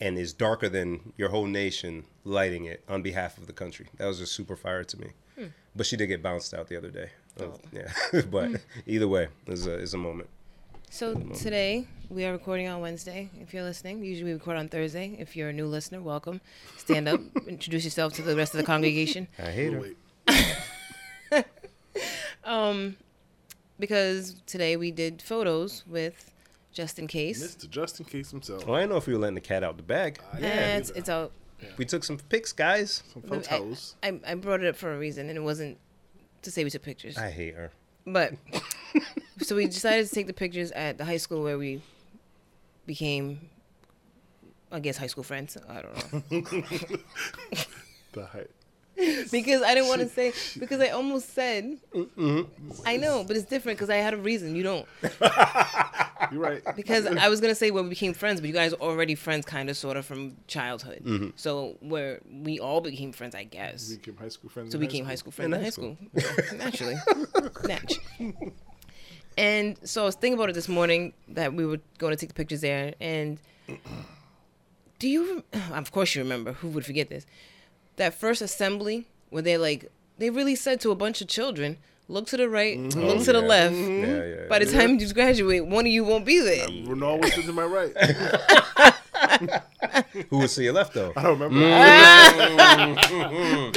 and 0.00 0.18
is 0.18 0.32
darker 0.34 0.68
than 0.68 1.12
your 1.16 1.30
whole 1.30 1.46
nation 1.46 2.04
lighting 2.24 2.66
it 2.66 2.82
on 2.88 3.00
behalf 3.00 3.38
of 3.38 3.46
the 3.46 3.52
country. 3.54 3.86
That 3.96 4.06
was 4.06 4.18
just 4.18 4.32
super 4.32 4.56
fire 4.56 4.84
to 4.84 5.00
me. 5.00 5.08
But 5.74 5.86
she 5.86 5.96
did 5.96 6.08
get 6.08 6.22
bounced 6.22 6.52
out 6.52 6.68
the 6.68 6.76
other 6.76 6.90
day. 6.90 7.10
Uh, 7.38 7.46
Yeah, 7.72 8.20
but 8.30 8.60
either 8.86 9.06
way, 9.08 9.28
it's 9.46 9.66
a, 9.66 9.74
it's 9.74 9.94
a 9.94 9.98
moment. 9.98 10.28
So 10.92 11.14
today 11.14 11.86
we 12.08 12.24
are 12.24 12.32
recording 12.32 12.66
on 12.66 12.80
Wednesday. 12.80 13.30
If 13.40 13.54
you're 13.54 13.62
listening, 13.62 14.04
usually 14.04 14.32
we 14.32 14.34
record 14.34 14.56
on 14.56 14.68
Thursday. 14.68 15.16
If 15.20 15.36
you're 15.36 15.50
a 15.50 15.52
new 15.52 15.66
listener, 15.66 16.02
welcome. 16.02 16.40
Stand 16.78 17.06
up, 17.06 17.20
introduce 17.46 17.84
yourself 17.84 18.12
to 18.14 18.22
the 18.22 18.34
rest 18.34 18.54
of 18.54 18.58
the 18.58 18.66
congregation. 18.66 19.28
I 19.38 19.52
hate 19.52 19.72
her. 19.72 19.80
Wait. 19.80 19.96
Because 23.78 24.34
today 24.44 24.76
we 24.76 24.90
did 24.90 25.22
photos 25.22 25.84
with 25.86 26.30
just 26.72 26.98
in 26.98 27.06
case. 27.06 27.56
Mr. 27.56 27.70
Just 27.70 27.98
in 27.98 28.04
case 28.04 28.30
himself. 28.30 28.66
Well, 28.66 28.76
I 28.76 28.80
didn't 28.80 28.90
know 28.90 28.98
if 28.98 29.06
we 29.06 29.14
were 29.14 29.20
letting 29.20 29.36
the 29.36 29.40
cat 29.40 29.64
out 29.64 29.78
the 29.78 29.82
bag. 29.82 30.20
Eh, 30.38 30.76
it's, 30.76 30.90
it's 30.90 31.08
out. 31.08 31.32
We 31.78 31.86
took 31.86 32.04
some 32.04 32.18
pics, 32.18 32.52
guys. 32.52 33.02
Some 33.14 33.22
I, 33.24 33.38
photos. 33.38 33.94
I, 34.02 34.20
I 34.26 34.34
brought 34.34 34.62
it 34.62 34.68
up 34.68 34.76
for 34.76 34.92
a 34.92 34.98
reason, 34.98 35.30
and 35.30 35.38
it 35.38 35.40
wasn't 35.40 35.78
to 36.42 36.50
say 36.50 36.62
we 36.62 36.68
took 36.68 36.82
pictures. 36.82 37.16
I 37.16 37.30
hate 37.30 37.54
her. 37.54 37.70
But 38.06 38.34
so 39.42 39.56
we 39.56 39.66
decided 39.66 40.06
to 40.08 40.14
take 40.14 40.26
the 40.26 40.32
pictures 40.32 40.70
at 40.72 40.98
the 40.98 41.04
high 41.04 41.16
school 41.16 41.42
where 41.42 41.58
we 41.58 41.82
became, 42.86 43.48
I 44.72 44.80
guess, 44.80 44.96
high 44.96 45.06
school 45.06 45.24
friends. 45.24 45.56
I 45.68 45.82
don't 45.82 45.94
know 46.32 46.98
The 48.12 48.26
height. 48.26 48.50
because 49.32 49.62
I 49.62 49.74
didn't 49.74 49.88
want 49.88 50.02
to 50.02 50.08
say 50.08 50.32
because 50.58 50.80
I 50.80 50.88
almost 50.90 51.32
said. 51.32 51.78
I 52.84 52.96
know, 52.96 53.24
but 53.26 53.36
it's 53.36 53.46
different 53.46 53.78
because 53.78 53.88
I 53.88 53.96
had 53.96 54.12
a 54.12 54.18
reason. 54.18 54.54
You 54.56 54.62
don't 54.62 54.86
You're 56.30 56.40
right. 56.40 56.62
because 56.76 57.06
I 57.06 57.28
was 57.28 57.40
gonna 57.40 57.54
say 57.54 57.70
when 57.70 57.84
we 57.84 57.90
became 57.90 58.12
friends, 58.12 58.40
but 58.40 58.48
you 58.48 58.52
guys 58.54 58.74
are 58.74 58.80
already 58.80 59.14
friends, 59.14 59.46
kind 59.46 59.70
of, 59.70 59.76
sort 59.76 59.96
of 59.96 60.04
from 60.04 60.36
childhood. 60.48 61.02
Mm-hmm. 61.04 61.28
So 61.36 61.76
where 61.80 62.20
we 62.30 62.58
all 62.58 62.80
became 62.80 63.12
friends, 63.12 63.34
I 63.34 63.44
guess. 63.44 63.88
We 63.90 63.96
became 63.96 64.16
high 64.16 64.28
school 64.28 64.50
friends. 64.50 64.72
So 64.72 64.78
we 64.78 64.84
high 64.84 64.88
became 64.88 65.04
school. 65.04 65.10
high 65.10 65.14
school 65.14 65.32
friends 65.32 65.46
in 65.46 65.54
In 65.54 65.60
high 65.60 65.64
high 65.64 65.70
school. 65.70 65.96
Naturally. 66.58 66.96
Natch. 67.64 67.98
And 69.40 69.76
so 69.84 70.02
I 70.02 70.04
was 70.04 70.16
thinking 70.16 70.38
about 70.38 70.50
it 70.50 70.52
this 70.52 70.68
morning 70.68 71.14
that 71.28 71.54
we 71.54 71.64
were 71.64 71.80
going 71.96 72.10
to 72.10 72.16
take 72.16 72.28
the 72.28 72.34
pictures 72.34 72.60
there. 72.60 72.92
And 73.00 73.38
do 74.98 75.08
you, 75.08 75.42
of 75.72 75.92
course 75.92 76.14
you 76.14 76.20
remember, 76.22 76.52
who 76.52 76.68
would 76.68 76.84
forget 76.84 77.08
this? 77.08 77.24
That 77.96 78.12
first 78.12 78.42
assembly 78.42 79.06
where 79.30 79.40
they 79.40 79.56
like, 79.56 79.90
they 80.18 80.28
really 80.28 80.56
said 80.56 80.78
to 80.82 80.90
a 80.90 80.94
bunch 80.94 81.22
of 81.22 81.28
children, 81.28 81.78
look 82.06 82.26
to 82.26 82.36
the 82.36 82.50
right, 82.50 82.78
look 82.78 83.24
to 83.24 83.32
the 83.32 83.40
yeah. 83.40 83.46
left. 83.46 83.74
Yeah, 83.74 83.88
yeah. 83.88 84.24
yeah. 84.24 84.46
By 84.46 84.58
the 84.58 84.70
time 84.70 84.98
you 84.98 85.10
graduate, 85.14 85.64
one 85.64 85.86
of 85.86 85.92
you 85.92 86.04
won't 86.04 86.26
be 86.26 86.38
there. 86.40 86.68
Renal 86.68 87.18
was 87.18 87.32
to 87.32 87.50
my 87.50 87.64
right. 87.64 87.96
Who 90.28 90.38
was 90.38 90.54
to 90.56 90.62
your 90.62 90.74
left 90.74 90.92
though? 90.92 91.14
I 91.16 91.22
don't 91.22 91.38
remember. 91.38 91.60
Mm. 91.60 92.98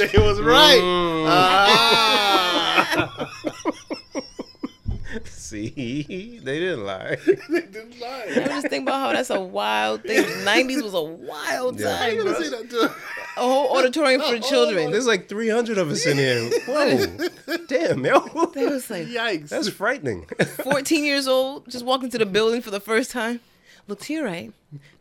it 0.00 0.20
was 0.20 0.42
right. 0.42 0.80
Ah. 1.26 2.54
See, 5.26 6.40
they 6.42 6.58
didn't 6.58 6.84
lie. 6.84 7.16
they 7.48 7.60
didn't 7.60 8.00
lie. 8.00 8.24
I 8.34 8.38
was 8.40 8.48
just 8.48 8.62
thinking 8.68 8.82
about 8.82 9.00
how 9.00 9.12
that's 9.12 9.30
a 9.30 9.40
wild 9.40 10.02
thing. 10.02 10.22
90s 10.44 10.82
was 10.82 10.94
a 10.94 11.02
wild 11.02 11.78
Yeah. 11.80 11.96
Time. 11.96 12.10
ain't 12.10 12.22
bro. 12.22 12.32
gonna 12.32 12.44
say 12.44 12.50
that 12.50 12.70
to 12.70 12.84
A 13.36 13.40
whole 13.40 13.76
auditorium 13.78 14.20
for 14.22 14.38
children. 14.48 14.90
There's 14.90 15.06
like 15.06 15.28
300 15.28 15.78
of 15.78 15.90
us 15.90 16.06
in 16.06 16.16
here. 16.18 16.50
Whoa, 16.66 17.06
damn, 17.68 18.04
yo, 18.04 18.46
They 18.54 18.66
was 18.66 18.88
like 18.90 19.06
Yikes. 19.06 19.48
that's 19.50 19.68
frightening. 19.68 20.26
14 20.62 21.04
years 21.04 21.26
old, 21.28 21.68
just 21.68 21.84
walked 21.84 22.04
into 22.04 22.18
the 22.18 22.26
building 22.26 22.60
for 22.62 22.70
the 22.70 22.80
first 22.80 23.10
time. 23.10 23.40
Look 23.88 24.00
to 24.00 24.12
your 24.14 24.24
right. 24.24 24.52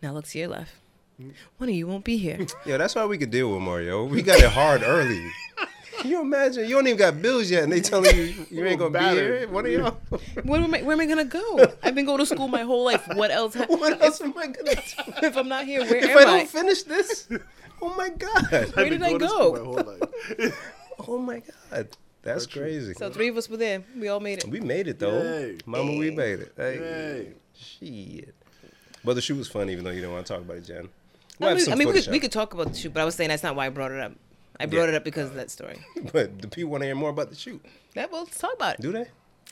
Now 0.02 0.12
look 0.14 0.26
to 0.28 0.40
your 0.40 0.50
left. 0.50 0.72
One 1.58 1.70
of 1.70 1.76
you 1.76 1.88
won't 1.88 2.04
be 2.04 2.18
here. 2.18 2.40
Yeah, 2.66 2.78
that's 2.78 2.96
why 2.96 3.06
we 3.06 3.18
could 3.18 3.30
deal 3.32 3.52
with 3.54 3.62
Mario. 3.62 4.04
We 4.04 4.22
got 4.24 4.40
it 4.40 4.50
hard 4.50 4.82
early. 4.84 5.26
Can 6.00 6.10
you 6.10 6.22
imagine? 6.22 6.64
You 6.68 6.76
don't 6.76 6.88
even 6.88 6.98
got 6.98 7.22
bills 7.22 7.50
yet, 7.52 7.64
and 7.64 7.72
they 7.72 7.82
telling 7.82 8.16
you 8.16 8.46
you 8.50 8.66
ain't 8.68 8.80
gonna 8.80 8.98
be 8.98 9.16
here. 9.16 9.48
What 9.50 9.66
are 9.66 9.70
y'all? 9.70 9.98
Where 10.44 10.62
am 10.62 10.74
I, 10.74 10.82
where 10.82 10.94
am 10.94 11.00
I 11.02 11.06
gonna 11.06 11.26
go? 11.26 11.74
I've 11.84 11.96
been 11.96 12.06
going 12.06 12.20
to 12.20 12.26
school 12.26 12.48
my 12.48 12.62
whole 12.64 12.84
life. 12.86 13.08
What 13.14 13.32
else? 13.32 13.56
Ha- 13.56 13.66
What 13.70 14.02
else 14.02 14.20
am 14.22 14.34
I 14.38 14.48
gonna 14.48 14.76
do 14.76 14.82
if 15.28 15.38
I'm 15.38 15.48
not 15.48 15.66
here, 15.66 15.82
where 15.82 15.98
if 15.98 16.10
am 16.10 16.18
I 16.18 16.22
I? 16.22 16.26
don't 16.38 16.50
finish 16.50 16.84
this? 16.84 17.28
Oh 17.82 17.94
my 17.96 18.10
god! 18.10 18.72
Where 18.76 18.90
did 18.90 19.04
I 19.04 19.18
go? 19.18 19.54
My 19.54 19.60
whole 19.60 19.74
life. 20.40 20.74
Oh 21.08 21.18
my 21.18 21.42
god! 21.72 21.90
That's 22.22 22.46
true. 22.46 22.62
crazy. 22.64 22.94
So 22.94 23.10
three 23.10 23.28
of 23.28 23.36
us 23.38 23.50
were 23.50 23.58
there. 23.58 23.84
We 24.00 24.08
all 24.08 24.20
made 24.22 24.40
it. 24.40 24.48
We 24.48 24.62
made 24.62 24.88
it 24.88 25.00
though, 25.00 25.22
Yay. 25.22 25.58
Mama. 25.66 25.92
We 25.98 26.10
made 26.12 26.40
it. 26.40 26.54
Hey, 26.56 26.78
Yay. 26.80 27.34
shit. 27.54 28.34
But 29.04 29.16
the 29.16 29.22
shoe 29.22 29.36
was 29.36 29.50
fun, 29.50 29.70
even 29.70 29.84
though 29.84 29.92
you 29.92 30.02
don't 30.02 30.14
want 30.14 30.26
to 30.26 30.34
talk 30.34 30.42
about 30.42 30.58
it, 30.58 30.62
Jen. 30.66 30.88
We'll 31.40 31.50
I 31.50 31.54
mean, 31.56 31.72
I 31.72 31.76
mean, 31.76 31.88
we 31.90 31.94
could, 31.96 32.08
we 32.12 32.20
could 32.20 32.32
talk 32.32 32.54
about 32.54 32.70
the 32.72 32.78
shoot, 32.78 32.94
but 32.94 33.02
I 33.02 33.06
was 33.06 33.16
saying 33.16 33.30
that's 33.30 33.44
not 33.44 33.56
why 33.56 33.66
I 33.66 33.70
brought 33.70 33.92
it 33.92 34.00
up. 34.00 34.14
I 34.60 34.66
brought 34.66 34.84
Yeah. 34.84 34.90
it 34.90 34.96
up 34.96 35.04
because 35.04 35.30
of 35.30 35.36
that 35.36 35.50
story. 35.52 35.78
But 36.12 36.42
the 36.42 36.48
people 36.48 36.72
want 36.72 36.82
to 36.82 36.86
hear 36.86 36.96
more 36.96 37.10
about 37.10 37.30
the 37.30 37.36
shoot. 37.36 37.64
That 37.96 38.12
well, 38.12 38.24
let's 38.24 38.38
talk 38.38 38.54
about 38.54 38.76
it. 38.76 38.82
Do 38.82 38.92
they? 38.92 39.08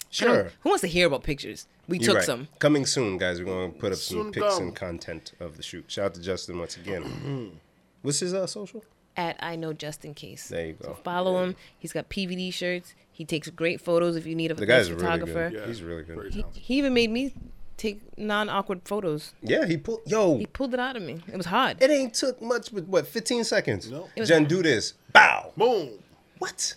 Sure. 0.10 0.52
Who 0.62 0.70
wants 0.70 0.82
to 0.82 0.88
hear 0.88 1.08
about 1.08 1.24
pictures? 1.24 1.68
We 1.88 1.98
You're 1.98 2.06
took 2.08 2.16
right. 2.18 2.26
some. 2.26 2.48
Coming 2.60 2.86
soon, 2.86 3.18
guys. 3.18 3.40
We're 3.40 3.46
going 3.46 3.72
to 3.72 3.78
put 3.80 3.92
up 3.94 3.98
some 3.98 4.32
pics 4.32 4.56
come. 4.56 4.64
and 4.64 4.76
content 4.76 5.32
of 5.40 5.56
the 5.58 5.64
shoot. 5.64 5.86
Shout 5.88 6.06
out 6.08 6.14
to 6.16 6.22
Justin 6.22 6.60
once 6.60 6.76
again. 6.78 7.52
What's 8.02 8.20
his 8.20 8.34
uh, 8.34 8.46
social? 8.48 8.84
At 9.16 9.38
I 9.42 9.56
know 9.56 9.74
just 9.74 10.04
in 10.06 10.14
case. 10.14 10.48
There 10.50 10.68
you 10.68 10.78
So 10.82 10.90
go. 10.90 10.94
follow 10.96 11.44
him. 11.44 11.56
He's 11.80 11.94
got 11.94 12.10
PVD 12.10 12.54
shirts. 12.54 12.94
He 13.12 13.26
takes 13.26 13.50
great 13.50 13.80
photos 13.82 14.16
if 14.16 14.26
you 14.26 14.36
need 14.36 14.52
a 14.52 14.54
The 14.54 14.66
nice 14.66 14.88
guy's 14.88 14.90
really 14.92 15.02
photographer. 15.04 15.50
good. 15.50 15.60
Yeah. 15.62 15.68
He's 15.68 15.82
really 15.82 16.04
good. 16.04 16.34
He, 16.34 16.46
he 16.54 16.78
even 16.78 16.94
made 16.94 17.10
me 17.10 17.34
take 17.78 18.02
non-awkward 18.18 18.82
photos. 18.86 19.34
Yeah, 19.42 19.66
he 19.66 19.78
pulled. 19.78 20.02
Yo, 20.06 20.38
He 20.38 20.46
pulled 20.46 20.74
it 20.74 20.80
out 20.80 20.96
of 20.96 21.02
me. 21.04 21.22
It 21.32 21.38
was 21.38 21.46
hard. 21.48 21.82
it 21.82 21.90
ain't 21.90 22.14
took 22.14 22.42
much, 22.42 22.74
but 22.74 22.88
what, 22.88 23.08
15 23.08 23.44
seconds? 23.44 23.90
No. 23.90 24.08
It 24.16 24.22
was- 24.22 24.30
Jen, 24.30 24.46
do 24.46 24.62
this. 24.64 24.94
Bow. 25.14 25.52
Boom. 25.58 25.90
What? 26.40 26.76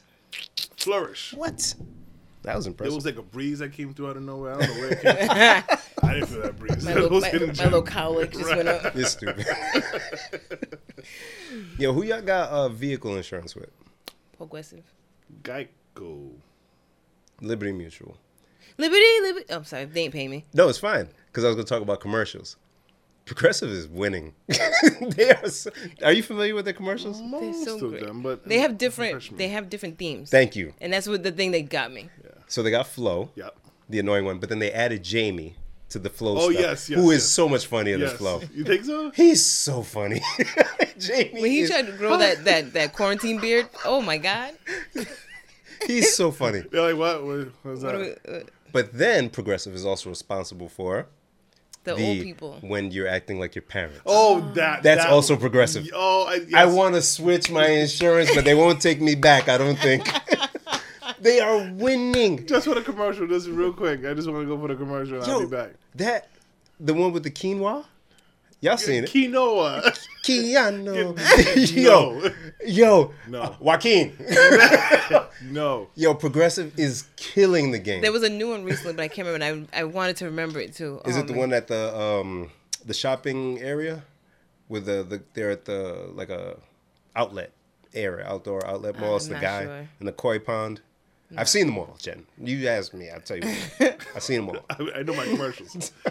Flourish. 0.77 1.33
What? 1.35 1.75
That 2.43 2.57
was 2.57 2.67
impressive. 2.67 2.93
It 2.93 2.97
was 2.97 3.07
like 3.07 3.17
a 3.17 3.23
breeze 3.23 3.61
that 3.61 3.73
came 3.73 3.95
through 3.95 4.11
out 4.11 4.17
of 4.19 4.23
nowhere. 4.23 4.55
I 4.55 4.67
don't 4.67 4.75
know 4.75 4.81
where 4.83 4.91
it 4.93 5.01
came 5.01 5.17
from. 5.29 5.79
I 6.11 6.15
didn't 6.15 6.27
feel 6.29 6.43
that 6.43 6.59
breeze. 6.59 6.85
My 6.85 6.91
It 6.91 6.95
little, 6.97 7.11
was 7.11 7.23
my, 7.25 7.39
my 7.39 7.65
little 7.65 7.83
cowlick 7.83 8.33
just 8.33 8.45
went 8.55 8.69
up. 8.69 8.95
You're 8.95 9.07
stupid. 9.07 9.47
Yo, 11.79 11.93
who 11.93 12.03
y'all 12.05 12.21
got 12.21 12.51
uh, 12.51 12.69
vehicle 12.69 13.17
insurance 13.17 13.55
with? 13.57 13.71
Progressive. 14.37 14.85
Geico. 15.43 16.31
Liberty 17.41 17.73
Mutual. 17.73 18.19
Liberty, 18.77 19.05
liberty. 19.23 19.47
Oh, 19.51 19.57
I'm 19.57 19.65
sorry. 19.65 19.85
They 19.87 20.03
ain't 20.03 20.13
paying 20.13 20.31
me. 20.31 20.45
No, 20.53 20.69
it's 20.69 20.79
fine 20.79 21.09
because 21.27 21.45
I 21.45 21.49
was 21.49 21.57
going 21.57 21.67
to 21.67 21.69
talk 21.73 21.83
about 21.83 22.01
commercials. 22.01 22.57
Progressive 23.25 23.71
is 23.71 23.89
winning. 23.89 24.35
they 25.01 25.31
are. 25.31 25.49
So, 25.49 25.71
are 26.03 26.13
you 26.13 26.23
familiar 26.23 26.55
with 26.55 26.67
their 26.67 26.75
commercials? 26.75 27.23
Most 27.23 27.65
so 27.65 27.75
of 27.77 27.91
great. 27.93 28.05
them, 28.05 28.21
but 28.23 28.47
They 28.47 28.59
have 28.59 28.77
different. 28.77 29.37
They 29.39 29.49
have 29.49 29.71
different 29.71 29.97
themes. 29.99 30.29
Thank 30.31 30.57
you. 30.57 30.75
and 30.81 30.93
that's 30.93 31.09
what 31.09 31.23
the 31.23 31.33
thing 31.33 31.53
that 31.53 31.71
got 31.71 31.91
me. 31.93 32.11
Yeah. 32.23 32.31
So 32.49 32.63
they 32.63 32.71
got 32.71 32.87
Flo, 32.87 33.31
Yep. 33.37 33.57
the 33.89 33.99
annoying 34.01 34.25
one, 34.27 34.39
but 34.41 34.51
then 34.51 34.59
they 34.59 34.71
added 34.73 35.03
Jamie 35.03 35.55
to 35.89 35.99
the 35.99 36.11
Flo 36.11 36.37
Oh, 36.37 36.51
stuff, 36.51 36.61
yes, 36.61 36.91
yes, 36.91 36.99
who 37.01 37.11
is 37.13 37.19
yes. 37.23 37.25
so 37.25 37.49
much 37.49 37.67
funnier 37.67 37.97
Yes. 37.97 38.11
than 38.11 38.19
Flo. 38.19 38.43
You 38.53 38.65
think 38.65 38.85
so? 38.85 39.11
He's 39.15 39.43
so 39.45 39.83
funny. 39.83 40.21
Jamie, 40.99 41.41
When 41.41 41.51
he 41.51 41.61
is- 41.61 41.71
tried 41.71 41.87
to 41.87 41.93
grow 41.93 42.19
that 42.19 42.45
that 42.45 42.73
that 42.75 42.93
quarantine 42.93 43.41
beard, 43.41 43.69
oh 43.87 44.03
my 44.03 44.19
god! 44.19 44.53
he's 45.87 46.15
so 46.15 46.31
funny. 46.31 46.61
They're 46.71 46.93
like, 46.93 46.97
what? 46.99 47.25
What 47.25 47.37
was 47.37 47.51
What 47.63 47.81
that? 47.81 47.95
are 47.95 47.99
we, 47.99 48.11
uh, 48.39 48.41
But 48.75 48.93
then 48.93 49.31
Progressive 49.31 49.73
is 49.75 49.87
also 49.87 50.11
responsible 50.11 50.69
for 50.69 51.07
the, 51.85 51.95
the 51.95 52.07
old 52.09 52.23
people. 52.23 52.59
when 52.61 52.91
you're 52.91 53.07
acting 53.07 53.39
like 53.39 53.55
your 53.55 53.63
parents. 53.63 54.01
oh, 54.05 54.41
that. 54.55 54.83
That's 54.83 55.05
that- 55.05 55.13
also 55.13 55.37
progressive. 55.37 55.89
Oh, 55.95 56.27
I, 56.27 56.35
yes. 56.35 56.55
I 56.55 56.65
want 56.67 56.97
to 56.97 57.01
switch 57.03 57.51
my 57.53 57.69
insurance, 57.69 58.35
but 58.35 58.45
they 58.45 58.55
won't 58.55 58.83
take 58.83 59.01
me 59.01 59.15
back. 59.15 59.49
I 59.49 59.59
don't 59.59 59.79
think. 59.79 60.09
they 61.21 61.39
are 61.39 61.71
winning. 61.75 62.47
Just 62.47 62.67
for 62.67 62.75
the 62.75 62.83
commercial, 62.83 63.29
just 63.29 63.47
real 63.49 63.73
quick. 63.73 64.05
I 64.05 64.13
just 64.13 64.29
want 64.29 64.43
to 64.43 64.47
go 64.57 64.61
for 64.61 64.67
the 64.69 64.75
commercial. 64.77 65.23
and 65.23 65.25
I'll 65.25 65.41
be 65.41 65.47
back. 65.47 65.71
that 65.95 66.29
the 66.81 66.95
one 66.95 67.13
with 67.13 67.23
the 67.23 67.31
quinoa. 67.31 67.85
Y'all 68.65 68.79
seen 68.79 69.05
it? 69.05 69.11
Quinoa. 69.11 69.83
Keanu. 70.25 71.15
No. 71.77 72.23
yo, 72.25 72.31
yo, 72.67 73.13
No. 73.29 73.57
Joaquin. 73.61 74.17
no. 75.43 75.89
Yo, 75.95 76.15
Progressive 76.15 76.73
is 76.79 77.05
killing 77.17 77.73
the 77.73 77.79
game. 77.79 78.01
There 78.01 78.11
was 78.11 78.23
a 78.23 78.31
new 78.31 78.49
one 78.49 78.65
recently, 78.65 78.95
but 78.95 79.03
I 79.03 79.09
can't 79.09 79.29
remember. 79.29 79.45
And 79.45 79.69
I 79.75 79.81
I 79.81 79.85
wanted 79.85 80.17
to 80.17 80.25
remember 80.25 80.61
it 80.61 80.73
too. 80.75 81.03
Is 81.05 81.15
Oh, 81.17 81.21
it 81.21 81.27
the 81.27 81.35
man. 81.35 81.41
one 81.41 81.53
at 81.53 81.69
the 81.69 81.95
um 81.95 82.51
the 82.87 82.95
shopping 82.95 83.61
area 83.61 84.03
with 84.71 84.87
the 84.87 85.03
the 85.03 85.23
they're 85.35 85.51
at 85.51 85.67
the 85.67 86.09
like 86.15 86.31
a 86.31 86.57
outlet 87.15 87.53
area, 87.93 88.25
outdoor 88.27 88.67
outlet 88.67 88.99
mall? 88.99 89.17
It's 89.17 89.27
the 89.27 89.35
guy 89.35 89.65
sure. 89.65 89.89
in 90.01 90.07
the 90.07 90.13
koi 90.13 90.39
pond. 90.39 90.81
I've 91.37 91.49
seen 91.49 91.67
them 91.67 91.79
all, 91.79 91.97
Jen. 92.01 92.27
You 92.39 92.67
asked 92.69 92.95
me, 92.95 93.11
I'll 93.11 93.21
tell 93.21 93.37
you. 93.39 93.49
What. 93.79 94.01
I've 94.17 94.23
seen 94.23 94.47
them 94.47 94.57
all. 94.57 94.65
I, 94.71 94.99
I 95.01 95.03
know 95.03 95.15
my 95.15 95.25
commercials. 95.25 95.93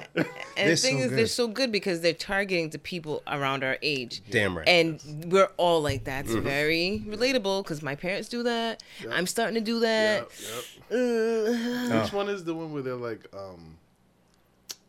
And 0.55 0.69
the 0.69 0.75
thing 0.75 0.99
so 0.99 1.05
is, 1.05 1.11
they're 1.11 1.25
so 1.25 1.47
good 1.47 1.71
because 1.71 2.01
they're 2.01 2.13
targeting 2.13 2.69
to 2.69 2.77
people 2.77 3.23
around 3.27 3.63
our 3.63 3.77
age. 3.81 4.21
Damn 4.29 4.55
right. 4.55 4.67
And 4.67 5.01
we're 5.31 5.49
all 5.57 5.81
like 5.81 6.03
that. 6.03 6.25
Mm-hmm. 6.25 6.37
It's 6.37 6.45
very 6.45 7.03
relatable 7.07 7.63
because 7.63 7.81
my 7.81 7.95
parents 7.95 8.29
do 8.29 8.43
that. 8.43 8.83
I'm 9.11 9.25
starting 9.25 9.55
to 9.55 9.61
do 9.61 9.79
that. 9.79 10.27
yep. 10.39 10.63
Uh, 10.91 12.01
Which 12.03 12.13
one 12.13 12.29
is 12.29 12.43
the 12.43 12.53
one 12.53 12.71
where 12.71 12.83
they're 12.83 12.93
like, 12.95 13.25
um, 13.33 13.77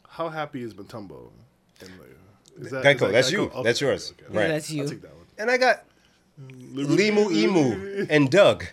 "How 0.07 0.28
happy 0.28 0.62
is 0.62 0.74
Matumbo?" 0.74 1.30
And 1.80 1.91
like, 1.99 2.16
is 2.61 2.70
that, 2.70 2.85
Geico, 2.85 2.95
is 2.95 3.01
that 3.01 3.12
that's 3.12 3.28
Geico? 3.28 3.32
you. 3.32 3.43
Okay, 3.45 3.62
That's 3.62 3.80
yours. 3.80 4.12
okay. 4.12 4.37
Right. 4.39 4.49
That's 4.49 4.70
I'll 4.70 4.76
you. 4.76 4.89
take 4.89 5.03
that 5.03 5.14
one. 5.16 5.26
And 5.39 5.51
I 5.51 5.57
got 5.57 5.85
Limu 6.74 7.32
Emu 7.32 8.07
and 8.11 8.30
Doug. 8.30 8.64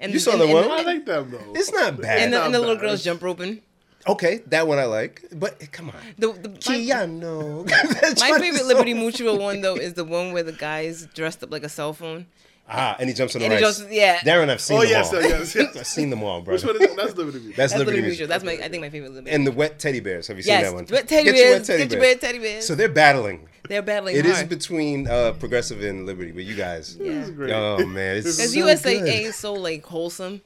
And 0.00 0.12
You 0.12 0.18
saw 0.18 0.32
and- 0.32 0.40
the 0.40 0.44
and- 0.46 0.54
one? 0.54 0.70
I 0.70 0.76
And, 0.78 0.86
like 0.86 1.06
them 1.06 1.30
though. 1.30 1.52
It's 1.54 1.72
not 1.72 2.00
bad. 2.00 2.18
and 2.20 2.32
the, 2.32 2.44
and 2.44 2.54
the 2.54 2.60
little 2.60 2.76
girls 2.76 3.02
jump 3.02 3.22
roping. 3.22 3.62
okay, 4.06 4.42
that 4.48 4.68
one 4.68 4.78
I 4.78 4.84
like. 4.84 5.22
But 5.32 5.72
come 5.72 5.88
on. 5.90 5.96
The, 6.18 6.32
the, 6.32 6.48
my, 6.50 6.54
Keanu. 6.56 7.66
my 8.20 8.38
favorite 8.38 8.66
Liberty 8.66 8.94
Mutual 8.94 9.38
one 9.38 9.60
though 9.62 9.74
is 9.76 9.94
the 9.94 10.04
one 10.04 10.32
where 10.32 10.42
the 10.42 10.52
guy's 10.52 11.06
dressed 11.14 11.42
up 11.42 11.50
like 11.50 11.62
a 11.64 11.68
cell 11.68 11.92
phone. 11.92 12.26
Ah, 12.68 12.96
and 12.98 13.08
he 13.08 13.14
jumps 13.14 13.34
on 13.36 13.38
the 13.40 13.44
And 13.46 13.54
he 13.58 13.64
rice. 13.64 13.78
jumps- 13.78 13.92
yeah. 13.94 14.18
Darren, 14.18 14.48
I've 14.48 14.60
seen 14.60 14.76
Oh 14.78 14.80
them 14.80 14.90
yes, 14.90 15.14
all. 15.14 15.22
yes, 15.22 15.54
yes. 15.54 15.76
I've 15.76 15.86
seen 15.86 16.10
them 16.10 16.24
all, 16.24 16.40
bro. 16.42 16.54
Which 16.54 16.64
one 16.64 16.74
is 16.74 16.80
that? 16.80 16.96
That's 16.96 17.14
Liberty 17.14 17.38
Mutual. 17.38 17.56
That's 17.56 17.56
That's 17.56 17.72
Liberty 17.78 17.96
Liberty 17.98 18.00
Mutual. 18.02 18.08
Mutual. 18.08 18.26
That's 18.28 18.44
my 18.44 18.52
I 18.64 18.68
think 18.68 18.80
my 18.82 18.90
favorite 18.90 19.12
Liberty. 19.12 19.30
And 19.34 19.46
the 19.46 19.52
wet 19.52 19.78
teddy 19.78 20.00
bears. 20.00 20.26
Have 20.26 20.36
you 20.36 20.42
seen 20.42 20.60
that 20.62 20.74
one? 20.74 20.84
wet 20.90 21.06
teddy 21.06 21.24
Get 21.24 21.36
your 21.36 21.44
bears. 21.44 21.58
wet 21.60 21.64
teddy 21.66 21.82
Get 21.84 21.92
your 21.92 22.00
wet 22.00 22.20
teddy 22.20 22.38
bears. 22.40 22.66
So 22.66 22.74
they're 22.74 22.88
battling. 22.88 23.48
They're 23.68 23.82
battling 23.82 24.16
It 24.16 24.26
is 24.26 24.36
hard. 24.36 24.48
between 24.48 25.06
uh, 25.08 25.32
progressive 25.38 25.82
and 25.82 26.06
liberty, 26.06 26.32
but 26.32 26.44
you 26.44 26.54
guys. 26.54 26.96
Yeah. 27.00 27.12
This 27.14 27.28
is 27.28 27.30
great. 27.34 27.52
Oh 27.52 27.84
man, 27.86 28.16
it's 28.16 28.36
Because 28.36 28.52
so 28.52 28.58
USA 28.58 28.98
good. 29.00 29.08
is 29.08 29.36
so 29.36 29.52
like 29.54 29.84
wholesome. 29.84 30.40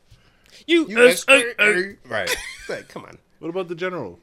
You, 0.66 0.86
USA. 0.88 1.96
Right. 2.08 2.36
Like, 2.68 2.88
come 2.88 3.04
on. 3.04 3.18
What 3.38 3.48
about 3.48 3.68
the 3.68 3.74
general 3.74 4.18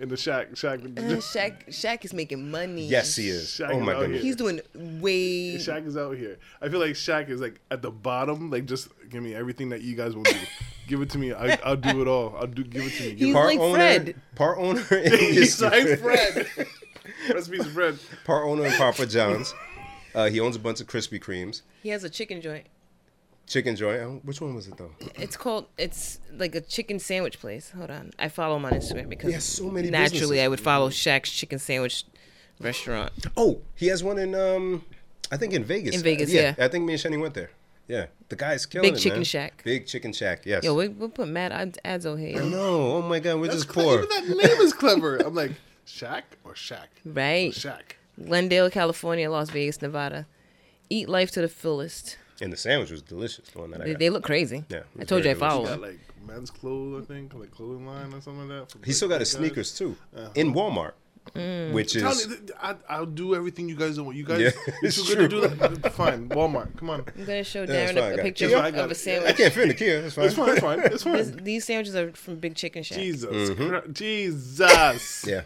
in 0.00 0.08
the 0.08 0.16
shack? 0.16 0.50
Shaq. 0.52 0.84
Uh, 0.98 1.16
Shaq, 1.18 1.68
Shaq 1.68 2.04
is 2.04 2.12
making 2.12 2.50
money. 2.50 2.86
Yes, 2.86 3.14
he 3.14 3.28
is. 3.28 3.44
Shaq 3.48 3.70
oh 3.72 3.78
is 3.78 3.86
my 3.86 3.94
out 3.94 4.00
goodness. 4.00 4.22
He's 4.22 4.36
doing 4.36 4.60
way. 4.74 5.56
Shaq 5.56 5.86
is 5.86 5.96
out 5.96 6.16
here. 6.16 6.38
I 6.60 6.68
feel 6.68 6.80
like 6.80 6.92
Shaq 6.92 7.28
is 7.28 7.40
like 7.40 7.60
at 7.70 7.82
the 7.82 7.90
bottom. 7.90 8.50
Like 8.50 8.66
just 8.66 8.88
give 9.10 9.22
me 9.22 9.34
everything 9.34 9.68
that 9.68 9.82
you 9.82 9.94
guys 9.96 10.16
will 10.16 10.24
do. 10.24 10.34
give 10.88 11.00
it 11.02 11.10
to 11.10 11.18
me. 11.18 11.32
I, 11.32 11.58
I'll 11.64 11.76
do 11.76 12.02
it 12.02 12.08
all. 12.08 12.34
I'll 12.38 12.46
do. 12.48 12.64
Give 12.64 12.82
it 12.84 12.92
to 12.94 13.02
me. 13.04 13.10
Give 13.10 13.18
He's 13.28 13.34
part 13.34 13.46
like 13.46 13.58
owner, 13.60 13.74
Fred. 13.76 14.14
part 14.34 14.58
owner, 14.58 14.84
and 14.90 15.14
He's 15.14 15.62
like 15.62 15.98
Fred. 16.00 16.48
Fred. 17.26 17.34
Recipes 17.34 17.66
Fred. 17.68 17.98
part 18.24 18.46
owner 18.46 18.66
in 18.66 18.72
Papa 18.72 19.06
John's. 19.06 19.54
Uh, 20.14 20.28
he 20.30 20.40
owns 20.40 20.56
a 20.56 20.58
bunch 20.58 20.80
of 20.80 20.86
Krispy 20.86 21.20
Kremes, 21.20 21.60
He 21.82 21.90
has 21.90 22.02
a 22.04 22.08
chicken 22.10 22.40
joint. 22.40 22.64
chicken 23.46 23.76
joint. 23.76 24.00
uh, 24.02 24.06
Which 24.24 24.40
one 24.40 24.54
was 24.54 24.66
it 24.66 24.76
though? 24.78 24.92
It's 25.16 25.36
called. 25.36 25.66
It's 25.76 26.20
like 26.36 26.54
a 26.54 26.60
chicken 26.60 26.98
sandwich 26.98 27.38
place. 27.38 27.70
Hold 27.76 27.90
on, 27.90 28.12
I 28.18 28.28
follow 28.28 28.56
him 28.56 28.64
on 28.64 28.72
Instagram 28.72 29.08
because 29.10 29.28
He 29.28 29.34
has 29.34 29.44
so 29.44 29.70
many 29.70 29.90
naturally 29.90 30.12
businesses. 30.20 30.44
I 30.44 30.48
would 30.48 30.60
follow 30.60 30.88
Shaq's 30.90 31.30
chicken 31.30 31.58
sandwich 31.58 32.04
restaurant. 32.60 33.12
Oh, 33.36 33.60
he 33.74 33.88
has 33.88 34.02
one 34.02 34.18
in 34.18 34.34
um, 34.34 34.84
I 35.30 35.36
think 35.36 35.52
in 35.52 35.64
Vegas. 35.64 35.96
In 35.96 36.02
Vegas, 36.02 36.32
yeah. 36.32 36.54
I 36.58 36.68
think 36.68 36.84
me 36.86 36.94
and 36.94 37.02
Shani 37.02 37.20
went 37.20 37.34
there. 37.34 37.50
Yeah, 37.88 38.06
the 38.30 38.36
guy's 38.36 38.66
killing 38.66 38.88
Big 38.90 38.94
it, 38.98 39.02
Chicken 39.02 39.18
man. 39.18 39.24
Shack. 39.24 39.62
Big 39.64 39.86
Chicken 39.86 40.12
Shack. 40.12 40.44
Yes. 40.44 40.64
Yo, 40.64 40.74
we, 40.74 40.88
we'll 40.88 41.08
put 41.08 41.28
mad 41.28 41.52
ads, 41.52 41.78
ads 41.84 42.04
over 42.04 42.18
here. 42.18 42.42
no, 42.42 42.94
oh 42.96 43.02
my 43.02 43.20
God, 43.20 43.36
we're 43.38 43.46
That's 43.46 43.58
just 43.58 43.68
clever. 43.68 44.04
poor. 44.04 44.18
Even 44.18 44.38
that 44.38 44.48
name 44.48 44.60
is 44.60 44.72
clever. 44.72 45.18
I'm 45.18 45.34
like 45.36 45.52
Shaq 45.86 46.22
or 46.44 46.52
Shaq. 46.54 46.86
Right. 47.04 47.52
Shaq. 47.52 47.92
Glendale, 48.22 48.70
California, 48.70 49.30
Las 49.30 49.50
Vegas, 49.50 49.80
Nevada. 49.82 50.26
Eat 50.90 51.08
life 51.08 51.30
to 51.32 51.40
the 51.40 51.48
fullest. 51.48 52.16
And 52.40 52.52
the 52.52 52.56
sandwich 52.56 52.90
was 52.90 53.02
delicious. 53.02 53.48
The 53.50 53.58
one 53.58 53.70
that 53.70 53.80
I 53.80 53.84
They, 53.84 53.90
got. 53.92 53.98
they 54.00 54.10
look 54.10 54.22
crazy. 54.24 54.64
Yeah, 54.68 54.80
I 54.98 55.04
told 55.04 55.24
you 55.24 55.30
I 55.30 55.34
followed. 55.34 55.66
follow 55.68 55.76
Got 55.78 55.88
like 55.88 55.98
men's 56.26 56.50
clothes, 56.50 57.02
I 57.04 57.12
think, 57.14 57.34
like 57.34 57.50
clothing 57.50 57.86
line 57.86 58.12
or 58.12 58.20
something 58.20 58.48
like 58.48 58.68
that. 58.68 58.72
for 58.78 58.84
He 58.86 58.92
still 58.92 59.08
got 59.08 59.20
his 59.20 59.32
guys. 59.32 59.38
sneakers 59.40 59.74
too 59.76 59.96
Uh-huh. 60.16 60.28
in 60.34 60.52
Walmart, 60.52 60.92
Mm. 61.34 61.72
which 61.72 61.94
Tell 61.94 62.12
is 62.12 62.28
me, 62.28 62.36
I, 62.60 62.76
I'll 62.88 63.04
do 63.06 63.34
everything 63.34 63.68
you 63.68 63.74
guys 63.76 63.96
don't 63.96 64.04
want. 64.06 64.16
You 64.18 64.24
guys, 64.24 64.40
Yeah, 64.40 64.50
you're 64.66 64.76
it's 64.82 64.96
too 64.96 65.14
good 65.16 65.28
to 65.28 65.28
do 65.28 65.40
true. 65.48 65.56
that. 65.76 65.92
Fine, 65.94 66.28
Walmart. 66.28 66.76
Come 66.76 66.90
on. 66.90 67.04
I'm 67.16 67.24
gonna 67.24 67.42
show 67.42 67.66
Darren 67.66 67.86
fine, 67.94 67.98
a, 67.98 68.00
I 68.00 68.06
a 68.06 68.10
got 68.10 68.18
it. 68.18 68.22
picture 68.22 68.44
It's 68.46 68.54
of, 68.54 68.60
of 68.64 68.74
a 68.74 68.78
it. 68.84 68.90
I 68.90 68.92
sandwich. 68.92 69.36
can't 69.36 69.52
fit 69.54 69.62
in 69.62 69.68
the 69.68 69.74
Kia. 69.74 70.02
That's 70.02 70.14
fine. 70.14 70.24
It's 70.26 70.34
fine. 70.34 70.48
It's 70.50 70.60
fine. 70.60 70.80
It's 70.80 71.02
fine. 71.04 71.12
This- 71.16 71.30
these 71.42 71.64
sandwiches 71.64 71.96
are 71.96 72.12
from 72.12 72.36
Big 72.36 72.54
Chicken 72.54 72.82
Shack. 72.84 72.98
Jesus, 72.98 73.50
Mm-hmm. 73.50 73.92
Jesus. 73.92 75.24
Yeah. 75.26 75.42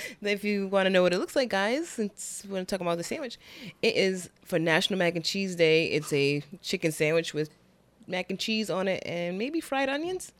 If 0.22 0.44
you 0.44 0.68
want 0.68 0.86
to 0.86 0.90
know 0.90 1.02
what 1.02 1.12
it 1.12 1.18
looks 1.18 1.36
like, 1.36 1.48
guys, 1.50 1.88
since 1.88 2.44
we're 2.48 2.64
talking 2.64 2.86
about 2.86 2.98
the 2.98 3.04
sandwich, 3.04 3.38
it 3.82 3.94
is 3.96 4.30
for 4.44 4.58
National 4.58 4.98
Mac 4.98 5.16
and 5.16 5.24
Cheese 5.24 5.56
Day. 5.56 5.86
It's 5.86 6.12
a 6.12 6.42
chicken 6.62 6.92
sandwich 6.92 7.34
with 7.34 7.50
mac 8.06 8.30
and 8.30 8.38
cheese 8.38 8.68
on 8.70 8.88
it 8.88 9.02
and 9.06 9.38
maybe 9.38 9.60
fried 9.60 9.88
onions. 9.88 10.32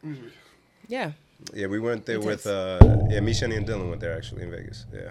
Yeah. 0.88 1.12
Yeah, 1.54 1.66
we 1.66 1.80
went 1.80 2.06
there 2.06 2.20
with 2.20 2.46
uh 2.46 2.78
yeah, 3.10 3.20
me, 3.20 3.32
Shani, 3.32 3.56
and 3.56 3.66
Dylan 3.66 3.88
went 3.88 4.00
there 4.00 4.16
actually 4.16 4.42
in 4.42 4.50
Vegas. 4.50 4.86
Yeah. 4.92 5.10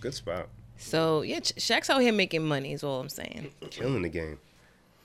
Good 0.00 0.14
spot. 0.14 0.48
So 0.76 1.22
yeah, 1.22 1.40
Shaq's 1.40 1.90
out 1.90 2.00
here 2.02 2.12
making 2.12 2.44
money. 2.44 2.72
Is 2.72 2.82
all 2.82 3.00
I'm 3.00 3.08
saying. 3.08 3.52
Killing 3.70 4.02
the 4.02 4.08
game. 4.08 4.38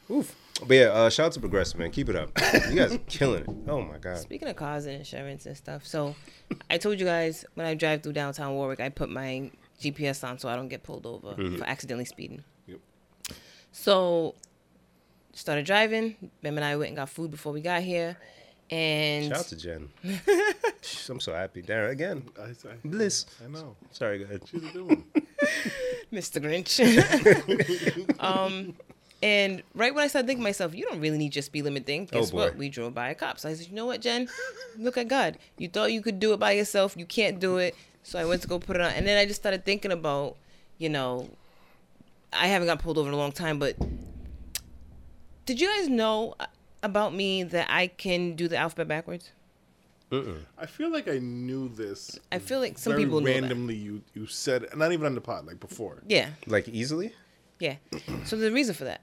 Oof. 0.09 0.35
But 0.65 0.75
yeah, 0.75 0.85
uh, 0.85 1.09
shout 1.09 1.27
out 1.27 1.31
to 1.33 1.39
Progressive, 1.39 1.77
man. 1.79 1.91
Keep 1.91 2.09
it 2.09 2.15
up. 2.15 2.29
You 2.69 2.75
guys 2.75 2.93
are 2.93 2.97
killing 3.07 3.43
it. 3.43 3.49
Oh 3.67 3.81
my 3.81 3.97
God. 3.99 4.17
Speaking 4.17 4.47
of 4.47 4.55
cars 4.55 4.85
and 4.85 4.95
insurance 4.95 5.45
and 5.45 5.55
stuff, 5.55 5.85
so 5.85 6.15
I 6.69 6.77
told 6.77 6.99
you 6.99 7.05
guys 7.05 7.45
when 7.53 7.67
I 7.67 7.75
drive 7.75 8.01
through 8.01 8.13
downtown 8.13 8.55
Warwick, 8.55 8.79
I 8.79 8.89
put 8.89 9.09
my 9.09 9.51
GPS 9.79 10.27
on 10.27 10.39
so 10.39 10.49
I 10.49 10.55
don't 10.55 10.67
get 10.67 10.83
pulled 10.83 11.05
over 11.05 11.35
for 11.57 11.63
accidentally 11.65 12.05
speeding. 12.05 12.43
Yep. 12.65 12.79
So 13.71 14.33
started 15.33 15.65
driving. 15.65 16.15
Bim 16.41 16.57
and 16.57 16.65
I 16.65 16.75
went 16.75 16.87
and 16.89 16.97
got 16.97 17.09
food 17.09 17.29
before 17.29 17.53
we 17.53 17.61
got 17.61 17.83
here, 17.83 18.17
and 18.71 19.27
Shout 19.27 19.37
out 19.39 19.45
to 19.47 19.55
Jen. 19.55 19.89
I'm 21.09 21.19
so 21.19 21.33
happy. 21.33 21.61
Darren, 21.61 21.91
again. 21.91 22.29
I, 22.39 22.49
I, 22.49 22.73
Bliss. 22.83 23.25
I 23.43 23.47
know. 23.47 23.75
Sorry, 23.91 24.19
go 24.19 24.25
ahead. 24.25 24.41
She's 24.49 24.63
a 24.63 24.71
good 24.71 24.83
one. 24.87 25.03
Mr. 26.11 26.41
Grinch. 26.41 26.79
um, 28.19 28.73
and 29.21 29.63
right 29.73 29.93
when 29.93 30.03
I 30.03 30.07
started 30.07 30.27
thinking 30.27 30.43
to 30.43 30.47
myself, 30.47 30.75
you 30.75 30.85
don't 30.85 30.99
really 30.99 31.17
need 31.17 31.35
your 31.35 31.41
speed 31.41 31.63
limit 31.63 31.85
thing. 31.85 32.05
Guess 32.05 32.29
oh, 32.29 32.31
boy. 32.31 32.37
what? 32.37 32.55
We 32.55 32.69
drove 32.69 32.93
by 32.93 33.09
a 33.09 33.15
cop. 33.15 33.39
So 33.39 33.49
I 33.49 33.53
said, 33.53 33.67
you 33.67 33.73
know 33.73 33.85
what, 33.85 34.01
Jen? 34.01 34.29
Look 34.77 34.97
at 34.97 35.07
God. 35.07 35.37
You 35.57 35.69
thought 35.69 35.91
you 35.91 36.01
could 36.01 36.19
do 36.19 36.33
it 36.33 36.39
by 36.39 36.51
yourself. 36.51 36.95
You 36.95 37.05
can't 37.05 37.39
do 37.39 37.57
it. 37.57 37.75
So 38.03 38.19
I 38.19 38.25
went 38.25 38.41
to 38.43 38.47
go 38.47 38.59
put 38.59 38.75
it 38.75 38.81
on. 38.81 38.91
And 38.91 39.07
then 39.07 39.17
I 39.17 39.25
just 39.25 39.41
started 39.41 39.65
thinking 39.65 39.91
about, 39.91 40.37
you 40.77 40.89
know, 40.89 41.29
I 42.31 42.47
haven't 42.47 42.67
got 42.67 42.79
pulled 42.79 42.97
over 42.97 43.07
in 43.07 43.13
a 43.13 43.17
long 43.17 43.31
time, 43.31 43.57
but 43.57 43.75
did 45.45 45.59
you 45.59 45.67
guys 45.67 45.89
know 45.89 46.35
about 46.83 47.13
me 47.13 47.43
that 47.43 47.67
I 47.69 47.87
can 47.87 48.35
do 48.35 48.47
the 48.47 48.57
alphabet 48.57 48.87
backwards? 48.87 49.31
Mm-mm. 50.11 50.39
I 50.57 50.65
feel 50.67 50.91
like 50.91 51.07
I 51.07 51.19
knew 51.19 51.67
this. 51.69 52.17
I 52.31 52.39
feel 52.39 52.59
like 52.59 52.77
some 52.77 52.93
very 52.93 53.03
people 53.03 53.19
know 53.19 53.27
that. 53.27 53.41
randomly. 53.41 53.75
You 53.75 54.01
you 54.13 54.25
said 54.25 54.65
not 54.75 54.93
even 54.93 55.05
on 55.05 55.15
the 55.15 55.21
pod 55.21 55.45
like 55.45 55.59
before. 55.59 56.01
Yeah. 56.07 56.29
Like 56.45 56.69
easily? 56.69 57.13
Yeah. 57.59 57.75
So 58.25 58.35
there's 58.35 58.51
a 58.51 58.55
reason 58.55 58.75
for 58.75 58.83
that. 58.85 59.01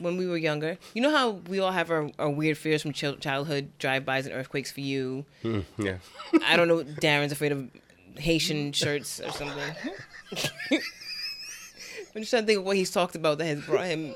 When 0.00 0.16
we 0.16 0.26
were 0.26 0.38
younger, 0.38 0.78
you 0.94 1.02
know 1.02 1.10
how 1.10 1.30
we 1.48 1.58
all 1.60 1.70
have 1.72 1.90
our, 1.90 2.10
our 2.18 2.30
weird 2.30 2.56
fears 2.56 2.80
from 2.80 2.92
chil- 2.94 3.16
childhood, 3.16 3.72
drive-bys 3.78 4.24
and 4.24 4.34
earthquakes 4.34 4.72
for 4.72 4.80
you. 4.80 5.26
Mm, 5.44 5.64
yeah. 5.76 5.96
I 6.46 6.56
don't 6.56 6.66
know. 6.68 6.82
Darren's 6.82 7.30
afraid 7.32 7.52
of 7.52 7.68
Haitian 8.16 8.72
shirts 8.72 9.20
or 9.20 9.30
something. 9.32 9.74
I'm 12.14 12.20
just 12.22 12.30
trying 12.30 12.42
to 12.42 12.46
think 12.46 12.58
of 12.60 12.64
what 12.64 12.76
he's 12.76 12.90
talked 12.90 13.14
about 13.16 13.38
that 13.38 13.44
has 13.46 13.60
brought 13.64 13.86
him 13.86 14.14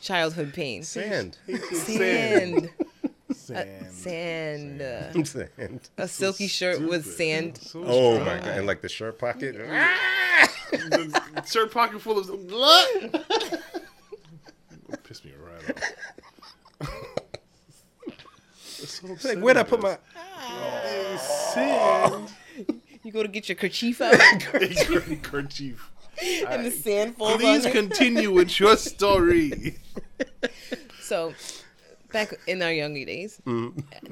childhood 0.00 0.52
pain. 0.52 0.82
Sand. 0.82 1.38
Sand, 1.72 2.70
Sand. 3.46 3.90
sand, 3.92 4.82
uh, 4.82 5.24
Sand. 5.24 5.88
a 5.98 6.08
silky 6.08 6.46
shirt 6.48 6.80
with 6.80 7.04
sand. 7.06 7.58
So 7.58 7.82
Oh 7.86 8.14
strong. 8.14 8.26
my 8.26 8.38
god! 8.38 8.48
And 8.58 8.66
like 8.66 8.80
the 8.80 8.88
shirt 8.88 9.18
pocket. 9.18 9.56
The 10.70 11.44
shirt 11.46 11.70
pocket 11.70 12.00
full 12.00 12.18
of 12.18 12.26
blood. 12.48 13.24
Piss 15.04 15.24
me 15.24 15.32
right 15.38 15.76
off. 16.80 16.88
It's 18.78 19.00
so 19.00 19.08
It's 19.12 19.24
like 19.24 19.38
where'd 19.38 19.56
I 19.56 19.62
put 19.62 19.80
my? 19.82 19.98
sand? 21.18 22.28
You 23.02 23.12
go 23.12 23.22
to 23.22 23.28
get 23.28 23.48
your 23.48 23.56
kerchief 23.56 24.00
out, 24.00 24.18
kerchief. 25.22 25.90
and 26.48 26.64
the 26.66 26.70
sand 26.70 27.16
falls 27.16 27.36
Please 27.36 27.66
on 27.66 27.72
continue 27.72 28.32
with 28.32 28.58
your 28.58 28.76
story. 28.76 29.76
So, 31.00 31.34
back 32.14 32.32
in 32.46 32.62
our 32.62 32.72
younger 32.72 33.04
days, 33.04 33.42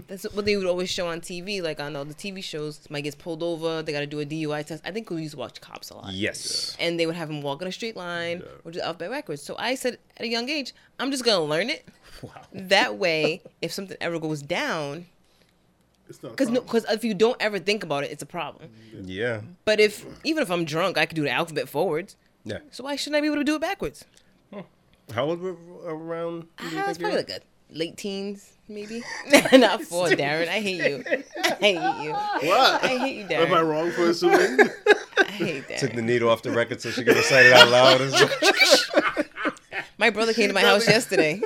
that's 0.09 0.25
what 0.35 0.45
they 0.45 0.57
would 0.59 0.67
always 0.67 0.91
show 0.91 1.07
on 1.09 1.21
TV. 1.23 1.63
Like 1.63 1.81
on 1.81 1.97
all 1.97 2.05
the 2.05 2.13
TV 2.15 2.45
shows, 2.45 2.77
somebody 2.85 3.03
gets 3.03 3.17
pulled 3.17 3.43
over, 3.43 3.81
they 3.83 3.93
got 3.93 4.01
to 4.01 4.07
do 4.07 4.21
a 4.21 4.27
DUI 4.27 4.67
test. 4.67 4.83
I 4.85 4.91
think 4.91 5.09
we 5.09 5.23
used 5.23 5.33
to 5.33 5.39
watch 5.39 5.61
Cops 5.63 5.89
a 5.91 5.97
lot. 5.97 6.13
Yes. 6.13 6.77
And 6.79 7.01
they 7.01 7.07
would 7.07 7.15
have 7.17 7.31
him 7.31 7.41
walk 7.41 7.63
in 7.63 7.69
a 7.69 7.73
straight 7.73 7.97
line 7.97 8.43
or 8.65 8.71
do 8.73 8.79
the 8.81 8.85
alphabet 8.85 9.11
backwards. 9.11 9.41
So 9.43 9.57
I 9.59 9.75
said 9.77 9.97
at 10.19 10.25
a 10.27 10.29
young 10.29 10.49
age, 10.51 10.75
I'm 11.01 11.11
just 11.11 11.25
gonna 11.25 11.45
learn 11.45 11.71
it. 11.71 11.89
Wow. 12.23 12.31
That 12.53 12.99
way, 12.99 13.43
if 13.61 13.73
something 13.73 13.97
ever 14.01 14.21
goes 14.21 14.43
down, 14.43 15.07
It's 16.09 16.23
not 16.23 16.31
because 16.33 16.51
no, 16.51 16.61
because 16.61 16.85
if 16.89 17.03
you 17.03 17.15
don't 17.15 17.37
ever 17.41 17.59
think 17.59 17.83
about 17.83 18.05
it, 18.05 18.13
it's 18.13 18.23
a 18.23 18.27
problem. 18.39 18.71
Yeah. 19.03 19.41
But 19.65 19.81
if 19.81 20.05
even 20.23 20.41
if 20.45 20.51
I'm 20.51 20.65
drunk, 20.65 20.97
I 20.99 21.07
could 21.07 21.17
do 21.17 21.23
the 21.25 21.31
alphabet 21.41 21.69
forwards. 21.69 22.15
Yeah. 22.45 22.59
So 22.71 22.85
why 22.85 22.95
shouldn't 22.95 23.17
I 23.17 23.21
be 23.23 23.27
able 23.27 23.39
to 23.39 23.45
do 23.51 23.57
it 23.57 23.61
backwards? 23.61 24.05
How 25.13 25.25
old 25.25 25.41
were 25.41 25.57
around? 25.85 26.47
do 26.59 26.65
you 26.65 26.71
Ah, 26.79 26.85
think 26.85 26.89
it's 26.91 26.99
probably 26.99 27.17
were? 27.17 27.25
like 27.29 27.31
a 27.31 27.41
late 27.73 27.97
teens, 27.97 28.53
maybe. 28.69 29.03
Not 29.53 29.83
for 29.83 30.09
Darren. 30.09 30.49
I 30.49 30.61
hate 30.61 30.91
you. 30.91 31.05
I 31.43 31.55
hate 31.61 32.03
you. 32.05 32.13
What? 32.49 32.85
I 32.85 32.99
hate 32.99 33.17
you, 33.17 33.25
Darren. 33.25 33.47
Am 33.47 33.55
I 33.55 33.63
wrong 33.63 33.91
for 33.93 34.09
assuming? 34.11 34.69
I 35.19 35.25
hate 35.31 35.69
that. 35.69 35.79
Took 35.79 35.93
the 35.95 36.03
needle 36.03 36.29
off 36.31 36.43
the 36.43 36.51
record 36.51 36.81
so 36.81 36.91
she 36.91 37.05
could 37.05 37.17
recite 37.17 37.47
it 37.47 37.53
out 37.53 37.69
loud. 37.69 38.01
and 38.01 38.13
stuff. 38.13 39.29
My 39.99 40.11
brother 40.11 40.33
came 40.33 40.49
to 40.49 40.55
my 40.55 40.63
house 40.63 40.87
yesterday. 40.89 41.41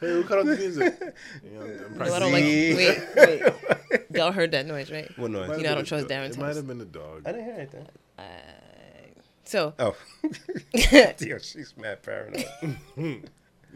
hey, 0.00 0.08
who 0.12 0.24
cut 0.24 0.38
off 0.38 0.46
the 0.46 0.56
music? 0.56 0.98
You 1.44 1.50
know, 1.58 1.64
I'm 1.86 1.98
No, 1.98 2.14
I 2.14 2.18
don't 2.18 2.32
like. 2.32 2.44
Wait, 2.44 3.08
wait. 3.16 3.42
Y'all 4.14 4.32
heard 4.32 4.50
that 4.52 4.66
noise, 4.66 4.90
right? 4.90 5.10
What 5.18 5.30
noise? 5.30 5.56
You 5.58 5.64
know 5.64 5.72
I 5.72 5.74
don't 5.74 5.84
trust 5.84 6.08
Darren's 6.08 6.36
It 6.36 6.40
might 6.40 6.56
have 6.56 6.66
been 6.66 6.78
the 6.78 6.84
dog. 6.84 7.22
I 7.26 7.32
didn't 7.32 7.44
hear 7.46 7.54
anything. 7.54 7.86
Uh, 8.18 8.22
so, 9.44 9.74
Oh. 9.78 9.94
Yo, 10.74 11.38
she's 11.38 11.74
mad 11.76 12.02
paranoid. 12.02 12.46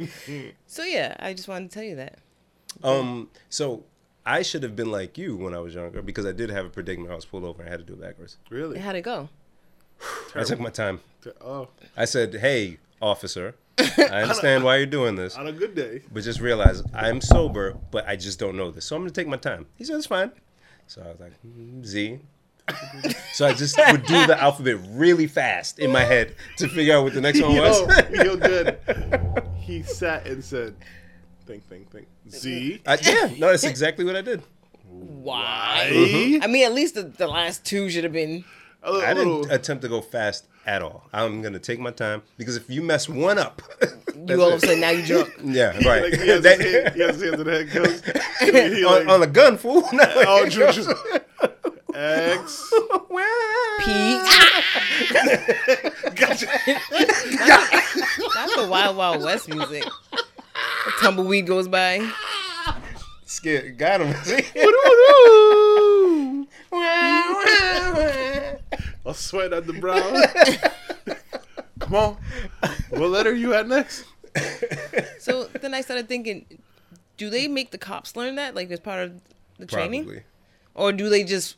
so 0.66 0.82
yeah, 0.84 1.16
I 1.18 1.32
just 1.34 1.48
wanted 1.48 1.70
to 1.70 1.74
tell 1.74 1.84
you 1.84 1.96
that. 1.96 2.18
Um, 2.82 3.28
so 3.48 3.84
I 4.24 4.42
should 4.42 4.62
have 4.62 4.76
been 4.76 4.90
like 4.90 5.18
you 5.18 5.36
when 5.36 5.54
I 5.54 5.58
was 5.58 5.74
younger 5.74 6.02
because 6.02 6.26
I 6.26 6.32
did 6.32 6.50
have 6.50 6.66
a 6.66 6.68
predicament. 6.68 7.10
I 7.12 7.16
was 7.16 7.24
pulled 7.24 7.44
over 7.44 7.62
and 7.62 7.68
I 7.68 7.72
had 7.72 7.80
to 7.80 7.86
do 7.86 7.94
it 7.94 8.00
backwards. 8.00 8.36
Really? 8.48 8.78
How'd 8.78 8.96
it 8.96 9.02
go? 9.02 9.28
I 10.34 10.44
took 10.44 10.60
my 10.60 10.70
time. 10.70 11.00
Oh, 11.40 11.68
I 11.96 12.04
said, 12.04 12.34
"Hey, 12.34 12.78
officer, 13.02 13.54
I 13.78 14.22
understand 14.22 14.64
why 14.64 14.76
you're 14.76 14.86
doing 14.86 15.16
this, 15.16 15.36
on 15.36 15.46
a 15.46 15.52
good 15.52 15.74
day. 15.74 16.02
but 16.12 16.22
just 16.22 16.40
realize 16.40 16.82
I'm 16.94 17.20
sober, 17.20 17.76
but 17.90 18.06
I 18.08 18.16
just 18.16 18.38
don't 18.38 18.56
know 18.56 18.70
this, 18.70 18.84
so 18.86 18.96
I'm 18.96 19.02
gonna 19.02 19.10
take 19.10 19.28
my 19.28 19.36
time." 19.36 19.66
He 19.76 19.84
said, 19.84 19.96
"It's 19.96 20.06
fine." 20.06 20.30
So 20.86 21.02
I 21.02 21.08
was 21.08 21.20
like, 21.20 21.32
mm, 21.46 21.84
"Z." 21.84 22.20
so 23.32 23.46
I 23.46 23.52
just 23.52 23.76
would 23.90 24.04
do 24.06 24.26
the 24.28 24.40
alphabet 24.40 24.76
really 24.90 25.26
fast 25.26 25.80
in 25.80 25.90
my 25.90 26.04
head 26.04 26.36
to 26.58 26.68
figure 26.68 26.96
out 26.96 27.02
what 27.02 27.14
the 27.14 27.20
next 27.20 27.42
one 27.42 27.50
Yo, 27.52 27.62
was. 27.62 27.80
yo, 28.12 28.36
good. 28.36 28.78
He 29.70 29.84
sat 29.84 30.26
and 30.26 30.42
said, 30.42 30.74
"Think, 31.46 31.64
think, 31.68 31.90
think." 31.92 32.08
Z. 32.28 32.80
I, 32.84 32.98
yeah, 33.02 33.30
no, 33.38 33.50
that's 33.50 33.62
exactly 33.62 34.04
what 34.04 34.16
I 34.16 34.20
did. 34.20 34.42
Why? 34.88 35.88
Mm-hmm. 35.92 36.42
I 36.42 36.48
mean, 36.48 36.66
at 36.66 36.74
least 36.74 36.96
the, 36.96 37.04
the 37.04 37.28
last 37.28 37.64
two 37.64 37.88
should 37.88 38.02
have 38.02 38.12
been. 38.12 38.44
A 38.82 38.90
little, 38.90 39.06
I 39.08 39.14
didn't 39.14 39.28
little- 39.42 39.52
attempt 39.54 39.82
to 39.82 39.88
go 39.88 40.00
fast 40.00 40.46
at 40.66 40.82
all. 40.82 41.04
I'm 41.12 41.40
gonna 41.40 41.60
take 41.60 41.78
my 41.78 41.92
time 41.92 42.22
because 42.36 42.56
if 42.56 42.68
you 42.68 42.82
mess 42.82 43.08
one 43.08 43.38
up, 43.38 43.62
You 44.26 44.42
all 44.42 44.52
of 44.52 44.60
a 44.62 44.66
sudden 44.66 44.80
now 44.80 44.90
you 44.90 45.06
drunk. 45.06 45.32
yeah, 45.44 45.76
right. 45.86 46.02
like, 46.10 46.20
he, 46.20 46.28
has 46.28 46.42
That- 46.46 46.60
his 46.60 46.74
hand, 46.82 46.94
he 46.96 47.00
has 47.02 47.20
his 47.20 47.30
hands 47.30 47.44
the 47.44 47.50
head. 47.52 47.70
Goes, 47.72 48.02
he, 48.40 48.76
he 48.76 48.84
like, 48.84 49.02
on, 49.02 49.10
on 49.10 49.22
a 49.22 49.26
gun, 49.28 49.56
fool. 49.56 49.84
oh, 49.92 50.48
true, 50.48 50.72
true. 50.72 50.94
X. 51.94 52.72
P. 53.80 54.20
Gotcha. 56.14 56.46
That's 57.30 57.79
the 58.60 58.68
Wild 58.70 58.96
Wild 58.96 59.22
West 59.22 59.48
music. 59.48 59.84
A 60.12 61.02
tumbleweed 61.02 61.46
goes 61.46 61.68
by. 61.68 62.08
Scared, 63.24 63.78
got 63.78 64.00
him. 64.00 64.10
I'll 69.06 69.14
sweat 69.14 69.52
at 69.52 69.66
the 69.66 69.72
brow. 69.72 70.22
Come 71.78 71.94
on. 71.94 72.16
What 72.90 73.10
letter 73.10 73.34
you 73.34 73.54
at 73.54 73.66
next? 73.68 74.04
So 75.18 75.44
then 75.44 75.74
I 75.74 75.80
started 75.80 76.08
thinking, 76.08 76.46
do 77.16 77.30
they 77.30 77.48
make 77.48 77.70
the 77.70 77.78
cops 77.78 78.16
learn 78.16 78.36
that, 78.36 78.54
like 78.54 78.70
as 78.70 78.80
part 78.80 79.04
of 79.04 79.20
the 79.58 79.66
training, 79.66 80.04
Probably. 80.04 80.22
or 80.74 80.92
do 80.92 81.08
they 81.08 81.24
just 81.24 81.56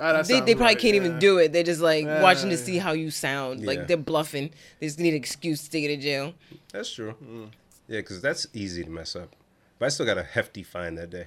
Ah, 0.00 0.12
that 0.14 0.26
they, 0.26 0.40
they 0.40 0.54
probably 0.54 0.74
right, 0.74 0.78
can't 0.78 0.94
yeah. 0.94 1.00
even 1.02 1.18
do 1.18 1.38
it? 1.38 1.52
They're 1.52 1.62
just 1.62 1.80
like 1.80 2.04
Yeah. 2.04 2.22
watching 2.22 2.50
to 2.50 2.56
see 2.56 2.78
how 2.78 2.92
you 2.92 3.10
sound. 3.10 3.60
Yeah. 3.60 3.66
Like 3.66 3.86
they're 3.86 3.96
bluffing. 3.96 4.50
They 4.78 4.86
just 4.86 4.98
need 4.98 5.10
an 5.10 5.16
excuse 5.16 5.68
to 5.68 5.80
get 5.80 5.88
to 5.88 5.96
jail. 5.96 6.34
That's 6.72 6.92
true. 6.92 7.14
Mm. 7.22 7.50
Yeah, 7.88 7.98
because 8.00 8.20
that's 8.20 8.46
easy 8.54 8.84
to 8.84 8.90
mess 8.90 9.14
up. 9.16 9.34
But 9.78 9.86
I 9.86 9.88
still 9.90 10.06
got 10.06 10.18
a 10.18 10.22
hefty 10.22 10.62
fine 10.62 10.94
that 10.96 11.10
day. 11.10 11.26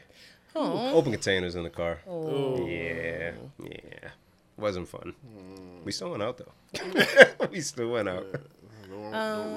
Oh, 0.55 0.95
Open 0.95 1.11
containers 1.11 1.55
in 1.55 1.63
the 1.63 1.69
car. 1.69 1.99
Oh. 2.07 2.65
Yeah, 2.67 3.31
yeah. 3.59 4.09
Wasn't 4.57 4.87
fun. 4.87 5.13
Mm. 5.25 5.83
We 5.83 5.91
still 5.91 6.11
went 6.11 6.23
out 6.23 6.37
though. 6.37 7.47
we 7.51 7.61
still 7.61 7.89
went 7.89 8.07
out. 8.07 8.31
Don't, 8.31 9.11
don't 9.11 9.11
ruin 9.11 9.13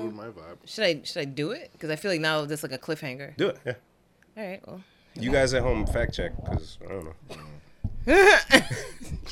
um, 0.08 0.16
my 0.16 0.26
vibe. 0.28 0.56
should 0.64 0.84
I 0.84 1.00
should 1.04 1.20
I 1.20 1.24
do 1.26 1.50
it? 1.50 1.70
Because 1.72 1.90
I 1.90 1.96
feel 1.96 2.10
like 2.10 2.20
now 2.20 2.44
that's 2.46 2.62
like 2.62 2.72
a 2.72 2.78
cliffhanger. 2.78 3.36
Do 3.36 3.48
it. 3.48 3.58
Yeah. 3.64 3.72
All 4.38 4.46
right, 4.46 4.60
well, 4.66 4.80
You 5.14 5.30
guys 5.30 5.54
at 5.54 5.62
home 5.62 5.86
fact 5.86 6.14
check 6.14 6.32
because 6.44 6.78
I 6.84 6.88
don't 6.92 7.04
know. 7.04 7.14
Mm. 7.30 7.40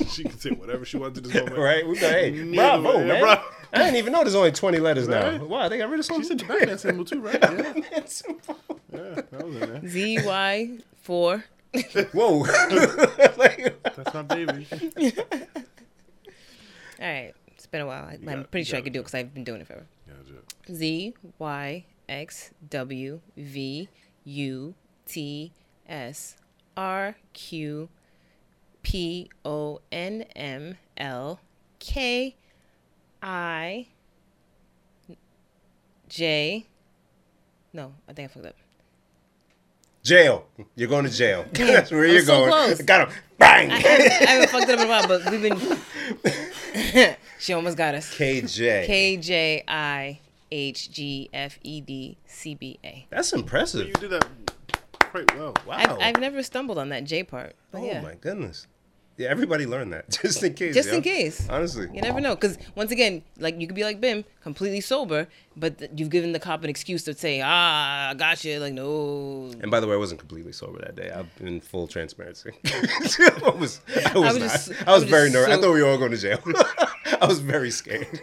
She 0.08 0.24
can 0.24 0.36
say 0.38 0.50
whatever 0.50 0.84
she 0.84 0.96
wants 0.96 1.18
at 1.18 1.24
this 1.24 1.34
moment. 1.40 1.56
right? 1.56 1.86
We 1.86 1.94
got 1.98 2.10
hey, 2.10 2.30
Yeah, 2.32 2.54
bravo, 2.80 2.98
yeah, 2.98 3.04
man. 3.06 3.20
bro. 3.20 3.30
I 3.72 3.78
didn't 3.78 3.96
even 3.96 4.12
know 4.12 4.22
there's 4.24 4.34
only 4.34 4.50
20 4.52 4.78
letters 4.78 5.06
Right? 5.06 5.38
now. 5.40 5.44
Wow, 5.44 5.68
they 5.68 5.78
got 5.78 5.88
rid 5.88 6.00
of 6.00 6.06
some. 6.06 6.20
She 6.20 6.28
said 6.28 6.40
the 6.40 6.44
Batman 6.44 6.78
symbol 6.78 7.04
too, 7.04 7.20
right? 7.20 7.38
Yeah, 7.42 7.72
It's 7.92 8.16
simple. 8.24 8.56
yeah, 8.92 8.98
that 9.30 9.44
was 9.44 9.54
in 9.54 9.60
there. 9.60 9.88
Z 9.88 10.18
Y 10.26 10.78
four. 11.02 11.44
Whoa. 12.12 12.38
Like- 13.38 13.82
That's 13.94 14.14
my 14.14 14.22
baby. 14.22 14.66
All 17.00 17.06
right, 17.08 17.32
it's 17.48 17.66
been 17.66 17.80
a 17.80 17.86
while. 17.86 18.04
I, 18.04 18.18
I'm 18.30 18.40
it, 18.40 18.50
pretty 18.50 18.64
sure 18.64 18.76
I 18.76 18.80
got 18.80 18.84
could 18.84 18.92
do 18.94 19.00
it 19.00 19.02
because 19.02 19.14
I've 19.14 19.34
been 19.34 19.44
doing 19.44 19.60
it 19.60 19.66
forever. 19.66 19.86
Yeah, 20.06 20.14
Joe. 20.26 20.74
Z 20.74 21.14
Y 21.38 21.84
X 22.08 22.50
W 22.70 23.20
V 23.36 23.88
U 24.24 24.74
T 25.06 25.52
S 25.88 26.36
R 26.76 27.16
Q 27.32 27.88
P 28.84 29.28
O 29.44 29.80
N 29.90 30.24
M 30.36 30.76
L 30.96 31.40
K 31.80 32.36
I 33.20 33.88
J. 36.08 36.66
No, 37.72 37.92
I 38.08 38.12
think 38.12 38.30
I 38.30 38.32
fucked 38.32 38.46
up. 38.46 38.54
jail. 40.04 40.46
You're 40.76 40.88
going 40.88 41.06
to 41.06 41.10
jail. 41.10 41.44
That's 41.52 41.90
where 41.90 42.06
you're 42.06 42.20
so 42.22 42.46
going. 42.46 42.50
close. 42.50 42.82
Got 42.82 43.08
him. 43.08 43.16
Bang. 43.38 43.72
I, 43.72 43.76
I 43.76 43.78
haven't 43.78 44.50
fucked 44.50 44.68
it 44.68 44.78
up 44.78 44.80
in 44.80 44.86
a 44.86 44.88
while, 44.88 45.08
but 45.08 45.28
we've 45.28 45.42
been. 45.42 47.16
she 47.40 47.52
almost 47.52 47.76
got 47.76 47.96
us. 47.96 48.16
KJ. 48.16 48.84
K 48.84 49.16
J 49.16 49.64
I 49.66 50.20
H 50.52 50.92
G 50.92 51.30
F 51.32 51.58
E 51.64 51.80
D 51.80 52.16
C 52.26 52.54
B 52.54 52.78
A. 52.84 53.06
That's 53.10 53.32
impressive. 53.32 53.88
You 53.88 53.94
did 53.94 54.10
that 54.10 54.28
quite 55.00 55.36
well. 55.36 55.54
Wow. 55.66 55.76
I've, 55.76 55.98
I've 56.00 56.20
never 56.20 56.42
stumbled 56.42 56.78
on 56.78 56.90
that 56.90 57.04
J 57.04 57.24
part. 57.24 57.56
But 57.72 57.80
oh 57.80 57.86
yeah. 57.86 58.02
my 58.02 58.14
goodness. 58.14 58.66
Yeah, 59.16 59.28
everybody 59.28 59.64
learned 59.64 59.92
that 59.92 60.10
just 60.22 60.42
in 60.42 60.54
case. 60.54 60.74
Just 60.74 60.88
yo. 60.88 60.96
in 60.96 61.02
case. 61.02 61.48
Honestly. 61.48 61.88
You 61.92 62.02
never 62.02 62.20
know, 62.20 62.34
because 62.34 62.58
once 62.74 62.90
again, 62.90 63.22
like 63.38 63.60
you 63.60 63.66
could 63.68 63.76
be 63.76 63.84
like 63.84 64.00
Bim, 64.00 64.24
completely 64.42 64.80
sober, 64.80 65.28
but 65.56 65.78
th- 65.78 65.90
you've 65.96 66.10
given 66.10 66.32
the 66.32 66.40
cop 66.40 66.64
an 66.64 66.70
excuse 66.70 67.04
to 67.04 67.14
say, 67.14 67.40
"Ah, 67.40 68.10
I 68.10 68.14
got 68.14 68.44
you." 68.44 68.58
Like, 68.58 68.72
no, 68.72 69.52
And 69.60 69.70
by 69.70 69.78
the 69.78 69.86
way, 69.86 69.94
I 69.94 69.98
wasn't 69.98 70.18
completely 70.18 70.50
sober 70.52 70.80
that 70.80 70.96
day. 70.96 71.12
I've 71.12 71.32
been 71.36 71.60
full 71.60 71.86
transparency. 71.86 72.50
I 72.64 73.52
was, 73.56 73.80
I 74.04 74.18
was, 74.18 74.34
was 74.34 74.38
not. 74.38 74.40
just- 74.40 74.70
I 74.70 74.72
was 74.72 74.84
I 74.86 74.94
was 74.94 75.04
very 75.04 75.30
just 75.30 75.34
nervous. 75.34 75.58
I 75.58 75.60
thought 75.60 75.72
we 75.74 75.82
were 75.82 75.88
all 75.88 75.98
going 75.98 76.10
to 76.10 76.16
jail. 76.16 76.40
I 77.20 77.26
was 77.26 77.38
very 77.38 77.70
scared. 77.70 78.20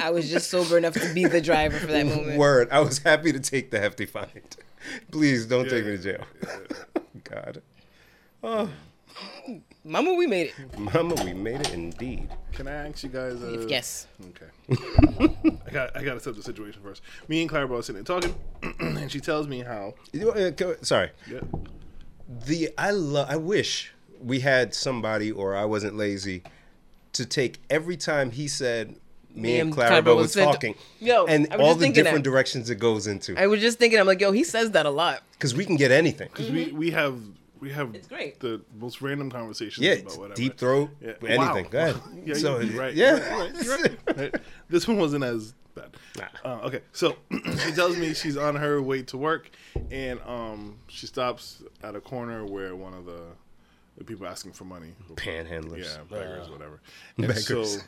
I 0.00 0.10
was 0.10 0.28
just 0.30 0.50
sober 0.50 0.76
enough 0.76 0.94
to 0.94 1.14
be 1.14 1.24
the 1.24 1.40
driver 1.40 1.78
for 1.78 1.86
that 1.86 2.06
moment. 2.06 2.38
Word. 2.38 2.68
I 2.70 2.80
was 2.80 2.98
happy 2.98 3.32
to 3.32 3.40
take 3.40 3.70
the 3.70 3.80
hefty 3.80 4.04
fine. 4.04 4.26
Please 5.10 5.46
don't 5.46 5.68
take 5.68 5.84
me 5.86 5.96
to 5.96 5.98
jail. 5.98 6.24
God. 7.24 7.62
Oh, 8.42 8.70
Mama, 9.88 10.12
we 10.12 10.26
made 10.26 10.52
it. 10.58 10.78
Mama, 10.78 11.14
we 11.24 11.32
made 11.32 11.62
it 11.62 11.72
indeed. 11.72 12.28
Can 12.52 12.68
I 12.68 12.72
ask 12.88 13.02
you 13.02 13.08
guys? 13.08 13.42
Uh, 13.42 13.64
yes. 13.68 14.06
Okay. 14.28 14.46
I 15.66 15.70
got 15.70 15.96
I 15.96 16.04
got 16.04 16.14
to 16.14 16.20
set 16.20 16.36
the 16.36 16.42
situation 16.42 16.82
first. 16.82 17.00
Me 17.26 17.40
and 17.40 17.48
Clara 17.48 17.66
are 17.74 17.82
sitting 17.82 18.02
there 18.04 18.20
talking, 18.20 18.34
and 18.80 19.10
she 19.10 19.18
tells 19.18 19.48
me 19.48 19.60
how. 19.60 19.94
Uh, 20.14 20.50
Sorry. 20.82 21.10
Yeah. 21.30 21.40
The 22.46 22.68
I 22.76 22.90
love. 22.90 23.30
I 23.30 23.36
wish 23.36 23.92
we 24.22 24.40
had 24.40 24.74
somebody, 24.74 25.32
or 25.32 25.56
I 25.56 25.64
wasn't 25.64 25.96
lazy, 25.96 26.42
to 27.14 27.24
take 27.24 27.58
every 27.70 27.96
time 27.96 28.30
he 28.30 28.46
said 28.46 28.96
me, 29.34 29.58
and 29.58 29.72
Clara 29.72 30.02
Clara 30.02 30.16
was 30.16 30.24
was 30.24 30.32
said- 30.34 30.44
talking, 30.44 30.74
Yo, 31.00 31.24
and 31.24 31.46
I 31.50 31.56
was 31.56 31.64
all 31.64 31.68
just 31.76 31.80
the 31.80 31.92
different 31.92 32.24
that. 32.24 32.30
directions 32.30 32.68
it 32.68 32.74
goes 32.76 33.06
into, 33.06 33.40
I 33.40 33.46
was 33.46 33.62
just 33.62 33.78
thinking, 33.78 33.98
I'm 33.98 34.06
like, 34.06 34.20
yo, 34.20 34.32
he 34.32 34.44
says 34.44 34.72
that 34.72 34.84
a 34.84 34.90
lot. 34.90 35.22
because 35.32 35.54
we 35.54 35.64
can 35.64 35.76
get 35.76 35.90
anything. 35.90 36.28
Because 36.30 36.50
we 36.50 36.72
we 36.72 36.90
have 36.90 37.18
we 37.60 37.70
have 37.72 37.94
It's 37.94 38.08
great. 38.08 38.40
the 38.40 38.60
most 38.78 39.00
random 39.02 39.30
conversations 39.30 39.84
Yeah, 39.84 39.92
about 39.94 40.18
whatever. 40.18 40.34
deep 40.34 40.58
throat, 40.58 40.90
Yeah. 41.00 41.12
anything. 41.26 41.64
Wow. 41.64 41.70
Go 41.70 41.78
ahead. 41.78 41.96
Yeah, 42.26 42.34
so 42.44 42.60
you're 42.60 42.78
right. 42.80 42.94
yeah, 42.94 43.16
You're 43.16 43.38
right. 43.38 43.54
You're 43.64 43.76
right. 43.78 43.98
You're 44.06 44.16
right. 44.16 44.34
This 44.68 44.86
one 44.88 44.98
wasn't 44.98 45.24
as 45.24 45.54
bad. 45.74 45.90
Uh, 46.44 46.60
okay, 46.64 46.80
so 46.92 47.16
she 47.64 47.72
tells 47.72 47.96
me 47.96 48.12
she's 48.14 48.36
on 48.36 48.56
her 48.56 48.82
way 48.82 49.02
to 49.04 49.16
work, 49.16 49.50
and 49.90 50.20
um, 50.26 50.76
she 50.88 51.06
stops 51.06 51.62
at 51.82 51.94
a 51.96 52.00
corner 52.00 52.44
where 52.44 52.74
one 52.76 52.94
of 52.94 53.04
the, 53.06 53.20
the 53.96 54.04
people 54.04 54.26
asking 54.26 54.52
for 54.52 54.64
money. 54.64 54.92
panhandlers. 55.14 55.84
Yeah, 55.84 56.02
beggars, 56.10 56.48
Uh, 56.48 56.52
whatever. 56.52 56.80
And 57.16 57.28
beggars. 57.28 57.76
So, 57.76 57.80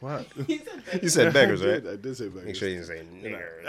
what? 0.00 0.26
you 1.02 1.08
said 1.08 1.32
beggars, 1.32 1.62
I 1.62 1.66
right? 1.66 1.82
did, 1.84 1.92
I 1.92 1.96
did 1.96 2.16
say 2.16 2.28
beggars. 2.28 2.44
Make 2.46 2.56
sure 2.56 2.68
you 2.68 2.76
didn't 2.82 2.86
say 2.86 3.02
nigger. 3.28 3.64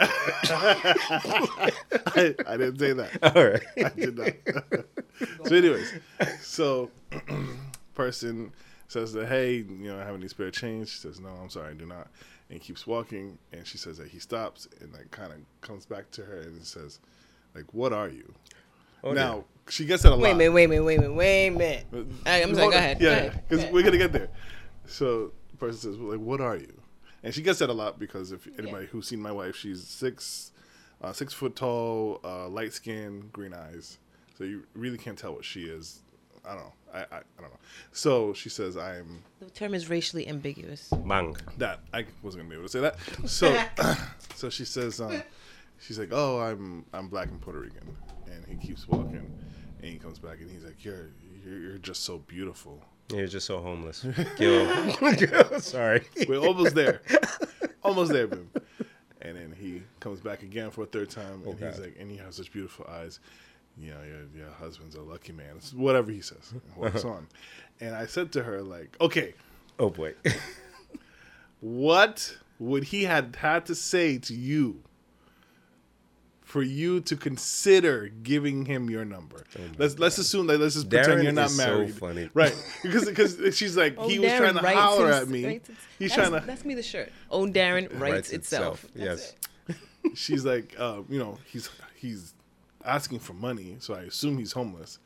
I, 2.16 2.34
I 2.46 2.56
didn't 2.56 2.78
say 2.78 2.92
that. 2.92 3.18
All 3.36 3.44
right. 3.44 3.62
I 3.84 3.88
did 3.90 4.16
not. 4.16 5.46
so, 5.46 5.54
anyways, 5.54 5.92
so 6.40 6.90
person 7.94 8.52
says 8.88 9.12
that, 9.12 9.28
hey, 9.28 9.56
you 9.56 9.64
know, 9.88 9.98
I 10.00 10.04
have 10.04 10.14
any 10.14 10.28
spare 10.28 10.50
change? 10.50 10.88
She 10.90 10.98
says, 10.98 11.20
no, 11.20 11.28
I'm 11.30 11.50
sorry, 11.50 11.70
I 11.70 11.74
do 11.74 11.86
not. 11.86 12.08
and 12.50 12.60
keeps 12.60 12.86
walking, 12.86 13.38
and 13.52 13.66
she 13.66 13.78
says 13.78 13.98
that 13.98 14.08
he 14.08 14.18
stops 14.18 14.68
and 14.80 14.92
like 14.92 15.10
kind 15.10 15.32
of 15.32 15.38
comes 15.60 15.86
back 15.86 16.10
to 16.12 16.22
her 16.22 16.40
and 16.40 16.64
says, 16.64 16.98
like, 17.54 17.72
"What 17.72 17.92
are 17.92 18.08
you?" 18.08 18.32
Oh, 19.04 19.12
now 19.12 19.44
she 19.68 19.84
gets 19.86 20.02
that 20.02 20.12
a 20.12 20.16
Wait 20.16 20.30
a 20.30 20.32
lot. 20.32 20.38
minute, 20.38 20.52
wait 20.52 20.64
a 20.64 20.68
minute, 20.68 20.84
wait 20.84 20.96
a 20.98 21.00
minute, 21.02 21.14
wait 21.16 21.46
a 21.46 21.50
minute. 21.50 21.86
Uh, 21.92 21.96
All 21.96 22.02
right, 22.26 22.42
I'm 22.42 22.54
sorry, 22.54 22.60
Hold 22.62 22.72
go 22.72 22.78
ahead. 22.78 23.00
Yeah, 23.00 23.08
go 23.08 23.14
ahead, 23.16 23.32
go 23.32 23.38
because 23.48 23.58
ahead. 23.62 23.72
we're 23.74 23.82
gonna 23.82 23.98
get 23.98 24.12
there. 24.12 24.28
So 24.86 25.30
the 25.30 25.32
person 25.60 25.78
says, 25.78 25.96
well, 25.98 26.12
like, 26.12 26.20
what 26.20 26.40
are 26.40 26.56
you? 26.56 26.72
And 27.22 27.34
she 27.34 27.42
gets 27.42 27.58
that 27.58 27.68
a 27.70 27.74
lot 27.74 27.98
because 27.98 28.32
if 28.32 28.48
anybody 28.58 28.86
who's 28.86 29.06
seen 29.06 29.20
my 29.20 29.32
wife, 29.32 29.54
she's 29.54 29.86
six, 29.86 30.52
uh, 31.02 31.12
six 31.12 31.34
foot 31.34 31.54
tall, 31.54 32.20
uh, 32.24 32.48
light 32.48 32.72
skin, 32.72 33.28
green 33.32 33.52
eyes. 33.52 33.98
So 34.38 34.44
you 34.44 34.64
really 34.74 34.96
can't 34.96 35.18
tell 35.18 35.34
what 35.34 35.44
she 35.44 35.64
is. 35.64 36.00
I 36.46 36.54
don't 36.54 36.64
know. 36.64 36.72
I, 36.94 36.98
I, 36.98 37.02
I 37.18 37.40
don't 37.40 37.50
know. 37.50 37.58
So 37.92 38.32
she 38.32 38.48
says, 38.48 38.76
I'm 38.76 39.22
The 39.40 39.50
term 39.50 39.74
is 39.74 39.90
racially 39.90 40.26
ambiguous. 40.26 40.90
Mang. 41.04 41.36
that. 41.58 41.80
I 41.92 42.06
wasn't 42.22 42.44
gonna 42.44 42.50
be 42.50 42.56
able 42.56 42.68
to 42.68 42.72
say 42.72 42.80
that. 42.80 42.96
So, 43.28 43.62
so 44.34 44.48
she 44.48 44.64
says, 44.64 45.00
um, 45.00 45.22
she's 45.78 45.98
like, 45.98 46.08
oh, 46.12 46.40
I'm 46.40 46.86
I'm 46.94 47.08
black 47.08 47.28
and 47.28 47.40
Puerto 47.40 47.60
Rican, 47.60 47.94
and 48.26 48.44
he 48.46 48.66
keeps 48.66 48.88
walking, 48.88 49.30
and 49.82 49.92
he 49.92 49.98
comes 49.98 50.18
back 50.18 50.40
and 50.40 50.50
he's 50.50 50.64
like, 50.64 50.82
you're 50.84 51.10
you're, 51.44 51.58
you're 51.58 51.78
just 51.78 52.04
so 52.04 52.18
beautiful. 52.18 52.82
You're 53.12 53.26
just 53.26 53.46
so 53.46 53.60
homeless. 53.60 54.04
Gil. 54.36 54.90
Sorry. 55.60 56.04
We're 56.28 56.38
almost 56.38 56.74
there. 56.74 57.02
almost 57.82 58.12
there, 58.12 58.26
Bim. 58.26 58.50
And 59.22 59.36
then 59.36 59.54
he 59.58 59.82
comes 60.00 60.20
back 60.20 60.42
again 60.42 60.70
for 60.70 60.82
a 60.82 60.86
third 60.86 61.10
time, 61.10 61.42
and 61.44 61.46
Oh, 61.48 61.52
he's 61.52 61.60
God. 61.76 61.80
like, 61.80 61.96
and 62.00 62.10
he 62.10 62.16
has 62.18 62.36
such 62.36 62.52
beautiful 62.52 62.86
eyes. 62.90 63.20
You 63.78 63.90
know, 63.92 64.00
your, 64.02 64.42
your 64.44 64.50
husband's 64.58 64.94
a 64.94 65.02
lucky 65.02 65.32
man. 65.32 65.56
It's 65.56 65.72
whatever 65.74 66.10
he 66.10 66.20
says. 66.22 66.52
and 66.52 66.60
Walks 66.76 67.04
on. 67.04 67.26
And 67.80 67.94
I 67.94 68.06
said 68.06 68.32
to 68.32 68.42
her, 68.42 68.62
like, 68.62 68.96
okay, 69.00 69.34
Oh 69.78 69.90
boy. 69.90 70.14
what 71.60 72.36
would 72.58 72.84
he 72.84 73.04
had 73.04 73.36
had 73.36 73.66
to 73.66 73.74
say 73.74 74.18
to 74.18 74.34
you 74.34 74.82
for 76.50 76.62
you 76.62 77.00
to 77.02 77.14
consider 77.16 78.08
giving 78.22 78.64
him 78.66 78.90
your 78.90 79.04
number? 79.04 79.44
let's 79.78 79.98
let's 80.00 80.18
assume 80.18 80.48
that 80.48 80.58
let's 80.58 80.74
just 80.74 80.90
pretend 80.90 81.20
Oh 81.20 81.22
you're 81.22 81.32
not 81.32 81.46
is 81.46 81.56
so 81.56 81.64
married. 81.78 81.94
funny. 81.94 82.28
Right. 82.34 82.54
Because 82.82 83.04
because 83.06 83.56
she's 83.56 83.76
like 83.76 83.94
Oh, 83.96 84.08
he 84.08 84.18
was 84.18 84.30
Darren 84.30 84.38
trying 84.38 84.54
to 84.56 84.60
writes 84.62 84.78
holler 84.78 85.06
his- 85.08 85.16
at 85.16 85.28
me. 85.28 85.44
its- 85.44 85.70
He's 85.98 86.10
that's, 86.14 86.28
trying 86.28 86.40
to 86.40 86.46
That's 86.46 86.64
me 86.64 86.74
the 86.74 86.82
shirt. 86.82 87.12
Oh, 87.30 87.46
Darren 87.46 87.98
writes, 88.00 88.30
itself. 88.32 88.84
That's 88.94 89.34
Yes. 89.68 89.76
it. 89.76 89.76
she's 90.16 90.44
like, 90.44 90.74
uh, 90.78 91.02
you 91.08 91.18
know, 91.18 91.38
he's 91.46 91.70
he's 91.94 92.34
asking 92.84 93.20
for 93.20 93.34
money, 93.34 93.76
so 93.78 93.94
I 93.94 94.00
assume 94.02 94.38
he's 94.38 94.52
homeless. 94.52 94.98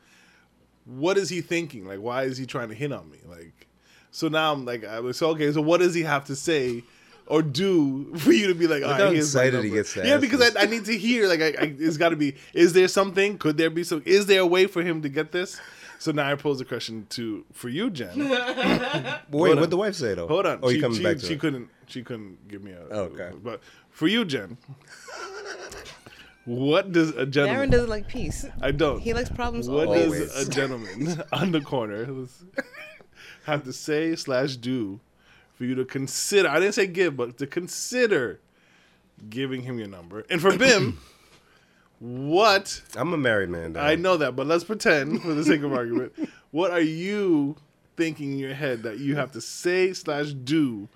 What 0.85 1.17
is 1.17 1.29
he 1.29 1.41
thinking? 1.41 1.85
Like, 1.85 1.99
why 1.99 2.23
is 2.23 2.37
he 2.37 2.45
trying 2.45 2.69
to 2.69 2.75
hit 2.75 2.91
on 2.91 3.09
me? 3.11 3.17
Like, 3.27 3.67
so 4.11 4.27
now 4.29 4.51
I'm 4.53 4.65
like, 4.65 4.85
I 4.85 4.99
was 5.01 5.17
so 5.17 5.29
okay. 5.31 5.51
So 5.51 5.61
what 5.61 5.79
does 5.81 5.93
he 5.93 6.03
have 6.03 6.25
to 6.25 6.35
say 6.35 6.83
or 7.27 7.41
do 7.41 8.13
for 8.15 8.31
you 8.31 8.47
to 8.47 8.55
be 8.55 8.67
like, 8.67 8.83
all 8.83 8.89
Look 8.89 8.97
right, 8.99 9.05
how 9.07 9.11
here's 9.11 9.33
excited 9.35 9.53
he 9.63 9.69
number." 9.69 9.75
gets 9.75 9.93
to 9.93 10.07
Yeah, 10.07 10.17
because. 10.17 10.55
I, 10.55 10.61
I 10.63 10.65
need 10.65 10.85
to 10.85 10.97
hear. 10.97 11.27
Like, 11.27 11.41
I, 11.41 11.47
I, 11.47 11.75
it's 11.79 11.97
got 11.97 12.09
to 12.09 12.15
be. 12.15 12.35
Is 12.53 12.73
there 12.73 12.87
something? 12.87 13.37
Could 13.37 13.57
there 13.57 13.69
be 13.69 13.83
some? 13.83 14.01
Is 14.05 14.25
there 14.27 14.41
a 14.41 14.45
way 14.45 14.67
for 14.67 14.81
him 14.83 15.01
to 15.01 15.09
get 15.09 15.31
this? 15.31 15.59
So 15.97 16.11
now 16.11 16.29
I 16.29 16.35
pose 16.35 16.59
a 16.61 16.65
question 16.65 17.07
to 17.11 17.45
for 17.53 17.69
you, 17.69 17.89
Jen. 17.89 18.27
But 18.29 19.23
wait, 19.31 19.55
what'd 19.55 19.69
the 19.69 19.77
wife 19.77 19.95
say 19.95 20.13
though? 20.13 20.27
Hold 20.27 20.45
on. 20.45 20.59
Oh, 20.61 20.69
she, 20.69 20.75
you 20.75 20.81
coming 20.81 20.97
she, 20.97 21.03
back 21.03 21.17
to 21.17 21.25
she 21.25 21.33
it. 21.33 21.39
couldn't. 21.39 21.69
She 21.87 22.03
couldn't 22.03 22.47
give 22.47 22.63
me 22.63 22.71
a. 22.73 22.85
Oh, 22.91 23.01
okay. 23.03 23.31
But 23.41 23.61
for 23.91 24.07
you, 24.07 24.25
Jen, 24.25 24.57
what 26.45 26.91
does 26.91 27.09
a 27.11 27.25
gentleman? 27.25 27.69
Darren 27.69 27.71
doesn't 27.71 27.89
like 27.89 28.07
peace. 28.07 28.45
I 28.61 28.71
don't. 28.71 28.99
He 28.99 29.13
likes 29.13 29.29
problems 29.29 29.67
What 29.67 29.87
always. 29.87 30.31
does 30.31 30.47
a 30.47 30.51
gentleman 30.51 31.23
on 31.31 31.51
the 31.51 31.61
corner 31.61 32.05
have 33.45 33.63
to 33.63 33.73
say 33.73 34.15
slash 34.15 34.57
do 34.57 34.99
for 35.55 35.65
you 35.65 35.75
to 35.75 35.85
consider? 35.85 36.49
I 36.49 36.59
didn't 36.59 36.75
say 36.75 36.87
give, 36.87 37.17
but 37.17 37.37
to 37.37 37.47
consider 37.47 38.39
giving 39.29 39.63
him 39.63 39.79
your 39.79 39.87
number. 39.87 40.25
And 40.29 40.41
for 40.41 40.57
Bim, 40.57 40.99
what? 41.99 42.81
I'm 42.95 43.13
a 43.13 43.17
married 43.17 43.49
man. 43.49 43.73
Dog. 43.73 43.83
I 43.83 43.95
know 43.95 44.17
that, 44.17 44.35
but 44.35 44.47
let's 44.47 44.63
pretend 44.63 45.21
for 45.21 45.33
the 45.33 45.43
sake 45.43 45.61
of 45.61 45.73
argument. 45.73 46.13
What 46.51 46.71
are 46.71 46.81
you 46.81 47.55
thinking 47.97 48.33
in 48.33 48.39
your 48.39 48.53
head 48.53 48.83
that 48.83 48.99
you 48.99 49.15
have 49.15 49.31
to 49.33 49.41
say 49.41 49.93
slash 49.93 50.33
do 50.33 50.87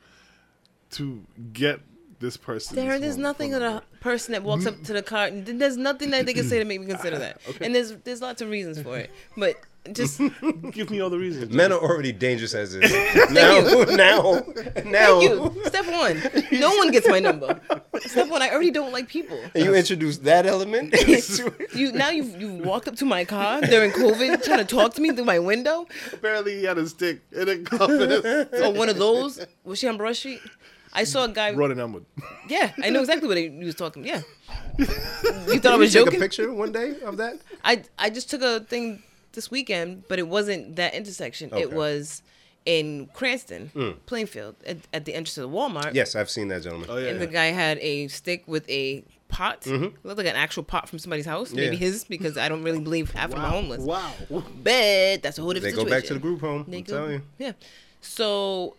to 0.91 1.23
get 1.53 1.79
this 2.19 2.37
person? 2.37 2.77
Darren, 2.77 2.99
this 2.99 3.01
there's 3.01 3.17
nothing 3.17 3.51
phone 3.51 3.61
that 3.61 3.83
a 3.83 3.99
person 3.99 4.33
that 4.33 4.43
walks 4.43 4.65
up 4.65 4.81
to 4.83 4.93
the 4.93 5.01
car. 5.01 5.29
There's 5.31 5.77
nothing 5.77 6.11
that 6.11 6.25
they 6.25 6.33
can 6.33 6.45
say 6.45 6.59
to 6.59 6.65
make 6.65 6.81
me 6.81 6.87
consider 6.87 7.17
that. 7.19 7.41
And 7.61 7.73
there's 7.73 7.95
there's 8.03 8.21
lots 8.21 8.41
of 8.41 8.49
reasons 8.49 8.81
for 8.81 8.97
it. 8.97 9.11
But 9.35 9.55
just 9.93 10.19
Give 10.71 10.89
me 10.89 10.99
all 11.01 11.09
the 11.09 11.17
reasons. 11.17 11.53
Men 11.53 11.71
are 11.71 11.79
already 11.79 12.11
dangerous 12.11 12.53
as 12.53 12.75
is. 12.75 12.91
now, 13.31 13.59
now, 13.85 14.43
now. 14.85 15.19
thank 15.19 15.23
you. 15.23 15.61
Step 15.65 15.85
one, 15.87 16.21
no 16.59 16.75
one 16.75 16.91
gets 16.91 17.07
my 17.07 17.19
number. 17.19 17.59
Step 17.99 18.29
one, 18.29 18.41
I 18.41 18.49
already 18.51 18.71
don't 18.71 18.91
like 18.91 19.07
people. 19.07 19.39
And 19.55 19.63
you 19.63 19.75
introduce 19.75 20.17
that 20.19 20.45
element. 20.45 20.95
You 21.73 21.91
now 21.91 22.09
you've 22.09 22.39
you 22.39 22.53
walked 22.53 22.87
up 22.87 22.95
to 22.97 23.05
my 23.05 23.25
car 23.25 23.61
during 23.61 23.91
COVID 23.91 24.43
trying 24.43 24.59
to 24.59 24.65
talk 24.65 24.93
to 24.95 25.01
me 25.01 25.11
through 25.11 25.25
my 25.25 25.39
window. 25.39 25.87
Apparently, 26.13 26.55
he 26.59 26.63
had 26.63 26.77
a 26.77 26.87
stick 26.87 27.21
and 27.35 27.49
a 27.49 27.57
confidence 27.59 28.49
Oh, 28.53 28.69
one 28.71 28.89
of 28.89 28.97
those. 28.97 29.45
Was 29.63 29.79
she 29.79 29.87
on 29.87 29.97
Broad 29.97 30.15
Street? 30.15 30.41
I 30.91 31.03
saw 31.03 31.25
a 31.25 31.29
guy. 31.29 31.51
running 31.53 31.79
on 31.79 31.93
with. 31.93 32.03
Yeah, 32.47 32.71
I 32.83 32.89
know 32.89 33.01
exactly 33.01 33.27
what 33.27 33.37
he 33.37 33.49
he 33.49 33.65
was 33.65 33.75
talking. 33.75 34.03
Yeah. 34.05 34.21
You 34.79 35.59
thought 35.59 35.73
I 35.73 35.75
was 35.75 35.93
you 35.93 36.05
take 36.05 36.15
a 36.15 36.19
picture 36.19 36.51
one 36.51 36.71
day 36.71 36.99
of 37.01 37.17
that? 37.17 37.39
I 37.63 37.83
I 37.97 38.09
just 38.09 38.29
took 38.29 38.41
a 38.41 38.61
thing 38.61 39.03
this 39.39 39.49
weekend, 39.51 40.03
but 40.07 40.19
it 40.19 40.27
wasn't 40.27 40.75
that 40.75 40.93
intersection. 40.93 41.49
It 41.55 41.71
was 41.71 42.21
in 42.65 43.07
Cranston, 43.13 43.97
Plainfield, 44.05 44.55
at, 44.67 44.77
at 44.93 45.05
the 45.05 45.13
entrance 45.13 45.37
of 45.37 45.49
the 45.49 45.57
Walmart. 45.57 45.93
Yes, 45.93 46.15
I've 46.15 46.29
seen 46.29 46.49
that 46.49 46.61
gentleman. 46.63 46.89
Oh 46.91 46.97
yeah. 46.97 47.09
And 47.09 47.21
the 47.21 47.27
guy 47.27 47.45
had 47.47 47.77
a 47.79 48.07
stick 48.09 48.43
with 48.47 48.69
a 48.69 49.03
pot. 49.29 49.65
It 49.65 49.93
looked 50.03 50.17
like 50.17 50.27
an 50.27 50.35
actual 50.35 50.63
pot 50.63 50.89
from 50.89 50.99
somebody's 50.99 51.25
house. 51.25 51.53
Maybe 51.53 51.75
Mm-hmm. 51.75 51.85
His, 51.85 52.03
because 52.03 52.37
I 52.37 52.49
don't 52.49 52.63
really 52.63 52.81
believe 52.81 53.11
half 53.11 53.25
of 53.25 53.31
them 53.31 53.41
are 53.45 53.49
homeless. 53.51 53.81
Wow. 53.81 54.11
But 54.29 55.21
that's 55.23 55.37
a 55.37 55.41
whole 55.41 55.53
They 55.53 55.59
different 55.61 55.75
go 55.77 55.85
back 55.89 56.03
to 56.05 56.13
the 56.15 56.19
group 56.19 56.41
home. 56.41 56.65
They 56.67 56.77
I'm 56.79 56.83
go- 56.83 56.93
telling 56.97 57.11
you. 57.13 57.21
Yeah. 57.37 57.51
So 58.01 58.75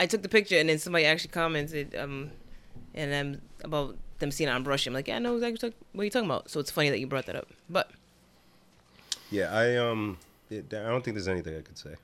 I 0.00 0.06
took 0.06 0.22
the 0.22 0.28
picture, 0.28 0.58
and 0.58 0.68
then 0.68 0.78
somebody 0.78 1.04
actually 1.04 1.30
commented, 1.30 1.94
um, 1.94 2.30
and 2.94 3.12
then 3.12 3.40
about 3.62 3.96
them 4.18 4.30
seeing 4.30 4.48
it 4.48 4.52
on 4.52 4.62
brush. 4.64 4.86
I'm 4.86 4.94
like, 4.94 5.08
yeah, 5.08 5.16
I 5.16 5.18
know 5.18 5.36
exactly 5.36 5.72
what 5.92 6.02
you're 6.04 6.10
talking 6.10 6.28
about. 6.30 6.50
So 6.50 6.58
it's 6.60 6.70
funny 6.70 6.90
that 6.90 6.98
you 6.98 7.06
brought 7.06 7.26
that 7.26 7.36
up. 7.36 7.48
But 7.70 7.90
Yeah, 9.32 9.52
I 9.52 9.76
um, 9.76 10.18
it, 10.50 10.66
I 10.72 10.84
don't 10.88 11.02
think 11.04 11.16
there's 11.16 11.28
anything 11.28 11.56
I 11.56 11.62
could 11.62 11.78
say. 11.78 11.94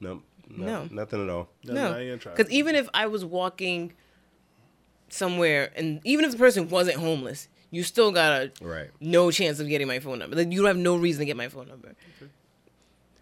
No, 0.00 0.22
no, 0.48 0.66
No. 0.66 0.88
nothing 0.90 1.22
at 1.22 1.28
all. 1.30 1.48
No, 1.64 1.74
no, 1.74 1.92
I 1.92 2.00
ain't 2.00 2.20
trying. 2.20 2.36
because 2.36 2.50
even 2.52 2.74
if 2.74 2.88
I 2.94 3.06
was 3.06 3.24
walking 3.24 3.92
somewhere, 5.08 5.70
and 5.76 6.00
even 6.04 6.24
if 6.24 6.32
the 6.32 6.38
person 6.38 6.68
wasn't 6.68 6.96
homeless, 6.96 7.48
you 7.70 7.82
still 7.82 8.10
got 8.12 8.32
a 8.42 8.52
Right. 8.64 8.90
no 9.00 9.30
chance 9.30 9.60
of 9.60 9.68
getting 9.68 9.86
my 9.86 9.98
phone 10.00 10.18
number. 10.18 10.36
Like 10.36 10.50
you 10.50 10.58
don't 10.58 10.66
have 10.66 10.76
no 10.76 10.96
reason 10.96 11.20
to 11.20 11.24
get 11.26 11.36
my 11.36 11.48
phone 11.48 11.68
number. 11.68 11.94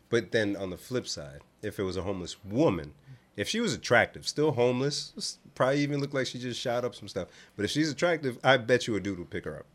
But 0.08 0.32
then 0.32 0.56
on 0.56 0.70
the 0.70 0.76
flip 0.76 1.06
side, 1.06 1.40
if 1.62 1.78
it 1.78 1.82
was 1.84 1.96
a 1.96 2.02
homeless 2.02 2.36
woman, 2.44 2.94
if 3.36 3.48
she 3.48 3.60
was 3.60 3.72
attractive, 3.74 4.26
still 4.26 4.52
homeless, 4.52 5.38
probably 5.54 5.80
even 5.80 6.00
looked 6.00 6.14
like 6.14 6.26
she 6.26 6.38
just 6.38 6.58
shot 6.60 6.84
up 6.84 6.94
some 6.94 7.06
stuff. 7.08 7.28
But 7.56 7.64
if 7.64 7.70
she's 7.70 7.90
attractive, 7.90 8.38
I 8.42 8.56
bet 8.56 8.86
you 8.86 8.96
a 8.96 9.00
dude 9.00 9.18
would 9.18 9.30
pick 9.30 9.44
her 9.44 9.56
up. 9.60 9.66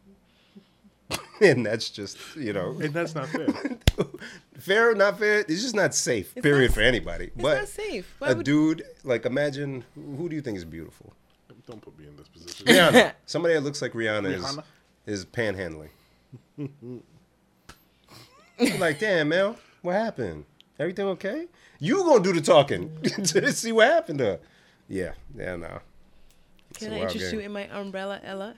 and 1.42 1.66
that's 1.66 1.90
just, 1.90 2.18
you 2.36 2.54
know, 2.54 2.72
and 2.82 2.94
that's 2.94 3.14
not 3.16 3.28
fair. 3.28 3.48
fair 4.58 4.92
or 4.92 4.96
not 4.96 5.20
fair, 5.20 5.40
it's 5.42 5.62
just 5.62 5.76
not 5.76 5.94
safe, 5.94 6.32
It's 6.36 6.44
period, 6.44 6.70
not- 6.72 6.76
for 6.76 6.82
anybody. 6.82 7.26
It's 7.26 7.42
but 7.42 7.56
not 7.60 7.68
safe. 7.68 8.16
Why 8.20 8.30
a 8.30 8.36
would 8.36 8.46
dude, 8.46 8.84
like 9.04 9.26
imagine, 9.26 9.84
who 9.96 10.28
do 10.30 10.36
you 10.36 10.42
think 10.42 10.58
is 10.58 10.66
beautiful? 10.66 11.14
Don't 11.68 11.82
put 11.82 11.98
me 11.98 12.06
in 12.08 12.16
this 12.16 12.28
position. 12.28 12.66
Rihanna. 12.68 13.14
Somebody 13.26 13.56
that 13.56 13.62
looks 13.62 13.82
like 13.82 13.94
Rihanna, 13.94 14.32
is 14.34 14.44
Rihanna? 14.44 14.64
is 15.08 15.26
panhandling. 15.26 15.90
like, 18.80 19.00
damn, 19.00 19.30
Mel, 19.30 19.58
what 19.82 19.94
happened? 19.96 20.46
Everything 20.80 21.08
okay? 21.08 21.48
You 21.80 22.04
gonna 22.04 22.24
do 22.24 22.34
the 22.34 22.42
talking 22.42 22.96
to 23.04 23.52
see 23.52 23.72
what 23.72 23.88
happened 23.88 24.20
to 24.20 24.26
her. 24.26 24.40
Yeah, 24.88 25.14
yeah, 25.36 25.56
no. 25.56 25.80
Can 26.76 26.94
i 26.94 26.98
wild 26.98 27.04
interest 27.12 27.32
game. 27.32 27.40
you 27.40 27.46
in 27.46 27.52
my 27.52 27.68
umbrella, 27.70 28.20
Ella? 28.24 28.56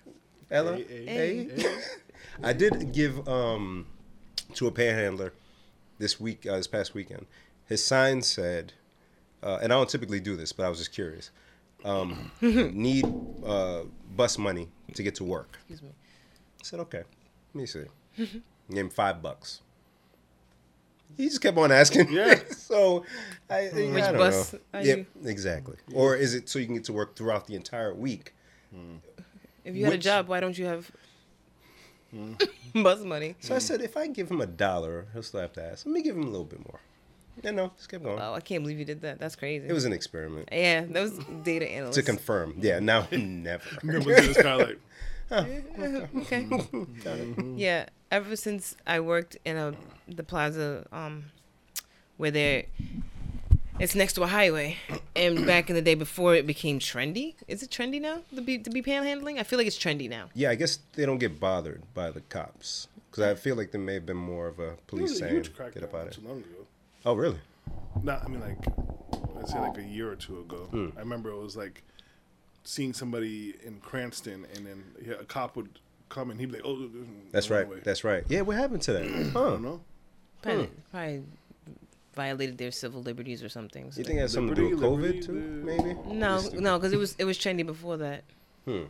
Ella? 0.52 0.76
Hey, 0.78 1.06
Hey. 1.06 1.50
hey, 1.56 1.78
I 2.44 2.54
did 2.54 2.92
give 2.94 3.28
um 3.28 3.86
to 4.54 4.68
a 4.68 4.72
panhandler 4.72 5.34
this 6.00 6.20
week, 6.20 6.46
uh, 6.46 6.58
this 6.58 6.68
past 6.68 6.94
weekend. 6.94 7.26
His 7.66 7.84
sign 7.84 8.22
said, 8.22 8.74
uh, 9.44 9.60
and 9.62 9.74
I 9.74 9.76
don't 9.76 9.90
typically 9.90 10.20
do 10.20 10.36
this, 10.38 10.54
but 10.54 10.66
I 10.66 10.70
was 10.70 10.78
just 10.78 10.94
curious. 10.94 11.32
Um, 11.84 12.32
need 12.42 13.06
uh, 13.46 13.82
bus 14.16 14.38
money 14.38 14.70
to 14.94 15.04
get 15.04 15.16
to 15.16 15.24
work. 15.24 15.58
Excuse 15.60 15.82
me. 15.82 15.90
I 15.90 16.64
said, 16.64 16.80
okay. 16.82 17.04
Let 17.54 17.62
me 17.62 17.66
see. 17.66 17.84
Gave 18.18 18.42
him 18.70 18.90
five 18.90 19.22
bucks. 19.22 19.62
He 21.16 21.26
just 21.28 21.42
kept 21.42 21.58
on 21.58 21.72
asking. 21.72 22.12
Yeah. 22.12 22.40
so, 22.50 23.06
I, 23.50 23.64
Which 23.74 24.04
I 24.04 24.12
don't 24.12 24.18
bus 24.18 24.54
know. 24.54 24.60
are 24.74 24.82
Yep, 24.84 24.98
you- 24.98 25.30
exactly. 25.30 25.78
Or 25.94 26.16
is 26.16 26.34
it 26.34 26.50
so 26.50 26.60
you 26.60 26.66
can 26.66 26.76
get 26.76 26.84
to 26.86 26.94
work 26.94 27.16
throughout 27.16 27.48
the 27.48 27.56
entire 27.56 27.94
week? 27.94 28.34
If 29.64 29.76
you 29.76 29.86
had 29.86 29.94
a 29.94 29.98
job, 29.98 30.28
why 30.28 30.40
don't 30.40 30.58
you 30.58 30.66
have 30.66 30.92
bus 32.74 33.02
money? 33.02 33.36
So 33.40 33.56
I 33.56 33.60
said, 33.60 33.82
if 33.82 33.98
I 33.98 34.08
give 34.08 34.30
him 34.30 34.42
a 34.42 34.46
dollar, 34.46 35.08
he'll 35.14 35.24
still 35.24 35.42
have 35.42 35.54
to 35.54 35.64
ask. 35.64 35.86
Let 35.86 35.94
me 35.94 36.02
give 36.02 36.16
him 36.16 36.24
a 36.24 36.30
little 36.30 36.46
bit 36.46 36.60
more. 36.66 36.80
Yeah, 37.44 37.52
no, 37.52 37.72
just 37.78 37.90
kept 37.90 38.04
going. 38.04 38.20
Oh, 38.20 38.34
I 38.34 38.40
can't 38.40 38.64
believe 38.64 38.80
you 38.80 38.86
did 38.86 39.02
that. 39.02 39.20
That's 39.20 39.36
crazy. 39.36 39.68
It 39.68 39.74
was 39.74 39.86
an 39.86 39.94
experiment 39.94 40.50
yeah, 40.52 40.86
that 40.90 41.02
was 41.02 41.20
data 41.44 41.70
analyst. 41.70 42.00
to 42.00 42.04
confirm. 42.04 42.56
Yeah, 42.60 42.80
now 42.80 43.08
never. 43.12 43.64
Remember 43.84 44.16
this 44.16 44.42
guy 44.42 44.56
like 44.56 44.80
okay. 45.32 46.48
yeah, 47.56 47.86
ever 48.12 48.36
since 48.36 48.76
I 48.88 49.02
worked 49.02 49.38
in 49.46 49.58
a 49.58 49.74
the 50.08 50.24
plaza 50.24 50.88
um 50.92 51.26
where 52.16 52.32
there 52.32 52.64
it's 53.80 53.96
next 53.96 54.14
to 54.14 54.24
a 54.24 54.28
highway 54.28 54.78
and 55.16 55.46
back 55.52 55.70
in 55.70 55.76
the 55.76 55.82
day 55.82 55.96
before 55.96 56.36
it 56.36 56.48
became 56.48 56.80
trendy. 56.80 57.36
Is 57.48 57.62
it 57.64 57.70
trendy 57.70 58.02
now? 58.02 58.20
To 58.36 58.42
be 58.42 58.58
to 58.60 58.70
be 58.70 58.82
panhandling? 58.82 59.40
I 59.40 59.44
feel 59.44 59.58
like 59.58 59.68
it's 59.68 59.78
trendy 59.78 60.10
now. 60.10 60.30
Yeah, 60.34 60.50
I 60.50 60.56
guess 60.56 60.80
they 60.94 61.06
don't 61.06 61.18
get 61.20 61.40
bothered 61.40 61.82
by 61.94 62.12
the 62.12 62.22
cops 62.22 62.88
because 63.12 63.24
I 63.24 63.36
feel 63.36 63.56
like 63.56 63.72
there 63.72 63.82
may 63.82 63.96
have 63.96 64.06
been 64.06 64.18
more 64.18 64.48
of 64.48 64.60
a 64.60 64.62
There 64.62 64.70
was 64.72 64.80
police 64.88 65.12
a 65.12 65.16
saying, 65.16 65.34
huge 65.34 65.56
"Get 65.56 65.74
crackdown 65.76 65.84
up 65.84 65.94
out 65.94 65.98
not 66.00 66.08
of 66.08 66.14
too 66.16 66.22
here." 66.22 66.30
long 66.30 66.40
ago. 66.40 66.66
Oh, 67.06 67.14
really? 67.14 67.40
Not, 68.04 68.24
I 68.24 68.28
mean, 68.28 68.42
like, 68.42 68.58
I'd 69.40 69.48
say 69.50 69.60
like 69.60 69.78
a 69.78 69.84
year 69.84 70.12
or 70.12 70.16
two 70.16 70.40
ago. 70.40 70.68
Hmm. 70.72 70.90
I 70.98 71.00
remember 71.00 71.30
it 71.32 71.38
was 71.38 71.56
like 71.56 71.84
seeing 72.64 72.94
somebody 72.94 73.56
in 73.66 73.80
Cranston, 73.80 74.46
and 74.56 74.66
then 74.66 74.84
yeah, 75.06 75.14
a 75.20 75.24
cop 75.24 75.56
would 75.56 75.70
come 76.10 76.32
and 76.32 76.40
he'd 76.40 76.48
be 76.52 76.58
like, 76.58 76.66
"Oh, 76.66 76.90
That's 77.32 77.50
right. 77.50 77.66
away." 77.66 77.80
That's 77.84 78.04
right. 78.04 78.24
Yeah, 78.28 78.42
what 78.42 78.56
happened 78.58 78.82
to 78.84 78.94
that? 78.94 79.04
I 79.06 79.24
Huh? 79.30 79.50
don't 79.52 79.64
know. 79.64 79.82
Probably, 80.42 80.70
probably 80.92 81.24
violated 82.18 82.58
their 82.58 82.72
civil 82.72 83.02
liberties 83.10 83.42
or 83.46 83.50
something. 83.58 83.92
so- 83.92 84.00
You 84.00 84.06
think 84.08 84.18
it 84.20 84.24
has 84.24 84.34
something 84.34 84.56
to 84.56 84.62
do 84.62 84.70
with 84.76 84.80
Liberty, 84.84 85.20
COVID 85.20 85.26
too? 85.26 85.32
liberty, 85.34 85.94
Maybe. 85.94 86.16
No, 86.26 86.42
no, 86.68 86.78
because 86.78 86.92
it 86.92 87.00
was 87.04 87.16
it 87.18 87.26
was 87.32 87.38
trendy 87.38 87.66
before 87.66 87.98
that. 87.98 88.24
Hmm. 88.66 88.84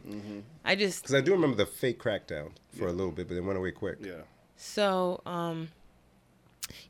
I 0.65 0.73
just 0.75 1.03
Because 1.03 1.13
I 1.13 1.21
do 1.21 1.31
remember 1.33 1.55
the 1.55 1.67
fake 1.67 1.99
crackdown 2.01 2.49
for 2.77 2.87
a 2.87 2.91
little 2.91 3.11
bit, 3.11 3.27
but 3.27 3.37
it 3.37 3.43
went 3.43 3.59
away 3.59 3.71
quick. 3.71 3.97
Yeah. 4.01 4.23
So, 4.55 5.21
um, 5.27 5.69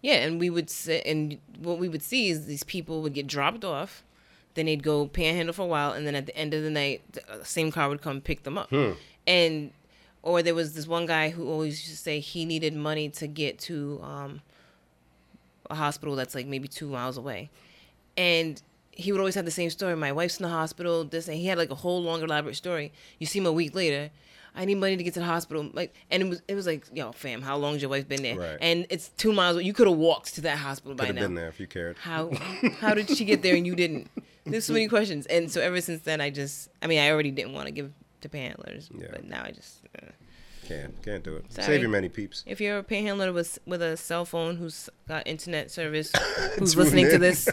yeah, 0.01 0.23
and 0.25 0.39
we 0.39 0.49
would 0.49 0.69
sit, 0.69 1.05
and 1.05 1.37
what 1.59 1.79
we 1.79 1.89
would 1.89 2.01
see 2.01 2.29
is 2.29 2.45
these 2.45 2.63
people 2.63 3.01
would 3.01 3.13
get 3.13 3.27
dropped 3.27 3.65
off, 3.65 4.03
then 4.53 4.67
they'd 4.67 4.83
go 4.83 5.05
panhandle 5.05 5.51
for 5.53 5.63
a 5.63 5.71
while, 5.75 5.91
and 5.91 6.07
then 6.07 6.15
at 6.15 6.25
the 6.27 6.35
end 6.37 6.53
of 6.53 6.63
the 6.63 6.69
night, 6.69 7.01
the 7.11 7.21
uh, 7.29 7.43
same 7.43 7.71
car 7.71 7.89
would 7.89 8.01
come 8.01 8.21
pick 8.21 8.43
them 8.43 8.57
up. 8.57 8.69
Hmm. 8.69 8.91
And, 9.27 9.71
or 10.23 10.41
there 10.41 10.55
was 10.55 10.73
this 10.73 10.87
one 10.87 11.05
guy 11.07 11.29
who 11.29 11.49
always 11.49 11.73
used 11.81 11.91
to 11.91 11.97
say 12.01 12.21
he 12.21 12.45
needed 12.45 12.73
money 12.73 13.09
to 13.09 13.27
get 13.27 13.59
to 13.67 13.99
um, 14.01 14.41
a 15.69 15.75
hospital 15.75 16.15
that's 16.15 16.35
like 16.35 16.47
maybe 16.47 16.67
two 16.67 16.87
miles 16.89 17.17
away. 17.17 17.49
And 18.15 18.61
he 18.91 19.11
would 19.11 19.19
always 19.19 19.35
have 19.35 19.45
the 19.45 19.51
same 19.51 19.69
story. 19.69 19.95
My 19.95 20.11
wife's 20.11 20.37
in 20.39 20.43
the 20.43 20.49
hospital. 20.49 21.03
This 21.03 21.27
and 21.27 21.37
he 21.37 21.45
had 21.47 21.57
like 21.57 21.69
a 21.69 21.75
whole 21.75 22.01
long 22.01 22.21
elaborate 22.23 22.55
story. 22.55 22.91
You 23.19 23.27
see 23.27 23.39
him 23.39 23.45
a 23.45 23.51
week 23.51 23.75
later. 23.75 24.09
I 24.55 24.65
need 24.65 24.75
money 24.75 24.97
to 24.97 25.03
get 25.03 25.13
to 25.13 25.19
the 25.19 25.25
hospital. 25.27 25.69
Like, 25.71 25.93
and 26.09 26.23
it 26.23 26.29
was 26.29 26.41
it 26.47 26.55
was 26.55 26.65
like, 26.65 26.85
yo, 26.91 27.11
fam, 27.11 27.43
how 27.43 27.57
long's 27.57 27.79
your 27.81 27.89
wife 27.91 28.07
been 28.07 28.23
there? 28.23 28.37
Right. 28.39 28.57
And 28.59 28.87
it's 28.89 29.09
two 29.09 29.31
miles. 29.33 29.61
You 29.61 29.71
could 29.73 29.87
have 29.87 29.97
walked 29.97 30.33
to 30.35 30.41
that 30.41 30.57
hospital 30.57 30.93
Could 30.93 30.97
by 30.97 31.05
have 31.07 31.15
now. 31.15 31.21
been 31.21 31.35
there 31.35 31.47
if 31.47 31.59
you 31.59 31.67
cared. 31.67 31.97
How 31.99 32.31
how 32.79 32.95
did 32.95 33.09
she 33.15 33.23
get 33.23 33.43
there 33.43 33.55
and 33.55 33.67
you 33.67 33.75
didn't? 33.75 34.09
There's 34.45 34.65
so 34.65 34.73
many 34.73 34.87
questions. 34.87 35.27
And 35.27 35.51
so 35.51 35.61
ever 35.61 35.79
since 35.81 36.01
then, 36.03 36.21
I 36.21 36.29
just, 36.31 36.69
I 36.81 36.87
mean, 36.87 36.99
I 36.99 37.11
already 37.11 37.31
didn't 37.31 37.53
want 37.53 37.67
to 37.67 37.71
give 37.71 37.91
to 38.21 38.29
panhandlers, 38.29 38.89
Yeah. 38.97 39.07
but 39.11 39.25
now 39.25 39.43
I 39.43 39.51
just. 39.51 39.81
Uh, 40.01 40.07
Can't, 40.67 41.01
can't 41.03 41.23
do 41.23 41.35
it. 41.37 41.51
Sorry. 41.53 41.65
Save 41.65 41.81
your 41.81 41.89
many 41.89 42.09
peeps. 42.09 42.43
if 42.45 42.59
you're 42.61 42.77
a 42.79 42.83
panhandler 42.83 43.31
with 43.33 43.57
with 43.65 43.81
a 43.81 43.95
cell 43.97 44.25
phone 44.25 44.57
who's 44.57 44.89
got 45.07 45.25
internet 45.27 45.71
service, 45.71 46.11
who's 46.59 46.75
listening 46.75 47.09
to 47.09 47.17
this, 47.17 47.47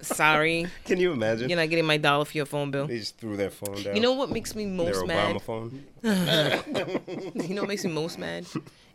sorry, 0.00 0.66
Can 0.84 0.98
you 0.98 1.12
imagine? 1.12 1.48
you're 1.50 1.58
not 1.58 1.68
getting 1.70 1.84
my 1.86 1.96
dollar 1.98 2.24
for 2.24 2.36
your 2.36 2.46
phone 2.46 2.70
bill. 2.70 2.86
They 2.86 2.98
just 2.98 3.18
threw 3.18 3.36
their 3.36 3.50
phone 3.50 3.82
down. 3.82 3.94
You 3.96 4.02
know 4.02 4.12
what 4.14 4.30
makes 4.30 4.54
me 4.54 4.64
most 4.66 5.06
their 5.06 5.06
most 5.06 5.10
Obama 5.10 5.32
mad? 5.32 5.42
phone. 5.42 5.84
You 7.48 7.54
know 7.54 7.62
what 7.62 7.68
makes 7.68 7.84
me 7.84 7.92
most 7.92 8.18
mad 8.18 8.46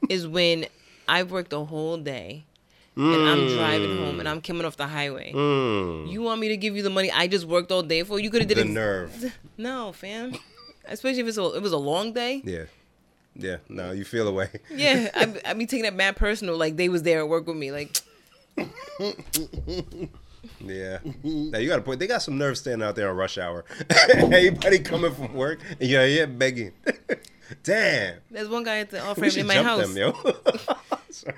is 0.10 0.28
when 0.28 0.66
I've 1.08 1.32
worked 1.32 1.54
a 1.54 1.60
whole 1.60 1.98
day 1.98 2.46
and 2.96 3.30
I'm 3.30 3.48
driving 3.56 3.98
home 3.98 4.20
and 4.20 4.28
I'm 4.28 4.42
coming 4.42 4.66
off 4.66 4.76
the 4.78 4.88
highway. 4.88 5.32
Mm. 5.34 6.10
You 6.12 6.22
want 6.22 6.42
me 6.42 6.50
to 6.50 6.58
give 6.58 6.76
you 6.76 6.84
the 6.84 6.90
money 6.90 7.10
I 7.12 7.28
just 7.28 7.46
worked 7.46 7.72
all 7.72 7.82
day 7.84 8.04
for? 8.04 8.20
You 8.20 8.30
could 8.30 8.42
have 8.42 8.50
did 8.50 8.58
it. 8.58 8.64
The 8.66 8.70
it. 8.70 8.74
nerve. 8.74 9.38
No, 9.58 9.92
fam. 9.94 10.34
Especially 10.86 11.22
if 11.22 11.28
it's 11.28 11.38
a, 11.38 11.46
it 11.56 11.62
was 11.62 11.72
a 11.72 11.78
long 11.78 12.14
day. 12.14 12.42
Yeah. 12.44 12.64
Yeah. 13.40 13.58
No, 13.70 13.92
you 13.92 14.04
feel 14.04 14.28
away. 14.28 14.50
Yeah, 14.76 15.10
I 15.16 15.42
I 15.52 15.54
be 15.54 15.66
taking 15.66 15.84
that 15.84 15.96
mad 15.96 16.16
personal. 16.16 16.58
Like 16.58 16.76
they 16.78 16.90
was 16.90 17.04
there 17.04 17.20
at 17.20 17.30
work 17.30 17.48
with 17.48 17.58
me. 17.58 17.72
Like 17.72 18.02
Yeah. 20.62 21.00
now 21.24 21.58
you 21.58 21.68
got 21.70 21.78
to 21.78 21.82
point. 21.82 22.00
They 22.00 22.08
got 22.08 22.22
some 22.22 22.38
nerve 22.38 22.58
standing 22.58 22.86
out 22.88 22.96
there 22.96 23.10
on 23.10 23.16
rush 23.16 23.38
hour. 23.38 23.66
Everybody 24.14 24.80
coming 24.80 25.14
from 25.14 25.34
work, 25.34 25.60
and 25.80 25.90
you're 25.90 26.06
here 26.06 26.28
begging. 26.28 26.74
Damn. 27.64 28.16
there's 28.30 28.50
one 28.50 28.64
guy 28.64 28.80
at 28.80 28.90
the 28.92 29.02
off 29.04 29.18
We 29.18 29.22
ramp 29.24 29.34
should 29.34 29.42
in 29.42 29.48
my 29.48 29.56
house 29.64 29.88
them, 29.88 29.98
yo. 29.98 30.14
Sorry. 31.10 31.36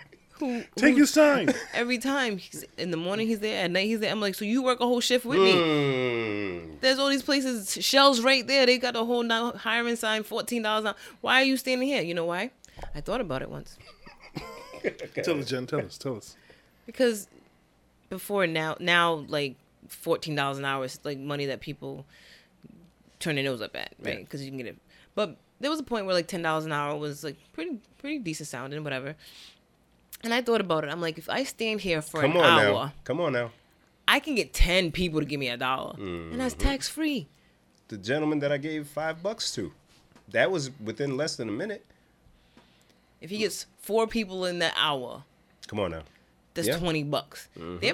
Who, 0.47 0.63
Take 0.75 0.93
who 0.93 0.97
your 0.97 1.05
sign. 1.05 1.53
every 1.73 1.97
time 1.97 2.37
he's, 2.37 2.65
in 2.77 2.91
the 2.91 2.97
morning 2.97 3.27
he's 3.27 3.39
there, 3.39 3.63
at 3.63 3.71
night 3.71 3.85
he's 3.85 3.99
there. 3.99 4.11
I'm 4.11 4.21
like, 4.21 4.35
so 4.35 4.45
you 4.45 4.61
work 4.63 4.79
a 4.79 4.85
whole 4.85 4.99
shift 4.99 5.25
with 5.25 5.39
me? 5.39 5.53
Mm. 5.53 6.79
There's 6.81 6.99
all 6.99 7.09
these 7.09 7.23
places, 7.23 7.77
shells 7.83 8.21
right 8.21 8.45
there. 8.45 8.65
They 8.65 8.77
got 8.77 8.95
a 8.95 9.03
whole 9.03 9.23
now 9.23 9.53
hiring 9.53 9.95
sign, 9.95 10.23
fourteen 10.23 10.63
dollars. 10.63 10.85
an 10.85 10.95
Why 11.21 11.41
are 11.41 11.45
you 11.45 11.57
standing 11.57 11.87
here? 11.87 12.01
You 12.01 12.13
know 12.13 12.25
why? 12.25 12.51
I 12.95 13.01
thought 13.01 13.21
about 13.21 13.41
it 13.41 13.49
once 13.49 13.77
Tell 15.23 15.39
us, 15.39 15.45
Jen. 15.45 15.67
Tell 15.67 15.79
us. 15.79 15.97
Tell 15.97 16.17
us. 16.17 16.35
because 16.85 17.27
before 18.09 18.47
now, 18.47 18.75
now 18.79 19.25
like 19.27 19.55
fourteen 19.87 20.35
dollars 20.35 20.57
an 20.57 20.65
hour 20.65 20.85
is 20.85 20.99
like 21.03 21.19
money 21.19 21.45
that 21.47 21.61
people 21.61 22.05
turn 23.19 23.35
their 23.35 23.43
nose 23.43 23.61
up 23.61 23.75
at, 23.75 23.93
right? 24.01 24.15
Yeah. 24.15 24.19
Because 24.19 24.43
you 24.43 24.49
can 24.49 24.57
get 24.57 24.67
it. 24.67 24.77
But 25.15 25.37
there 25.59 25.69
was 25.69 25.79
a 25.79 25.83
point 25.83 26.05
where 26.05 26.15
like 26.15 26.27
ten 26.27 26.41
dollars 26.41 26.65
an 26.65 26.71
hour 26.71 26.97
was 26.97 27.23
like 27.23 27.37
pretty 27.53 27.79
pretty 27.99 28.19
decent 28.19 28.49
sounding, 28.49 28.83
whatever. 28.83 29.15
And 30.23 30.33
I 30.33 30.41
thought 30.41 30.61
about 30.61 30.83
it. 30.83 30.89
I'm 30.91 31.01
like, 31.01 31.17
if 31.17 31.29
I 31.29 31.43
stand 31.43 31.81
here 31.81 32.01
for 32.01 32.21
Come 32.21 32.31
an 32.31 32.37
on 32.37 32.59
hour, 32.59 32.73
now. 32.85 32.93
Come 33.03 33.19
on 33.19 33.33
now. 33.33 33.51
I 34.07 34.19
can 34.19 34.35
get 34.35 34.53
ten 34.53 34.91
people 34.91 35.19
to 35.19 35.25
give 35.25 35.39
me 35.39 35.47
a 35.49 35.57
dollar, 35.57 35.95
and 35.97 36.03
Mm-hmm. 36.31 36.37
that's 36.37 36.53
tax 36.53 36.87
free. 36.89 37.27
The 37.87 37.97
gentleman 37.97 38.39
that 38.39 38.51
I 38.51 38.57
gave 38.57 38.87
five 38.87 39.21
bucks 39.23 39.53
to, 39.55 39.71
that 40.29 40.51
was 40.51 40.69
within 40.83 41.17
less 41.17 41.35
than 41.35 41.49
a 41.49 41.51
minute. 41.51 41.85
If 43.19 43.29
he 43.29 43.37
gets 43.39 43.65
four 43.81 44.07
people 44.07 44.45
in 44.45 44.59
that 44.59 44.73
hour, 44.77 45.23
Come 45.67 45.79
on 45.79 45.91
now. 45.91 46.03
that's 46.53 46.67
Yeah. 46.67 46.75
Mm-hmm. 46.75 46.83
20 46.83 47.03
bucks. 47.03 47.47
They, 47.55 47.93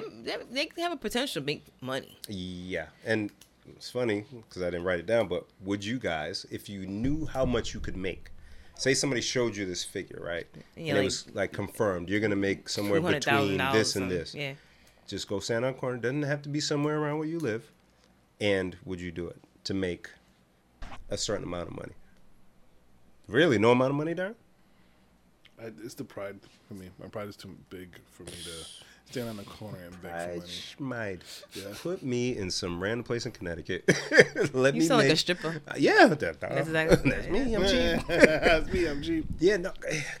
they, 0.50 0.68
they 0.74 0.82
have 0.82 0.92
a 0.92 0.96
potential 0.96 1.40
to 1.42 1.46
make 1.46 1.64
money. 1.80 2.16
Yeah, 2.28 2.86
and 3.04 3.30
it's 3.68 3.90
funny 3.90 4.24
because 4.30 4.62
I 4.62 4.66
didn't 4.70 4.84
write 4.84 4.98
it 5.00 5.06
down. 5.06 5.28
But 5.28 5.44
would 5.64 5.84
you 5.84 5.98
guys, 5.98 6.46
if 6.50 6.68
you 6.68 6.86
knew 6.86 7.26
how 7.26 7.44
much 7.44 7.74
you 7.74 7.80
could 7.80 7.96
make, 7.96 8.30
say 8.78 8.94
somebody 8.94 9.20
showed 9.20 9.56
you 9.56 9.66
this 9.66 9.84
figure, 9.84 10.22
right? 10.24 10.46
And, 10.76 10.86
you're 10.86 10.96
it 10.96 11.04
was 11.04 11.26
like 11.34 11.52
confirmed, 11.52 12.08
you're 12.08 12.20
gonna 12.20 12.36
make 12.36 12.68
somewhere 12.68 13.00
between 13.00 13.58
this 13.58 13.96
and 13.96 14.10
this. 14.10 14.34
Yeah. 14.34 14.54
Just 15.06 15.28
go 15.28 15.40
stand 15.40 15.64
on 15.64 15.72
a 15.72 15.74
corner. 15.74 15.98
Doesn't 15.98 16.22
have 16.22 16.42
to 16.42 16.48
be 16.48 16.60
somewhere 16.60 16.98
around 16.98 17.18
where 17.18 17.28
you 17.28 17.38
live. 17.38 17.70
And 18.40 18.76
would 18.84 19.00
you 19.00 19.10
do 19.10 19.26
it 19.26 19.38
to 19.64 19.74
make 19.74 20.08
a 21.10 21.18
certain 21.18 21.44
amount 21.44 21.68
of 21.68 21.76
money? 21.76 21.94
Really, 23.26 23.58
no 23.58 23.72
amount 23.72 23.90
of 23.90 23.96
money, 23.96 24.14
Darren? 24.14 24.34
I, 25.60 25.72
it's 25.82 25.94
the 25.94 26.04
pride 26.04 26.38
for 26.68 26.74
me. 26.74 26.90
My 27.00 27.08
pride 27.08 27.28
is 27.28 27.36
too 27.36 27.56
big 27.68 27.98
for 28.10 28.22
me 28.22 28.32
to 28.32 28.84
stand 29.10 29.28
on 29.28 29.36
the 29.38 29.42
corner 29.44 29.78
and 29.86 30.02
beg 30.02 30.10
for 30.12 30.16
I 30.18 30.36
money. 30.36 30.50
might 30.78 31.22
Yeah. 31.54 31.62
put 31.82 32.02
me 32.02 32.36
in 32.36 32.50
some 32.50 32.78
random 32.82 33.04
place 33.04 33.24
in 33.26 33.32
Connecticut. 33.32 33.84
Let 34.52 34.74
You 34.74 34.80
me 34.82 34.86
sound 34.86 34.98
like 34.98 35.06
a 35.06 35.08
make- 35.10 35.18
stripper. 35.18 35.60
Uh, 35.66 35.74
yeah, 35.78 36.06
that, 36.08 36.40
That's 36.40 36.66
exactly- 36.68 37.10
that's 37.10 37.28
me. 37.28 37.54
I'm 37.54 37.62
cheap. 37.66 38.06
That's 38.08 38.72
me. 38.72 38.86
I'm 38.86 39.02
cheap. 39.02 39.26
Yeah, 39.38 39.56
no, 39.56 39.72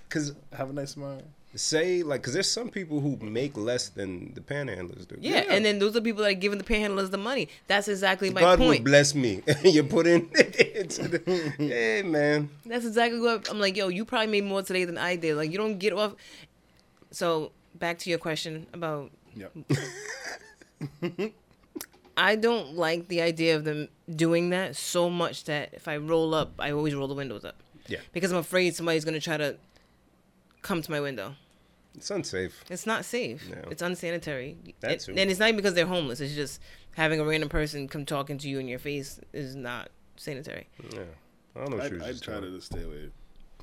because 0.08 0.34
Have 0.56 0.70
a 0.70 0.72
nice 0.72 0.92
smile. 0.92 1.22
say 1.54 2.02
like, 2.02 2.20
because 2.22 2.32
there's 2.34 2.50
some 2.50 2.70
people 2.70 3.00
who 3.00 3.16
make 3.20 3.56
less 3.56 3.88
than 3.90 4.32
the 4.34 4.40
panhandlers 4.40 5.06
do. 5.06 5.16
Yeah, 5.20 5.44
and 5.50 5.64
then 5.64 5.78
those 5.80 5.94
are 5.96 6.00
people 6.00 6.22
that 6.22 6.30
are 6.30 6.34
giving 6.34 6.58
the 6.58 6.64
panhandlers 6.64 7.10
the 7.10 7.18
money. 7.18 7.48
That's 7.66 7.88
exactly 7.88 8.30
my 8.30 8.40
God 8.40 8.58
point. 8.58 8.68
would 8.70 8.84
bless 8.84 9.14
me. 9.14 9.42
you 9.64 9.82
put 9.84 10.06
in. 10.06 10.28
into 10.74 11.08
the, 11.08 11.20
hey 11.58 12.02
man, 12.02 12.48
That's 12.64 12.86
exactly 12.86 13.20
what 13.20 13.50
I'm 13.50 13.58
like. 13.60 13.76
Yo, 13.76 13.88
you 13.88 14.04
probably 14.06 14.28
made 14.28 14.44
more 14.44 14.62
today 14.62 14.84
than 14.86 14.96
I 14.96 15.16
did. 15.16 15.36
Like 15.36 15.50
you 15.52 15.58
don't 15.58 15.78
get 15.78 15.92
off. 15.92 16.14
So 17.10 17.52
back 17.78 17.98
to 18.00 18.10
your 18.10 18.18
question 18.18 18.66
about 18.72 19.10
Yep. 19.36 19.52
I 22.16 22.34
don't 22.34 22.74
like 22.74 23.08
the 23.08 23.20
idea 23.22 23.54
of 23.56 23.64
them 23.64 23.88
doing 24.14 24.50
that 24.50 24.74
so 24.76 25.08
much 25.08 25.44
that 25.44 25.70
if 25.72 25.86
I 25.86 25.98
roll 25.98 26.34
up, 26.34 26.52
I 26.58 26.72
always 26.72 26.94
roll 26.94 27.06
the 27.06 27.14
windows 27.14 27.44
up 27.44 27.54
yeah, 27.86 27.98
because 28.12 28.32
I'm 28.32 28.38
afraid 28.38 28.74
somebody's 28.74 29.04
gonna 29.04 29.20
try 29.20 29.36
to 29.36 29.56
come 30.62 30.82
to 30.82 30.90
my 30.90 31.00
window. 31.00 31.34
it's 31.94 32.10
unsafe. 32.10 32.64
It's 32.68 32.86
not 32.86 33.04
safe. 33.04 33.48
No. 33.48 33.68
It's 33.70 33.82
unsanitary. 33.82 34.56
That 34.80 35.06
And- 35.08 35.18
and 35.18 35.30
it's 35.30 35.38
not 35.38 35.46
even 35.48 35.56
because 35.56 35.74
they're 35.74 35.86
homeless. 35.86 36.20
It's 36.20 36.34
just 36.34 36.60
having 36.96 37.20
a 37.20 37.24
random 37.24 37.48
person 37.48 37.86
come 37.88 38.04
talking 38.04 38.38
to 38.38 38.48
you 38.48 38.58
in 38.58 38.66
your 38.66 38.80
face 38.80 39.20
is 39.32 39.54
not 39.54 39.90
sanitary. 40.16 40.66
Yeah, 40.92 41.00
I 41.54 41.60
don't 41.60 41.70
know. 41.76 41.80
I'd, 41.82 41.92
you 41.92 41.98
was 41.98 42.06
I'd 42.08 42.22
try 42.22 42.40
to 42.40 42.60
stay 42.60 42.82
away. 42.82 43.10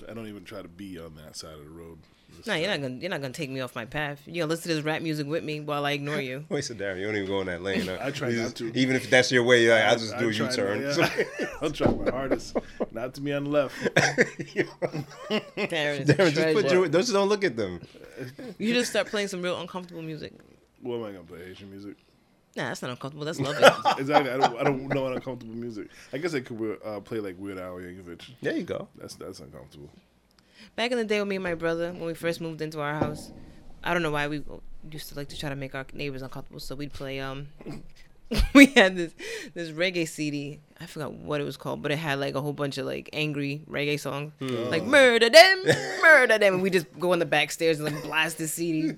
I 0.10 0.14
don't 0.14 0.28
even 0.28 0.44
try 0.46 0.62
to 0.62 0.68
be 0.70 0.98
on 1.00 1.16
that 1.16 1.36
side 1.36 1.54
of 1.54 1.66
the 1.66 1.70
road. 1.70 2.00
Just 2.36 2.48
No, 2.48 2.56
you're 2.56 2.70
not 2.70 2.82
gonna 2.82 2.96
you're 2.96 3.10
not 3.10 3.22
gonna 3.22 3.34
take 3.34 3.50
me 3.50 3.60
off 3.62 3.76
my 3.76 3.86
path. 3.86 4.22
You're 4.26 4.44
gonna 4.44 4.50
listen 4.50 4.70
to 4.70 4.76
this 4.76 4.84
rap 4.84 5.02
music 5.02 5.28
with 5.28 5.44
me 5.44 5.60
while 5.62 5.86
I 5.86 5.92
ignore 5.92 6.20
you. 6.22 6.46
Wait, 6.50 6.64
so 6.64 6.74
Darren, 6.74 7.00
you 7.00 7.06
don't 7.06 7.16
even 7.16 7.28
go 7.28 7.42
in 7.42 7.48
that 7.48 7.62
lane. 7.64 7.88
Huh? 7.88 7.98
I 8.02 8.12
try 8.12 8.30
You 8.30 8.38
not 8.38 8.44
just- 8.44 8.58
to. 8.58 8.72
Even 8.78 8.96
if 8.96 9.10
that's 9.10 9.32
your 9.32 9.44
way, 9.44 9.70
like, 9.72 9.84
I'll 9.84 9.98
just 9.98 10.14
I 10.14 10.20
do 10.20 10.30
a 10.30 10.34
U-turn. 10.34 10.82
yeah. 10.82 11.48
I'll 11.62 11.72
try 11.72 11.92
my 11.92 12.12
hardest 12.12 12.56
not 12.92 13.14
to 13.16 13.22
be 13.22 13.34
on 13.34 13.46
the 13.46 13.50
left. 13.50 13.76
Darren, 15.56 16.06
Darren, 16.06 16.06
just 16.06 16.54
put 16.54 16.62
treasure. 16.62 16.76
your, 16.76 16.88
just 16.90 17.14
don't 17.14 17.30
look 17.30 17.44
at 17.44 17.56
them. 17.56 17.82
You 18.58 18.68
should 18.68 18.76
just 18.78 18.92
start 18.92 19.08
playing 19.08 19.28
some 19.28 19.42
real 19.42 19.60
uncomfortable 19.60 20.02
music. 20.02 20.34
What 20.82 20.98
am 20.98 21.04
I 21.04 21.12
gonna 21.12 21.24
play? 21.24 21.40
Asian 21.50 21.70
music? 21.70 21.96
Nah, 22.56 22.70
that's 22.70 22.82
not 22.82 22.92
uncomfortable. 22.92 23.26
That's 23.26 23.40
lovely. 23.40 23.64
exactly. 24.00 24.32
I 24.32 24.38
don't. 24.38 24.58
I 24.58 24.64
don't 24.64 24.88
know 24.88 25.04
what 25.04 25.14
uncomfortable 25.14 25.56
music. 25.56 25.88
I 26.14 26.18
guess 26.20 26.34
I 26.34 26.40
could 26.40 26.80
uh, 26.86 27.00
play 27.02 27.20
like 27.20 27.36
Weird 27.38 27.58
Al 27.60 27.76
Yankovic. 27.76 28.22
There 28.42 28.56
you 28.56 28.64
go. 28.64 28.88
That's 28.96 29.16
that's 29.16 29.40
uncomfortable. 29.42 29.90
Back 30.76 30.92
in 30.92 30.98
the 30.98 31.06
day 31.06 31.20
with 31.20 31.28
me 31.28 31.36
and 31.36 31.44
my 31.44 31.56
brother, 31.56 31.92
when 31.92 32.06
we 32.06 32.14
first 32.14 32.42
moved 32.42 32.62
into 32.62 32.82
our 32.82 32.96
house, 32.96 33.32
I 33.84 33.94
don't 33.94 34.04
know 34.04 34.12
why 34.12 34.28
we 34.28 34.44
used 34.92 35.10
to 35.10 35.16
like 35.16 35.30
to 35.30 35.38
try 35.40 35.50
to 35.50 35.56
make 35.56 35.74
our 35.76 35.86
neighbors 35.94 36.22
uncomfortable. 36.22 36.60
So 36.60 36.76
we'd 36.76 36.94
play 36.94 37.20
um 37.20 37.48
we 38.54 38.68
had 38.68 38.96
this 38.96 39.14
this 39.54 39.70
reggae 39.70 40.08
CD. 40.08 40.60
I 40.80 40.86
forgot 40.88 41.14
what 41.14 41.40
it 41.40 41.44
was 41.44 41.58
called, 41.58 41.82
but 41.82 41.92
it 41.92 41.98
had 41.98 42.20
like 42.20 42.36
a 42.36 42.42
whole 42.42 42.54
bunch 42.54 42.78
of 42.78 42.86
like 42.86 43.10
angry 43.14 43.62
reggae 43.70 44.00
songs, 44.00 44.34
like 44.42 44.84
murder 44.84 45.30
them, 45.30 45.64
murder 46.02 46.38
them, 46.38 46.56
and 46.56 46.64
we 46.64 46.70
just 46.70 46.88
go 47.00 47.14
in 47.14 47.20
the 47.20 47.26
back 47.26 47.52
stairs 47.52 47.80
and 47.80 47.94
like 47.94 48.04
blast 48.04 48.38
the 48.38 48.48
CD. 48.48 48.96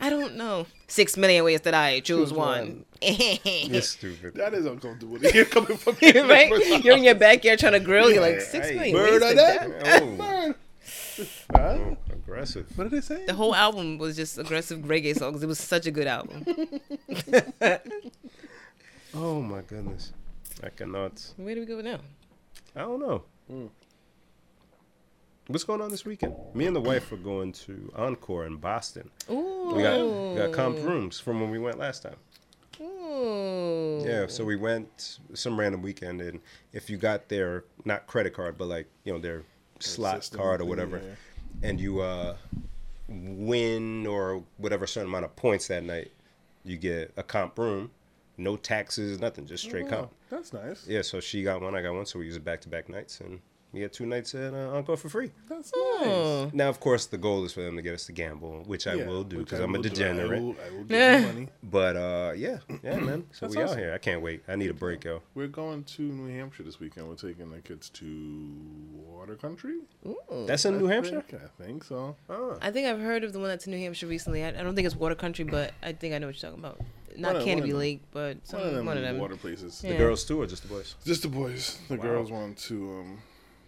I 0.00 0.10
don't 0.10 0.36
know. 0.36 0.66
Six 0.88 1.16
million 1.16 1.44
ways 1.44 1.60
to 1.62 1.70
die. 1.70 2.00
Choose 2.00 2.32
one. 2.32 2.84
You're 3.02 3.80
stupid. 3.80 4.34
That 4.34 4.52
is 4.52 4.66
uncomfortable 4.66 5.18
to 5.20 5.30
hear 5.30 5.44
coming 5.44 5.76
from 5.76 5.96
me. 6.02 6.18
right? 6.20 6.84
You're 6.84 6.96
in 6.96 7.04
your 7.04 7.14
backyard 7.14 7.58
trying 7.60 7.72
to 7.72 7.80
grill. 7.80 8.10
You're 8.10 8.20
like 8.20 8.34
Yeah, 8.36 8.40
six 8.40 8.68
hey, 8.70 8.92
million 8.92 8.96
ways 8.96 9.20
Murder 9.20 9.28
to 9.30 9.34
them. 9.34 9.70
die. 9.82 10.00
Oh, 10.02 10.06
Murder. 10.06 10.54
Huh? 11.54 11.58
oh, 11.58 11.96
aggressive. 12.10 12.66
What 12.76 12.90
did 12.90 12.92
they 12.92 13.00
say? 13.00 13.26
The 13.26 13.34
whole 13.34 13.54
album 13.54 13.98
was 13.98 14.16
just 14.16 14.38
aggressive 14.38 14.80
reggae 14.80 15.16
songs. 15.16 15.42
It 15.42 15.46
was 15.46 15.58
such 15.58 15.86
a 15.86 15.90
good 15.90 16.06
album. 16.06 16.44
Oh 19.16 19.40
my 19.40 19.60
goodness. 19.62 20.12
I 20.62 20.70
cannot. 20.70 21.24
Where 21.36 21.54
do 21.54 21.60
we 21.60 21.66
go 21.66 21.80
now? 21.80 22.00
I 22.74 22.80
don't 22.80 22.98
know. 22.98 23.22
Hmm. 23.48 23.66
What's 25.46 25.62
going 25.62 25.80
on 25.80 25.90
this 25.90 26.04
weekend? 26.04 26.34
Me 26.52 26.66
and 26.66 26.74
the 26.74 26.80
wife 26.80 27.12
are 27.12 27.16
going 27.16 27.52
to 27.52 27.92
Encore 27.94 28.44
in 28.46 28.56
Boston. 28.56 29.10
Ooh. 29.30 29.72
We 29.74 29.82
got 29.82 30.00
we 30.00 30.36
got 30.36 30.52
comp 30.52 30.78
rooms 30.78 31.20
from 31.20 31.40
when 31.40 31.50
we 31.50 31.58
went 31.60 31.78
last 31.78 32.02
time. 32.02 32.16
Ooh. 32.80 34.02
Yeah, 34.04 34.26
so 34.26 34.44
we 34.44 34.56
went 34.56 35.20
some 35.34 35.60
random 35.60 35.80
weekend, 35.80 36.20
and 36.20 36.40
if 36.72 36.90
you 36.90 36.96
got 36.96 37.28
their 37.28 37.64
not 37.84 38.08
credit 38.08 38.34
card, 38.34 38.58
but 38.58 38.66
like 38.66 38.86
you 39.04 39.12
know 39.12 39.20
their 39.20 39.44
slot 39.84 40.16
system 40.22 40.40
card 40.40 40.60
or 40.60 40.64
whatever, 40.64 40.98
yeah. 41.04 41.68
and 41.68 41.80
you 41.80 42.00
uh, 42.00 42.36
win 43.08 44.06
or 44.06 44.42
whatever 44.56 44.86
certain 44.86 45.08
amount 45.08 45.24
of 45.24 45.34
points 45.36 45.68
that 45.68 45.84
night, 45.84 46.10
you 46.64 46.76
get 46.76 47.12
a 47.16 47.22
comp 47.22 47.58
room, 47.58 47.90
no 48.36 48.56
taxes, 48.56 49.20
nothing, 49.20 49.46
just 49.46 49.64
straight 49.64 49.86
Oh, 49.86 49.90
comp. 49.90 50.12
that's 50.30 50.52
nice. 50.52 50.86
Yeah, 50.86 51.02
so 51.02 51.20
she 51.20 51.42
got 51.42 51.60
one, 51.60 51.74
I 51.74 51.82
got 51.82 51.94
one, 51.94 52.06
so 52.06 52.18
we 52.18 52.26
use 52.26 52.36
it 52.36 52.44
back 52.44 52.60
to 52.62 52.68
back 52.68 52.88
nights, 52.88 53.20
and 53.20 53.40
we 53.74 53.80
had 53.82 53.92
two 53.92 54.06
nights 54.06 54.34
at 54.34 54.54
uh, 54.54 54.70
Encore 54.76 54.96
for 54.96 55.08
free. 55.08 55.30
That's 55.48 55.70
nice. 55.74 56.06
Oh. 56.06 56.50
Now, 56.54 56.68
of 56.68 56.80
course, 56.80 57.06
the 57.06 57.18
goal 57.18 57.44
is 57.44 57.52
for 57.52 57.62
them 57.62 57.76
to 57.76 57.82
get 57.82 57.92
us 57.94 58.06
to 58.06 58.12
gamble, 58.12 58.62
which 58.66 58.86
I 58.86 58.94
Yeah, 58.94 59.06
will 59.06 59.24
do 59.24 59.38
which 59.38 59.46
because 59.46 59.60
I 59.60 59.64
I'm 59.64 59.70
a 59.70 59.78
will 59.78 59.82
do. 59.82 59.88
degenerate. 59.90 60.38
I 60.38 60.42
will, 60.42 60.56
I 60.66 60.70
will 60.76 60.84
give 60.84 61.20
you 61.20 61.26
money. 61.26 61.48
But 61.62 61.96
uh, 61.96 62.32
yeah, 62.36 62.58
yeah, 62.82 62.96
man. 63.00 63.24
So 63.32 63.46
That's 63.46 63.56
we 63.56 63.62
awesome. 63.62 63.76
out 63.78 63.82
here. 63.84 63.92
I 63.92 63.98
can't 63.98 64.22
wait. 64.22 64.42
I 64.48 64.56
need 64.56 64.70
a 64.70 64.74
break, 64.74 65.04
yo. 65.04 65.20
We're 65.34 65.48
going 65.48 65.84
to 65.84 66.02
New 66.02 66.32
Hampshire 66.34 66.62
this 66.62 66.78
weekend. 66.80 67.08
We're 67.08 67.16
taking 67.16 67.50
the 67.50 67.58
kids 67.60 67.90
to 67.90 68.06
Water 69.06 69.34
Country. 69.36 69.80
Ooh. 70.06 70.16
That's 70.46 70.64
in 70.64 70.78
New 70.78 70.86
Hampshire. 70.86 71.22
think, 71.28 71.42
I 71.42 71.62
think 71.64 71.84
so. 71.84 72.16
Oh. 72.30 72.58
I 72.62 72.70
think 72.70 72.86
I've 72.86 73.00
heard 73.00 73.24
of 73.24 73.32
the 73.32 73.38
one 73.40 73.48
that's 73.48 73.66
in 73.66 73.72
New 73.72 73.78
Hampshire 73.80 74.06
recently. 74.06 74.44
I, 74.44 74.48
I 74.48 74.62
don't 74.62 74.74
think 74.74 74.86
it's 74.86 74.96
Water 74.96 75.14
Country, 75.14 75.44
but 75.44 75.72
I 75.82 75.92
think 75.92 76.14
I 76.14 76.18
know 76.18 76.26
what 76.28 76.40
you're 76.42 76.50
talking 76.50 76.64
about. 76.64 76.80
Not 77.16 77.34
One 77.34 77.42
of- 77.42 77.48
Canobie 77.48 77.62
of 77.62 77.68
them. 77.68 77.78
Lake, 77.78 78.02
but 78.12 78.36
some, 78.44 78.58
One 78.60 78.68
of 78.68 78.74
them, 78.74 78.86
one 78.86 78.96
of 78.96 79.02
them. 79.04 79.18
water 79.18 79.36
places. 79.36 79.80
Yeah. 79.84 79.92
The 79.92 79.98
girls 79.98 80.24
too, 80.24 80.40
or 80.42 80.46
just 80.46 80.62
the 80.62 80.68
boys? 80.68 80.96
Just 81.04 81.22
the 81.22 81.28
boys. 81.28 81.78
The 81.88 81.96
Wow. 81.96 82.02
girls 82.02 82.30
want 82.30 82.58
to. 82.58 82.90
Um, 82.90 83.18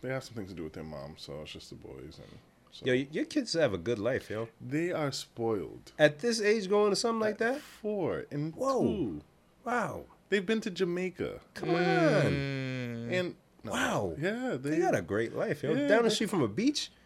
they 0.07 0.13
have 0.13 0.25
some 0.25 0.35
things 0.35 0.51
to 0.51 0.55
do 0.55 0.63
with 0.65 0.73
their 0.73 0.85
mom, 0.85 1.15
so 1.17 1.41
it's 1.43 1.53
just 1.53 1.71
the 1.71 1.77
boys, 1.77 2.19
and 2.19 2.39
so 2.71 2.87
Yo, 2.87 2.93
your 3.11 3.25
kids 3.25 3.55
have 3.55 3.73
a 3.75 3.79
good 3.79 3.99
life, 3.99 4.31
yo. 4.31 4.49
they 4.61 4.93
are 4.93 5.11
spoiled. 5.11 5.93
At 5.99 6.21
this 6.21 6.41
age, 6.41 6.69
going 6.69 6.91
to 6.91 6.97
something 6.97 7.21
like 7.21 7.39
that? 7.39 7.61
Four 7.61 8.27
and 8.31 8.55
Whoa. 8.55 8.83
two. 8.83 9.21
Wow. 9.65 10.05
They've 10.29 10.45
been 10.45 10.61
to 10.63 10.71
Jamaica, 10.71 11.41
Come 11.55 11.71
on. 11.71 11.77
Mm. 11.77 13.13
and 13.13 13.35
no, 13.65 13.73
Wow. 13.73 14.15
yeah, 14.21 14.57
they, 14.61 14.71
They 14.71 14.79
got 14.79 14.95
a 14.95 15.03
great 15.03 15.35
life, 15.35 15.63
yo. 15.63 15.73
Yeah, 15.75 15.89
Down 15.89 16.05
the 16.05 16.11
street 16.11 16.31
from 16.31 16.43
a 16.43 16.49
beach. 16.49 16.91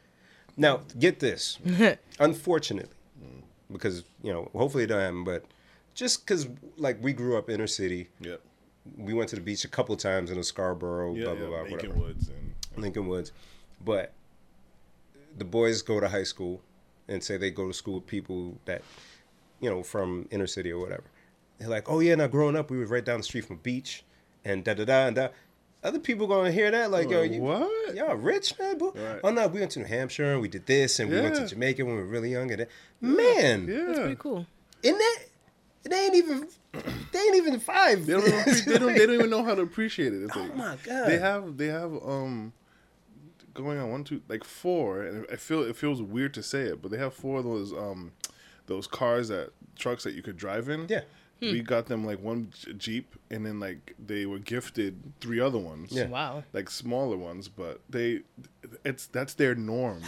Now, 0.57 0.80
get 0.98 1.20
this. 1.20 1.59
Unfortunately, 2.18 2.90
because 3.72 4.03
you 4.22 4.30
know, 4.32 4.51
hopefully 4.55 4.84
it 4.84 4.88
doesn't 4.88 5.03
happen, 5.05 5.24
but 5.24 5.44
just 5.94 6.26
because 6.26 6.48
like 6.76 7.03
we 7.03 7.12
grew 7.14 7.38
up 7.38 7.48
inner 7.48 7.68
city, 7.68 8.09
yeah, 8.20 8.34
we 8.98 9.14
went 9.14 9.30
to 9.30 9.36
the 9.36 9.42
beach 9.42 9.64
a 9.64 9.68
couple 9.68 9.96
times 9.96 10.30
in 10.30 10.36
a 10.38 10.42
Scarborough, 10.42 11.14
yeah, 11.14 11.24
blah 11.24 11.34
blah 11.34 11.42
yeah, 11.44 11.48
blah, 11.48 11.62
Macon 11.62 11.76
whatever. 11.76 11.94
Woods, 11.94 12.28
and 12.28 12.39
Lincoln 12.80 13.06
Woods. 13.06 13.32
But 13.84 14.12
the 15.36 15.44
boys 15.44 15.82
go 15.82 16.00
to 16.00 16.08
high 16.08 16.24
school 16.24 16.60
and 17.08 17.22
say 17.22 17.36
they 17.36 17.50
go 17.50 17.68
to 17.68 17.74
school 17.74 17.94
with 17.94 18.06
people 18.06 18.58
that, 18.66 18.82
you 19.60 19.70
know, 19.70 19.82
from 19.82 20.28
inner 20.30 20.46
city 20.46 20.70
or 20.72 20.80
whatever. 20.80 21.04
They're 21.58 21.68
like, 21.68 21.90
oh 21.90 22.00
yeah, 22.00 22.14
now 22.14 22.26
growing 22.26 22.56
up 22.56 22.70
we 22.70 22.78
was 22.78 22.90
right 22.90 23.04
down 23.04 23.18
the 23.18 23.24
street 23.24 23.44
from 23.46 23.56
a 23.56 23.60
beach 23.60 24.04
and 24.44 24.64
da 24.64 24.74
da 24.74 24.84
da 24.84 25.06
and 25.06 25.16
da. 25.16 25.28
Other 25.82 25.98
people 25.98 26.26
gonna 26.26 26.52
hear 26.52 26.70
that 26.70 26.90
like, 26.90 27.08
yo, 27.10 27.22
you, 27.22 27.40
what? 27.40 27.94
y'all 27.94 28.14
rich 28.16 28.58
man? 28.58 28.76
Boo. 28.76 28.92
Right. 28.94 29.20
Oh 29.24 29.30
no, 29.30 29.46
we 29.46 29.60
went 29.60 29.72
to 29.72 29.78
New 29.80 29.86
Hampshire 29.86 30.32
and 30.32 30.42
we 30.42 30.48
did 30.48 30.66
this 30.66 30.98
and 31.00 31.10
we 31.10 31.20
went 31.20 31.36
to 31.36 31.46
Jamaica 31.46 31.84
when 31.84 31.94
we 31.96 32.00
were 32.02 32.06
really 32.08 32.30
young 32.30 32.50
and 32.50 32.60
that. 32.60 32.68
man, 33.00 33.66
yeah, 33.66 33.84
That's 33.86 33.98
pretty 33.98 34.16
cool. 34.16 34.46
in 34.82 34.96
that 34.98 35.18
it 35.84 35.92
ain't 35.92 36.14
even 36.14 36.48
they 37.12 37.18
ain't 37.18 37.36
even 37.36 37.58
five. 37.60 38.04
They 38.06 38.12
don't, 38.12 38.26
even 38.28 38.44
they 38.66 38.78
don't. 38.78 38.92
They 38.94 39.06
don't 39.06 39.14
even 39.14 39.30
know 39.30 39.42
how 39.42 39.54
to 39.54 39.62
appreciate 39.62 40.12
it. 40.12 40.22
It's 40.22 40.36
Oh 40.36 40.40
like, 40.40 40.56
my 40.56 40.76
God. 40.84 41.06
They 41.08 41.18
have. 41.18 41.56
They 41.56 41.66
have. 41.68 41.92
Um, 42.04 42.52
going 43.55 43.78
on 43.78 43.90
one, 43.90 44.05
two, 44.05 44.22
like 44.28 44.44
four, 44.44 45.03
and 45.03 45.26
I 45.32 45.36
feel 45.36 45.62
it 45.62 45.76
feels 45.76 46.03
weird 46.03 46.34
to 46.34 46.42
say 46.42 46.62
it, 46.62 46.82
but 46.82 46.90
they 46.90 46.98
have 46.98 47.14
four 47.14 47.38
of 47.38 47.44
those 47.44 47.72
um, 47.72 48.12
those 48.66 48.86
cars 48.86 49.28
that 49.28 49.51
trucks 49.76 50.05
that 50.05 50.14
you 50.14 50.22
could 50.22 50.36
drive 50.36 50.68
in. 50.68 50.86
Yeah. 50.88 51.03
We 51.40 51.61
got 51.62 51.86
them 51.86 52.05
like 52.05 52.20
one 52.20 52.53
Jeep, 52.76 53.14
and 53.30 53.46
then 53.46 53.61
like 53.61 53.94
they 53.98 54.26
were 54.26 54.38
gifted 54.38 55.14
three 55.20 55.40
other 55.40 55.59
ones. 55.59 55.90
Yeah. 55.90 56.07
Wow. 56.07 56.44
Like 56.53 56.68
smaller 56.68 57.16
ones, 57.16 57.48
but 57.48 57.80
they, 57.88 58.20
it's 58.84 59.07
that's 59.07 59.32
their 59.34 59.55
norm, 59.55 60.03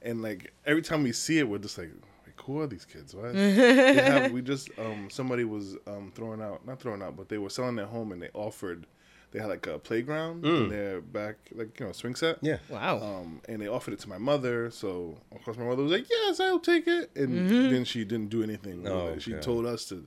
and 0.00 0.22
like 0.22 0.54
every 0.64 0.80
time 0.80 1.02
we 1.02 1.12
see 1.12 1.38
it, 1.38 1.46
we're 1.46 1.58
just 1.58 1.76
like, 1.76 1.90
like 2.26 2.40
who 2.42 2.60
are 2.60 2.66
these 2.66 2.86
kids? 2.86 3.14
What? 3.14 3.34
they 3.34 3.92
have, 3.94 4.32
we 4.32 4.40
just 4.40 4.70
um 4.78 5.10
somebody 5.10 5.44
was 5.44 5.76
um 5.86 6.12
throwing 6.14 6.40
out 6.40 6.66
not 6.66 6.80
throwing 6.80 7.02
out, 7.02 7.14
but 7.14 7.28
they 7.28 7.36
were 7.36 7.50
selling 7.50 7.76
their 7.76 7.86
home, 7.86 8.12
and 8.12 8.22
they 8.22 8.30
offered, 8.32 8.86
they 9.32 9.38
had 9.38 9.48
like 9.48 9.66
a 9.66 9.78
playground 9.78 10.44
in 10.44 10.68
their 10.68 11.00
back, 11.00 11.36
like 11.52 11.78
you 11.78 11.86
know 11.86 11.92
swing 11.92 12.14
set. 12.14 12.38
Yeah. 12.42 12.58
Wow. 12.68 13.00
Um, 13.02 13.40
and 13.48 13.60
they 13.62 13.68
offered 13.68 13.94
it 13.94 14.00
to 14.00 14.08
my 14.08 14.18
mother, 14.18 14.70
so 14.70 15.16
of 15.32 15.42
course 15.44 15.56
my 15.56 15.64
mother 15.64 15.82
was 15.82 15.92
like, 15.92 16.06
"Yes, 16.10 16.40
I'll 16.40 16.58
take 16.58 16.86
it," 16.88 17.10
and 17.14 17.48
then 17.48 17.84
she 17.84 18.04
didn't 18.04 18.28
do 18.30 18.42
anything. 18.42 18.82
with 18.82 18.92
Oh. 18.92 19.18
She 19.18 19.32
God. 19.32 19.42
told 19.42 19.66
us 19.66 19.84
to, 19.86 20.06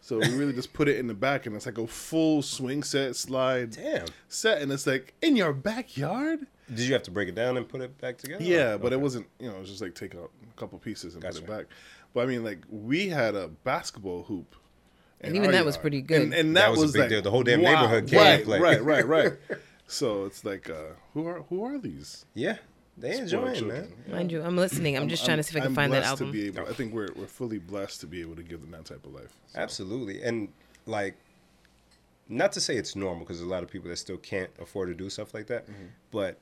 so 0.00 0.18
we 0.18 0.28
really 0.36 0.52
just 0.54 0.72
put 0.72 0.88
it 0.88 0.96
in 0.98 1.06
the 1.06 1.14
back, 1.14 1.44
and 1.46 1.54
it's 1.54 1.66
like 1.66 1.78
a 1.78 1.86
full 1.86 2.40
swing 2.42 2.82
set 2.82 3.14
slide 3.16 3.72
Damn. 3.72 4.06
set, 4.28 4.62
and 4.62 4.72
it's 4.72 4.86
like 4.86 5.14
in 5.22 5.36
your 5.36 5.52
backyard. 5.52 6.46
Did 6.68 6.86
you 6.86 6.94
have 6.94 7.02
to 7.02 7.10
break 7.10 7.28
it 7.28 7.34
down 7.34 7.58
and 7.58 7.68
put 7.68 7.82
it 7.82 8.00
back 8.00 8.16
together? 8.16 8.42
Yeah, 8.42 8.78
but 8.78 8.94
it 8.94 9.00
wasn't. 9.00 9.26
You 9.38 9.48
know, 9.50 9.56
it 9.56 9.60
was 9.60 9.68
just 9.68 9.82
like 9.82 9.94
take 9.94 10.14
out 10.14 10.30
a 10.50 10.58
couple 10.58 10.78
pieces 10.78 11.12
and 11.14 11.22
Gotcha. 11.22 11.40
put 11.42 11.44
it 11.50 11.56
back. 11.58 11.66
But 12.14 12.22
I 12.22 12.26
mean, 12.26 12.42
like 12.42 12.60
we 12.70 13.08
had 13.08 13.34
a 13.34 13.48
basketball 13.48 14.22
hoop. 14.22 14.54
In 15.22 15.28
And 15.28 15.36
even 15.36 15.52
that 15.52 15.64
was 15.64 15.76
pretty 15.76 16.02
good. 16.02 16.22
And, 16.22 16.34
and 16.34 16.56
That 16.56 16.72
that, 16.72 16.80
was 16.80 16.90
a 16.90 16.92
big 16.92 17.00
like 17.00 17.08
deal. 17.10 17.22
The 17.22 17.30
whole 17.30 17.42
damn 17.42 17.62
wow, 17.62 17.74
neighborhood 17.74 18.08
came, 18.08 18.18
Right, 18.18 18.46
like- 18.46 18.60
right, 18.60 18.82
right, 18.82 19.06
right. 19.06 19.32
so 19.86 20.24
it's 20.24 20.44
like, 20.44 20.68
uh, 20.70 20.94
who 21.14 21.26
are 21.26 21.42
who 21.48 21.64
are 21.64 21.78
these? 21.78 22.24
Yeah, 22.34 22.56
they 22.96 23.12
spoiled 23.12 23.22
enjoying, 23.22 23.54
children? 23.54 23.94
man. 24.06 24.16
Mind 24.16 24.32
you, 24.32 24.42
I'm 24.42 24.56
listening. 24.56 24.96
I'm 24.96 25.08
just 25.08 25.24
trying 25.24 25.38
to 25.38 25.42
see 25.42 25.50
if 25.50 25.56
I 25.56 25.60
can 25.60 25.68
I'm 25.68 25.74
find 25.74 25.92
that 25.92 26.00
blessed 26.00 26.10
album. 26.10 26.26
To 26.28 26.32
be 26.32 26.46
able, 26.46 26.68
I 26.68 26.72
think 26.72 26.92
we're 26.92 27.08
we're 27.16 27.26
fully 27.26 27.58
blessed 27.58 28.00
to 28.00 28.06
be 28.06 28.20
able 28.20 28.36
to 28.36 28.42
give 28.42 28.60
them 28.60 28.70
that 28.72 28.84
type 28.84 29.04
of 29.06 29.12
life. 29.14 29.32
So, 29.48 29.60
Absolutely, 29.60 30.22
and 30.22 30.48
like, 30.86 31.16
not 32.28 32.52
to 32.52 32.60
say 32.60 32.76
it's 32.76 32.96
normal 32.96 33.20
because 33.20 33.38
there's 33.38 33.48
a 33.48 33.52
lot 33.52 33.62
of 33.62 33.70
people 33.70 33.88
that 33.90 33.96
still 33.96 34.16
can't 34.18 34.50
afford 34.60 34.88
to 34.88 34.94
do 34.94 35.08
stuff 35.10 35.34
like 35.34 35.46
that. 35.48 35.64
Mm-hmm. 35.66 35.86
But 36.10 36.38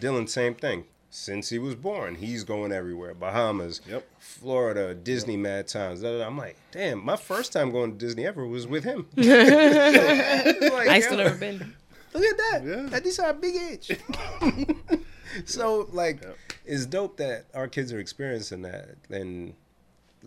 Dylan, 0.00 0.28
same 0.28 0.54
thing. 0.54 0.84
Since 1.10 1.48
he 1.48 1.58
was 1.58 1.74
born, 1.74 2.16
he's 2.16 2.44
going 2.44 2.70
everywhere. 2.70 3.14
Bahamas, 3.14 3.80
Yep. 3.88 4.06
Florida, 4.18 4.94
Disney, 4.94 5.36
mad 5.38 5.66
times. 5.66 6.02
da, 6.02 6.12
da, 6.12 6.18
da. 6.18 6.26
I'm 6.26 6.36
like, 6.36 6.56
damn, 6.70 7.02
my 7.02 7.16
first 7.16 7.50
time 7.52 7.70
going 7.72 7.92
to 7.92 7.96
Disney 7.98 8.26
ever 8.26 8.46
was 8.46 8.66
with 8.66 8.84
him. 8.84 9.06
Like, 9.16 10.88
I 10.88 11.00
still 11.00 11.18
yo, 11.18 11.24
never 11.24 11.38
been. 11.38 11.74
Look 12.12 12.24
at 12.24 12.36
that. 12.36 12.62
Yeah. 12.64 12.82
That 12.90 13.04
these 13.04 13.18
are 13.18 13.32
big 13.32 13.56
age. 13.56 13.90
so 15.44 15.88
like 15.92 16.22
Yep. 16.22 16.36
it's 16.66 16.86
dope 16.86 17.16
that 17.18 17.44
our 17.54 17.68
kids 17.68 17.92
are 17.92 17.98
experiencing 17.98 18.62
that 18.62 18.96
and 19.10 19.54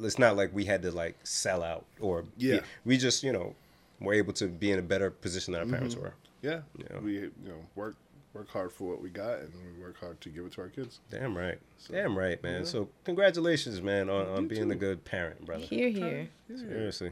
it's 0.02 0.20
not 0.20 0.36
like 0.38 0.54
we 0.54 0.66
had 0.66 0.82
to 0.84 0.92
like 0.92 1.16
sell 1.24 1.64
out 1.64 1.86
or 2.00 2.24
be- 2.24 2.30
Yeah. 2.48 2.60
we 2.86 2.98
just, 2.98 3.24
you 3.24 3.34
know, 3.34 3.56
were 4.00 4.14
able 4.14 4.34
to 4.34 4.48
be 4.48 4.72
in 4.72 4.80
a 4.80 4.84
better 4.84 5.10
position 5.12 5.54
than 5.54 5.62
our 5.62 5.68
parents 5.68 5.96
Mm-hmm. 5.96 6.04
were. 6.06 6.14
Yeah, 6.42 6.62
Yeah. 6.78 7.00
we 7.00 7.14
you 7.14 7.32
know 7.46 7.66
work 7.76 7.96
work 8.34 8.50
hard 8.50 8.72
for 8.72 8.90
what 8.90 9.02
we 9.02 9.10
got, 9.10 9.40
and 9.40 9.52
we 9.76 9.82
work 9.82 10.00
hard 10.00 10.22
to 10.22 10.30
give 10.30 10.46
it 10.46 10.54
to 10.54 10.62
our 10.62 10.70
kids. 10.70 11.00
Damn 11.10 11.38
right. 11.38 11.60
So, 11.78 11.94
Damn 11.94 12.18
right, 12.18 12.42
man. 12.44 12.60
yeah. 12.60 12.66
So 12.66 12.90
congratulations, 13.04 13.82
man, 13.82 14.10
on, 14.10 14.28
on 14.28 14.44
You 14.44 14.50
being 14.50 14.72
a 14.72 14.76
good 14.76 15.04
parent, 15.04 15.46
brother. 15.46 15.64
Here, 15.64 15.90
here. 15.90 16.30
Seriously. 16.56 17.12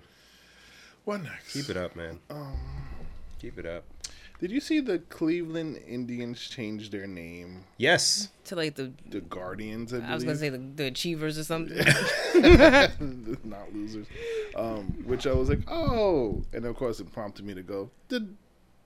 What 1.06 1.24
next? 1.24 1.54
Keep 1.54 1.70
it 1.70 1.78
up, 1.78 1.96
man. 1.96 2.20
Um, 2.30 2.58
Keep 3.40 3.58
it 3.58 3.66
up. 3.66 3.84
Did 4.40 4.52
you 4.52 4.62
see 4.62 4.80
the 4.80 5.00
Cleveland 5.00 5.82
Indians 5.86 6.40
change 6.40 6.92
their 6.92 7.08
name? 7.08 7.66
Yes. 7.78 8.30
To 8.46 8.56
like 8.56 8.76
the, 8.76 8.94
The 9.10 9.20
Guardians, 9.20 9.94
I, 9.94 9.98
I 10.00 10.14
was 10.14 10.24
gonna 10.24 10.38
say 10.38 10.48
the, 10.48 10.58
the 10.58 10.86
Achievers 10.86 11.38
or 11.38 11.44
something. 11.44 11.78
not 13.44 13.74
losers. 13.74 14.08
Um, 14.56 15.04
which 15.06 15.28
I 15.28 15.34
was 15.34 15.50
like, 15.50 15.60
oh, 15.68 16.42
and 16.54 16.64
of 16.66 16.76
course 16.78 17.02
it 17.02 17.12
prompted 17.12 17.46
me 17.46 17.54
to 17.54 17.62
go. 17.62 17.90
Did 18.08 18.36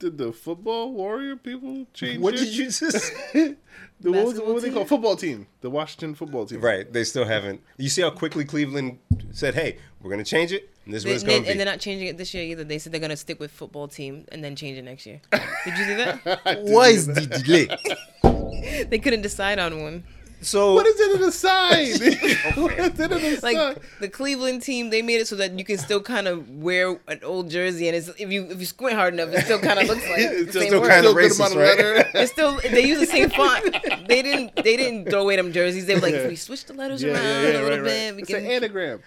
did 0.04 0.18
the 0.18 0.34
football 0.34 0.91
warrior 0.91 1.38
people 1.38 1.88
change? 1.93 2.20
What 2.20 2.34
it? 2.34 2.39
did 2.39 2.49
you 2.49 2.66
just 2.66 2.82
the, 3.34 3.56
what, 4.01 4.12
was, 4.12 4.14
Basketball 4.14 4.45
what 4.45 4.56
were 4.56 4.60
they 4.60 4.68
team? 4.68 4.74
called? 4.76 4.89
Football 4.89 5.16
team. 5.16 5.47
The 5.62 5.70
Washington 5.70 6.14
football 6.14 6.45
team. 6.45 6.60
Right. 6.60 6.91
They 6.91 7.06
still 7.06 7.24
haven't. 7.26 7.62
You 7.78 7.88
see 7.88 8.01
how 8.01 8.10
quickly 8.10 8.43
Cleveland 8.43 8.99
said, 9.32 9.56
"Hey, 9.56 9.78
we're 10.01 10.12
gonna 10.12 10.26
change 10.26 10.51
it, 10.51 10.70
and 10.86 10.93
this 10.93 11.04
is 11.04 11.06
what 11.06 11.16
it's 11.16 11.24
going 11.24 11.39
to 11.39 11.43
be." 11.45 11.51
And 11.51 11.60
they're 11.60 11.66
not 11.66 11.80
changing 11.80 12.08
it 12.08 12.18
this 12.18 12.34
year 12.34 12.43
either. 12.43 12.66
They 12.66 12.80
said 12.80 12.91
they're 12.91 12.99
gonna 12.99 13.16
stick 13.16 13.39
with 13.39 13.51
football 13.51 13.88
team 13.88 14.26
and 14.32 14.43
then 14.43 14.56
change 14.58 14.78
it 14.78 14.84
next 14.84 15.06
year. 15.06 15.22
Did 15.32 15.78
you 15.78 15.86
see 15.86 15.95
that? 15.95 16.60
Why 16.64 16.89
is 16.89 17.08
the 17.08 17.26
delay? 17.26 18.86
they 18.89 18.99
couldn't 18.99 19.22
decide 19.22 19.58
on 19.58 19.82
one. 19.82 20.04
So 20.43 20.73
What 20.75 20.85
is 20.85 20.99
it 20.99 21.17
to 21.17 21.25
the 21.25 21.31
side? 21.31 22.55
what 22.61 22.73
is 22.77 22.87
it 22.87 22.95
to 22.97 23.07
the 23.07 23.39
Like 23.41 23.55
side? 23.57 23.79
the 23.99 24.09
Cleveland 24.09 24.61
team, 24.61 24.89
they 24.89 25.01
made 25.01 25.21
it 25.21 25.27
so 25.27 25.35
that 25.37 25.57
you 25.57 25.65
can 25.65 25.77
still 25.77 26.01
kind 26.01 26.27
of 26.27 26.49
wear 26.49 26.99
an 27.07 27.19
old 27.23 27.49
jersey, 27.49 27.87
and 27.87 27.95
it's, 27.95 28.09
if 28.19 28.31
you 28.31 28.45
if 28.51 28.59
you 28.59 28.65
squint 28.65 28.95
hard 28.95 29.13
enough, 29.13 29.29
it 29.29 29.45
still 29.45 29.59
kind 29.59 29.79
of 29.79 29.87
looks 29.91 30.03
like 30.09 30.17
the 30.17 30.41
It's 30.43 30.53
same 30.53 30.67
still 30.67 30.81
word. 30.81 30.89
kinda 30.89 31.09
Still 31.09 31.13
good 31.13 31.31
racist, 31.31 31.51
of 31.51 31.55
right? 31.57 32.05
It's 32.15 32.31
still 32.31 32.59
they 32.61 32.85
use 32.85 32.99
the 32.99 33.05
same 33.05 33.29
font. 33.29 33.63
They 34.07 34.21
didn't 34.21 34.55
they 34.57 34.75
didn't 34.77 35.09
throw 35.09 35.21
away 35.21 35.35
them 35.37 35.51
jerseys. 35.53 35.85
They 35.85 35.95
were 35.95 36.01
like, 36.01 36.13
if 36.13 36.27
we 36.29 36.35
switch 36.35 36.65
the 36.65 36.73
letters 36.73 37.01
yeah, 37.03 37.13
around 37.13 37.23
yeah, 37.23 37.41
yeah, 37.41 37.47
a 37.47 37.51
little 37.53 37.69
right, 37.69 37.77
right. 37.79 37.83
bit, 37.83 38.15
we 38.15 38.21
It's 38.23 38.31
can. 38.31 38.45
an 38.45 38.51
anagram. 38.51 38.99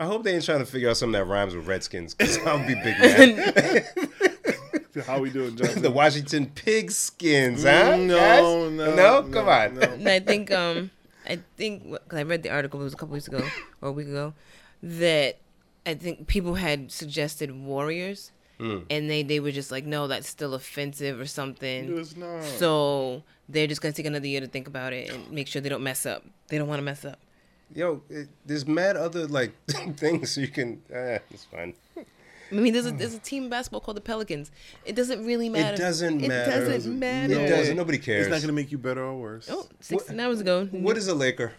I 0.00 0.04
hope 0.06 0.22
they 0.24 0.34
ain't 0.34 0.44
trying 0.44 0.60
to 0.60 0.66
figure 0.66 0.88
out 0.90 0.96
something 0.96 1.12
that 1.12 1.24
rhymes 1.24 1.54
with 1.54 1.66
Redskins, 1.66 2.14
because 2.14 2.38
I'll 2.46 2.58
be 2.66 2.74
big 2.74 2.98
mad. 2.98 3.86
How 5.06 5.18
we 5.20 5.30
doing, 5.30 5.56
Johnson? 5.56 5.82
the 5.82 5.90
Washington 5.90 6.46
Pigskins, 6.54 7.62
huh? 7.62 7.92
Mm, 7.96 8.06
no, 8.06 8.16
guys? 8.16 8.40
no, 8.42 8.68
no, 8.70 8.94
no, 9.22 9.28
come 9.30 9.48
on. 9.48 9.74
no. 10.02 10.10
I 10.12 10.20
think 10.20 10.50
um 10.50 10.90
I 11.28 11.38
think 11.56 11.90
because 11.90 12.18
I 12.18 12.22
read 12.22 12.42
the 12.42 12.50
article 12.50 12.80
it 12.80 12.84
was 12.84 12.94
a 12.94 12.96
couple 12.96 13.14
weeks 13.14 13.28
ago 13.28 13.42
or 13.82 13.90
a 13.90 13.92
week 13.92 14.08
ago 14.08 14.34
that 14.82 15.36
I 15.86 15.94
think 15.94 16.26
people 16.26 16.54
had 16.54 16.90
suggested 16.92 17.50
Warriors, 17.52 18.32
Hmm. 18.58 18.78
and 18.90 19.08
they 19.08 19.22
they 19.22 19.38
were 19.38 19.52
just 19.52 19.70
like, 19.70 19.84
no, 19.86 20.08
that's 20.08 20.28
still 20.28 20.52
offensive 20.54 21.20
or 21.20 21.26
something. 21.26 21.84
It 21.84 21.86
something. 21.86 21.96
was 21.96 22.16
not. 22.16 22.42
So 22.58 23.22
they're 23.48 23.68
just 23.68 23.80
gonna 23.80 23.92
take 23.92 24.06
another 24.06 24.26
year 24.26 24.40
to 24.40 24.48
think 24.48 24.66
about 24.66 24.92
it 24.92 25.10
and 25.12 25.30
make 25.30 25.46
sure 25.46 25.62
they 25.62 25.68
don't 25.68 25.84
mess 25.84 26.04
up. 26.06 26.24
They 26.48 26.58
don't 26.58 26.66
want 26.66 26.78
to 26.80 26.84
mess 26.84 27.04
up. 27.04 27.18
Yo, 27.74 28.02
it, 28.10 28.28
there's 28.46 28.66
mad 28.66 28.96
other 28.96 29.26
like 29.28 29.52
things 29.96 30.36
you 30.36 30.48
can. 30.48 30.82
Eh, 30.92 31.18
it's 31.30 31.44
fine. 31.44 31.74
I 32.50 32.54
mean, 32.54 32.72
there's 32.72 32.86
a 32.86 32.92
mm. 32.92 32.98
there's 32.98 33.14
a 33.14 33.18
team 33.18 33.44
in 33.44 33.50
basketball 33.50 33.80
called 33.80 33.96
the 33.96 34.00
Pelicans. 34.02 34.50
It 34.84 34.94
doesn't 34.96 35.24
really 35.24 35.48
matter. 35.48 35.76
doesn't 35.76 36.22
It 36.24 36.28
matter. 36.28 36.50
doesn't 36.50 36.72
Doesn't- 36.72 36.98
matter. 36.98 37.32
It 37.34 37.48
doesn't. 37.48 37.76
Nobody 37.76 37.98
cares. 37.98 38.26
It's 38.26 38.30
not 38.30 38.36
going 38.38 38.48
to 38.48 38.52
make 38.54 38.72
you 38.72 38.78
better 38.78 39.02
or 39.02 39.16
worse. 39.18 39.48
Oh, 39.50 39.66
16 39.80 40.18
hours 40.18 40.40
ago. 40.40 40.66
What 40.70 40.96
is 40.96 41.08
a 41.08 41.14
Laker? 41.14 41.52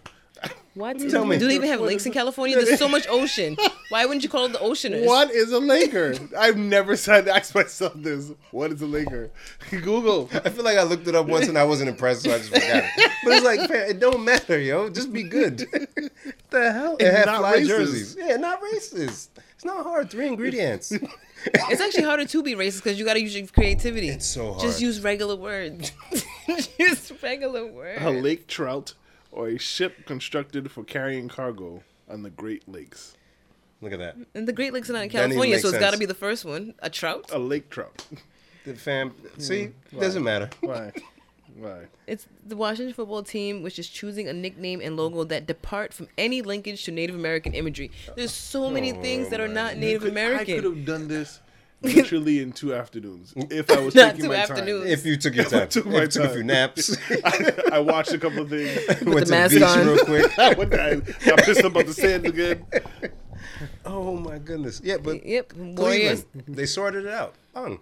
What? 0.74 0.98
Tell 1.10 1.26
me. 1.26 1.38
Do 1.38 1.48
they 1.48 1.56
even 1.56 1.68
have 1.68 1.80
What 1.82 1.88
lakes 1.88 2.06
in 2.06 2.12
it? 2.12 2.16
California? 2.16 2.56
There's 2.56 2.80
so 2.80 2.88
much 2.88 3.06
ocean. 3.10 3.58
Why 3.90 4.06
wouldn't 4.06 4.24
you 4.24 4.30
call 4.30 4.46
it 4.46 4.54
the 4.54 4.60
Oceaners? 4.60 5.06
What 5.06 5.32
is 5.32 5.52
a 5.52 5.60
Laker? 5.60 6.14
I've 6.38 6.56
never 6.58 6.96
said 6.96 7.28
ask 7.28 7.54
myself 7.54 7.94
this. 7.96 8.32
What 8.52 8.72
is 8.72 8.82
a 8.82 8.86
Laker? 8.86 9.32
Google. 9.72 10.30
I 10.34 10.50
feel 10.50 10.64
like 10.64 10.78
I 10.78 10.84
looked 10.84 11.08
it 11.08 11.16
up 11.16 11.26
once 11.28 11.48
and 11.48 11.58
I 11.58 11.64
wasn't 11.66 11.90
impressed, 11.90 12.22
so 12.24 12.34
I 12.34 12.38
just 12.38 12.50
forgot 12.52 12.84
it. 12.86 13.12
But 13.26 13.34
it's 13.34 13.46
like, 13.46 13.60
fam, 13.68 13.90
it 13.90 14.00
don't 14.00 14.24
matter, 14.24 14.58
yo. 14.60 14.90
Just 14.90 15.12
be 15.12 15.24
good. 15.24 15.58
the 16.52 16.72
hell? 16.72 16.96
It 16.98 17.06
It's 17.08 17.18
had 17.18 17.26
not 17.26 17.40
fly 17.40 17.58
racist. 17.58 17.68
jerseys. 17.68 18.16
Yeah, 18.18 18.36
not 18.38 18.62
racist. 18.62 19.28
It's 19.60 19.66
not 19.66 19.84
hard. 19.84 20.10
Three 20.10 20.28
ingredients. 20.28 20.93
It's 21.45 21.80
actually 21.80 22.03
harder 22.03 22.26
to 22.26 22.43
be 22.43 22.53
racist 22.53 22.84
because 22.84 22.99
you 22.99 23.05
got 23.05 23.14
to 23.14 23.22
use 23.22 23.34
your 23.34 23.47
creativity. 23.47 24.10
It's 24.10 24.26
so 24.26 24.51
hard. 24.51 24.60
Just 24.60 24.82
use 24.82 24.99
regular 24.99 25.38
words. 25.38 25.93
Just 26.78 27.14
regular 27.24 27.66
words. 27.66 28.01
A 28.03 28.10
lake 28.10 28.45
trout 28.47 28.93
or 29.32 29.47
a 29.47 29.57
ship 29.57 30.05
constructed 30.05 30.70
for 30.70 30.84
carrying 30.84 31.30
cargo 31.30 31.82
on 32.10 32.24
the 32.24 32.30
Great 32.30 32.68
Lakes. 32.68 33.16
Look 33.80 33.93
at 33.93 33.99
that. 33.99 34.18
And 34.36 34.49
the 34.49 34.51
Great 34.51 34.74
Lakes 34.74 34.89
are 34.89 34.93
not 34.93 35.03
in 35.03 35.10
California, 35.10 35.57
so 35.60 35.70
it's 35.70 35.80
got 35.80 35.91
to 35.91 35.97
be 35.97 36.05
the 36.05 36.14
first 36.14 36.43
one. 36.43 36.74
A 36.80 36.89
trout. 36.89 37.30
A 37.32 37.39
lake 37.39 37.70
trout. 37.70 38.05
The 38.66 38.74
fam. 38.74 39.14
See, 39.38 39.68
hmm. 39.68 39.95
Why? 39.95 40.01
doesn't 40.01 40.24
matter. 40.24 40.49
Why? 40.60 40.91
Why? 41.60 41.86
It's 42.07 42.26
the 42.45 42.55
Washington 42.55 42.93
football 42.93 43.24
team, 43.24 43.64
which 43.64 43.78
is 43.80 43.88
choosing 43.88 44.28
a 44.28 44.34
nickname 44.34 44.82
and 44.82 44.95
logo 44.97 45.24
that 45.26 45.45
depart 45.45 45.93
from 45.93 46.07
any 46.18 46.41
linkage 46.41 46.84
to 46.86 46.91
Native 46.91 47.16
American 47.16 47.53
imagery. 47.53 47.91
There's 48.16 48.32
so 48.32 48.70
many 48.70 48.91
things 48.93 49.30
that 49.30 49.39
are 49.39 49.47
not 49.47 49.78
Native 49.78 50.03
Oh, 50.03 50.05
You 50.07 50.12
could- 50.12 50.36
I 50.39 50.45
could 50.45 50.64
have 50.64 50.86
done 50.86 51.07
this 51.07 51.39
literally 51.82 52.39
in 52.41 52.51
two 52.51 52.74
afternoons 52.74 53.34
if 53.49 53.72
I 53.72 53.80
was 53.80 53.95
Not 53.95 54.12
taking 54.12 54.24
two 54.24 54.28
my 54.30 54.36
afternoons. 54.36 54.89
If 54.89 55.05
you 55.05 55.16
took 55.16 55.34
your 55.36 55.45
time, 55.45 55.70
took 55.70 55.86
if 55.86 55.91
my 55.93 56.01
you 56.01 56.07
took 56.07 56.24
a 56.26 56.30
few 56.34 56.43
naps, 56.43 56.97
time. 57.07 57.53
I 57.72 57.80
watched 57.80 58.12
a 58.12 58.18
couple 58.18 58.41
of 58.43 58.49
things. 58.49 58.76
went 59.05 59.28
to 59.28 59.32
the 59.32 59.38
the 59.43 59.49
beach 59.49 59.60
mask 59.62 59.78
on. 59.78 59.88
real 59.88 60.05
quick. 60.05 60.39
I 60.39 60.53
went 60.55 60.72
down, 60.72 61.03
got 61.26 61.39
pissed 61.39 61.64
about 61.64 61.86
the 61.86 61.93
sand 61.93 62.26
again. 62.26 62.66
Oh 63.86 64.16
my 64.18 64.38
goodness. 64.39 64.82
Yeah, 64.84 64.97
but 64.97 65.26
Yep, 65.26 65.53
Warriors. 65.53 66.26
Cleveland, 66.34 66.55
they 66.57 66.66
sorted 66.66 67.05
it 67.05 67.12
out. 67.14 67.36
Bang. 67.53 67.80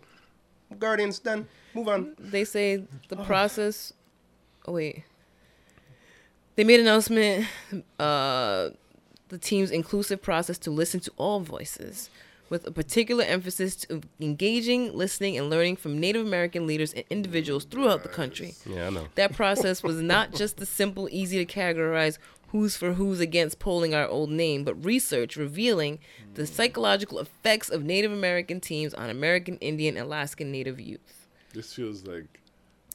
Guardians 0.80 1.20
done. 1.20 1.48
Move 1.74 1.88
on. 1.88 2.16
They 2.20 2.44
say 2.44 2.84
the 3.10 3.18
process. 3.18 3.94
Oh 4.66 4.74
wait. 4.74 5.04
They 6.56 6.64
made 6.64 6.80
an 6.80 6.88
announcement. 6.88 7.48
Uh, 8.00 8.70
the 9.30 9.38
team's 9.38 9.72
inclusive 9.72 10.22
process 10.22 10.58
to 10.60 10.72
listen 10.72 11.00
to 11.02 11.12
all 11.18 11.40
voices, 11.42 12.10
with 12.50 12.66
a 12.66 12.72
particular 12.72 13.24
emphasis 13.26 13.76
to 13.76 14.02
engaging, 14.20 14.94
listening, 14.96 15.38
and 15.38 15.50
learning 15.50 15.76
from 15.76 16.00
Native 16.00 16.26
American 16.26 16.66
leaders 16.66 16.94
and 16.94 17.04
individuals 17.10 17.66
throughout 17.66 18.04
the 18.04 18.10
country. 18.10 18.56
Yeah, 18.66 18.88
I 18.88 18.90
know. 18.90 19.08
That 19.16 19.34
process 19.34 19.84
was 19.84 20.02
not 20.02 20.34
just 20.34 20.58
the 20.58 20.66
simple, 20.66 21.08
easy 21.12 21.44
to 21.44 21.60
categorize 21.60 22.18
who's 22.50 22.78
for 22.78 22.94
who's 22.94 23.20
against 23.20 23.60
polling 23.60 23.94
our 23.94 24.08
old 24.08 24.30
name, 24.30 24.64
but 24.64 24.84
research 24.84 25.36
revealing 25.36 26.00
the 26.36 26.46
hmm. 26.46 26.54
psychological 26.54 27.20
effects 27.20 27.70
of 27.70 27.84
Native 27.84 28.12
American 28.12 28.60
teams 28.60 28.94
on 28.94 29.10
American 29.10 29.58
Indian 29.58 29.98
and 29.98 30.06
Alaskan 30.06 30.52
Native 30.52 30.80
youth. 30.80 31.28
This 31.54 31.74
feels 31.74 32.06
like 32.06 32.42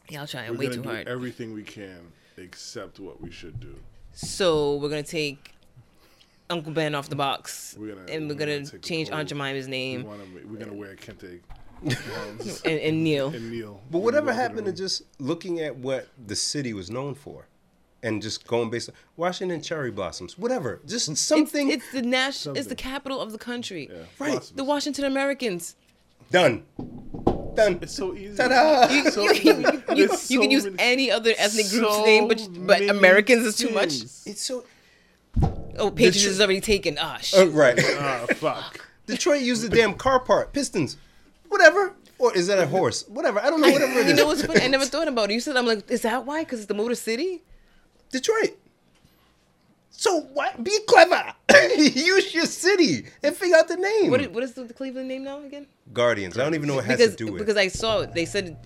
Y'all 0.09 0.27
trying 0.27 0.51
we're 0.51 0.59
way 0.59 0.65
gonna 0.67 0.77
too 0.77 0.83
do 0.83 0.89
hard. 0.89 1.09
everything 1.09 1.53
we 1.53 1.63
can 1.63 2.13
except 2.37 2.99
what 2.99 3.21
we 3.21 3.31
should 3.31 3.61
do. 3.61 3.75
So 4.13 4.77
we're 4.77 4.89
gonna 4.89 5.03
take 5.03 5.55
Uncle 6.51 6.73
Ben 6.73 6.95
off 6.95 7.09
the 7.09 7.17
box, 7.17 7.77
We're 7.79 7.95
gonna- 7.95 8.13
and 8.13 8.29
we're 8.29 8.35
we're 8.35 8.39
gonna, 8.39 8.61
gonna 8.65 8.79
change 8.81 9.11
Aunt 9.11 9.29
Jemima's 9.29 9.67
We 9.67 9.71
name 9.71 10.05
wanna, 10.05 10.25
we're 10.47 10.59
gonna 10.59 10.75
wear 10.75 10.97
kente 10.97 11.41
and, 12.65 12.79
and 12.79 13.03
kneel. 13.05 13.29
and 13.29 13.51
kneel. 13.51 13.83
But 13.91 14.01
whatever 14.01 14.33
happened 14.33 14.67
to 14.67 14.73
just 14.73 15.03
looking 15.19 15.61
at 15.61 15.77
what 15.77 16.09
the 16.27 16.37
city 16.37 16.73
was 16.75 16.91
known 16.91 17.15
for, 17.15 17.47
and 18.03 18.21
just 18.23 18.47
going 18.47 18.71
based 18.71 18.89
on 18.91 18.95
Washington 19.17 19.61
cherry 19.63 19.91
blossoms, 19.91 20.37
whatever, 20.39 20.81
just 20.87 21.17
something 21.17 21.71
it's 21.71 21.91
the 21.93 22.03
Nash. 22.03 22.47
It's 22.47 22.67
the 22.69 22.75
capital 22.75 23.21
of 23.21 23.33
the 23.33 23.39
country. 23.39 23.89
Yeah, 23.91 23.99
Right. 24.19 24.33
blossoms. 24.33 24.53
The 24.57 24.65
Washington 24.65 25.05
Americans. 25.05 25.77
done, 26.31 26.65
done. 27.55 27.79
It's 27.83 27.95
so 27.95 28.15
easy. 28.15 28.37
Ta-da! 28.37 28.89
You, 28.93 29.11
So 29.11 29.23
you, 29.23 29.31
easy. 29.33 29.49
you, 29.49 29.55
you, 29.95 30.07
There's 30.09 30.31
you 30.31 30.41
can 30.41 30.51
use 30.51 30.65
many- 30.65 30.77
any 30.81 31.11
other 31.11 31.33
ethnic 31.37 31.69
group's 31.71 31.99
name, 32.05 32.27
but 32.29 32.39
but 32.53 32.59
many 32.81 32.89
Americans 32.89 33.45
is 33.47 33.57
too 33.57 33.71
much. 33.71 33.93
It's 34.27 34.41
so 34.43 34.65
Oh, 35.79 35.91
Patriots 35.91 36.23
tr- 36.23 36.29
is 36.29 36.41
already 36.41 36.61
taken. 36.61 36.99
Ah, 37.01 37.19
shit. 37.19 37.41
uh, 37.41 37.51
right. 37.51 37.79
Ah, 37.99 38.27
fuck. 38.37 38.87
Detroit 39.07 39.41
used 39.43 39.63
the 39.63 39.69
damn 39.71 39.95
car 39.95 40.21
part, 40.21 40.53
Pistons, 40.53 40.97
whatever. 41.49 41.95
Or 42.19 42.35
is 42.37 42.47
that 42.47 42.59
a 42.59 42.67
horse? 42.67 43.05
Whatever. 43.09 43.41
I 43.41 43.49
don't 43.51 43.61
know. 43.61 43.71
Whatever 43.71 43.99
it 44.01 44.07
you 44.11 44.15
know 44.15 44.27
what's 44.27 44.45
funny? 44.45 44.61
I 44.63 44.69
never 44.69 44.85
thought 44.85 45.09
about 45.09 45.31
it. 45.31 45.35
You 45.35 45.41
said 45.41 45.57
I'm 45.57 45.67
like, 45.67 45.91
is 45.91 46.03
that 46.03 46.25
why? 46.27 46.45
Because 46.45 46.61
it's 46.61 46.69
the 46.69 46.75
Motor 46.75 46.95
City. 46.95 47.43
Detroit. 48.13 48.57
So 49.91 50.21
what? 50.21 50.63
Be 50.65 50.77
clever. 50.87 51.23
Use 51.77 52.35
your 52.35 52.47
city 52.47 53.07
and 53.23 53.37
figure 53.37 53.57
out 53.57 53.69
the 53.69 53.77
name. 53.77 54.11
What 54.11 54.21
is, 54.21 54.29
what 54.29 54.43
is 54.43 54.53
the, 54.55 54.65
the 54.65 54.75
Cleveland 54.75 55.07
name 55.09 55.23
now 55.23 55.41
again? 55.45 55.67
Guardians. 55.93 56.37
I 56.39 56.45
don't 56.45 56.55
even 56.55 56.67
know 56.69 56.77
what 56.77 56.85
it 56.85 56.89
has 56.89 56.99
Because 56.99 57.17
to 57.17 57.25
do 57.27 57.33
with. 57.33 57.39
because 57.41 57.57
I 57.57 57.69
saw 57.69 58.01
it. 58.01 58.13
They 58.15 58.25
said 58.25 58.57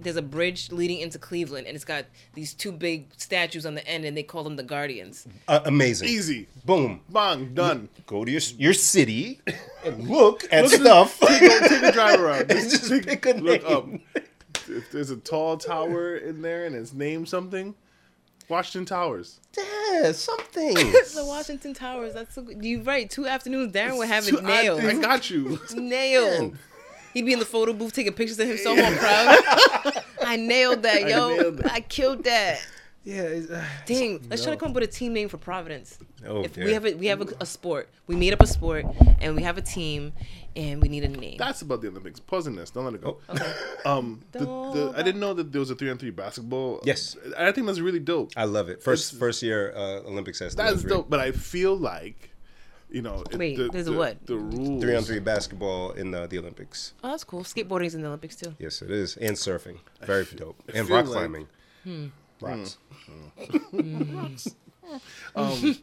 there's 0.00 0.16
a 0.16 0.22
bridge 0.22 0.72
leading 0.72 1.00
into 1.00 1.18
Cleveland, 1.18 1.66
and 1.66 1.74
it's 1.76 1.84
got 1.84 2.06
these 2.34 2.54
two 2.54 2.72
big 2.72 3.08
statues 3.16 3.66
on 3.66 3.74
the 3.74 3.86
end, 3.86 4.04
and 4.04 4.16
they 4.16 4.22
call 4.22 4.44
them 4.44 4.56
the 4.56 4.62
Guardians. 4.62 5.26
uh, 5.48 5.60
amazing. 5.66 6.08
Easy. 6.08 6.46
Boom. 6.64 7.00
Bang. 7.10 7.52
Done. 7.54 7.88
Go 8.06 8.24
to 8.24 8.30
your 8.30 8.40
your 8.56 8.72
city 8.72 9.40
and 9.84 10.08
look 10.08 10.44
at 10.50 10.64
Look 10.64 10.72
at 10.74 10.80
stuff. 10.80 11.18
Take 11.20 11.42
a, 11.42 11.68
take 11.68 11.82
a 11.82 11.92
drive 11.92 12.20
around. 12.20 12.50
and 12.50 12.70
just 12.70 12.90
pick 13.04 13.26
a 13.26 13.30
Look 13.32 13.64
up. 13.68 13.86
name. 13.86 14.02
If 14.68 14.90
there's 14.90 15.10
a 15.10 15.16
tall 15.16 15.56
tower 15.58 16.16
in 16.16 16.40
there 16.42 16.64
and 16.66 16.74
it's 16.74 16.92
named 16.92 17.28
something, 17.28 17.74
Washington 18.48 18.86
Towers. 18.86 19.40
Yeah, 19.56 20.12
something. 20.12 20.74
the 20.74 21.24
Washington 21.26 21.74
Towers. 21.74 22.14
That's 22.14 22.34
so 22.34 22.42
good. 22.42 22.64
You're 22.64 22.82
right. 22.82 23.08
Two 23.08 23.26
afternoons, 23.26 23.72
Darren 23.72 23.98
would 23.98 24.08
have 24.08 24.26
it 24.26 24.42
I, 24.44 24.72
I 24.72 24.94
got 25.00 25.30
you. 25.30 25.58
nailed. 25.74 26.56
He'd 27.14 27.26
be 27.26 27.32
in 27.32 27.38
the 27.38 27.44
photo 27.44 27.72
booth 27.72 27.92
taking 27.92 28.12
pictures 28.12 28.38
of 28.38 28.48
himself 28.48 28.78
all 28.78 28.92
proud. 28.92 30.04
I 30.24 30.36
nailed 30.36 30.82
that, 30.82 31.04
I 31.04 31.08
yo. 31.08 31.28
nailed 31.36 31.60
it. 31.60 31.72
I 31.72 31.80
killed 31.80 32.24
that. 32.24 32.60
Yeah. 33.04 33.22
it's, 33.22 33.50
uh, 33.50 33.64
Dang, 33.86 34.26
let's 34.28 34.42
try 34.42 34.52
to 34.52 34.58
come 34.58 34.70
up 34.70 34.74
with 34.74 34.84
a 34.84 34.88
team 34.88 35.12
name 35.12 35.28
for 35.28 35.38
Providence. 35.38 35.98
Oh, 36.26 36.42
if 36.42 36.56
we 36.56 36.72
have 36.72 36.84
a, 36.84 36.94
we 36.94 37.06
have 37.06 37.20
a, 37.22 37.26
a 37.40 37.46
sport, 37.46 37.88
we 38.06 38.16
made 38.16 38.32
up 38.32 38.42
a 38.42 38.46
sport, 38.46 38.84
and 39.20 39.34
we 39.34 39.42
have 39.42 39.56
a 39.56 39.62
team, 39.62 40.12
and 40.56 40.82
we 40.82 40.88
need 40.88 41.04
a 41.04 41.08
name. 41.08 41.36
That's 41.38 41.62
about 41.62 41.80
the 41.80 41.88
Olympics. 41.88 42.20
Pausing 42.20 42.54
this. 42.56 42.70
Don't 42.70 42.84
let 42.84 42.94
it 42.94 43.02
go. 43.02 43.18
Oh. 43.28 43.34
Okay. 43.34 43.52
Um, 43.86 44.20
the, 44.32 44.40
the, 44.40 44.92
I 44.96 45.02
didn't 45.02 45.20
know 45.20 45.32
that 45.32 45.52
there 45.52 45.60
was 45.60 45.70
a 45.70 45.74
three 45.74 45.88
on 45.88 45.96
three 45.98 46.10
basketball. 46.10 46.80
Yes. 46.84 47.16
I 47.38 47.52
think 47.52 47.66
that's 47.68 47.78
really 47.80 48.00
dope. 48.00 48.32
I 48.36 48.44
love 48.44 48.68
it. 48.68 48.82
First 48.82 49.12
It's- 49.12 49.18
first 49.20 49.42
year 49.42 49.72
uh, 49.74 50.00
Olympics 50.06 50.40
has 50.40 50.54
That's 50.54 50.82
three. 50.82 50.90
dope. 50.90 51.08
But 51.08 51.20
I 51.20 51.30
feel 51.32 51.74
like, 51.76 52.30
you 52.90 53.00
know, 53.00 53.22
it- 53.30 53.38
Wait, 53.38 53.56
the, 53.56 53.68
there's 53.68 53.86
a 53.86 53.92
what? 53.92 54.26
The 54.26 54.36
rules. 54.36 54.82
Three 54.82 54.94
on 54.96 55.04
three 55.04 55.20
basketball 55.20 55.92
in 55.92 56.10
the, 56.10 56.26
the 56.26 56.38
Olympics. 56.38 56.92
Oh, 57.02 57.10
that's 57.12 57.24
cool. 57.24 57.44
Skateboarding's 57.44 57.94
in 57.94 58.02
the 58.02 58.08
Olympics 58.08 58.36
too. 58.36 58.54
Yes, 58.58 58.82
it 58.82 58.90
is. 58.90 59.16
And 59.16 59.36
surfing. 59.36 59.78
Very 60.02 60.26
dope. 60.36 60.60
I 60.74 60.78
And 60.78 60.86
feel 60.88 60.96
rock 60.96 61.06
like- 61.06 61.14
climbing. 61.14 61.46
Hmm. 61.84 62.06
Rocks. 62.40 62.76
Um, 65.36 65.76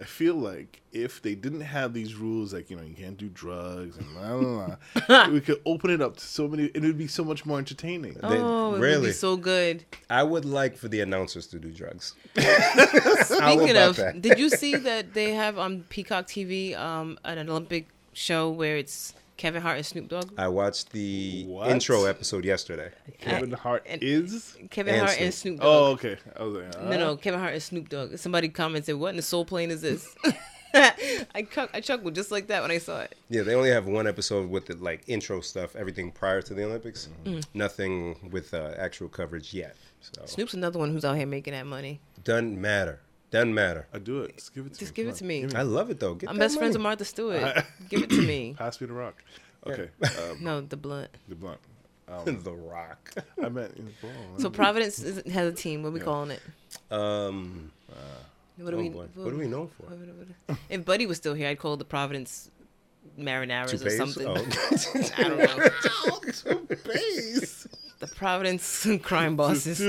I 0.00 0.04
feel 0.04 0.36
like 0.36 0.80
if 0.92 1.20
they 1.20 1.34
didn't 1.34 1.62
have 1.62 1.92
these 1.92 2.14
rules, 2.14 2.54
like 2.54 2.70
you 2.70 2.76
know, 2.76 2.84
you 2.84 2.94
can't 2.94 3.16
do 3.16 3.28
drugs 3.28 3.96
and 3.96 4.06
blah 4.14 4.38
blah 4.38 4.76
blah, 5.08 5.26
we 5.32 5.40
could 5.40 5.60
open 5.66 5.90
it 5.90 6.00
up 6.00 6.16
to 6.18 6.24
so 6.24 6.46
many. 6.46 6.66
It 6.66 6.82
would 6.82 6.96
be 6.96 7.08
so 7.08 7.24
much 7.24 7.44
more 7.44 7.58
entertaining. 7.58 8.14
They- 8.14 8.20
oh, 8.38 8.68
it 8.68 8.72
would 8.72 8.80
really? 8.80 9.06
be 9.08 9.12
so 9.12 9.36
good. 9.36 9.84
I 10.08 10.22
would 10.22 10.44
like 10.44 10.76
for 10.76 10.86
the 10.86 11.00
announcers 11.00 11.48
to 11.48 11.58
do 11.58 11.72
drugs. 11.72 12.14
Speaking 12.36 13.76
of, 13.76 13.96
that? 13.96 14.22
did 14.22 14.38
you 14.38 14.50
see 14.50 14.76
that 14.76 15.14
they 15.14 15.32
have 15.32 15.58
on 15.58 15.82
Peacock 15.88 16.26
TV 16.28 16.78
um, 16.78 17.18
an 17.24 17.48
Olympic 17.48 17.88
show 18.12 18.50
where 18.50 18.76
it's 18.76 19.14
Kevin 19.38 19.62
Hart 19.62 19.76
and 19.78 19.86
Snoop 19.86 20.08
Dogg? 20.08 20.32
I 20.36 20.48
watched 20.48 20.90
the 20.92 21.44
What? 21.46 21.70
intro 21.70 22.04
episode 22.04 22.44
yesterday. 22.44 22.90
Kevin 23.18 23.52
Hart 23.52 23.84
and- 23.86 24.02
is. 24.02 24.56
Kevin 24.70 24.94
And 24.96 25.06
Hart 25.06 25.18
and 25.20 25.32
Snoop. 25.32 25.56
Snoop 25.56 25.60
Dogg. 25.60 25.66
Oh, 25.66 25.92
okay. 25.92 26.16
I 26.38 26.42
was 26.42 26.54
like, 26.54 26.82
No, 26.82 26.98
no, 26.98 27.16
Kevin 27.16 27.40
Hart 27.40 27.54
and 27.54 27.62
Snoop 27.62 27.88
Dogg. 27.88 28.18
Somebody 28.18 28.50
commented, 28.50 28.96
"What 28.96 29.10
in 29.10 29.16
the 29.16 29.22
soul 29.22 29.44
plane 29.46 29.70
is 29.70 29.80
this?" 29.80 30.14
I 30.74 31.46
chuck, 31.50 31.70
I 31.72 31.80
chuckled 31.80 32.14
just 32.14 32.30
like 32.30 32.48
that 32.48 32.60
when 32.60 32.70
I 32.70 32.76
saw 32.78 33.00
it. 33.00 33.14
Yeah, 33.30 33.40
they 33.42 33.54
only 33.54 33.70
have 33.70 33.86
one 33.86 34.06
episode 34.06 34.50
with 34.50 34.66
the 34.66 34.76
like 34.76 35.02
intro 35.06 35.40
stuff, 35.40 35.74
everything 35.74 36.10
prior 36.12 36.42
to 36.42 36.52
the 36.52 36.64
Olympics. 36.64 37.08
Mm. 37.24 37.42
Nothing 37.54 38.28
with 38.30 38.52
uh, 38.52 38.74
actual 38.76 39.08
coverage 39.08 39.54
yet. 39.54 39.76
So 40.00 40.22
Snoop's 40.26 40.52
another 40.54 40.78
one 40.78 40.90
who's 40.92 41.04
out 41.06 41.16
here 41.16 41.26
making 41.26 41.54
that 41.54 41.64
money. 41.66 42.00
doesn't 42.22 42.60
matter. 42.60 43.00
Doesn't 43.30 43.52
matter. 43.54 43.86
I 43.92 43.98
do 43.98 44.22
it. 44.22 44.36
Just 44.36 44.54
give 44.54 44.66
it 44.66 44.72
to 44.74 44.78
Just 44.80 44.92
me. 44.92 44.96
give 44.96 45.06
Come 45.06 45.14
it 45.14 45.18
to 45.18 45.24
on. 45.24 45.28
me. 45.28 45.40
Give 45.42 45.54
I 45.54 45.62
love 45.62 45.90
it 45.90 46.00
though. 46.00 46.14
Get 46.14 46.30
I'm 46.30 46.36
that 46.36 46.44
best 46.46 46.58
friends 46.58 46.76
with. 46.76 46.82
Martha 46.82 47.04
Stewart. 47.04 47.64
Give 47.90 48.02
it 48.02 48.10
to 48.10 48.22
me. 48.22 48.54
Pass 48.58 48.80
me 48.80 48.86
the 48.86 48.92
rock. 48.94 49.22
Okay. 49.66 49.90
Um, 50.02 50.38
No, 50.42 50.60
the 50.62 50.76
blunt. 50.76 51.10
the 51.28 51.34
blunt. 51.34 51.60
Um, 52.10 52.42
the 52.42 52.54
Rock. 52.54 53.12
I 53.44 53.50
meant. 53.50 53.76
You 53.76 53.82
know, 53.84 53.90
bro, 54.00 54.10
So 54.38 54.48
Providence 54.48 54.98
is, 55.02 55.30
has 55.30 55.46
a 55.46 55.54
team. 55.54 55.82
What 55.82 55.90
are 55.90 55.92
we 55.92 55.98
Yeah. 56.00 56.04
calling 56.06 56.30
it? 56.30 56.40
Um, 56.90 57.70
What 58.56 58.70
do 58.70 58.76
oh 58.78 58.80
we? 58.80 58.88
boy. 58.88 59.08
What 59.14 59.34
are 59.34 59.36
we 59.36 59.46
known 59.46 59.68
for? 59.68 59.82
what- 59.88 59.98
what- 59.98 60.28
what- 60.46 60.58
If 60.70 60.86
Buddy 60.86 61.04
was 61.04 61.18
still 61.18 61.34
here, 61.34 61.48
I'd 61.48 61.58
call 61.58 61.74
it 61.74 61.76
the 61.76 61.84
Providence 61.84 62.50
Marinaras 63.20 63.74
or 63.74 63.76
Toupees? 63.76 63.96
something. 63.98 64.26
Oh. 64.26 64.36
I 65.18 65.22
don't 65.24 65.38
know. 66.46 66.62
The 68.00 68.06
Providence 68.06 68.86
crime 69.02 69.36
bosses. 69.36 69.80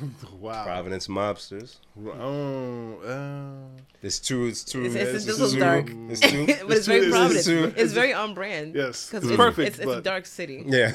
wow. 0.40 0.64
Providence 0.64 1.08
mobsters. 1.08 1.76
Oh, 2.06 2.98
uh, 3.04 3.80
It's 4.02 4.18
two. 4.18 4.46
It's 4.46 4.64
two. 4.64 4.84
It's, 4.84 4.94
it's, 4.94 5.26
it's 5.26 5.26
it's 5.28 5.38
a 5.38 5.42
little 5.42 5.54
two- 5.54 5.58
dark, 5.60 5.90
It's 6.10 6.20
two. 6.20 6.46
but 6.66 6.76
it's 6.76 6.86
very 6.86 6.98
It's- 7.06 7.12
Providence. 7.12 7.48
it's- 7.48 7.72
It's 7.76 7.92
very 7.92 8.12
on 8.12 8.34
brand. 8.34 8.74
Yes, 8.74 9.12
it's 9.12 9.26
it's, 9.26 9.36
perfect, 9.36 9.68
It's, 9.68 9.78
it's 9.78 9.92
a 9.92 10.00
dark 10.00 10.26
city. 10.26 10.64
Yeah. 10.66 10.92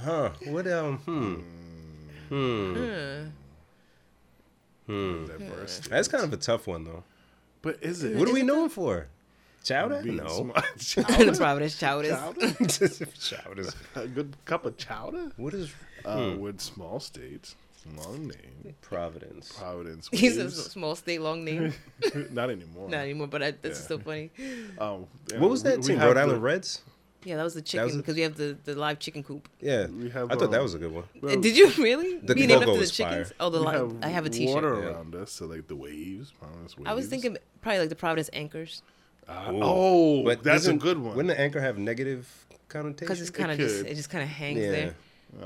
huh. 0.00 0.30
What 0.46 0.66
um. 0.66 0.98
Hmm. 0.98 1.34
Hmm. 2.28 2.74
Hmm. 2.74 3.26
Hmm. 4.86 5.26
diversity. 5.26 5.88
That's 5.90 6.08
kind 6.08 6.24
of 6.24 6.32
a 6.32 6.36
tough 6.36 6.66
one 6.66 6.84
though. 6.84 7.04
But 7.62 7.78
is 7.82 8.02
it? 8.02 8.16
What 8.16 8.28
are 8.28 8.32
we 8.32 8.42
known 8.42 8.68
for? 8.68 9.06
Chowder? 9.62 10.02
Being 10.02 10.16
No. 10.16 10.26
smart. 10.26 11.36
Providence 11.38 11.78
Chowders. 11.78 12.10
Chowder? 12.10 12.52
Chowder. 13.20 13.64
A 13.94 14.08
good 14.08 14.34
cup 14.44 14.66
of 14.66 14.76
chowder? 14.76 15.30
What 15.36 15.54
is 15.54 15.72
Uh, 16.04 16.34
With 16.38 16.60
small 16.60 17.00
states, 17.00 17.56
long 17.96 18.28
name, 18.28 18.74
Providence? 18.80 19.52
Providence. 19.58 20.08
He's 20.12 20.36
a 20.36 20.50
small 20.50 20.94
state 20.96 21.20
long 21.20 21.44
name. 21.44 21.72
Not 22.30 22.50
anymore. 22.50 22.88
Not 22.88 23.00
anymore, 23.00 23.26
but 23.28 23.42
I, 23.42 23.50
that's 23.52 23.80
Yeah. 23.80 23.86
so 23.86 23.98
funny. 23.98 24.30
Um, 24.78 25.06
yeah, 25.30 25.38
What 25.38 25.50
was 25.50 25.62
that 25.64 25.76
we- 25.76 25.82
we 25.82 25.86
team? 25.88 25.98
have 25.98 26.08
Rhode 26.08 26.16
the- 26.16 26.20
Island 26.20 26.42
Reds? 26.42 26.82
Yeah, 27.24 27.36
that 27.36 27.44
was 27.44 27.54
the 27.54 27.60
was 27.60 27.70
chicken 27.70 27.98
because 27.98 28.16
we 28.16 28.22
have 28.22 28.34
the, 28.36 28.56
the 28.64 28.74
live 28.74 28.98
chicken 28.98 29.22
coop. 29.22 29.48
Yeah. 29.60 29.86
We 29.86 30.10
have, 30.10 30.32
I 30.32 30.34
thought 30.34 30.50
that 30.50 30.56
um, 30.58 30.64
was 30.64 30.74
a 30.74 30.78
good 30.78 30.90
one. 30.92 31.04
well, 31.20 31.36
Did 31.40 31.56
you 31.56 31.70
really? 31.78 32.18
The 32.18 32.34
Be 32.34 32.48
named 32.48 32.62
after 32.62 32.74
the 32.74 32.80
is 32.80 32.96
fire. 32.96 33.10
chickens? 33.10 33.32
Oh, 33.38 33.48
the 33.48 33.60
we 33.60 33.66
li- 33.68 33.96
I 34.02 34.08
have 34.08 34.26
a 34.26 34.28
T-shirt. 34.28 34.52
Water 34.56 34.74
Yeah. 34.82 34.88
around 34.90 35.14
us, 35.14 35.30
so 35.30 35.46
like 35.46 35.68
the 35.68 35.76
waves, 35.76 36.32
Providence 36.32 36.76
waves. 36.76 36.88
I 36.90 36.94
was 36.94 37.06
thinking 37.06 37.36
probably 37.60 37.78
like 37.78 37.90
the 37.90 37.94
Providence 37.94 38.28
Anchors 38.32 38.82
Uh, 39.28 39.52
oh, 39.52 40.24
But 40.24 40.42
that's 40.42 40.66
a 40.66 40.74
good 40.74 40.98
one. 40.98 41.14
Wouldn't 41.14 41.32
the 41.32 41.40
anchor 41.40 41.60
have 41.60 41.78
negative 41.78 42.26
connotation? 42.68 43.06
because 43.06 43.20
it's 43.20 43.30
kind 43.30 43.52
of 43.52 43.56
just 43.58 43.86
it 43.86 43.94
just 43.94 44.10
kind 44.10 44.24
of 44.24 44.28
hangs 44.28 44.58
yeah. 44.58 44.70
there. 44.72 44.94
Oh, 45.40 45.44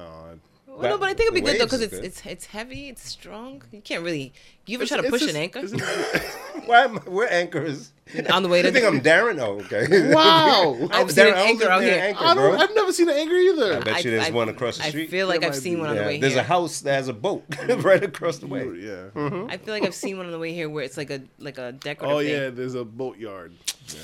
Well, 0.66 0.78
But 0.80 0.88
no, 0.90 0.98
but 0.98 1.08
I 1.08 1.14
think 1.14 1.30
it'd 1.30 1.34
be 1.34 1.40
good 1.40 1.60
though 1.60 1.64
because 1.64 1.80
it's 1.80 1.94
it's 1.94 2.26
it's 2.26 2.46
heavy, 2.46 2.88
it's 2.88 3.08
strong. 3.08 3.62
You 3.72 3.80
can't 3.80 4.02
really. 4.04 4.32
You 4.66 4.76
ever 4.76 4.84
It's- 4.84 4.88
try 4.88 5.02
to 5.04 5.10
push 5.10 5.22
just- 5.22 5.34
an 5.34 5.40
anchor 5.40 5.62
Why 6.66 6.80
am 6.84 6.98
I, 6.98 7.02
we're 7.08 7.28
anchors. 7.28 7.92
on 8.32 8.42
the 8.42 8.48
way 8.48 8.60
to? 8.62 8.68
You 8.68 8.74
think 8.74 8.84
I'm 8.86 9.00
Darren? 9.00 9.38
Oh, 9.40 9.60
okay. 9.64 10.12
wow. 10.14 10.76
I've 10.90 10.92
I'm 10.92 11.08
seen 11.08 11.24
Darren. 11.24 11.32
I 11.32 11.34
don't 11.34 11.48
anchor 11.48 11.68
out 11.70 11.82
here. 11.82 11.98
Anchor, 12.00 12.24
I 12.24 12.34
don't, 12.34 12.60
I've 12.60 12.74
never 12.74 12.92
seen 12.92 13.08
an 13.08 13.14
anchor 13.16 13.34
either. 13.34 13.76
I 13.76 13.80
bet 13.80 14.04
you 14.04 14.10
there's 14.10 14.30
one 14.32 14.48
across 14.48 14.76
the 14.78 14.84
street. 14.84 15.08
I 15.08 15.10
feel 15.10 15.28
like 15.28 15.40
There 15.40 15.50
I've 15.50 15.56
seen 15.56 15.74
be. 15.76 15.80
one 15.80 15.90
on 15.90 15.96
the 15.96 16.02
yeah, 16.02 16.06
way 16.08 16.18
there's 16.20 16.32
here. 16.34 16.42
a 16.42 16.44
house 16.44 16.80
that 16.80 16.94
has 16.94 17.08
a 17.08 17.12
boat 17.12 17.44
right 17.78 18.02
across 18.02 18.38
the 18.38 18.46
way. 18.48 18.64
Yeah. 18.64 19.10
Mm-hmm. 19.14 19.50
I 19.50 19.56
feel 19.58 19.72
like 19.72 19.84
I've 19.84 19.94
seen 19.94 20.16
one 20.18 20.26
on 20.26 20.32
the 20.32 20.38
way 20.38 20.52
here 20.52 20.68
where 20.68 20.84
it's 20.84 20.96
like 20.96 21.10
a 21.10 21.20
like 21.38 21.58
a 21.58 21.72
decorative. 21.72 22.16
Oh 22.16 22.20
thing. 22.20 22.30
yeah, 22.30 22.50
there's 22.50 22.74
a 22.74 22.84
boatyard. 22.84 23.54
Yeah. 23.88 24.00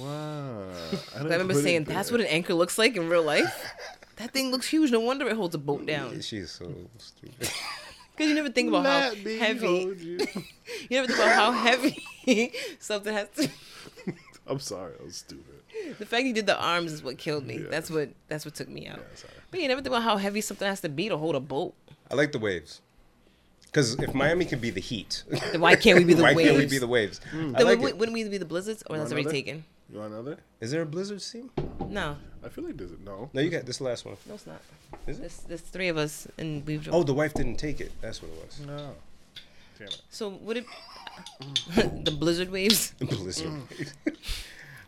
Wow. 0.00 0.68
I, 1.14 1.18
I 1.18 1.22
remember 1.22 1.54
saying 1.54 1.84
that's 1.84 2.10
what 2.10 2.20
an 2.20 2.26
anchor 2.28 2.54
looks 2.54 2.78
like 2.78 2.96
in 2.96 3.08
real 3.10 3.22
life. 3.22 3.54
That 4.16 4.32
thing 4.32 4.50
looks 4.50 4.68
huge. 4.68 4.90
No 4.90 5.00
wonder 5.00 5.26
it 5.28 5.36
holds 5.36 5.54
a 5.54 5.58
boat 5.58 5.86
down. 5.86 6.20
She's 6.20 6.50
so 6.50 6.72
stupid. 6.98 7.50
Because 8.14 8.28
you 8.28 8.34
never 8.34 8.50
think 8.50 8.68
about 8.68 8.84
how 8.84 9.08
Let 9.08 9.24
me 9.24 9.38
heavy. 9.38 9.66
you. 9.98 10.18
You 10.90 11.00
never 11.00 11.06
think 11.06 11.18
about 11.18 11.34
how 11.34 11.50
heavy 11.52 11.96
something 12.78 13.12
has 13.12 13.28
to. 13.36 13.48
I'm 14.46 14.58
sorry, 14.58 14.92
I 15.00 15.04
was 15.04 15.16
stupid. 15.16 15.54
The 15.98 16.04
fact 16.04 16.24
you 16.24 16.34
did 16.34 16.46
the 16.46 16.60
arms 16.60 16.92
is 16.92 17.02
what 17.02 17.16
killed 17.16 17.46
me. 17.46 17.60
Yeah. 17.60 17.68
That's 17.70 17.90
what 17.90 18.10
that's 18.28 18.44
what 18.44 18.54
took 18.54 18.68
me 18.68 18.86
out. 18.86 18.98
Yeah. 18.98 19.30
But 19.50 19.60
you 19.60 19.68
never 19.68 19.80
think 19.80 19.88
about 19.94 20.02
how 20.02 20.18
heavy 20.18 20.42
something 20.42 20.68
has 20.68 20.82
to 20.82 20.90
be 20.90 21.08
to 21.08 21.16
hold 21.16 21.34
a 21.34 21.40
boat. 21.40 21.72
I 22.10 22.14
like 22.14 22.32
the 22.32 22.38
waves. 22.38 22.82
Because 23.62 23.94
if 23.94 24.12
Miami 24.12 24.44
can 24.44 24.58
be 24.58 24.68
the 24.68 24.82
heat, 24.82 25.24
Then 25.50 25.62
why 25.62 25.76
can't 25.76 25.98
we 25.98 26.04
be 26.04 26.12
the 26.12 26.22
why 26.22 26.34
waves? 26.34 26.50
can't 26.50 26.58
we 26.62 26.66
be 26.66 26.78
the 26.78 26.86
waves? 26.86 27.18
Hmm. 27.30 27.52
Then 27.52 27.64
like 27.64 27.78
we, 27.78 27.86
it. 27.88 27.96
wouldn't 27.96 28.12
we 28.12 28.28
be 28.28 28.36
the 28.36 28.44
blizzards? 28.44 28.82
Or 28.90 28.98
that's 28.98 29.10
already 29.10 29.30
taken? 29.30 29.64
You 29.92 29.98
want 29.98 30.12
another? 30.14 30.38
Is 30.60 30.70
there 30.70 30.80
a 30.82 30.86
blizzard 30.86 31.20
scene? 31.20 31.50
No, 31.88 32.16
I 32.42 32.48
feel 32.48 32.64
like 32.64 32.78
there's 32.78 32.92
a 32.92 32.96
no. 33.04 33.28
No, 33.34 33.40
you 33.42 33.50
got 33.50 33.66
this 33.66 33.80
last 33.80 34.06
one. 34.06 34.16
no, 34.26 34.34
it's 34.34 34.46
not. 34.46 34.60
Is 35.06 35.18
it? 35.18 35.20
There's, 35.20 35.36
there's 35.48 35.60
three 35.60 35.88
of 35.88 35.98
us, 35.98 36.26
and 36.38 36.66
we've. 36.66 36.88
Oh, 36.90 37.02
the 37.02 37.12
wife 37.12 37.34
didn't 37.34 37.56
take 37.56 37.80
it. 37.80 37.92
That's 38.00 38.22
what 38.22 38.30
it 38.32 38.42
was. 38.42 38.60
No. 38.66 38.94
Damn 39.78 39.88
it. 39.88 40.00
So 40.08 40.30
would 40.30 40.56
it? 40.56 40.64
the 42.04 42.10
blizzard 42.10 42.50
waves. 42.50 42.92
The 42.92 43.04
Blizzard. 43.04 43.48
Mm. 43.48 43.70
Waves. 43.78 43.92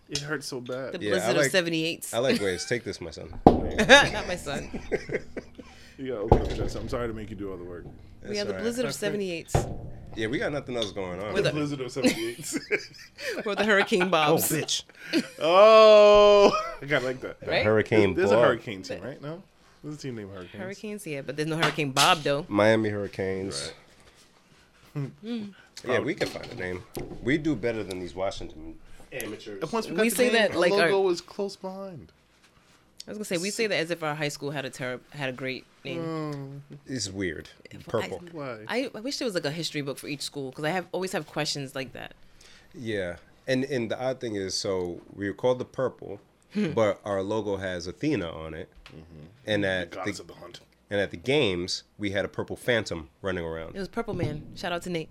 It 0.09 0.18
hurts 0.18 0.47
so 0.47 0.60
bad. 0.60 0.94
The 0.94 0.98
Yeah, 1.02 1.10
I 1.10 1.12
blizzard 1.12 1.36
like- 1.36 1.47
of 1.47 1.52
'78. 1.52 2.10
I 2.14 2.18
like 2.20 2.40
waves. 2.40 2.64
Take 2.64 2.85
this, 2.85 3.01
my 3.01 3.10
son. 3.10 3.39
Not 3.47 4.26
my 4.26 4.36
son. 4.36 4.70
You 5.98 6.09
gotta 6.09 6.20
open 6.20 6.40
up 6.40 6.48
your 6.48 6.56
chest. 6.56 6.76
I'm 6.76 6.89
sorry 6.89 7.09
to 7.09 7.14
make 7.14 7.28
you 7.28 7.36
do 7.36 7.51
all 7.51 7.56
the 7.59 7.64
work. 7.64 7.85
we 8.26 8.36
have 8.39 8.47
the 8.47 8.55
all 8.55 8.56
right. 8.56 8.62
blizzard 8.62 8.86
of 8.86 8.89
That's 8.93 9.02
right. 9.02 9.06
seventy 9.09 9.31
eights. 9.32 9.55
Yeah, 10.16 10.26
we 10.28 10.38
got 10.38 10.52
nothing 10.52 10.76
else 10.76 10.92
going 10.92 11.20
on. 11.20 11.32
With 11.32 11.44
The 11.44 11.50
Blizzard 11.50 11.80
of 11.80 11.90
78. 11.92 12.54
Or 13.46 13.54
the 13.54 13.64
hurricane 13.64 14.08
Bob. 14.10 14.30
oh, 14.30 14.36
bitch. 14.36 14.84
oh, 15.40 16.50
I 16.76 16.80
kind 16.80 16.92
of 16.92 17.04
like 17.04 17.20
that. 17.20 17.36
Right? 17.46 17.64
Hurricane 17.64 18.10
Bob. 18.10 18.16
There's 18.16 18.30
a 18.30 18.34
Bob. 18.34 18.44
hurricane 18.44 18.82
team, 18.82 19.02
right? 19.02 19.20
No? 19.20 19.42
There's 19.82 19.96
a 19.96 19.98
team 19.98 20.16
named 20.16 20.30
Hurricanes. 20.32 20.62
Hurricanes, 20.62 21.06
yeah, 21.06 21.20
but 21.22 21.36
there's 21.36 21.48
no 21.48 21.56
Hurricane 21.56 21.90
Bob 21.90 22.18
though. 22.22 22.46
Miami 22.48 22.88
Hurricanes. 22.90 23.72
Right. 24.94 25.10
Yeah, 25.86 25.98
we 26.00 26.14
can 26.14 26.28
find 26.28 26.50
a 26.52 26.54
name. 26.54 26.82
We 27.22 27.36
do 27.38 27.54
better 27.56 27.82
than 27.82 28.00
these 28.00 28.14
Washington 28.14 28.76
amateurs. 29.12 29.60
And 29.62 29.72
once 29.72 29.86
we, 29.86 29.92
We 29.92 29.96
got 29.98 30.04
the 30.04 30.10
say 30.10 30.24
name, 30.24 30.32
that 30.34 30.50
our 30.52 30.58
like 30.58 30.72
our- 30.72 30.78
logo 30.90 31.00
was 31.02 31.20
close 31.20 31.56
behind. 31.56 32.12
I 33.06 33.10
was 33.10 33.18
gonna 33.18 33.24
say 33.26 33.36
we 33.36 33.51
say 33.51 33.66
that 33.66 33.76
as 33.76 33.90
if 33.90 34.02
our 34.02 34.14
high 34.14 34.28
school 34.28 34.51
had 34.51 34.64
a 34.64 34.70
ter- 34.70 35.01
had 35.10 35.28
a 35.28 35.32
great 35.32 35.64
name. 35.85 36.62
It's 36.86 37.10
weird. 37.10 37.51
I- 37.72 37.76
Purple. 37.78 38.22
Why? 38.32 38.64
I, 38.66 38.90
I 38.94 39.01
wish 39.01 39.18
there 39.18 39.26
was 39.26 39.35
like 39.35 39.44
a 39.44 39.51
history 39.51 39.82
book 39.82 39.98
for 39.98 40.09
each 40.09 40.22
school 40.22 40.51
because 40.51 40.64
I 40.64 40.70
have 40.70 40.86
always 40.93 41.12
have 41.12 41.26
questions 41.26 41.74
like 41.74 41.93
that. 41.93 42.14
Yeah, 42.74 43.16
and 43.47 43.64
and 43.64 43.90
the 43.90 44.02
odd 44.02 44.20
thing 44.20 44.36
is, 44.36 44.55
so 44.55 45.01
we 45.14 45.28
were 45.28 45.35
called 45.35 45.59
the 45.59 45.64
purple, 45.64 46.20
Hmm. 46.55 46.70
but 46.72 47.01
our 47.05 47.22
logo 47.22 47.56
has 47.56 47.86
Athena 47.86 48.31
on 48.31 48.55
it, 48.55 48.68
and 49.47 49.64
at 49.64 49.90
Goddess 49.90 50.16
the, 50.16 50.22
of 50.22 50.28
the 50.28 50.35
hunt. 50.35 50.60
and 50.89 51.01
at 51.01 51.10
the 51.10 51.16
games 51.16 51.82
we 51.98 52.12
had 52.12 52.24
a 52.24 52.28
purple 52.28 52.56
phantom 52.56 53.10
running 53.22 53.44
around. 53.44 53.74
It 53.76 53.78
was 53.81 53.89
Purple 53.89 54.14
Man. 54.14 54.47
Shout 54.56 54.72
out 54.72 54.82
to 54.82 54.90
Nate. 54.90 55.10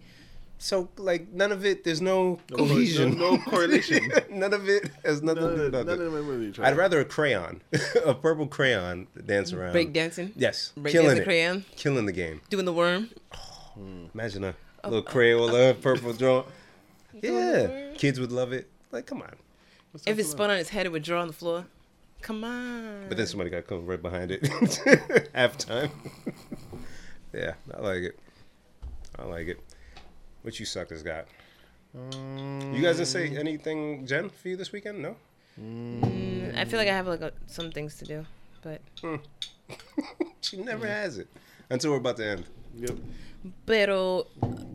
So 0.63 0.87
like 0.97 1.27
none 1.33 1.51
of 1.51 1.65
it. 1.65 1.83
There's 1.83 2.01
no 2.01 2.39
No, 2.49 2.57
cohesion. 2.57 3.17
no- 3.17 3.35
no 3.35 3.37
correlation. 3.43 4.09
none 4.29 4.53
of 4.53 4.69
it 4.69 4.89
has 5.03 5.21
nothing 5.21 5.43
None 5.43 5.51
to 5.51 5.57
do 5.57 5.61
with 5.63 5.71
none 5.73 5.81
of 5.81 5.87
nothing. 5.87 6.05
them 6.05 6.15
are 6.15 6.21
really. 6.21 6.53
I'd 6.59 6.77
rather 6.77 6.99
a 7.01 7.05
crayon, 7.05 7.61
a 8.05 8.13
purple 8.13 8.47
crayon, 8.47 9.07
to 9.15 9.21
dance 9.21 9.51
around. 9.51 9.73
Break 9.73 9.91
dancing. 9.93 10.31
Yes, 10.37 10.71
Break 10.77 10.93
killing 10.93 11.07
dancing 11.09 11.21
it. 11.23 11.25
crayon. 11.25 11.65
Killing 11.75 12.05
the 12.05 12.11
game. 12.13 12.39
Doing 12.49 12.65
the 12.65 12.73
worm. 12.73 13.09
Hmm. 13.75 14.05
Imagine 14.13 14.43
a 14.45 14.55
Oh, 14.85 14.89
oh. 14.89 14.89
little 14.89 15.03
Crayola 15.05 15.69
oh. 15.69 15.73
purple 15.75 16.13
draw. 16.13 16.43
Yeah, 17.21 17.91
kids 17.95 18.19
would 18.19 18.31
love 18.31 18.51
it. 18.53 18.67
Like, 18.91 19.05
come 19.05 19.21
on. 19.21 19.33
What's 19.91 20.05
If 20.07 20.15
that 20.17 20.21
it 20.23 20.25
spun 20.25 20.49
on 20.49 20.57
its 20.57 20.69
head, 20.69 20.85
it 20.85 20.91
would 20.91 21.03
draw 21.03 21.21
on 21.21 21.27
the 21.27 21.33
floor. 21.33 21.65
Come 22.21 22.43
on. 22.43 23.05
But 23.07 23.17
then 23.17 23.27
somebody 23.27 23.49
got 23.49 23.67
come 23.67 23.85
right 23.85 24.01
behind 24.01 24.31
it. 24.31 24.41
Halftime. 25.33 25.91
yeah, 27.33 27.53
I 27.73 27.79
like 27.81 28.01
it. 28.01 28.19
I 29.19 29.23
like 29.25 29.47
it. 29.47 29.59
What 30.43 30.59
you 30.59 30.65
suckers 30.65 31.01
got? 31.03 31.25
You 31.93 32.81
guys 32.81 32.97
didn't 32.97 33.07
say 33.07 33.35
anything, 33.37 34.05
Jen, 34.05 34.29
for 34.29 34.49
you 34.49 34.55
this 34.57 34.71
weekend? 34.71 35.01
No. 35.01 35.15
Mm, 35.61 36.57
I 36.57 36.65
feel 36.65 36.79
like 36.79 36.87
I 36.87 36.93
have 36.95 37.07
like 37.07 37.21
a, 37.21 37.31
some 37.47 37.71
things 37.71 37.95
to 37.97 38.05
do, 38.05 38.25
but 38.61 38.81
She 40.41 40.57
never 40.57 40.87
has 40.87 41.17
it 41.19 41.27
until 41.69 41.91
we're 41.91 41.97
about 41.97 42.17
to 42.17 42.25
end. 42.25 42.45
Yep. 42.75 42.97
pero 43.67 44.25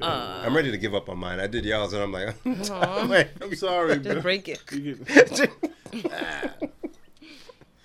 uh, 0.00 0.42
I'm 0.44 0.54
ready 0.54 0.70
to 0.70 0.78
give 0.78 0.94
up 0.94 1.08
on 1.08 1.18
mine. 1.18 1.40
I 1.40 1.46
did 1.48 1.64
y'all's 1.64 1.92
and 1.92 2.02
I'm 2.02 2.12
like, 2.12 2.34
Aw. 2.70 3.06
Wait. 3.08 3.28
I'm 3.42 3.54
sorry, 3.56 3.96
just 3.98 4.04
bro. 4.04 4.20
break 4.22 4.48
it. 4.48 4.60
You 4.72 4.96
can- 4.96 5.50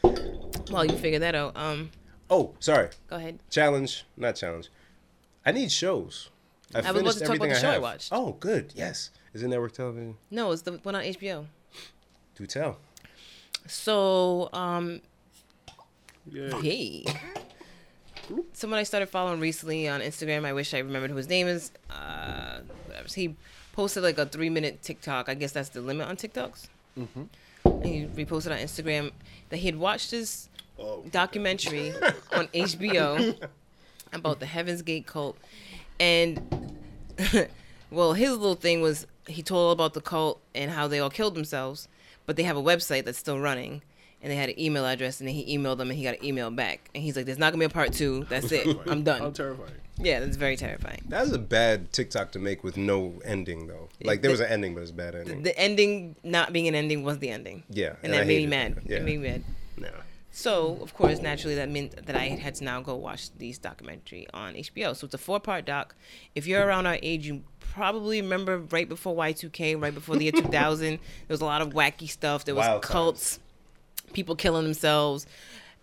While 0.70 0.86
you 0.86 0.96
figure 0.98 1.20
that 1.20 1.36
out, 1.36 1.56
um, 1.58 1.90
oh, 2.30 2.54
sorry. 2.60 2.90
go 3.08 3.16
ahead. 3.18 3.40
Challenge, 3.50 4.06
not 4.18 4.36
challenge. 4.36 4.70
I 5.46 5.52
need 5.52 5.72
shows. 5.72 6.30
I've 6.76 6.86
I 6.86 6.92
was 6.92 7.02
about 7.02 7.14
finished 7.14 7.20
to 7.20 7.26
talk 7.26 7.36
about 7.36 7.46
everything 7.46 7.50
the 7.50 7.56
I 7.58 7.62
show 7.62 7.70
I 7.70 7.74
have. 7.74 7.82
watched. 7.82 8.10
Oh, 8.12 8.38
good. 8.40 8.74
Yes. 8.76 9.10
Is 9.34 9.44
it 9.44 9.48
network 9.48 9.74
television? 9.74 10.16
No, 10.32 10.52
it's 10.52 10.62
the 10.64 10.74
one 10.84 10.96
on 10.96 11.04
HBO. 11.04 11.46
Do 12.36 12.46
tell. 12.46 12.78
So, 13.68 14.50
um, 14.54 15.02
yeah. 16.32 16.62
hey. 16.62 17.06
Someone 18.54 18.80
I 18.80 18.84
started 18.84 19.08
following 19.10 19.40
recently 19.40 19.88
on 19.88 20.02
Instagram. 20.02 20.46
I 20.46 20.54
wish 20.54 20.74
I 20.74 20.80
remembered 20.80 21.12
who 21.12 21.18
his 21.18 21.30
name 21.30 21.48
is. 21.48 21.72
Uh, 21.90 22.60
he 23.14 23.36
posted 23.74 24.04
like 24.04 24.18
a 24.18 24.26
three 24.26 24.50
minute 24.50 24.82
TikTok. 24.82 25.30
I 25.30 25.34
guess 25.34 25.52
that's 25.52 25.70
the 25.70 25.82
limit 25.82 26.08
on 26.08 26.16
TikToks. 26.16 26.68
Mm-hmm. 26.98 27.24
And 27.66 27.86
he 27.86 28.06
reposted 28.06 28.52
on 28.52 28.58
Instagram 28.60 29.12
that 29.50 29.58
he 29.58 29.66
had 29.66 29.78
watched 29.78 30.12
this 30.12 30.50
Oh, 30.80 31.04
documentary 31.12 31.94
on 32.34 32.48
HBO 32.48 33.38
about 34.14 34.40
the 34.40 34.46
Heaven's 34.48 34.82
Gate 34.82 35.06
cult. 35.06 35.38
And, 36.04 36.78
well, 37.92 38.14
his 38.14 38.32
little 38.32 38.56
thing 38.56 38.82
was 38.82 39.08
he 39.28 39.42
told 39.42 39.66
all 39.68 39.72
about 39.72 39.94
the 39.94 40.02
cult 40.02 40.42
and 40.54 40.70
how 40.70 40.88
they 40.88 41.00
all 41.00 41.10
killed 41.10 41.34
themselves, 41.36 41.88
but 42.26 42.36
they 42.36 42.44
have 42.44 42.58
a 42.58 42.62
website 42.62 43.06
that's 43.06 43.18
still 43.18 43.40
running. 43.40 43.82
And 44.22 44.32
they 44.32 44.36
had 44.38 44.48
an 44.50 44.58
email 44.60 44.86
address, 44.86 45.20
and 45.20 45.28
then 45.28 45.36
he 45.36 45.58
emailed 45.58 45.78
them, 45.80 45.90
and 45.90 45.98
he 45.98 46.04
got 46.06 46.18
an 46.18 46.24
email 46.24 46.50
back. 46.50 46.90
And 46.96 47.04
he's 47.04 47.18
like, 47.18 47.26
"There's 47.26 47.38
not 47.38 47.52
gonna 47.52 47.60
be 47.60 47.66
a 47.66 47.70
part 47.70 47.92
two. 47.92 48.26
That's 48.30 48.54
it. 48.54 48.66
I'm 48.88 49.00
How 49.06 49.18
done." 49.20 49.34
terrifying. 49.34 49.72
Yeah, 49.98 50.22
that's 50.22 50.38
very 50.38 50.56
terrifying. 50.56 51.02
That 51.10 51.24
was 51.24 51.34
a 51.34 51.38
bad 51.40 51.92
TikTok 51.92 52.32
to 52.32 52.40
make 52.40 52.64
with 52.64 52.78
no 52.78 53.20
ending 53.26 53.68
though. 53.68 53.90
Like 54.02 54.22
there 54.22 54.32
was 54.32 54.40
an 54.40 54.48
ending, 54.50 54.76
but 54.76 54.80
it 54.80 54.84
was 54.84 54.90
a 54.92 54.94
bad 54.94 55.16
ending. 55.16 55.44
The 55.44 55.58
ending 55.60 56.16
not 56.24 56.54
being 56.54 56.70
an 56.70 56.76
ending 56.76 57.04
was 57.04 57.20
the 57.20 57.30
ending. 57.30 57.64
yeah, 57.70 57.96
and, 58.02 58.14
I 58.16 58.20
that 58.20 58.28
made 58.28 58.44
me 58.44 58.48
mad. 58.48 58.78
it. 58.78 58.84
Yeah, 58.92 58.98
It 58.98 59.04
made 59.04 59.20
me 59.20 59.28
mad. 59.30 59.44
no. 59.78 59.90
So, 60.36 60.80
of 60.82 60.96
course, 60.96 61.20
naturally, 61.22 61.54
that 61.56 61.70
meant 61.70 62.08
that 62.08 62.16
I 62.16 62.30
had 62.30 62.56
to 62.56 62.64
now 62.64 62.82
go 62.82 62.96
watch 62.96 63.30
these 63.38 63.60
documentary 63.60 64.26
on 64.34 64.56
HBO. 64.56 64.96
So 64.96 65.06
it's 65.06 65.14
a 65.14 65.20
four-part 65.20 65.64
doc. 65.64 65.94
If 66.34 66.48
you're 66.48 66.66
around 66.66 66.88
our 66.88 66.98
age, 67.04 67.28
you 67.28 67.44
probably 67.60 68.20
remember 68.20 68.58
right 68.58 68.90
before 68.90 69.16
Y2K, 69.16 69.80
right 69.80 69.94
before 69.94 70.16
the 70.16 70.24
year 70.24 70.32
2000. 70.36 70.90
there 70.90 71.00
was 71.30 71.42
a 71.42 71.46
lot 71.46 71.62
of 71.62 71.70
wacky 71.74 72.10
stuff. 72.10 72.46
There 72.46 72.56
was 72.56 72.66
Wild 72.66 72.82
cults, 72.82 73.40
people 74.14 74.36
killing 74.36 74.64
themselves. 74.64 75.28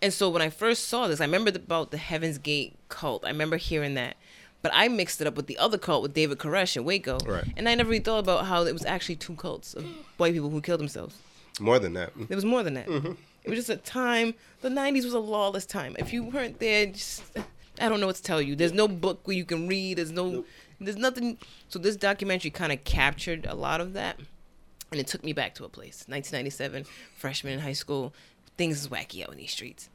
And 0.01 0.11
so 0.11 0.29
when 0.29 0.41
I 0.41 0.49
first 0.49 0.89
saw 0.89 1.07
this, 1.07 1.21
I 1.21 1.23
remember 1.25 1.51
about 1.55 1.91
the 1.91 1.97
Heaven's 1.97 2.37
Gate 2.37 2.77
cult. 2.89 3.23
I 3.23 3.29
remember 3.29 3.55
hearing 3.55 3.93
that. 3.93 4.17
But 4.61 4.71
I 4.75 4.89
mixed 4.89 5.21
it 5.21 5.27
up 5.27 5.35
with 5.35 5.47
the 5.47 5.57
other 5.59 5.77
cult 5.77 6.03
with 6.03 6.13
David 6.13 6.39
Koresh 6.39 6.75
in 6.75 6.83
Waco. 6.83 7.19
Right. 7.25 7.45
And 7.55 7.69
I 7.69 7.75
never 7.75 7.89
really 7.89 8.03
thought 8.03 8.19
about 8.19 8.47
how 8.47 8.65
it 8.65 8.73
was 8.73 8.83
actually 8.83 9.15
two 9.15 9.35
cults 9.35 9.73
of 9.75 9.85
white 10.17 10.33
people 10.33 10.49
who 10.49 10.59
killed 10.59 10.81
themselves. 10.81 11.15
More 11.61 11.79
than 11.79 11.93
that. 11.93 12.11
It 12.27 12.35
was 12.35 12.43
more 12.43 12.63
than 12.63 12.73
that. 12.73 12.87
Mm-hmm. 12.87 13.13
It 13.43 13.49
was 13.49 13.57
just 13.59 13.69
a 13.69 13.77
time. 13.77 14.35
The 14.61 14.69
'90s 14.69 15.03
was 15.03 15.13
a 15.13 15.19
lawless 15.19 15.65
time. 15.65 15.95
If 15.97 16.13
you 16.13 16.23
weren't 16.23 16.59
there, 16.59 16.85
just 16.87 17.23
I 17.79 17.89
don't 17.89 17.99
know 17.99 18.07
what 18.07 18.17
to 18.17 18.23
tell 18.23 18.41
you. 18.41 18.55
There's 18.55 18.73
no 18.73 18.87
book 18.87 19.21
where 19.27 19.35
you 19.35 19.45
can 19.45 19.67
read. 19.67 19.97
There's 19.97 20.11
no. 20.11 20.45
There's 20.79 20.97
nothing. 20.97 21.37
So 21.67 21.79
this 21.79 21.95
documentary 21.95 22.51
kind 22.51 22.71
of 22.71 22.83
captured 22.83 23.45
a 23.45 23.55
lot 23.55 23.81
of 23.81 23.93
that, 23.93 24.19
and 24.91 24.99
it 24.99 25.07
took 25.07 25.23
me 25.23 25.33
back 25.33 25.55
to 25.55 25.65
a 25.65 25.69
place. 25.69 26.05
1997, 26.07 26.85
freshman 27.15 27.53
in 27.53 27.59
high 27.59 27.73
school. 27.73 28.13
Things 28.57 28.81
is 28.81 28.87
wacky 28.87 29.23
out 29.23 29.31
in 29.31 29.37
these 29.37 29.51
streets. 29.51 29.89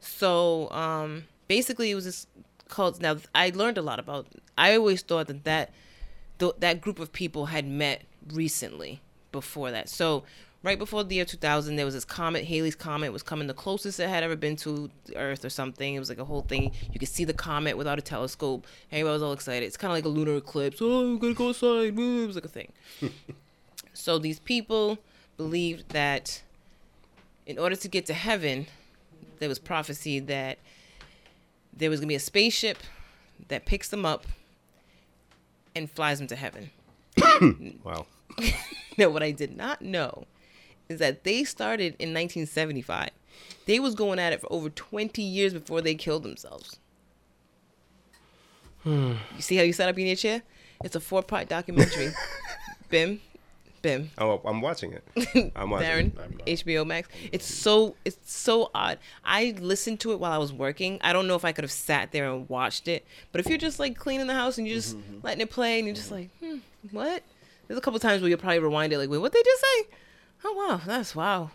So 0.00 0.70
um, 0.70 1.24
basically, 1.48 1.90
it 1.90 1.94
was 1.94 2.04
this 2.04 2.26
cult. 2.68 3.00
Now 3.00 3.16
I 3.34 3.50
learned 3.54 3.78
a 3.78 3.82
lot 3.82 3.98
about. 3.98 4.26
I 4.58 4.76
always 4.76 5.02
thought 5.02 5.28
that 5.28 5.44
that 5.44 5.72
th- 6.38 6.56
that 6.58 6.80
group 6.80 6.98
of 6.98 7.12
people 7.12 7.46
had 7.46 7.66
met 7.66 8.02
recently 8.32 9.00
before 9.30 9.70
that. 9.70 9.88
So 9.88 10.24
right 10.62 10.78
before 10.78 11.02
the 11.04 11.16
year 11.16 11.24
2000, 11.24 11.76
there 11.76 11.84
was 11.84 11.94
this 11.94 12.04
comet, 12.04 12.44
Haley's 12.44 12.76
comet, 12.76 13.12
was 13.12 13.22
coming 13.22 13.48
the 13.48 13.54
closest 13.54 13.98
it 13.98 14.08
had 14.08 14.22
ever 14.22 14.36
been 14.36 14.56
to 14.56 14.90
Earth 15.16 15.44
or 15.44 15.50
something. 15.50 15.94
It 15.94 15.98
was 15.98 16.08
like 16.08 16.18
a 16.18 16.24
whole 16.24 16.42
thing. 16.42 16.72
You 16.92 16.98
could 16.98 17.08
see 17.08 17.24
the 17.24 17.34
comet 17.34 17.76
without 17.76 17.98
a 17.98 18.02
telescope. 18.02 18.66
Everybody 18.90 19.12
was 19.12 19.22
all 19.22 19.32
excited. 19.32 19.66
It's 19.66 19.76
kind 19.76 19.90
of 19.90 19.96
like 19.96 20.04
a 20.04 20.08
lunar 20.08 20.36
eclipse. 20.36 20.78
Oh, 20.80 21.00
I'm 21.00 21.18
gonna 21.18 21.34
go 21.34 21.48
outside. 21.48 21.98
It 21.98 22.26
was 22.26 22.36
like 22.36 22.44
a 22.44 22.48
thing. 22.48 22.72
so 23.92 24.18
these 24.18 24.38
people 24.38 24.98
believed 25.36 25.88
that 25.90 26.42
in 27.46 27.58
order 27.58 27.76
to 27.76 27.88
get 27.88 28.06
to 28.06 28.14
heaven, 28.14 28.66
there 29.40 29.48
was 29.48 29.58
prophecy 29.58 30.20
that 30.20 30.58
there 31.72 31.90
was 31.90 32.00
gonna 32.00 32.08
be 32.08 32.14
a 32.14 32.20
spaceship 32.20 32.78
that 33.48 33.64
picks 33.66 33.88
them 33.88 34.06
up 34.06 34.26
and 35.74 35.90
flies 35.90 36.18
them 36.18 36.28
to 36.28 36.36
heaven. 36.36 36.70
Wow. 37.82 38.06
Now, 38.98 39.08
what 39.08 39.22
I 39.22 39.30
did 39.30 39.56
not 39.56 39.80
know 39.80 40.26
is 40.92 40.98
that 41.00 41.24
they 41.24 41.44
started 41.44 41.94
in 41.98 42.10
1975. 42.10 43.10
They 43.66 43.80
was 43.80 43.94
going 43.94 44.18
at 44.18 44.32
it 44.32 44.40
for 44.40 44.52
over 44.52 44.70
20 44.70 45.22
years 45.22 45.52
before 45.52 45.80
they 45.80 45.94
killed 45.94 46.22
themselves. 46.22 46.78
Hmm. 48.82 49.12
you 49.36 49.42
see 49.42 49.56
how 49.56 49.62
you 49.62 49.72
set 49.72 49.88
up 49.88 49.96
in 49.96 50.06
your 50.06 50.16
chair? 50.16 50.42
It's 50.82 50.96
a 50.96 51.00
four-part 51.00 51.48
documentary. 51.48 52.12
Bim, 52.90 53.20
Bim, 53.80 54.10
Oh, 54.18 54.40
I'm 54.44 54.60
watching 54.60 54.92
it. 54.92 55.52
I'm 55.56 55.70
watching. 55.70 56.12
Darren, 56.12 56.40
it. 56.46 56.64
HBO 56.64 56.86
Max. 56.86 57.08
It's 57.32 57.44
so 57.44 57.96
it's 58.04 58.18
so 58.30 58.70
odd. 58.74 58.98
I 59.24 59.54
listened 59.60 60.00
to 60.00 60.12
it 60.12 60.20
while 60.20 60.32
I 60.32 60.38
was 60.38 60.52
working. 60.52 60.98
I 61.02 61.12
don't 61.12 61.26
know 61.26 61.34
if 61.34 61.44
I 61.44 61.52
could 61.52 61.64
have 61.64 61.72
sat 61.72 62.12
there 62.12 62.30
and 62.30 62.48
watched 62.48 62.86
it. 62.86 63.04
But 63.32 63.40
if 63.40 63.48
you're 63.48 63.58
just 63.58 63.80
like 63.80 63.96
cleaning 63.96 64.28
the 64.28 64.34
house 64.34 64.56
and 64.56 64.66
you're 64.66 64.76
just 64.76 64.96
mm-hmm, 64.96 65.14
mm-hmm. 65.14 65.26
letting 65.26 65.40
it 65.40 65.50
play 65.50 65.78
and 65.78 65.86
you're 65.86 65.96
just 65.96 66.12
mm-hmm. 66.12 66.46
like, 66.46 66.60
hmm, 66.82 66.96
what? 66.96 67.22
There's 67.66 67.78
a 67.78 67.80
couple 67.80 67.98
times 67.98 68.22
where 68.22 68.28
you'll 68.28 68.38
probably 68.38 68.60
rewind 68.60 68.92
it, 68.92 68.98
like, 68.98 69.10
wait, 69.10 69.18
what 69.18 69.32
did 69.32 69.44
they 69.44 69.50
just 69.50 69.62
say? 69.62 69.96
Oh 70.44 70.54
wow, 70.68 70.80
that's 70.84 71.14
wow. 71.14 71.50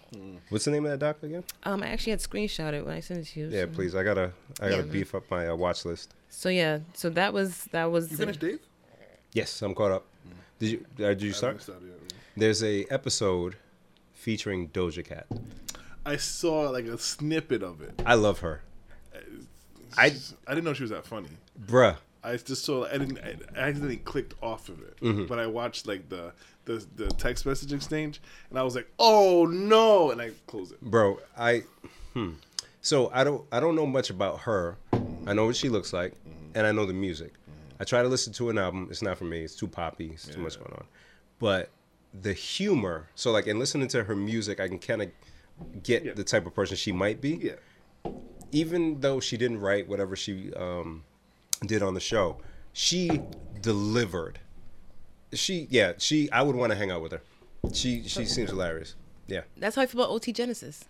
What's 0.50 0.66
the 0.66 0.72
name 0.72 0.86
of 0.86 0.92
that 0.92 1.00
doc 1.06 1.22
again? 1.24 1.44
Um, 1.64 1.84
I 1.84 1.88
actually 1.88 2.12
had 2.12 2.20
screenshot 2.20 2.74
it 2.74 2.86
when 2.86 2.96
I 2.96 3.00
sent 3.02 3.20
it 3.20 3.26
to 3.32 3.40
you. 3.42 3.48
Yeah, 3.50 3.62
so- 3.64 3.68
please. 3.68 3.96
I 3.96 4.04
gotta, 4.04 4.32
I 4.62 4.70
gotta 4.70 4.84
Yeah. 4.84 4.92
beef 4.92 5.14
up 5.14 5.24
my 5.30 5.50
uh, 5.50 5.56
watch 5.56 5.84
list. 5.86 6.14
So 6.30 6.50
yeah, 6.50 6.80
so 6.94 7.10
that 7.12 7.34
was 7.34 7.66
that 7.72 7.92
was. 7.92 8.12
You 8.12 8.18
finished, 8.18 8.40
Dave? 8.40 8.60
Yes, 9.34 9.62
I'm 9.62 9.76
caught 9.76 9.92
up. 9.92 10.06
Did 10.60 10.70
you? 10.72 10.86
Uh, 11.00 11.10
did 11.10 11.22
you 11.24 11.30
I 11.30 11.34
start? 11.34 11.52
haven't 11.54 11.64
started 11.64 11.88
yet. 11.90 12.14
There's 12.38 12.64
a 12.64 12.86
episode 12.86 13.56
featuring 14.14 14.70
Doja 14.70 15.04
Cat. 15.06 15.28
I 16.06 16.16
saw 16.18 16.70
like 16.70 16.86
a 16.86 16.98
snippet 16.98 17.62
of 17.64 17.82
it. 17.82 18.02
I 18.06 18.14
love 18.16 18.40
her. 18.40 18.62
I, 19.98 20.06
I 20.46 20.54
didn't 20.54 20.64
know 20.64 20.74
she 20.74 20.84
was 20.84 20.92
that 20.92 21.06
funny. 21.06 21.30
bruh. 21.66 21.98
I 22.28 22.38
just 22.38 22.66
saw. 22.66 22.86
I 22.86 22.98
didn't. 22.98 23.20
I 23.20 23.36
accidentally 23.56 23.98
clicked 23.98 24.34
off 24.42 24.70
of 24.70 24.82
it, 24.82 25.00
Mm-hmm. 25.02 25.26
but 25.26 25.40
I 25.40 25.48
watched 25.48 25.88
like 25.88 26.10
the, 26.10 26.34
the 26.66 26.86
the 26.96 27.08
text 27.10 27.46
message 27.46 27.72
exchange, 27.74 28.22
and 28.50 28.58
I 28.60 28.64
was 28.64 28.76
like, 28.76 28.88
"Oh 29.00 29.46
no!" 29.46 30.12
and 30.12 30.22
I 30.22 30.32
closed 30.48 30.74
it. 30.74 30.82
bro 30.82 31.20
i 31.38 31.64
hmm. 32.14 32.32
so 32.82 33.10
i 33.14 33.24
don't 33.24 33.44
i 33.52 33.60
don't 33.60 33.76
know 33.76 33.86
much 33.86 34.10
about 34.10 34.40
her 34.42 34.78
i 35.28 35.34
know 35.34 35.46
what 35.46 35.56
she 35.56 35.70
looks 35.70 35.92
like 35.94 36.14
and 36.56 36.66
i 36.66 36.72
know 36.72 36.86
the 36.86 36.94
music 36.94 37.34
i 37.80 37.84
try 37.84 38.02
to 38.02 38.08
listen 38.08 38.32
to 38.34 38.50
an 38.50 38.58
album 38.58 38.88
it's 38.90 39.02
not 39.02 39.18
for 39.18 39.26
me 39.26 39.44
it's 39.44 39.56
too 39.56 39.68
poppy 39.68 40.12
it's 40.14 40.28
too 40.28 40.40
much 40.40 40.58
going 40.58 40.72
on 40.74 40.86
but 41.40 41.70
the 42.22 42.34
humor 42.34 43.08
so 43.16 43.32
like 43.32 43.46
in 43.48 43.60
listening 43.60 43.88
to 43.88 44.04
her 44.04 44.16
music 44.16 44.60
i 44.60 44.68
can 44.68 44.80
kind 44.80 45.02
of 45.04 45.10
get 45.84 46.04
Yeah. 46.06 46.14
the 46.14 46.24
type 46.24 46.46
of 46.48 46.54
person 46.56 46.76
she 46.78 46.92
might 46.92 47.20
be 47.22 47.32
Yeah, 47.50 48.12
even 48.52 49.02
though 49.02 49.20
she 49.20 49.38
didn't 49.38 49.60
write 49.60 49.88
whatever 49.88 50.16
she 50.16 50.54
um, 50.54 51.04
did 51.66 51.82
on 51.84 51.94
the 51.94 52.00
show, 52.00 52.38
she 52.74 53.22
delivered. 53.62 54.40
She, 55.34 55.68
yeah, 55.70 55.94
she. 55.98 56.32
I 56.32 56.42
would 56.42 56.56
want 56.56 56.72
to 56.72 56.78
hang 56.78 56.92
out 56.92 57.02
with 57.02 57.12
her. 57.12 57.22
She, 57.74 58.04
she 58.08 58.26
seems 58.26 58.50
hilarious. 58.50 58.96
Yeah, 59.28 59.42
That's 59.58 59.76
how 59.76 59.82
I 59.82 59.88
feel 59.88 60.02
about 60.02 60.12
OT 60.12 60.32
Genesis. 60.32 60.86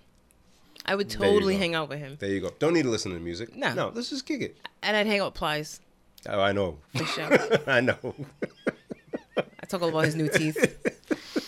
I 0.86 0.96
would 0.96 1.10
totally 1.10 1.58
hang 1.58 1.74
out 1.74 1.90
with 1.90 2.00
him, 2.00 2.18
there 2.20 2.30
you 2.30 2.40
go. 2.40 2.52
Don't 2.60 2.74
need 2.74 2.84
to 2.84 2.90
listen 2.90 3.12
to 3.12 3.18
the 3.18 3.24
music. 3.24 3.56
No. 3.56 3.74
no, 3.74 3.92
let's 3.94 4.12
just 4.12 4.26
kick 4.28 4.42
it. 4.42 4.58
and 4.84 4.96
I'd 4.96 5.08
hang 5.08 5.20
out 5.20 5.28
with 5.28 5.34
Plies 5.34 5.82
Oh, 6.30 6.40
I 6.40 6.52
know. 6.52 6.78
for 6.96 7.06
sure. 7.06 7.38
I 7.68 7.82
know. 7.82 8.16
I 9.38 9.66
talk 9.68 9.82
all 9.82 9.90
about 9.90 10.06
his 10.06 10.16
new 10.16 10.30
teeth. 10.30 10.56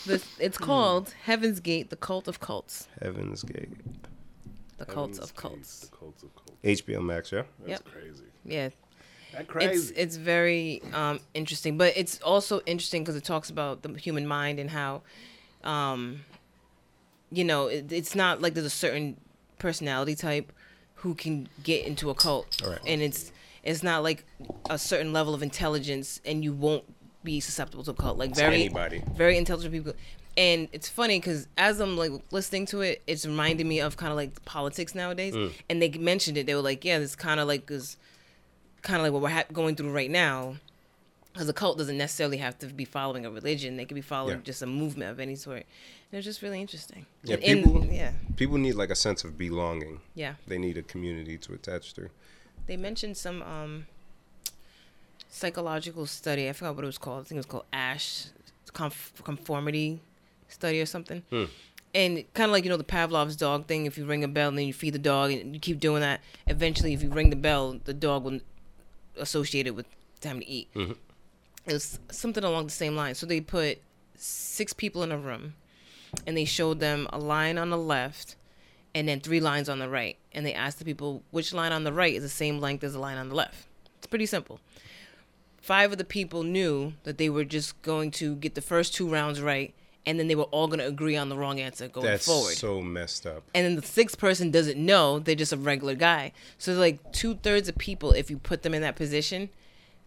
This, 0.06 0.26
it's 0.40 0.58
hmm. 0.58 0.64
called 0.64 1.14
Heaven's 1.24 1.60
Gate: 1.60 1.90
The 1.90 1.96
Cult 1.96 2.28
of 2.28 2.40
Cults. 2.40 2.88
Heaven's 3.02 3.44
Gate. 3.44 3.70
The 4.78 4.86
Cult 4.86 5.12
Heaven's 5.12 5.20
of 5.20 5.36
Gate, 5.36 5.41
Cults. 5.41 5.80
The 5.82 5.96
cults 5.96 6.24
of 6.24 6.36
cults. 6.36 6.52
HBO 6.64 7.04
Max, 7.04 7.32
yeah? 7.32 7.44
That's 7.60 7.70
Yep. 7.70 7.86
crazy. 7.86 8.24
Yeah, 8.46 8.70
That 9.48 9.64
it's 9.64 9.88
crazy. 9.90 9.94
it's 9.95 10.16
very 10.16 10.82
um, 10.94 11.20
interesting, 11.34 11.78
but 11.78 11.94
it's 11.95 12.20
also 12.22 12.61
interesting 12.66 13.03
because 13.03 13.16
it 13.16 13.24
talks 13.24 13.49
about 13.49 13.82
the 13.82 13.94
human 13.98 14.26
mind 14.28 14.60
and 14.60 14.70
how, 14.70 15.02
um, 15.64 16.22
you 17.32 17.44
know, 17.44 17.68
it, 17.68 17.91
it's 17.91 18.16
not 18.16 18.41
like 18.41 18.53
there's 18.53 18.66
a 18.66 18.70
certain 18.70 19.18
personality 19.57 20.16
type 20.16 20.52
who 20.95 21.16
can 21.16 21.48
get 21.64 21.86
into 21.86 22.10
a 22.10 22.16
cult, 22.16 22.61
Right. 22.66 22.80
and 22.86 23.02
it's 23.02 23.32
it's 23.64 23.84
not 23.84 24.03
like 24.03 24.26
a 24.70 24.78
certain 24.80 25.11
level 25.14 25.34
of 25.34 25.44
intelligence 25.44 26.22
and 26.26 26.44
you 26.44 26.53
won't 26.53 26.86
be 27.24 27.40
susceptible 27.41 27.84
to 27.84 27.91
a 27.91 27.94
cult. 27.94 28.18
Like 28.18 28.34
very 28.36 28.56
anybody. 28.56 29.03
very 29.16 29.38
intelligent 29.38 29.74
people. 29.74 29.94
And 30.38 30.70
it's 30.72 30.88
funny 30.88 31.20
because 31.20 31.48
as 31.57 31.82
I'm 31.82 31.98
like 31.98 32.11
listening 32.32 32.66
to 32.68 32.80
it, 32.82 33.02
it's 33.07 33.26
reminding 33.26 33.68
me 33.68 33.82
of 33.82 33.98
kind 33.98 34.11
of 34.11 34.16
like 34.16 34.44
politics 34.45 34.95
nowadays. 34.95 35.36
And 35.70 35.82
they 35.82 35.90
mentioned 35.90 36.38
it. 36.38 36.45
They 36.45 36.56
were 36.56 36.61
like, 36.61 36.86
"Yeah, 36.86 36.99
this 36.99 37.16
kind 37.18 37.41
of 37.41 37.48
like 37.49 37.66
this, 37.66 37.98
kind 38.81 38.97
of 38.97 39.03
like 39.03 39.14
what 39.14 39.22
we're 39.22 39.30
ha- 39.30 39.45
going 39.53 39.76
through 39.76 39.91
right 39.91 40.10
now." 40.11 40.56
Because 41.34 41.47
a 41.47 41.53
cult 41.53 41.77
doesn't 41.77 41.97
necessarily 41.97 42.38
have 42.38 42.57
to 42.60 42.68
be 42.68 42.85
following 42.85 43.26
a 43.26 43.31
religion; 43.31 43.77
they 43.77 43.85
could 43.85 43.95
be 43.95 44.01
following 44.01 44.38
Yeah. 44.38 44.43
just 44.43 44.61
a 44.61 44.65
movement 44.65 45.11
of 45.11 45.19
any 45.19 45.35
sort. 45.35 45.57
And 46.11 46.18
it's 46.18 46.26
just 46.26 46.41
really 46.41 46.60
interesting. 46.60 47.06
Yeah, 47.23 47.35
And- 47.35 47.43
and- 47.43 47.64
people- 47.64 47.85
yeah, 47.85 48.14
People 48.35 48.57
need 48.57 48.73
like 48.73 48.89
a 48.89 48.95
sense 48.95 49.23
of 49.23 49.38
belonging. 49.38 50.01
yeah. 50.15 50.35
They 50.47 50.57
need 50.57 50.77
a 50.77 50.81
community 50.81 51.38
to 51.38 51.53
attach 51.53 51.93
to. 51.93 52.10
They 52.65 52.77
mentioned 52.77 53.15
some 53.18 53.41
um 53.43 53.85
psychological 55.30 56.06
study. 56.06 56.49
I 56.49 56.53
forgot 56.53 56.76
what 56.76 56.84
it 56.84 56.88
was 56.88 56.97
called. 56.97 57.22
I 57.22 57.23
think 57.23 57.38
it 57.38 57.39
was 57.39 57.45
called 57.45 57.65
Asch, 57.72 58.26
conf- 58.73 59.14
conformity 59.23 60.01
study 60.47 60.81
or 60.81 60.85
something. 60.85 61.23
Hmm. 61.30 61.45
And 61.93 62.34
kind 62.34 62.49
of 62.49 62.51
like 62.51 62.64
you 62.64 62.69
know 62.69 62.77
the 62.77 62.84
Pavlov's 62.84 63.35
dog 63.35 63.68
thing. 63.68 63.85
If 63.85 63.97
you 63.97 64.06
ring 64.06 64.23
a 64.23 64.27
bell 64.27 64.49
and 64.49 64.57
then 64.57 64.68
you 64.68 64.73
feed 64.73 64.93
the 64.93 64.99
dog 64.99 65.31
and 65.31 65.53
you 65.53 65.60
keep 65.60 65.80
doing 65.80 66.01
that, 66.01 66.22
eventually, 66.47 66.93
if 66.93 67.01
you 67.01 67.10
ring 67.10 67.30
the 67.31 67.35
bell, 67.35 67.80
the 67.84 67.93
dog 67.93 68.23
will 68.23 68.39
associate 69.18 69.68
it 69.68 69.76
with 69.76 69.86
time 70.22 70.40
to 70.40 70.48
eat. 70.48 70.73
Mhm. 70.73 70.98
It 71.65 71.73
was 71.73 71.99
something 72.11 72.44
along 72.44 72.65
the 72.65 72.72
same 72.72 72.95
line. 72.95 73.15
So 73.15 73.26
they 73.26 73.41
put 73.41 73.80
six 74.15 74.73
people 74.73 75.03
in 75.03 75.11
a 75.11 75.18
room, 75.18 75.56
and 76.26 76.36
they 76.36 76.45
showed 76.45 76.80
them 76.80 77.07
a 77.11 77.19
line 77.19 77.57
on 77.57 77.69
the 77.69 77.77
left, 77.77 78.36
and 78.95 79.07
then 79.07 79.19
three 79.19 79.40
lines 79.40 79.69
on 79.69 79.80
the 79.80 79.90
right. 79.90 80.18
And 80.31 80.45
they 80.45 80.53
asked 80.53 80.80
the 80.80 80.86
people 80.86 81.23
which 81.31 81.53
line 81.53 81.72
on 81.72 81.84
the 81.84 81.94
right 81.94 82.15
is 82.15 82.23
the 82.23 82.30
same 82.30 82.60
length 82.60 82.84
as 82.84 82.94
the 82.94 82.99
line 82.99 83.18
on 83.18 83.30
the 83.30 83.36
left. 83.36 83.68
It's 83.98 84.07
pretty 84.07 84.26
simple. 84.26 84.60
Five 85.61 85.91
of 85.91 85.98
the 85.98 86.06
people 86.06 86.44
knew 86.44 86.94
that 87.03 87.18
they 87.18 87.30
were 87.30 87.44
just 87.44 87.80
going 87.81 88.11
to 88.11 88.36
get 88.36 88.56
the 88.56 88.61
first 88.61 88.94
two 88.95 89.07
rounds 89.07 89.41
right, 89.41 89.73
and 90.06 90.20
then 90.20 90.28
they 90.28 90.36
were 90.36 90.44
all 90.46 90.68
going 90.68 90.80
to 90.80 90.88
agree 90.88 91.16
on 91.18 91.30
the 91.30 91.38
wrong 91.38 91.60
answer 91.60 91.88
going 91.88 92.06
That's 92.08 92.26
forward. 92.26 92.54
so 92.56 92.82
messed 92.82 93.26
up. 93.28 93.44
and 93.54 93.66
then 93.66 93.76
the 93.76 93.86
sixth 93.86 94.18
person 94.18 94.52
doesn't 94.52 94.78
know; 94.78 95.20
they're 95.20 95.36
just 95.36 95.54
a 95.54 95.58
regular 95.58 95.96
guy. 95.96 96.32
So 96.58 96.74
like 96.74 97.12
two 97.12 97.36
thirds 97.36 97.68
of 97.70 97.78
people, 97.78 98.12
if 98.12 98.30
you 98.32 98.38
put 98.38 98.64
them 98.64 98.74
in 98.74 98.82
that 98.82 98.96
position, 98.96 99.50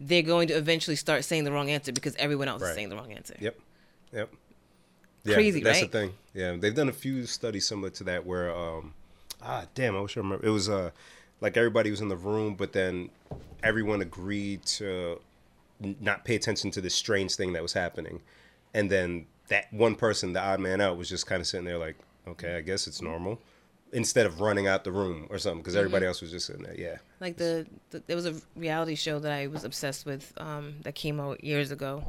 they're 0.01 0.23
going 0.23 0.49
to 0.49 0.55
eventually 0.55 0.97
start 0.97 1.25
saying 1.25 1.45
the 1.45 1.53
wrong 1.53 1.71
answer 1.71 1.93
because 1.93 2.17
everyone 2.17 2.49
else 2.49 2.63
Right. 2.63 2.71
is 2.71 2.75
saying 2.75 2.89
the 2.89 2.97
wrong 2.97 3.13
answer. 3.13 3.37
Yep. 3.39 3.59
Yep. 4.13 4.31
Yeah, 5.25 5.35
Crazy, 5.35 5.61
that's 5.63 5.81
right? 5.81 5.91
the 5.93 5.99
thing. 5.99 6.13
Yeah, 6.35 6.57
they've 6.59 6.75
done 6.75 6.89
a 6.89 6.93
few 6.93 7.27
studies 7.27 7.67
similar 7.67 7.91
to 7.91 8.05
that 8.05 8.27
where, 8.27 8.53
um, 8.53 8.93
ah, 9.41 9.67
damn, 9.75 9.97
I 9.97 10.01
wish 10.01 10.17
I 10.17 10.21
remember. 10.21 10.45
It 10.45 10.51
was 10.51 10.69
uh, 10.69 10.91
like 11.41 11.57
everybody 11.57 11.91
was 11.93 12.01
in 12.01 12.09
the 12.09 12.17
room, 12.17 12.55
but 12.57 12.73
then 12.73 13.11
everyone 13.63 14.01
agreed 14.01 14.65
to 14.67 15.21
n- 15.83 15.95
not 16.01 16.25
pay 16.25 16.35
attention 16.35 16.73
to 16.73 16.81
this 16.81 16.95
strange 16.95 17.37
thing 17.37 17.53
that 17.53 17.63
was 17.63 17.73
happening, 17.73 18.21
and 18.75 18.91
then 18.91 19.27
that 19.49 19.73
one 19.73 19.95
person, 19.95 20.33
the 20.33 20.41
odd 20.41 20.61
man 20.61 20.81
out, 20.81 20.97
was 20.97 21.09
just 21.09 21.27
kind 21.27 21.41
of 21.41 21.47
sitting 21.47 21.67
there 21.67 21.79
like, 21.79 21.97
okay, 22.29 22.57
I 22.57 22.61
guess 22.61 22.87
it's 22.87 23.03
normal, 23.03 23.41
instead 23.93 24.25
of 24.27 24.41
running 24.41 24.67
out 24.69 24.85
the 24.85 24.93
room 24.93 25.27
or 25.31 25.39
something 25.39 25.61
because 25.61 25.77
everybody 25.77 26.07
else 26.07 26.21
was 26.23 26.31
just 26.31 26.47
sitting 26.47 26.63
there. 26.63 26.75
Yeah. 26.79 26.97
Like 27.21 27.37
the, 27.37 27.67
the 27.91 28.03
there 28.07 28.17
was 28.17 28.27
a 28.27 28.35
reality 28.57 28.95
show 28.95 29.19
that 29.19 29.33
I 29.33 29.47
was 29.49 29.65
obsessed 29.65 30.07
with 30.07 30.33
um, 30.39 30.77
that 30.83 30.95
came 30.95 31.21
out 31.21 31.43
years 31.45 31.71
ago. 31.71 32.05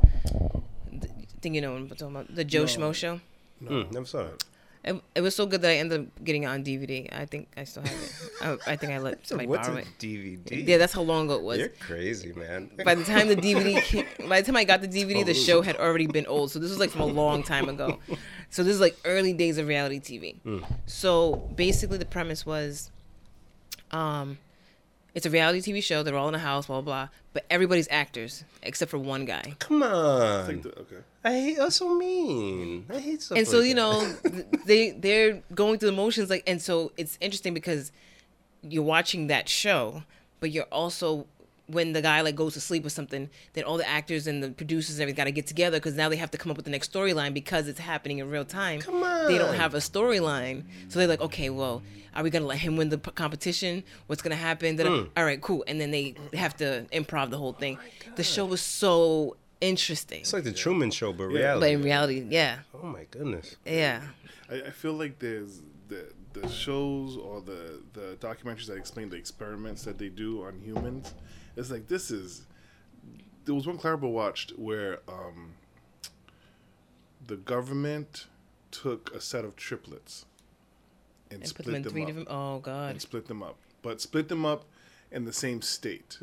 The- 0.91 1.09
I 1.09 1.25
think 1.43 1.55
you 1.55 1.61
know 1.61 1.71
what 1.73 1.77
I'm 1.81 1.89
talking 1.89 2.07
about 2.15 2.33
the 2.33 2.45
Joe 2.45 2.61
No. 2.61 2.65
Schmo 2.65 2.95
show. 2.95 3.19
Hmm, 3.67 3.81
never 3.91 4.05
saw 4.05 4.21
it. 4.27 4.43
It, 4.85 5.01
it 5.15 5.21
was 5.21 5.33
so 5.33 5.45
good 5.45 5.61
that 5.61 5.71
I 5.71 5.75
ended 5.75 6.01
up 6.01 6.23
getting 6.25 6.43
it 6.43 6.47
on 6.47 6.61
DVD. 6.63 7.07
I 7.17 7.25
think 7.25 7.47
I 7.55 7.63
still 7.63 7.83
have 7.83 7.91
it. 7.93 8.59
I, 8.67 8.73
I 8.73 8.75
think 8.75 8.91
I 8.91 8.97
let 8.97 9.25
somebody 9.27 9.47
What's 9.47 9.67
borrow 9.67 9.77
a 9.77 9.81
it. 9.81 9.87
DVD? 9.97 10.67
Yeah, 10.67 10.77
that's 10.77 10.91
how 10.91 11.01
long 11.01 11.25
ago 11.25 11.35
it 11.35 11.43
was. 11.43 11.59
You're 11.59 11.69
crazy, 11.69 12.33
man. 12.33 12.69
By 12.83 12.95
the 12.95 13.05
time 13.05 13.29
the 13.29 13.37
DVD, 13.37 13.81
came, 13.83 14.05
by 14.27 14.41
the 14.41 14.45
time 14.45 14.57
I 14.57 14.65
got 14.65 14.81
the 14.81 14.89
DVD, 14.89 15.25
the 15.25 15.33
show 15.33 15.61
had 15.61 15.77
already 15.77 16.07
been 16.07 16.25
old. 16.25 16.51
So 16.51 16.59
this 16.59 16.69
was 16.69 16.79
like 16.79 16.89
from 16.89 17.01
a 17.01 17.05
long 17.05 17.43
time 17.43 17.69
ago. 17.69 17.99
So 18.49 18.63
this 18.63 18.73
is 18.75 18.81
like 18.81 18.97
early 19.05 19.31
days 19.31 19.57
of 19.57 19.67
reality 19.67 19.99
TV. 20.01 20.63
So 20.85 21.49
basically, 21.55 21.97
the 21.97 22.05
premise 22.05 22.45
was, 22.45 22.91
um, 23.91 24.37
it's 25.15 25.25
a 25.25 25.29
reality 25.29 25.59
TV 25.61 25.81
show. 25.83 26.01
They're 26.03 26.15
all 26.17 26.27
in 26.29 26.35
a 26.35 26.39
house, 26.39 26.65
blah 26.67 26.81
blah 26.81 27.05
blah. 27.05 27.09
But 27.33 27.45
everybody's 27.49 27.87
actors 27.91 28.43
except 28.61 28.89
for 28.91 28.97
one 28.97 29.25
guy. 29.25 29.55
Come 29.59 29.83
on. 29.83 30.21
I 30.21 30.45
think 30.45 30.63
that- 30.63 30.77
okay. 30.79 30.97
I 31.23 31.31
hate 31.33 31.57
that's 31.57 31.77
so 31.77 31.93
mean. 31.95 32.85
I 32.89 32.99
hate 32.99 33.21
stuff. 33.21 33.37
and 33.37 33.47
so 33.47 33.59
like 33.59 33.67
you 33.69 33.75
that. 33.75 33.81
know 33.81 34.43
they 34.65 34.91
they're 34.91 35.41
going 35.55 35.79
through 35.79 35.91
the 35.91 35.95
motions 35.95 36.29
like 36.29 36.43
and 36.47 36.61
so 36.61 36.91
it's 36.97 37.17
interesting 37.21 37.53
because 37.53 37.91
you're 38.61 38.83
watching 38.83 39.27
that 39.27 39.47
show 39.49 40.03
but 40.39 40.51
you're 40.51 40.65
also 40.65 41.25
when 41.73 41.93
the 41.93 42.01
guy 42.01 42.21
like 42.21 42.35
goes 42.35 42.53
to 42.53 42.61
sleep 42.61 42.85
or 42.85 42.89
something 42.89 43.29
then 43.53 43.63
all 43.63 43.77
the 43.77 43.87
actors 43.87 44.27
and 44.27 44.41
the 44.43 44.49
producers 44.51 44.95
and 44.95 45.01
everything 45.03 45.17
got 45.17 45.23
to 45.25 45.31
get 45.31 45.47
together 45.47 45.77
because 45.77 45.95
now 45.95 46.07
they 46.09 46.15
have 46.15 46.31
to 46.31 46.37
come 46.37 46.49
up 46.51 46.55
with 46.57 46.65
the 46.65 46.71
next 46.71 46.91
storyline 46.93 47.33
because 47.33 47.67
it's 47.67 47.79
happening 47.79 48.19
in 48.19 48.29
real 48.29 48.45
time 48.45 48.79
Come 48.81 49.03
on. 49.03 49.27
they 49.31 49.37
don't 49.37 49.55
have 49.55 49.73
a 49.73 49.79
storyline 49.79 50.63
so 50.89 50.99
they're 50.99 51.07
like 51.07 51.21
okay 51.21 51.49
well 51.49 51.81
are 52.15 52.23
we 52.23 52.29
gonna 52.29 52.45
let 52.45 52.59
him 52.59 52.77
win 52.77 52.89
the 52.89 52.97
p- 52.99 53.11
competition 53.11 53.83
what's 54.07 54.21
gonna 54.21 54.35
happen 54.35 54.75
Da-da. 54.75 55.01
Hmm. 55.03 55.07
all 55.17 55.25
right 55.25 55.41
cool 55.41 55.63
and 55.67 55.81
then 55.81 55.91
they 55.91 56.15
have 56.33 56.55
to 56.57 56.85
improv 56.93 57.29
the 57.31 57.37
whole 57.37 57.53
thing 57.53 57.77
Oh 57.81 58.11
the 58.15 58.23
show 58.23 58.45
was 58.45 58.61
so 58.61 59.35
interesting 59.61 60.19
it's 60.21 60.33
like 60.33 60.43
the 60.43 60.51
Truman 60.53 60.91
Show, 60.91 61.13
but 61.13 61.29
Yeah. 61.29 61.39
reality. 61.39 61.59
but 61.61 61.71
in 61.71 61.81
reality 61.83 62.25
yeah 62.29 62.59
oh 62.81 62.85
my 62.87 63.05
goodness. 63.11 63.55
yeah 63.65 64.01
I, 64.51 64.55
I 64.67 64.69
feel 64.71 64.93
like 64.93 65.19
there's 65.19 65.61
the 65.87 66.05
the 66.33 66.47
shows 66.49 67.15
or 67.17 67.41
the 67.41 67.81
the 67.93 68.17
documentaries 68.19 68.65
that 68.67 68.75
explain 68.77 69.09
the 69.09 69.15
experiments 69.15 69.83
that 69.83 69.97
they 69.99 70.09
do 70.09 70.43
on 70.45 70.59
humans. 70.59 71.13
It's 71.55 71.71
like 71.71 71.87
this 71.87 72.11
is. 72.11 72.45
There 73.45 73.53
was 73.53 73.67
one 73.67 73.77
Clarabelle 73.77 74.11
watched 74.11 74.51
where 74.57 74.99
um, 75.07 75.55
the 77.27 77.35
government 77.35 78.27
took 78.71 79.13
a 79.13 79.19
set 79.19 79.43
of 79.45 79.55
triplets 79.55 80.25
and, 81.29 81.41
and 81.41 81.49
split 81.49 81.65
them 81.65 81.75
in 81.75 81.81
them 81.83 81.91
three 81.91 82.01
up 82.03 82.07
different 82.07 82.27
oh 82.31 82.59
god 82.59 82.91
and 82.91 83.01
split 83.01 83.27
them 83.27 83.43
up, 83.43 83.57
but 83.81 84.01
split 84.01 84.29
them 84.29 84.45
up 84.45 84.65
in 85.11 85.25
the 85.25 85.33
same 85.33 85.61
state, 85.61 86.17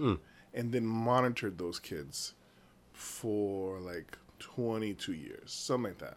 and 0.52 0.72
then 0.72 0.84
monitored 0.84 1.58
those 1.58 1.78
kids 1.78 2.34
for 2.92 3.78
like 3.78 4.18
22 4.40 5.12
years, 5.12 5.52
something 5.52 5.92
like 5.92 5.98
that. 5.98 6.16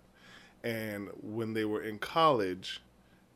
And 0.64 1.10
when 1.22 1.54
they 1.54 1.66
were 1.66 1.84
in 1.84 2.00
college, 2.00 2.82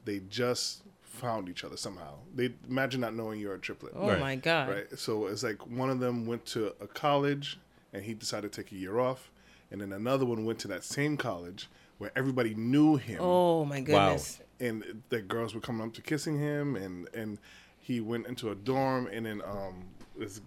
they 0.05 0.21
just 0.29 0.81
found 1.17 1.49
each 1.49 1.63
other 1.63 1.77
somehow. 1.77 2.15
They 2.35 2.53
imagine 2.69 3.01
not 3.01 3.15
knowing 3.15 3.39
you're 3.39 3.55
a 3.55 3.59
triplet, 3.59 3.93
Oh 3.95 4.07
Right. 4.07 4.19
my 4.19 4.35
god. 4.35 4.69
right? 4.69 4.99
So 4.99 5.27
it's 5.27 5.43
like 5.43 5.65
one 5.67 5.89
of 5.89 5.99
them 5.99 6.25
went 6.25 6.45
to 6.47 6.73
a 6.79 6.87
college 6.87 7.59
and 7.93 8.03
he 8.03 8.13
decided 8.13 8.51
to 8.53 8.61
take 8.63 8.71
a 8.71 8.75
year 8.75 8.99
off, 8.99 9.31
and 9.71 9.81
then 9.81 9.91
another 9.93 10.25
one 10.25 10.45
went 10.45 10.59
to 10.59 10.67
that 10.69 10.83
same 10.83 11.17
college 11.17 11.69
where 11.97 12.11
everybody 12.15 12.53
knew 12.53 12.95
him 12.97 13.19
Oh 13.21 13.65
my 13.65 13.79
goodness. 13.81 14.39
Wow. 14.39 14.45
and 14.67 15.01
the 15.09 15.21
girls 15.21 15.55
were 15.55 15.61
coming 15.61 15.85
up 15.87 15.93
to 15.95 16.01
kissing 16.01 16.37
him 16.39 16.75
and 16.75 17.07
and 17.13 17.39
he 17.79 17.99
went 18.01 18.27
into 18.27 18.51
a 18.51 18.55
dorm 18.55 19.07
and 19.11 19.25
then 19.25 19.41
um 19.45 19.85
this 20.17 20.41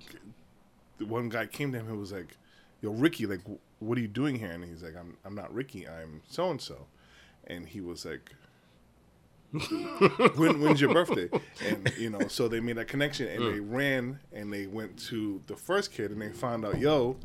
the 0.99 1.07
one 1.07 1.29
guy 1.29 1.47
came 1.47 1.73
to 1.73 1.79
him 1.79 1.89
and 1.89 1.99
was 1.99 2.13
like 2.13 2.37
yo 2.83 2.91
ricky 2.93 3.27
like 3.27 3.41
what 3.81 3.97
are 3.99 4.01
you 4.01 4.09
doing 4.09 4.37
here 4.37 4.51
and 4.53 4.65
he's 4.65 4.83
like 4.83 4.95
i'm, 4.97 5.17
I'm 5.25 5.35
not 5.35 5.53
ricky 5.53 5.89
i'm 5.89 6.23
so 6.29 6.51
and 6.51 6.61
so 6.61 6.87
and 7.47 7.67
he 7.67 7.81
was 7.81 8.05
like 8.05 8.33
when, 10.37 10.61
when's 10.61 10.81
your 10.81 10.93
birthday? 10.93 11.29
And 11.67 11.93
you 11.99 12.11
know 12.11 12.29
so 12.29 12.49
they 12.49 12.61
made 12.61 12.77
that 12.77 12.89
connection 12.89 13.29
and 13.29 13.41
they 13.41 13.59
mm. 13.59 13.67
ran 13.69 14.21
and 14.33 14.53
they 14.53 14.67
went 14.67 14.99
to 15.09 15.43
the 15.47 15.57
first 15.57 15.93
kid 15.93 16.11
and 16.11 16.23
they 16.23 16.29
found 16.31 16.65
out 16.65 16.79
yo 16.79 17.17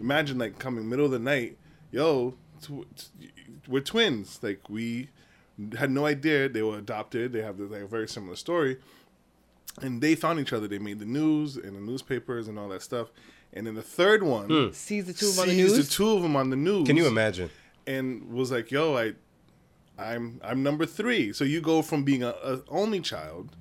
imagine 0.00 0.38
like 0.38 0.58
coming 0.58 0.88
middle 0.88 1.04
of 1.04 1.10
the 1.10 1.18
night 1.18 1.58
yo 1.90 2.34
tw- 2.62 2.86
t- 2.96 3.30
we're 3.68 3.80
twins. 3.80 4.38
Like 4.42 4.68
we 4.68 5.08
had 5.78 5.90
no 5.90 6.06
idea 6.06 6.48
they 6.48 6.62
were 6.62 6.78
adopted. 6.78 7.32
They 7.32 7.42
have 7.42 7.58
this, 7.58 7.70
like 7.70 7.82
a 7.82 7.86
very 7.86 8.08
similar 8.08 8.36
story. 8.36 8.78
And 9.80 10.00
they 10.00 10.14
found 10.14 10.38
each 10.38 10.52
other. 10.52 10.68
They 10.68 10.78
made 10.78 11.00
the 11.00 11.04
news 11.04 11.56
and 11.56 11.76
the 11.76 11.80
newspapers 11.80 12.48
and 12.48 12.58
all 12.58 12.68
that 12.68 12.82
stuff. 12.82 13.08
And 13.52 13.66
then 13.66 13.74
the 13.74 13.82
third 13.82 14.22
one 14.22 14.46
hmm. 14.46 14.72
Sees 14.72 15.06
the 15.06 15.12
two 15.12 15.28
of 15.28 15.36
them 15.36 15.42
on 15.42 15.48
the 15.48 15.54
news. 15.54 15.70
sees 15.70 15.78
news. 15.78 15.88
the 15.88 15.94
two 15.94 16.10
of 16.10 16.22
them 16.22 16.36
on 16.36 16.50
the 16.50 16.56
news. 16.56 16.86
Can 16.86 16.96
you 16.96 17.06
imagine? 17.06 17.50
and 17.86 18.32
was 18.32 18.50
like, 18.50 18.70
"Yo, 18.70 18.96
I, 18.96 19.12
I'm 19.98 20.40
I'm 20.42 20.62
number 20.62 20.86
three. 20.86 21.32
So 21.32 21.44
you 21.44 21.60
go 21.60 21.82
from 21.82 22.04
being 22.04 22.22
a, 22.22 22.30
a 22.42 22.62
only 22.68 23.00
child 23.00 23.56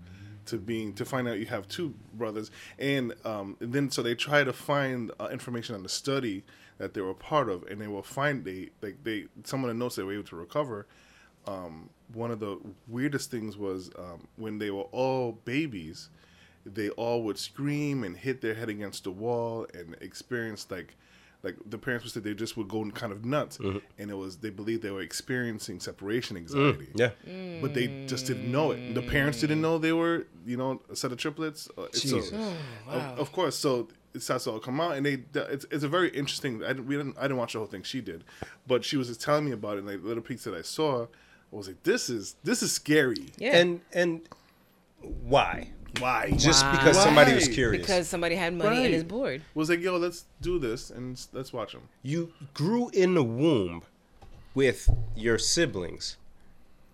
to 0.46 0.58
being 0.58 0.94
to 0.94 1.06
find 1.06 1.28
out 1.28 1.40
you 1.40 1.46
have 1.46 1.68
two 1.68 1.94
brothers, 2.14 2.52
and, 2.78 3.14
um, 3.24 3.56
then 3.60 3.90
so 3.90 4.02
they 4.02 4.16
try 4.16 4.44
to 4.44 4.52
find 4.52 5.12
uh, 5.20 5.30
information 5.32 5.74
on 5.76 5.84
the 5.84 5.90
study 5.90 6.44
that 6.78 6.94
they 6.94 7.02
were 7.02 7.14
part 7.14 7.50
of, 7.50 7.64
and 7.64 7.80
they 7.80 7.88
will 7.88 8.04
find 8.04 8.44
they 8.44 8.70
like 8.82 9.04
they 9.04 9.26
some 9.44 9.64
of 9.64 9.68
the 9.68 9.74
notes 9.74 9.96
they 9.96 10.04
were 10.04 10.14
able 10.14 10.24
to 10.24 10.36
recover. 10.36 10.86
Um, 11.46 11.90
one 12.14 12.32
of 12.32 12.40
the 12.40 12.58
weirdest 12.88 13.32
things 13.32 13.58
was 13.58 13.90
um, 13.98 14.28
when 14.38 14.60
they 14.60 14.72
were 14.72 14.84
all 14.92 15.34
babies, 15.46 16.10
they 16.66 16.90
all 16.90 17.24
would 17.24 17.38
scream 17.38 18.04
and 18.04 18.16
hit 18.16 18.42
their 18.42 18.54
head 18.54 18.70
against 18.70 19.04
the 19.04 19.12
wall 19.12 19.68
and 19.74 19.96
experience 20.02 20.66
like 20.70 20.96
like 21.44 21.58
the 21.66 21.78
parents 21.78 22.06
would 22.06 22.14
say 22.14 22.22
they 22.22 22.34
just 22.34 22.56
would 22.56 22.70
go 22.70 22.90
kind 22.92 23.12
of 23.12 23.26
nuts. 23.26 23.60
And 23.60 24.10
it 24.10 24.16
was 24.16 24.38
they 24.38 24.50
believed 24.50 24.82
they 24.82 24.92
were 24.92 25.02
experiencing 25.02 25.80
separation 25.80 26.38
anxiety. 26.38 26.88
Yeah. 26.96 27.10
but 27.62 27.74
they 27.74 28.06
just 28.08 28.26
didn't 28.26 28.50
know 28.52 28.72
it. 28.72 28.94
The 28.96 29.02
parents 29.02 29.40
didn't 29.42 29.62
know 29.62 29.78
they 29.78 29.94
were 29.94 30.26
you 30.46 30.58
know 30.58 30.82
a 30.90 30.96
set 30.96 31.12
of 31.12 31.18
triplets. 31.18 31.70
Uh, 31.78 31.88
so, 31.92 32.00
Jesus. 32.18 32.32
of, 32.88 33.20
of 33.20 33.32
course 33.32 33.58
so 33.58 33.90
it 34.14 34.22
starts 34.22 34.46
to 34.46 34.52
all 34.52 34.60
come 34.60 34.80
out. 34.80 34.96
And 34.96 35.06
they 35.06 35.24
it's, 35.34 35.66
it's 35.70 35.84
a 35.84 35.90
very 35.90 36.10
interesting 36.10 36.64
I 36.64 36.70
didn't, 36.70 36.88
we 36.88 36.96
didn't 36.96 37.18
I 37.18 37.24
didn't 37.24 37.38
watch 37.38 37.54
the 37.54 37.60
whole 37.60 37.68
thing. 37.68 37.84
She 37.84 38.00
did. 38.00 38.24
But 38.66 38.86
she 38.86 38.96
was 38.96 39.08
just 39.10 39.22
telling 39.22 39.46
me 39.46 39.52
about 39.52 39.76
it. 39.76 39.80
And 39.80 39.88
like 39.88 40.04
little 40.04 40.24
peeks 40.24 40.46
that 40.46 40.54
I 40.54 40.62
saw 40.62 41.04
I 41.04 41.56
was 41.56 41.68
like 41.68 41.84
this 41.84 42.10
is 42.10 42.36
this 42.44 42.64
is 42.64 42.72
scary. 42.72 43.32
Yeah. 43.38 43.58
And 43.58 43.82
and 43.92 44.22
why? 45.02 45.72
Why 46.00 46.32
Just 46.38 46.70
because 46.72 46.98
somebody 47.02 47.34
was 47.34 47.48
Why? 47.48 47.54
curious. 47.54 47.82
because 47.86 48.08
somebody 48.08 48.36
had 48.36 48.54
money 48.54 48.70
Right. 48.78 48.86
and 48.86 48.94
is 48.96 49.04
bored. 49.04 49.42
was 49.54 49.70
like 49.70 49.80
yo 49.82 49.98
let's 49.98 50.26
do 50.42 50.58
this 50.60 50.90
and 50.90 51.20
let's 51.34 51.54
watch 51.54 51.74
them 51.74 51.84
you 52.02 52.32
grew 52.54 52.90
in 52.90 53.14
the 53.14 53.24
womb 53.24 53.84
with 54.56 54.90
your 55.16 55.38
siblings. 55.40 56.18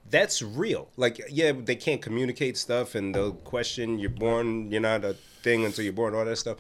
That's 0.10 0.42
real. 0.42 0.88
Like, 0.98 1.22
yeah, 1.30 1.52
they 1.52 1.76
can't 1.76 2.02
communicate 2.02 2.58
stuff, 2.58 2.96
and 2.96 3.14
they'll 3.14 3.34
question 3.34 4.00
you're 4.00 4.10
born, 4.10 4.72
you're 4.72 4.82
not 4.82 5.04
a 5.06 5.14
thing 5.44 5.66
until 5.66 5.84
you're 5.84 5.94
born, 5.94 6.16
all 6.16 6.26
that 6.26 6.38
stuff. 6.38 6.58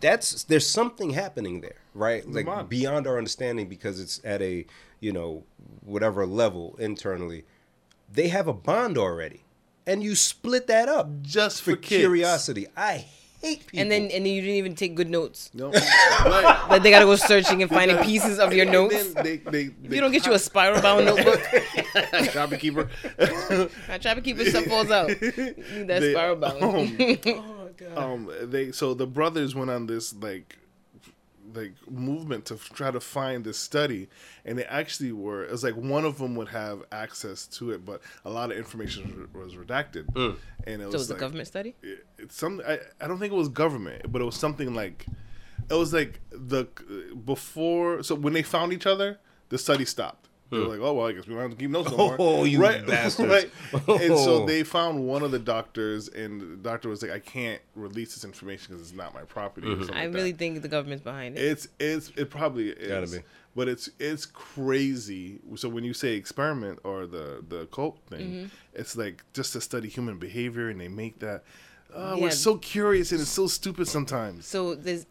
That's 0.00 0.44
there's 0.44 0.66
something 0.66 1.10
happening 1.10 1.60
there, 1.60 1.74
right? 1.92 2.26
Like 2.26 2.46
bond. 2.46 2.68
beyond 2.70 3.06
our 3.06 3.18
understanding 3.18 3.68
because 3.68 4.00
it's 4.00 4.20
at 4.24 4.40
a 4.40 4.64
you 5.00 5.12
know 5.12 5.42
whatever 5.84 6.24
level 6.24 6.76
internally. 6.78 7.44
They 8.10 8.28
have 8.28 8.48
a 8.48 8.54
bond 8.54 8.96
already, 8.96 9.42
and 9.88 10.02
you 10.02 10.14
split 10.14 10.66
that 10.68 10.88
up 10.88 11.22
just 11.22 11.62
for 11.62 11.72
for, 11.72 11.76
curiosity. 11.78 12.66
I 12.76 13.04
hate 13.40 13.66
people. 13.66 13.80
And 13.80 13.90
then 13.90 14.02
and 14.02 14.26
then 14.26 14.32
you 14.32 14.40
didn't 14.42 14.56
even 14.56 14.74
take 14.74 14.94
good 14.94 15.08
notes. 15.08 15.50
no 15.54 15.70
right. 15.72 16.66
Like 16.70 16.82
they 16.82 16.90
gotta 16.90 17.04
go 17.06 17.16
searching 17.16 17.62
and 17.62 17.70
finding 17.70 17.96
pieces 18.04 18.38
of 18.38 18.52
your 18.52 18.64
And 18.64 18.72
notes. 18.72 19.14
then 19.14 19.24
they, 19.24 19.36
they, 19.38 19.62
If 19.84 19.92
you 19.94 20.00
don't 20.00 20.12
get 20.12 20.26
you 20.26 20.32
a 20.34 20.38
spiral 20.38 20.82
bound 20.82 21.06
notebook, 21.10 21.40
copy 22.32 22.56
keeper 22.58 22.88
I 23.88 23.98
try 23.98 24.14
to 24.14 24.20
keep 24.20 24.38
it 24.38 24.50
stuff 24.50 24.64
falls 24.66 24.90
out. 24.90 25.08
You 25.08 25.14
need 25.16 25.86
that 25.88 26.00
They- 26.00 26.12
spiral 26.12 26.36
bound. 26.36 26.58
oh 26.60 26.84
my 26.84 27.18
god. 27.76 27.96
um 27.96 28.30
they 28.42 28.72
so 28.72 28.92
the 28.92 29.06
brothers 29.06 29.54
went 29.54 29.70
on 29.70 29.86
this 29.86 30.12
like 30.14 30.57
like 31.54 31.72
movement 31.90 32.44
to 32.46 32.54
f- 32.54 32.70
try 32.74 32.90
to 32.90 33.00
find 33.00 33.44
this 33.44 33.58
study 33.58 34.08
and 34.44 34.58
they 34.58 34.64
actually 34.64 35.12
were 35.12 35.44
it 35.44 35.50
was 35.50 35.64
like 35.64 35.74
one 35.76 36.04
of 36.04 36.18
them 36.18 36.34
would 36.34 36.48
have 36.48 36.82
access 36.92 37.46
to 37.46 37.70
it 37.70 37.84
but 37.84 38.00
a 38.24 38.30
lot 38.30 38.50
of 38.50 38.56
information 38.58 39.28
was 39.32 39.54
redacted. 39.54 40.04
Mm. 40.12 40.36
And 40.66 40.82
it 40.82 40.86
was 40.86 40.92
so 40.92 40.96
it 40.96 40.98
was 40.98 41.10
a 41.10 41.14
government 41.14 41.48
study. 41.48 41.74
it- 41.82 42.06
it's 42.18 42.36
some 42.36 42.60
I, 42.66 42.78
I 43.00 43.06
don't 43.08 43.18
think 43.18 43.32
it 43.32 43.36
was 43.36 43.48
government 43.48 44.10
but 44.12 44.20
it 44.20 44.24
was 44.24 44.36
something 44.36 44.74
like 44.74 45.06
it 45.70 45.74
was 45.74 45.92
like 45.92 46.20
the 46.30 46.66
before 47.24 48.02
so 48.02 48.14
when 48.14 48.32
they 48.32 48.42
found 48.42 48.72
each 48.72 48.86
other 48.86 49.18
the 49.48 49.58
study 49.58 49.84
stopped 49.84 50.27
they 50.50 50.58
were 50.58 50.64
like 50.66 50.80
oh 50.80 50.92
well 50.94 51.06
i 51.08 51.12
guess 51.12 51.26
we 51.26 51.34
don't 51.34 51.42
have 51.42 51.50
to 51.50 51.56
keep 51.56 51.70
notes 51.70 51.90
no 51.90 51.96
more 51.96 52.16
Oh, 52.18 52.44
you 52.44 52.58
bastards. 52.60 53.18
right 53.18 53.50
and 53.72 54.16
so 54.18 54.42
Oh. 54.42 54.46
they 54.46 54.62
found 54.62 55.06
one 55.06 55.22
of 55.22 55.30
the 55.30 55.38
doctors 55.38 56.08
and 56.08 56.40
the 56.40 56.56
doctor 56.56 56.88
was 56.88 57.02
like 57.02 57.10
i 57.10 57.18
can't 57.18 57.60
release 57.74 58.14
this 58.14 58.24
information 58.24 58.66
because 58.74 58.82
it's 58.88 58.96
not 58.96 59.12
my 59.14 59.22
property 59.22 59.66
or 59.68 59.76
something 59.76 59.94
I 59.96 60.06
like 60.06 60.14
really 60.14 60.32
that. 60.32 60.38
think 60.38 60.62
the 60.62 60.68
government's 60.68 61.04
behind 61.04 61.36
it. 61.36 61.42
it's 61.44 61.68
it's 61.78 62.10
it 62.16 62.30
probably 62.30 62.70
is 62.70 62.88
Gotta 62.88 63.06
be. 63.20 63.24
but 63.54 63.68
it's 63.68 63.90
it's 63.98 64.26
crazy 64.68 65.38
so 65.56 65.68
when 65.68 65.84
you 65.84 65.94
say 65.94 66.14
experiment 66.14 66.78
or 66.84 67.06
the 67.06 67.44
the 67.48 67.66
cult 67.66 67.98
thing 68.08 68.18
Mm-hmm. 68.28 68.46
it's 68.74 68.96
like 68.96 69.24
just 69.32 69.52
to 69.54 69.60
study 69.60 69.88
human 69.88 70.18
behavior 70.18 70.68
and 70.68 70.80
they 70.80 70.88
make 70.88 71.18
that 71.20 71.44
uh, 71.94 72.14
Yeah. 72.16 72.22
we're 72.22 72.30
so 72.30 72.56
curious 72.58 73.12
and 73.12 73.20
it's 73.20 73.30
so 73.30 73.46
stupid 73.46 73.86
sometimes 73.88 74.46
So 74.46 74.74
there's 74.74 75.06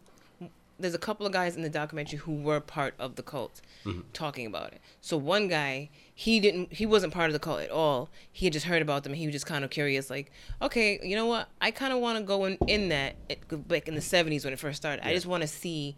there's 0.78 0.94
a 0.94 0.98
couple 0.98 1.26
of 1.26 1.32
guys 1.32 1.56
in 1.56 1.62
the 1.62 1.68
documentary 1.68 2.18
who 2.20 2.34
were 2.34 2.60
part 2.60 2.94
of 2.98 3.16
the 3.16 3.22
cult 3.22 3.60
Mm-hmm. 3.84 4.00
talking 4.12 4.44
about 4.46 4.72
it. 4.72 4.80
So 5.00 5.16
one 5.16 5.48
guy, 5.48 5.88
he 6.14 6.40
didn't 6.40 6.72
he 6.72 6.84
wasn't 6.86 7.12
part 7.12 7.28
of 7.28 7.32
the 7.32 7.38
cult 7.38 7.60
at 7.60 7.70
all. 7.70 8.10
He 8.30 8.46
had 8.46 8.52
just 8.52 8.66
heard 8.66 8.82
about 8.82 9.02
them. 9.04 9.12
He 9.14 9.26
was 9.26 9.32
just 9.32 9.46
kind 9.46 9.64
of 9.64 9.70
curious 9.70 10.10
like, 10.10 10.30
okay, 10.60 10.98
you 11.02 11.14
know 11.16 11.26
what? 11.26 11.48
I 11.60 11.70
kind 11.70 11.92
of 11.92 12.00
want 12.00 12.18
to 12.18 12.24
go 12.24 12.44
in 12.44 12.58
in 12.66 12.88
that 12.90 13.16
it, 13.28 13.68
back 13.68 13.88
in 13.88 13.94
the 13.94 14.00
70s 14.00 14.44
when 14.44 14.52
it 14.52 14.58
first 14.58 14.76
started. 14.76 15.06
I 15.06 15.14
just 15.14 15.26
want 15.26 15.42
to 15.42 15.46
see 15.48 15.96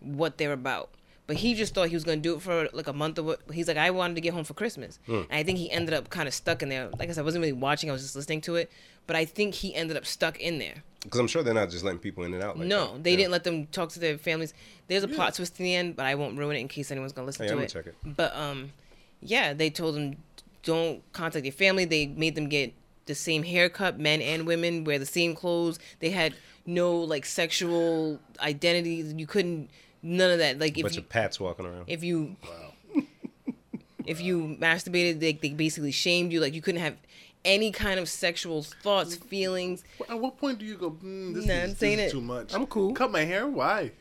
what 0.00 0.38
they're 0.38 0.52
about. 0.52 0.90
But 1.26 1.36
he 1.36 1.54
just 1.54 1.74
thought 1.74 1.88
he 1.88 1.94
was 1.96 2.04
gonna 2.04 2.18
do 2.18 2.34
it 2.34 2.42
for 2.42 2.68
like 2.74 2.86
a 2.86 2.92
month 2.92 3.18
or 3.18 3.22
what. 3.22 3.40
He's 3.50 3.66
like, 3.66 3.78
I 3.78 3.90
wanted 3.90 4.14
to 4.16 4.20
get 4.20 4.34
home 4.34 4.44
for 4.44 4.52
Christmas, 4.52 4.98
and 5.08 5.26
I 5.30 5.42
think 5.42 5.56
he 5.56 5.70
ended 5.70 5.94
up 5.94 6.10
kind 6.10 6.28
of 6.28 6.34
stuck 6.34 6.62
in 6.62 6.68
there. 6.68 6.90
Like 6.98 7.08
I 7.08 7.12
said, 7.12 7.22
I 7.22 7.24
wasn't 7.24 7.40
really 7.40 7.54
watching; 7.54 7.88
I 7.88 7.94
was 7.94 8.02
just 8.02 8.14
listening 8.14 8.42
to 8.42 8.56
it. 8.56 8.70
But 9.06 9.16
I 9.16 9.24
think 9.24 9.54
he 9.54 9.74
ended 9.74 9.96
up 9.96 10.04
stuck 10.04 10.38
in 10.38 10.58
there. 10.58 10.82
Because 11.04 11.20
I'm 11.20 11.26
sure 11.28 11.42
they're 11.44 11.54
not 11.54 11.70
just 11.70 11.84
letting 11.84 12.00
people 12.00 12.24
in 12.24 12.34
and 12.34 12.42
out 12.42 12.58
like 12.58 12.66
No, 12.66 12.94
that. 12.94 13.04
they 13.04 13.10
Yeah. 13.12 13.16
didn't 13.18 13.30
let 13.32 13.44
them 13.44 13.66
talk 13.66 13.90
to 13.90 14.00
their 14.00 14.18
families. 14.18 14.52
There's 14.88 15.04
a 15.04 15.08
plot 15.08 15.34
twist 15.34 15.58
in 15.60 15.64
the 15.64 15.74
end, 15.74 15.94
but 15.96 16.06
I 16.06 16.14
won't 16.16 16.36
ruin 16.38 16.56
it 16.56 16.60
in 16.60 16.68
case 16.68 16.90
anyone's 16.90 17.12
gonna 17.12 17.26
listen 17.26 17.44
Hey, 17.44 17.48
to 17.48 17.52
I'm 17.54 17.58
it. 17.62 17.72
gonna 17.72 17.84
check 17.84 17.94
it. 18.04 18.16
But 18.16 18.34
um, 18.36 18.72
yeah, 19.20 19.52
they 19.54 19.70
told 19.70 19.94
them 19.94 20.16
don't 20.64 21.02
contact 21.12 21.44
your 21.44 21.52
family. 21.52 21.84
They 21.84 22.06
made 22.06 22.34
them 22.34 22.48
get 22.48 22.72
the 23.06 23.14
same 23.14 23.42
haircut, 23.42 23.98
men 24.00 24.22
and 24.22 24.46
women, 24.46 24.82
wear 24.84 24.98
the 24.98 25.04
same 25.06 25.34
clothes. 25.34 25.78
They 26.00 26.08
had 26.10 26.34
no 26.66 26.96
like 26.96 27.26
sexual 27.26 28.18
identity. 28.40 28.94
You 29.16 29.26
couldn't 29.26 29.68
none 30.02 30.30
of 30.30 30.38
that. 30.38 30.58
Like 30.58 30.78
if 30.78 30.82
bunch 30.82 30.94
you, 30.96 31.02
of 31.02 31.08
pats 31.10 31.38
walking 31.38 31.66
around. 31.66 31.84
if 31.86 32.02
you 32.02 32.36
wow. 32.42 33.02
if 34.06 34.20
you 34.20 34.56
masturbated, 34.60 35.20
they 35.20 35.32
they 35.34 35.50
basically 35.50 35.92
shamed 35.92 36.32
you. 36.32 36.40
Like 36.40 36.54
you 36.54 36.62
couldn't 36.62 36.80
have 36.80 36.96
any 37.44 37.70
kind 37.70 38.00
of 38.00 38.08
sexual 38.08 38.62
thoughts, 38.62 39.16
feelings. 39.16 39.84
at 40.08 40.18
what 40.18 40.36
point 40.38 40.58
do 40.58 40.64
you 40.64 40.76
go 40.76 40.90
mm, 40.92 41.34
this, 41.34 41.46
Nah, 41.46 41.52
is, 41.54 41.62
I'm 41.62 41.68
this 41.70 41.78
saying 41.78 41.98
is 41.98 42.10
it. 42.10 42.10
too 42.12 42.20
much 42.20 42.54
I'm 42.54 42.66
cool. 42.66 42.92
cut 42.94 43.10
my 43.10 43.20
hair 43.24 43.46
why 43.46 43.92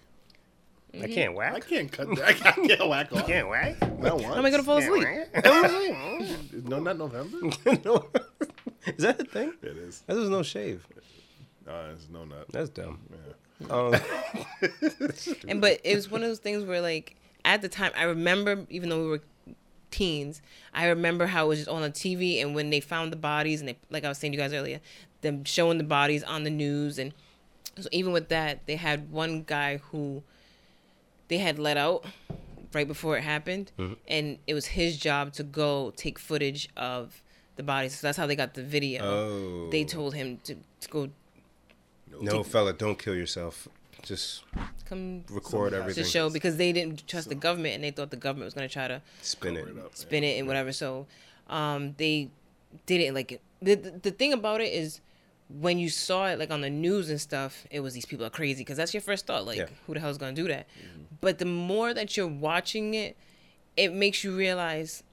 I 1.02 1.07
can't 1.07 1.34
whack. 1.34 1.53
i 1.56 1.60
can't 1.60 1.91
cut 1.91 2.07
that 2.15 2.28
i 2.28 2.34
can't, 2.41 2.57
I 2.60 2.68
can't 2.68 2.88
whack 2.90 3.11
off 3.14 3.26
can't 3.26 3.48
whack. 3.49 3.82
not 3.99 4.14
once 4.14 4.26
How 4.26 4.36
am 4.36 4.45
I 4.45 4.49
gonna 4.52 4.64
fall 4.64 4.78
asleep? 4.78 5.07
no 6.65 6.80
not 6.80 6.98
november 6.98 7.38
no. 7.86 8.06
Is 8.86 8.98
that 9.03 9.20
a 9.20 9.24
thing? 9.24 9.53
it 9.64 9.78
is 9.78 10.02
That 10.07 10.18
was 10.18 10.30
no 10.30 10.44
shave. 10.44 10.86
uh, 11.68 11.90
it's 11.94 12.07
no 12.10 12.26
nut 12.26 12.45
That's 12.52 12.70
dumb. 12.70 12.99
yeah. 13.11 13.68
Um, 13.70 13.95
And 15.48 15.61
but 15.61 15.80
it 15.84 15.95
was 15.95 16.11
one 16.11 16.22
of 16.22 16.30
those 16.30 16.40
things 16.40 16.64
where 16.64 16.82
like 16.82 17.15
at 17.45 17.61
the 17.61 17.70
time 17.70 17.91
I 17.98 18.03
remember 18.03 18.65
even 18.70 18.90
though 18.90 19.02
we 19.03 19.07
were 19.10 19.22
teens, 19.94 20.41
I 20.74 20.88
remember 20.88 21.28
how 21.28 21.45
it 21.45 21.49
was 21.49 21.60
just 21.60 21.70
on 21.70 21.82
the 21.82 21.91
TV 21.91 22.41
and 22.41 22.56
when 22.56 22.70
they 22.70 22.80
found 22.80 23.11
the 23.11 23.18
bodies 23.18 23.61
and 23.61 23.70
they 23.70 23.78
like 23.90 24.03
I 24.03 24.10
was 24.10 24.18
saying 24.18 24.34
to 24.34 24.38
you 24.38 24.44
guys 24.44 24.53
earlier, 24.53 24.80
them 25.22 25.44
showing 25.45 25.78
the 25.78 25.84
bodies 25.84 26.24
on 26.24 26.44
the 26.44 26.49
news 26.49 26.98
and 26.98 27.14
so 27.80 27.90
even 27.91 28.11
with 28.11 28.30
that, 28.30 28.65
they 28.65 28.76
had 28.76 29.11
one 29.11 29.44
guy 29.44 29.78
who 29.78 30.24
they 31.28 31.38
had 31.38 31.57
let 31.57 31.78
out 31.78 32.06
right 32.74 32.88
before 32.88 33.18
it 33.18 33.22
happened 33.22 33.72
mm-hmm. 33.78 33.94
and 34.07 34.38
it 34.48 34.53
was 34.53 34.65
his 34.65 34.98
job 34.98 35.34
to 35.34 35.44
go 35.44 35.91
take 35.95 36.20
footage 36.20 36.70
of 36.76 37.22
the 37.56 37.64
bodies. 37.64 37.99
So 37.99 38.07
that's 38.07 38.18
how 38.18 38.28
they 38.28 38.36
got 38.36 38.53
the 38.53 38.64
video. 38.64 39.03
oh. 39.03 39.70
They 39.70 39.84
told 39.84 40.14
him 40.15 40.40
to, 40.45 40.56
to 40.82 40.90
go 40.90 41.10
No, 42.20 42.44
fella, 42.44 42.74
don't 42.74 42.98
kill 42.98 43.15
yourself. 43.15 43.68
Just 44.04 44.44
come 44.86 45.24
record 45.30 45.74
everything. 45.74 46.04
to 46.04 46.10
show 46.10 46.30
because 46.30 46.58
they 46.58 46.72
didn't 46.74 47.08
trust 47.08 47.30
the 47.30 47.36
government 47.36 47.76
and 47.76 47.84
they 47.84 47.92
thought 47.92 48.12
the 48.12 48.18
government 48.18 48.46
was 48.46 48.54
going 48.54 48.68
to 48.68 48.74
try 48.74 48.88
to 48.88 49.02
Spin 49.22 49.56
it. 49.58 49.66
Up, 49.78 49.96
spin 49.96 50.24
it 50.24 50.38
and 50.38 50.48
whatever. 50.48 50.72
So 50.72 51.08
um, 51.48 51.96
they 51.98 52.30
did 52.86 53.02
it 53.02 53.14
like 53.14 53.40
the, 53.62 53.76
the 53.76 54.00
the 54.02 54.12
thing 54.12 54.34
about 54.34 54.60
it 54.62 54.74
is 54.74 55.00
when 55.50 55.78
you 55.80 55.90
saw 55.90 56.28
it 56.28 56.38
like 56.40 56.52
on 56.52 56.62
the 56.62 56.70
news 56.70 57.10
and 57.10 57.20
stuff, 57.22 57.66
it 57.72 57.80
was 57.80 57.94
these 57.94 58.06
people 58.06 58.26
are 58.26 58.30
crazy 58.30 58.62
because 58.62 58.78
that's 58.78 58.94
your 58.94 59.02
first 59.02 59.26
thought. 59.26 59.46
Like, 59.46 59.58
Yeah. 59.58 59.68
who 59.88 59.94
the 59.94 60.00
hell's 60.00 60.18
gonna 60.18 60.34
do 60.34 60.48
that? 60.50 60.68
But 61.22 61.38
the 61.38 61.46
more 61.46 61.94
that 61.94 62.18
you're 62.18 62.28
watching 62.28 62.94
it, 62.96 63.16
it 63.78 63.94
makes 63.94 64.24
you 64.24 64.36
realize 64.36 65.04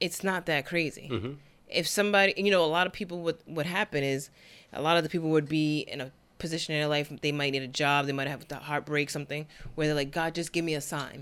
it's 0.00 0.22
not 0.22 0.44
that 0.46 0.66
crazy. 0.66 1.38
If 1.68 1.88
somebody, 1.88 2.34
you 2.36 2.50
know, 2.50 2.64
a 2.64 2.66
lot 2.66 2.86
of 2.86 2.92
people 2.92 3.20
would 3.22 3.38
what 3.46 3.64
happen 3.66 4.04
is 4.04 4.28
a 4.72 4.82
lot 4.82 4.96
of 4.98 5.02
the 5.02 5.08
people 5.08 5.30
would 5.30 5.48
be 5.48 5.80
in 5.80 6.00
a 6.00 6.10
position 6.44 6.74
in 6.74 6.80
their 6.80 6.92
life 6.96 7.06
they 7.26 7.32
might 7.40 7.52
need 7.54 7.62
a 7.70 7.74
job 7.82 7.98
they 8.06 8.16
might 8.18 8.28
have 8.34 8.44
a 8.50 8.54
heartbreak 8.70 9.08
something 9.18 9.42
where 9.74 9.86
they're 9.86 10.00
like 10.02 10.12
god 10.20 10.30
just 10.40 10.50
give 10.56 10.64
me 10.70 10.74
a 10.82 10.84
sign 10.94 11.18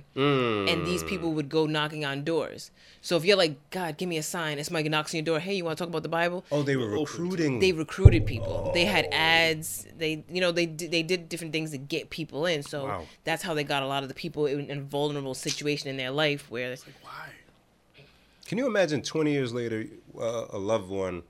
and 0.71 0.79
these 0.91 1.03
people 1.13 1.31
would 1.37 1.49
go 1.59 1.63
knocking 1.77 2.05
on 2.11 2.17
doors 2.33 2.63
so 3.01 3.17
if 3.19 3.25
you're 3.27 3.37
like 3.45 3.55
god 3.79 3.91
give 3.99 4.09
me 4.15 4.19
a 4.25 4.27
sign 4.37 4.55
and 4.59 4.65
somebody 4.67 4.89
knocks 4.95 5.11
on 5.13 5.19
your 5.19 5.25
door 5.31 5.39
hey 5.47 5.55
you 5.59 5.65
want 5.65 5.77
to 5.77 5.83
talk 5.83 5.89
about 5.95 6.03
the 6.09 6.15
bible 6.21 6.39
Oh, 6.55 6.63
they 6.69 6.77
were 6.77 6.95
Open. 7.01 7.25
recruiting. 7.25 7.59
they 7.65 7.73
recruited 7.73 8.23
people. 8.27 8.57
They 8.75 8.85
had 8.85 9.05
ads. 9.13 9.87
They, 10.03 10.13
you 10.35 10.41
know, 10.45 10.53
they 10.53 10.67
did, 10.67 10.91
they 10.91 11.03
did 11.13 11.29
different 11.31 11.53
things 11.57 11.71
to 11.71 11.79
get 11.79 12.11
people 12.11 12.41
in. 12.53 12.63
So 12.63 12.79
Wow. 12.87 13.03
that's 13.25 13.43
how 13.47 13.53
they 13.55 13.65
got 13.65 13.83
a 13.83 13.87
lot 13.95 14.03
of 14.05 14.09
the 14.13 14.15
people 14.25 14.43
in, 14.47 14.69
in 14.73 14.79
a 14.79 14.87
vulnerable 14.99 15.35
situation 15.35 15.87
in 15.93 15.97
their 16.03 16.11
life 16.11 16.51
where 16.51 16.71
It's 16.73 16.85
like, 16.87 16.99
why 17.03 17.27
Can 18.49 18.59
you 18.59 18.67
imagine 18.67 19.01
20 19.03 19.31
years 19.33 19.53
later, 19.61 19.87
uh, 20.19 20.47
a 20.59 20.59
loved 20.73 20.91
one 20.91 21.23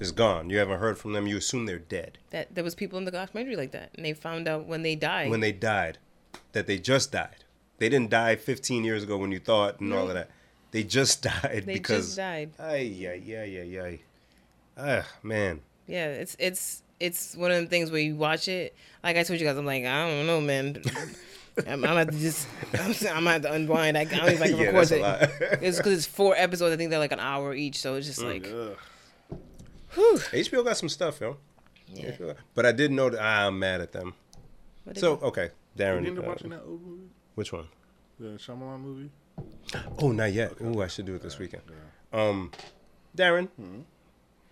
is 0.00 0.12
gone. 0.12 0.50
You 0.50 0.58
haven't 0.58 0.78
heard 0.80 0.98
from 0.98 1.12
them. 1.12 1.26
You 1.26 1.36
assume 1.36 1.66
they're 1.66 1.78
dead. 1.78 2.18
That 2.30 2.54
there 2.54 2.64
was 2.64 2.74
people 2.74 2.98
in 2.98 3.04
the 3.04 3.10
documentary 3.10 3.56
like 3.56 3.72
that, 3.72 3.90
and 3.96 4.04
they 4.04 4.12
found 4.12 4.48
out 4.48 4.66
when 4.66 4.82
they 4.82 4.94
died. 4.94 5.30
When 5.30 5.40
they 5.40 5.52
died, 5.52 5.98
that 6.52 6.66
they 6.66 6.78
just 6.78 7.12
died. 7.12 7.44
They 7.78 7.88
didn't 7.88 8.10
die 8.10 8.36
15 8.36 8.84
years 8.84 9.02
ago 9.02 9.16
when 9.16 9.32
you 9.32 9.40
thought 9.40 9.80
and 9.80 9.92
all 9.92 10.08
of 10.08 10.14
that. 10.14 10.30
They 10.70 10.82
just 10.84 11.22
died 11.42 11.64
because 11.64 11.66
They 11.66 11.72
because. 11.74 12.04
just 12.06 12.16
died. 12.16 12.50
Ay, 12.58 13.06
ay, 13.08 13.22
ay, 13.36 13.60
ay, 13.60 13.80
ay. 13.80 14.00
Ah, 14.76 15.06
man. 15.22 15.60
Yeah, 15.86 16.06
it's 16.06 16.36
it's 16.38 16.82
it's 17.00 17.36
one 17.36 17.50
of 17.50 17.60
the 17.60 17.66
things 17.66 17.90
where 17.90 18.00
you 18.00 18.14
watch 18.14 18.48
it. 18.48 18.74
Like 19.02 19.16
I 19.16 19.22
told 19.24 19.40
you 19.40 19.46
guys, 19.46 19.56
I'm 19.56 19.66
like, 19.66 19.84
I 19.84 20.08
don't 20.08 20.26
know, 20.26 20.40
man. 20.40 20.82
I'm, 21.66 21.84
I'm 21.84 22.06
to 22.06 22.12
just, 22.18 22.48
I'm, 22.72 23.26
I'm 23.26 23.42
to 23.42 23.52
unwind. 23.52 23.98
I, 23.98 24.02
I 24.02 24.04
don't 24.04 24.30
even 24.30 24.40
like 24.40 24.50
Yeah, 24.56 24.66
record 24.70 24.92
it. 24.92 25.58
It's 25.62 25.76
because 25.76 25.92
it's 25.92 26.06
four 26.06 26.34
episodes. 26.34 26.72
I 26.72 26.76
think 26.78 26.88
they're 26.88 26.98
like 26.98 27.12
an 27.12 27.20
hour 27.20 27.52
each, 27.54 27.78
so 27.78 27.96
it's 27.96 28.06
just 28.06 28.22
like, 28.22 28.46
Ugh. 28.50 28.76
Whew. 29.94 30.18
HBO 30.18 30.64
got 30.64 30.76
some 30.76 30.88
stuff, 30.88 31.20
yo. 31.20 31.36
Yeah. 31.88 32.12
But 32.54 32.66
I 32.66 32.72
did 32.72 32.90
know 32.90 33.10
that 33.10 33.20
ah, 33.20 33.46
I'm 33.46 33.58
mad 33.58 33.80
at 33.80 33.92
them. 33.92 34.14
What 34.84 34.96
So, 34.98 35.16
do? 35.16 35.26
okay. 35.26 35.50
You 35.76 35.84
Darren. 35.84 35.96
ended 35.98 36.18
up 36.18 36.24
uh, 36.24 36.28
watching 36.28 36.50
that 36.50 36.62
old 36.66 36.82
movie, 36.86 37.08
which 37.34 37.52
one? 37.52 37.66
the 38.18 38.28
Shyamalan 38.38 38.80
movie. 38.80 39.10
Oh, 39.98 40.12
not 40.12 40.32
yet. 40.32 40.52
Ooh, 40.62 40.82
I 40.82 40.86
should 40.86 41.06
do 41.06 41.14
it 41.14 41.22
this 41.22 41.38
weekend. 41.38 41.62
Um, 42.12 42.50
Darren, 43.16 43.48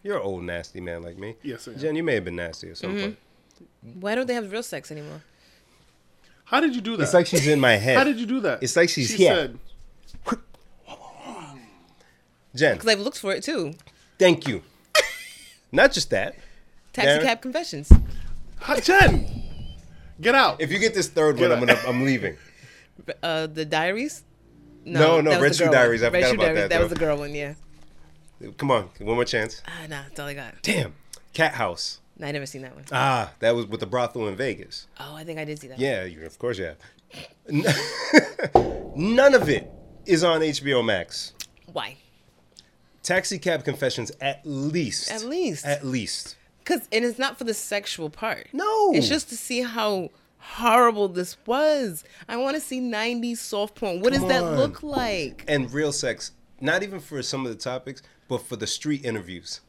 you're 0.02 0.16
an 0.16 0.22
old 0.22 0.42
nasty 0.44 0.80
man 0.80 1.02
like 1.02 1.18
me. 1.18 1.36
Yes, 1.42 1.68
I 1.68 1.72
am. 1.72 1.78
Jen, 1.78 1.96
you 1.96 2.02
may 2.02 2.14
have 2.14 2.24
been 2.24 2.36
nasty 2.36 2.70
at 2.70 2.78
some 2.78 2.98
point. 2.98 3.18
why 4.00 4.14
don't 4.14 4.26
they 4.26 4.34
have 4.34 4.50
real 4.50 4.62
sex 4.62 4.90
anymore? 4.90 5.22
How 6.44 6.60
did 6.60 6.74
you 6.74 6.80
do 6.80 6.96
that? 6.96 7.04
It's 7.04 7.14
like 7.14 7.26
she's 7.26 7.46
in 7.46 7.60
my 7.60 7.72
head. 7.76 7.96
How 7.98 8.04
did 8.04 8.18
you 8.18 8.26
do 8.26 8.40
that? 8.40 8.62
It's 8.62 8.74
like 8.76 8.88
she's 8.88 9.10
she 9.10 9.18
here. 9.18 9.34
Said, 9.34 9.58
Jen, 12.54 12.74
Because 12.76 12.88
I've 12.88 13.00
looked 13.00 13.18
for 13.18 13.32
it 13.32 13.44
too. 13.44 13.74
thank 14.18 14.48
you. 14.48 14.62
Not 15.72 15.92
just 15.92 16.10
that. 16.10 16.36
Taxi 16.92 17.24
cab 17.24 17.40
confessions. 17.40 17.90
"Hi, 18.60 18.80
Jen, 18.80 19.44
get 20.20 20.34
out." 20.34 20.60
If 20.60 20.72
you 20.72 20.78
get 20.78 20.94
this 20.94 21.08
third 21.08 21.38
one, 21.38 21.48
Get 21.48 21.52
I'm 21.52 21.60
gonna, 21.60 21.78
I'm 21.86 22.04
leaving. 22.04 22.36
Uh, 23.22 23.46
the 23.46 23.64
diaries. 23.64 24.22
No, 24.84 25.20
no, 25.22 25.30
that 25.30 25.40
was 25.40 25.42
Red 25.42 25.56
Shoe 25.56 25.64
girl 25.64 25.72
Diaries. 25.72 26.02
I 26.02 26.06
one. 26.06 26.12
Red 26.12 26.20
forgot 26.20 26.28
Shoe 26.28 26.34
about 26.34 26.44
Diaries, 26.44 26.60
that, 26.60 26.68
That 26.70 26.80
was 26.80 26.88
though. 26.90 26.94
the 26.94 27.00
girl 27.00 27.16
one. 27.16 27.34
Yeah. 27.34 27.54
Come 28.58 28.70
on, 28.70 28.90
one 28.98 29.14
more 29.16 29.24
chance. 29.24 29.62
Ah, 29.66 29.86
nah, 29.88 30.02
that's 30.02 30.20
all 30.20 30.26
I 30.26 30.34
got. 30.34 30.54
Damn, 30.62 30.94
Cat 31.32 31.54
House. 31.54 32.00
Nah, 32.18 32.26
I 32.26 32.32
never 32.32 32.44
seen 32.44 32.60
that 32.62 32.74
one. 32.74 32.84
Ah, 32.92 33.32
that 33.40 33.54
was 33.54 33.66
with 33.66 33.80
the 33.80 33.86
brothel 33.86 34.28
in 34.28 34.36
Vegas. 34.36 34.86
Oh, 34.98 35.14
I 35.14 35.24
think 35.24 35.38
I 35.38 35.44
did 35.46 35.58
see 35.58 35.68
that. 35.68 35.78
Yeah, 35.78 36.04
you, 36.04 36.24
of 36.26 36.38
course 36.38 36.58
you 36.58 36.64
have. 36.66 36.76
None 38.96 39.34
of 39.34 39.48
it 39.48 39.70
is 40.06 40.22
on 40.22 40.40
HBO 40.40 40.84
Max. 40.84 41.32
Why? 41.72 41.96
Taxi 43.10 43.40
Cab 43.40 43.64
Confessions, 43.64 44.12
at 44.20 44.40
least. 44.44 45.10
At 45.10 45.24
least. 45.24 45.66
At 45.66 45.84
least. 45.84 46.36
Cause 46.64 46.86
and 46.92 47.04
it's 47.04 47.18
not 47.18 47.36
for 47.36 47.42
the 47.42 47.54
sexual 47.54 48.08
part. 48.08 48.46
No. 48.52 48.92
It's 48.92 49.08
just 49.08 49.30
to 49.30 49.36
see 49.36 49.62
how 49.62 50.10
horrible 50.38 51.08
this 51.08 51.36
was. 51.44 52.04
I 52.28 52.36
want 52.36 52.54
to 52.54 52.60
see 52.60 52.80
90s 52.80 53.38
soft 53.38 53.74
porn. 53.74 54.00
What 54.00 54.12
Come 54.12 54.22
does 54.22 54.28
that 54.30 54.44
on. 54.44 54.56
look 54.56 54.84
like? 54.84 55.44
And 55.48 55.72
real 55.72 55.90
sex, 55.90 56.30
not 56.60 56.84
even 56.84 57.00
for 57.00 57.20
some 57.20 57.44
of 57.44 57.50
the 57.50 57.58
topics, 57.58 58.00
but 58.28 58.46
for 58.46 58.54
the 58.54 58.68
street 58.68 59.04
interviews. 59.04 59.60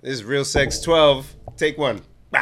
This 0.00 0.14
is 0.14 0.24
Real 0.24 0.46
Sex 0.46 0.80
12. 0.80 1.36
Take 1.58 1.76
one. 1.76 2.00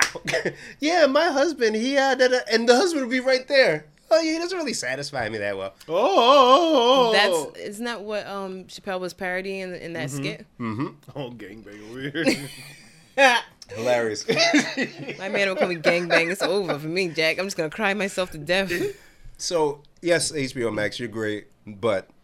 Yeah, 0.79 1.07
my 1.07 1.33
husband, 1.33 1.75
he 1.75 1.95
had 1.95 2.21
that, 2.21 2.45
and 2.49 2.69
the 2.69 2.77
husband 2.77 3.07
would 3.07 3.11
be 3.11 3.19
right 3.19 3.49
there. 3.49 3.87
Oh, 4.11 4.21
yeah, 4.21 4.33
he 4.33 4.39
doesn't 4.39 4.57
really 4.57 4.73
satisfy 4.73 5.29
me 5.29 5.39
that 5.39 5.57
well. 5.57 5.75
Oh, 5.89 5.95
oh, 5.95 6.15
oh, 6.17 7.09
oh. 7.09 7.13
That's 7.13 7.59
isn't 7.59 7.85
that 7.85 8.03
what 8.03 8.27
um 8.27 8.65
Chappelle 8.65 9.01
was 9.01 9.13
parodying 9.13 9.61
in, 9.61 9.75
in 9.75 9.93
that 9.95 10.11
skit? 10.11 10.47
Mm-hmm. 10.59 10.89
Oh 11.15 11.31
gangbang 11.31 11.91
over 11.91 12.01
here. 12.01 12.49
Hilarious. 13.75 14.27
My 15.19 15.29
man 15.29 15.49
will 15.49 15.57
call 15.57 15.69
me 15.69 15.77
gangbang. 15.77 16.31
It's 16.31 16.43
over 16.43 16.79
for 16.79 16.87
me, 16.87 17.09
Jack. 17.09 17.39
I'm 17.39 17.47
just 17.47 17.57
gonna 17.57 17.69
cry 17.71 17.93
myself 17.95 18.31
to 18.31 18.39
death. 18.39 18.73
so, 19.37 19.83
yes, 20.01 20.33
HBO 20.33 20.73
Max, 20.73 20.99
you're 20.99 21.09
great, 21.09 21.49
but 21.67 22.09
t- 22.09 22.15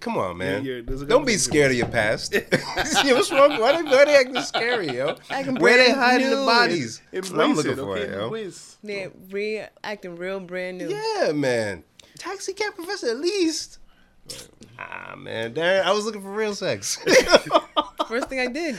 come 0.00 0.18
on, 0.18 0.36
man. 0.38 0.64
Yeah, 0.64 0.80
yeah, 0.88 1.04
Don't 1.06 1.26
be 1.26 1.36
scared 1.36 1.70
of 1.70 1.76
your 1.76 1.88
past. 1.88 2.34
yeah, 2.34 3.12
what's 3.12 3.30
wrong? 3.32 3.58
Why 3.58 3.76
they, 3.76 3.82
why 3.82 4.04
they 4.04 4.16
acting 4.16 4.42
scary, 4.42 4.88
yo? 4.96 5.16
Acting 5.30 5.56
Where 5.56 5.76
they 5.76 5.92
brand 5.92 6.00
hiding 6.00 6.30
the 6.30 6.36
new. 6.36 6.46
bodies? 6.46 7.02
Embrace 7.12 7.32
I'm 7.32 7.54
looking 7.54 7.72
it, 7.72 7.76
for 7.76 7.96
okay? 7.96 8.02
it, 8.02 8.10
yo. 8.10 8.24
Embrace. 8.24 8.76
They're 8.82 9.10
re 9.30 9.64
acting 9.82 10.16
real 10.16 10.40
brand 10.40 10.78
new. 10.78 10.88
Yeah, 10.88 11.32
man. 11.32 11.84
Taxi 12.18 12.52
cab 12.52 12.74
professor, 12.74 13.08
at 13.08 13.18
least. 13.18 13.78
Ah, 14.78 15.14
man, 15.16 15.54
Darren, 15.54 15.82
I 15.82 15.92
was 15.92 16.04
looking 16.04 16.22
for 16.22 16.30
real 16.30 16.54
sex. 16.54 16.96
First 18.08 18.28
thing 18.28 18.40
I 18.40 18.46
did, 18.46 18.76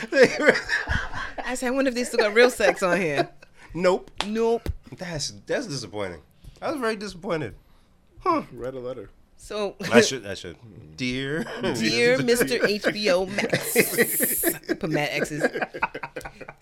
I 1.46 1.56
said, 1.56 1.68
I 1.68 1.72
wonder 1.72 1.90
if 1.90 1.96
they 1.96 2.04
still 2.04 2.20
got 2.20 2.34
real 2.34 2.50
sex 2.50 2.84
on 2.84 3.00
here. 3.00 3.30
nope. 3.74 4.12
Nope. 4.28 4.70
That's 4.98 5.34
that's 5.46 5.68
disappointing. 5.68 6.22
I 6.62 6.72
was 6.72 6.80
very 6.80 6.96
disappointed. 6.96 7.56
Huh. 8.20 8.44
Read 8.52 8.74
a 8.76 8.80
letter. 8.80 9.10
So, 9.44 9.76
I 9.92 10.02
should 10.02 10.26
I 10.28 10.36
should. 10.36 10.56
Dear, 10.96 11.44
dear 11.62 12.18
Mr. 12.32 12.60
HBO 12.62 13.28
Max, 13.28 14.78
put 14.80 14.90
Matt 14.92 15.10
X's. 15.14 15.42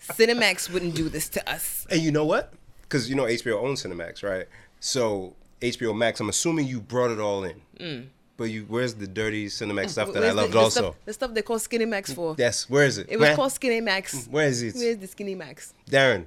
Cinemax 0.00 0.70
wouldn't 0.72 0.94
do 0.94 1.08
this 1.10 1.28
to 1.30 1.48
us. 1.50 1.86
And 1.90 2.00
you 2.00 2.10
know 2.10 2.24
what? 2.24 2.54
Because 2.82 3.08
you 3.10 3.16
know 3.16 3.24
HBO 3.24 3.62
owns 3.62 3.82
Cinemax, 3.84 4.22
right? 4.22 4.46
So 4.80 5.34
HBO 5.60 5.94
Max, 5.94 6.20
I'm 6.20 6.30
assuming 6.30 6.66
you 6.66 6.80
brought 6.80 7.10
it 7.10 7.20
all 7.20 7.44
in. 7.44 8.10
But 8.38 8.44
you, 8.44 8.64
where's 8.66 8.94
the 8.94 9.06
dirty 9.06 9.48
Cinemax 9.48 9.90
stuff 9.90 10.14
that 10.14 10.24
I 10.24 10.28
Mm. 10.30 10.34
Where's 10.34 10.34
the- 10.34 10.40
loved 10.40 10.52
the 10.54 10.58
also? 10.58 10.80
Stuff, 10.80 10.94
the 11.04 11.12
stuff 11.12 11.34
they 11.34 11.42
call 11.42 11.58
Skinny 11.58 11.84
Max 11.84 12.12
for. 12.14 12.34
Yes, 12.38 12.68
where 12.70 12.86
is 12.86 12.96
it? 12.96 13.08
It 13.10 13.18
was 13.18 13.26
Where- 13.28 13.36
called 13.36 13.52
Skinny 13.52 13.82
Max. 13.82 14.26
Where 14.26 14.46
is 14.46 14.62
it? 14.62 14.74
Where's 14.74 14.96
the 14.96 15.06
Skinny 15.06 15.34
Max? 15.34 15.74
Darren, 15.90 16.24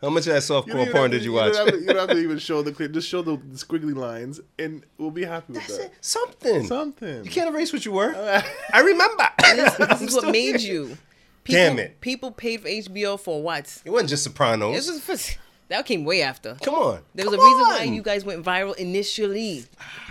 how 0.00 0.10
much 0.10 0.26
of 0.26 0.34
that 0.34 0.48
You 0.48 0.54
softcore 0.74 0.92
porn 0.92 1.02
have 1.04 1.10
did 1.12 1.18
to- 1.20 1.24
you 1.24 1.32
don't 1.32 1.54
watch? 1.56 1.70
to- 1.72 1.80
You 1.80 1.86
don't 1.86 1.96
have 1.96 2.10
to 2.10 2.18
even 2.22 2.38
show 2.38 2.62
the 2.62 2.72
clip. 2.72 2.92
Just 2.92 3.08
show 3.08 3.22
the, 3.22 3.36
the 3.36 3.56
squiggly 3.56 3.94
lines, 3.94 4.40
and 4.58 4.84
we'll 4.98 5.10
be 5.10 5.24
happy 5.24 5.52
with 5.54 5.62
That's 5.66 5.78
that. 5.78 5.84
it. 5.86 5.92
Something. 6.00 6.66
Something. 6.66 7.24
You 7.24 7.30
can't 7.30 7.48
erase 7.54 7.72
what 7.72 7.84
you 7.84 7.92
were. 7.92 8.14
I 8.72 8.80
remember. 8.80 9.24
This 9.40 10.02
is 10.02 10.14
what 10.14 10.28
made 10.32 10.60
you. 10.60 10.96
People, 11.44 11.60
Damn 11.62 11.78
it. 11.78 12.00
People 12.00 12.30
paid 12.32 12.60
for 12.62 12.68
HBO 12.68 13.18
for 13.20 13.42
what? 13.42 13.80
It 13.84 13.90
wasn't 13.90 14.10
just 14.10 14.24
Sopranos. 14.24 14.74
This 14.74 14.90
was 15.08 15.24
for, 15.26 15.38
that 15.68 15.86
came 15.86 16.04
way 16.04 16.22
after. 16.22 16.56
Come 16.62 16.74
on. 16.74 17.00
There 17.14 17.24
was 17.24 17.34
Come 17.36 17.44
a 17.44 17.46
reason 17.48 17.60
why 17.62 17.82
you 17.84 18.02
guys 18.02 18.24
went 18.24 18.44
viral 18.44 18.76
initially. 18.76 19.64
Ah. 19.80 20.05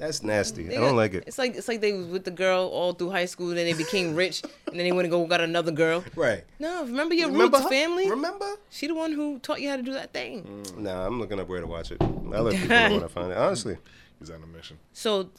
That's 0.00 0.22
nasty. 0.22 0.64
They 0.64 0.76
I 0.76 0.80
don't 0.80 0.90
got- 0.90 0.96
like 0.96 1.14
it. 1.14 1.24
It's 1.26 1.38
like 1.38 1.54
it's 1.54 1.68
like 1.68 1.80
they 1.80 1.92
was 1.92 2.06
with 2.06 2.24
the 2.24 2.30
girl 2.30 2.64
all 2.72 2.92
through 2.94 3.10
high 3.10 3.26
school, 3.26 3.48
then 3.48 3.66
they 3.66 3.74
became 3.74 4.16
rich, 4.16 4.42
and 4.42 4.76
then 4.78 4.84
they 4.86 4.92
went 4.92 5.04
to 5.06 5.10
go 5.10 5.24
got 5.26 5.40
another 5.42 5.70
girl. 5.72 6.02
Right. 6.16 6.42
No, 6.58 6.84
remember 6.84 7.14
your 7.14 7.28
Remember 7.30 7.58
roots, 7.58 7.64
her? 7.64 7.70
family. 7.70 8.08
Remember? 8.10 8.50
She 8.70 8.86
the 8.86 8.94
one 8.94 9.12
who 9.12 9.38
taught 9.40 9.60
you 9.60 9.68
how 9.68 9.76
to 9.76 9.82
do 9.82 9.92
that 9.92 10.12
thing. 10.12 10.64
Nah, 10.76 11.06
I'm 11.06 11.20
looking 11.20 11.38
up 11.38 11.48
where 11.48 11.60
to 11.60 11.66
watch 11.66 11.92
it. 11.92 11.98
I'll 12.02 12.42
let 12.44 12.54
people 12.54 12.68
know 12.68 12.94
when 12.94 13.04
I 13.04 13.08
find 13.08 13.30
it. 13.32 13.36
Honestly. 13.38 13.76
He's 14.18 14.30
on 14.30 14.42
a 14.42 14.46
mission. 14.46 14.78
So 14.92 15.30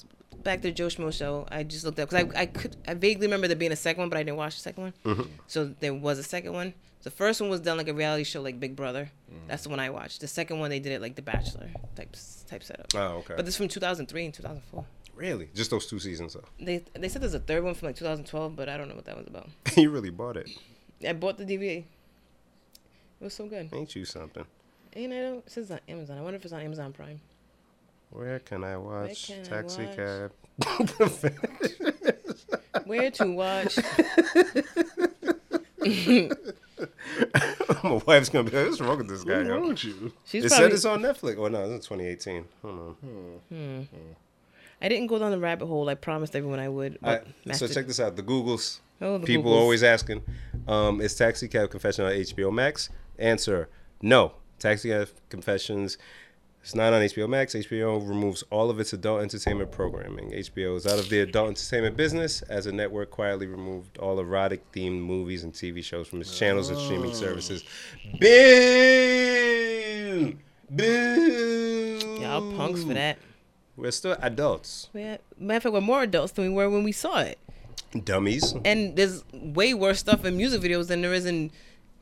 back 0.44 0.62
to 0.62 0.68
the 0.70 0.72
Joe 0.72 0.88
Schmo 0.88 1.12
show, 1.14 1.46
I 1.52 1.64
just 1.64 1.84
looked 1.86 2.00
up 2.00 2.10
because 2.10 2.26
I 2.36 2.42
I 2.42 2.46
could 2.48 2.76
I 2.88 2.94
vaguely 2.94 3.28
remember 3.28 3.48
there 3.48 3.56
being 3.58 3.72
a 3.72 3.76
second 3.76 4.02
one, 4.02 4.10
but 4.10 4.18
I 4.18 4.24
didn't 4.24 4.38
watch 4.38 4.56
the 4.56 4.62
second 4.62 4.84
one. 4.84 4.94
Mm-hmm. 5.06 5.24
So 5.48 5.74
there 5.80 5.94
was 5.94 6.18
a 6.20 6.24
second 6.24 6.54
one. 6.54 6.74
The 7.04 7.10
first 7.12 7.42
one 7.42 7.50
was 7.50 7.60
done 7.62 7.78
like 7.78 7.88
a 7.88 7.94
reality 7.96 8.24
show, 8.24 8.42
like 8.44 8.60
Big 8.60 8.76
Brother. 8.76 9.10
That's 9.48 9.64
the 9.64 9.70
one 9.70 9.80
I 9.80 9.90
watched. 9.90 10.22
The 10.22 10.28
second 10.28 10.60
one 10.60 10.70
they 10.70 10.80
did 10.80 10.94
it 10.94 11.02
like 11.02 11.16
The 11.16 11.22
Bachelor 11.22 11.70
type 11.96 12.16
type 12.48 12.64
setup. 12.64 12.88
Oh, 12.96 13.18
okay. 13.20 13.34
But 13.36 13.46
this 13.46 13.56
is 13.56 13.58
from 13.58 13.68
2003 13.68 14.26
and 14.26 14.34
2004. 14.34 14.86
Really? 15.16 15.50
Just 15.54 15.72
those 15.72 15.86
two 15.86 16.00
seasons, 16.00 16.34
though. 16.34 16.46
They 16.60 16.84
they 16.94 17.10
said 17.10 17.22
there's 17.22 17.34
a 17.34 17.40
third 17.40 17.64
one 17.64 17.74
from 17.74 17.88
like 17.88 17.96
2012, 17.96 18.56
but 18.56 18.70
I 18.70 18.78
don't 18.78 18.90
know 18.90 18.96
what 18.96 19.06
that 19.06 19.18
was 19.18 19.28
about. 19.28 19.50
you 19.78 19.90
really 19.90 20.10
bought 20.10 20.38
it. 20.38 20.50
I 21.08 21.14
bought 21.14 21.38
the 21.38 21.46
DVD. 21.46 21.80
It 21.80 23.24
was 23.24 23.34
so 23.34 23.46
good. 23.46 23.70
Ain't 23.72 23.96
you 23.96 24.06
something? 24.06 24.46
I 24.96 25.06
know 25.06 25.44
it 25.46 25.52
says 25.52 25.70
it's 25.70 25.72
on 25.72 25.80
Amazon. 25.88 26.18
I 26.18 26.22
wonder 26.22 26.38
if 26.38 26.44
it's 26.44 26.54
on 26.54 26.62
Amazon 26.62 26.92
Prime. 26.92 27.22
Where 28.10 28.40
can 28.40 28.64
I 28.64 28.78
watch 28.78 29.28
can 29.28 29.42
I 29.42 29.44
Taxi 29.44 29.86
watch? 29.86 29.96
Cab? 29.96 30.32
Where 32.86 33.12
to 33.12 33.32
watch? 33.32 33.78
My 37.84 38.02
wife's 38.06 38.30
gonna 38.30 38.50
be 38.50 38.56
like, 38.58 38.68
"What's 38.68 38.82
wrong 38.82 38.98
with 38.98 39.08
this 39.10 39.24
guy?" 39.24 39.38
What's 39.38 39.50
wrong 39.50 39.64
Yo? 39.64 39.70
with 39.70 39.84
you? 39.84 40.14
She's 40.26 40.46
It 40.46 40.50
probably. 40.50 40.66
said 40.66 40.74
it's 40.74 40.86
on 40.86 41.02
Netflix. 41.02 41.38
Oh 41.38 41.48
no, 41.48 41.72
it's 41.74 41.88
2018. 41.88 42.46
Hold 42.62 42.96
on. 43.52 43.88
I 44.84 44.90
didn't 44.90 45.08
go 45.08 45.20
down 45.20 45.32
the 45.32 45.40
rabbit 45.40 45.68
hole. 45.68 45.88
I 45.90 45.96
promised 45.96 46.36
everyone 46.36 46.60
I 46.60 46.68
would. 46.70 46.98
All 47.04 47.14
right, 47.14 47.24
But 47.46 47.56
so 47.56 47.68
check 47.68 47.86
this 47.88 48.00
out. 48.00 48.16
The 48.16 48.24
Googles. 48.24 48.80
Oh, 49.00 49.18
the 49.20 49.26
People 49.28 49.52
Googles. 49.52 49.56
always 49.60 49.84
asking, 49.84 50.24
um, 50.68 51.02
is 51.02 51.16
Taxi 51.16 51.48
Cab 51.48 51.70
Confession 51.70 52.06
on 52.06 52.12
HBO 52.12 52.52
Max? 52.52 52.90
Answer: 53.20 53.70
No. 54.02 54.34
Taxi 54.60 54.90
Cab 54.90 55.10
Confessions. 55.30 55.98
It's 56.62 56.76
not 56.76 56.94
on 56.94 57.02
HBO 57.02 57.28
Max. 57.28 57.56
HBO 57.56 58.08
removes 58.08 58.44
all 58.52 58.70
of 58.70 58.80
its 58.80 58.94
adult 58.94 59.24
entertainment 59.24 59.72
programming. 59.72 60.30
HBO 60.32 60.76
is 60.78 60.86
out 60.86 61.00
of 61.00 61.10
the 61.10 61.22
adult 61.22 61.48
entertainment 61.50 61.98
business 61.98 62.44
as 62.44 62.68
a 62.68 62.72
network 62.72 63.10
quietly 63.10 63.48
removed 63.48 63.98
all 63.98 64.20
erotic 64.20 64.72
themed 64.72 65.02
movies 65.02 65.44
and 65.44 65.54
TV 65.54 65.84
shows 65.84 66.08
from 66.08 66.22
its 66.22 66.38
channels 66.38 66.70
and 66.70 66.78
streaming 66.78 67.10
oh. 67.10 67.14
services. 67.14 67.64
Boo! 68.20 68.28
Boo! 70.70 72.18
Y'all 72.22 72.56
punks 72.56 72.84
for 72.84 72.94
that. 72.94 73.18
We're 73.76 73.90
still 73.90 74.16
adults. 74.22 74.90
We 74.94 75.02
had- 75.02 75.22
Matter 75.40 75.58
of 75.58 75.64
fact, 75.64 75.74
we're 75.74 75.82
more 75.82 76.04
adults 76.04 76.34
than 76.34 76.46
we 76.46 76.52
were 76.54 76.70
when 76.70 76.84
we 76.84 76.92
saw 76.92 77.22
it. 77.22 77.40
Dummies. 78.04 78.54
And 78.64 78.96
there's 78.96 79.24
way 79.34 79.74
worse 79.74 79.98
stuff 80.00 80.24
in 80.26 80.38
music 80.38 80.62
videos 80.62 80.90
than 80.90 81.02
there 81.02 81.14
is 81.14 81.26
in 81.26 81.50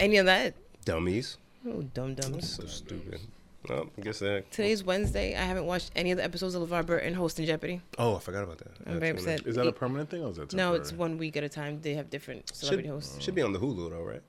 any 0.01 0.17
of 0.17 0.25
that. 0.25 0.53
Dummies. 0.83 1.37
Oh, 1.65 1.81
dumb 1.81 2.15
dumbs. 2.15 2.55
So 2.57 2.65
stupid. 2.65 3.21
Well, 3.67 3.89
I 3.97 4.01
guess 4.01 4.19
that. 4.19 4.49
Today's 4.51 4.83
Wednesday. 4.83 5.35
I 5.35 5.41
haven't 5.41 5.65
watched 5.65 5.91
any 5.95 6.11
of 6.11 6.17
the 6.17 6.23
episodes 6.23 6.55
of 6.55 6.67
LeVar 6.67 6.85
Burton 6.85 7.13
hosting 7.13 7.45
Jeopardy. 7.45 7.81
Oh, 7.97 8.15
I 8.15 8.19
forgot 8.19 8.43
about 8.43 8.57
that. 8.59 8.71
I'm 8.87 8.99
very 8.99 9.11
That's 9.11 9.25
one 9.25 9.33
of- 9.33 9.39
upset. 9.41 9.49
Is 9.49 9.55
that 9.57 9.67
a 9.67 9.71
permanent 9.73 10.09
thing 10.09 10.23
or 10.23 10.29
is 10.31 10.37
that 10.37 10.53
No, 10.53 10.75
it's 10.75 10.93
one 10.93 11.17
week 11.17 11.35
at 11.35 11.43
a 11.43 11.49
time. 11.49 11.81
They 11.81 11.93
have 11.95 12.09
different 12.09 12.47
Should, 12.47 12.55
celebrity 12.55 12.87
hosts. 12.89 13.21
should 13.21 13.35
be 13.35 13.41
on 13.41 13.51
the 13.51 13.59
Hulu 13.59 13.89
though, 13.89 14.01
right? 14.01 14.21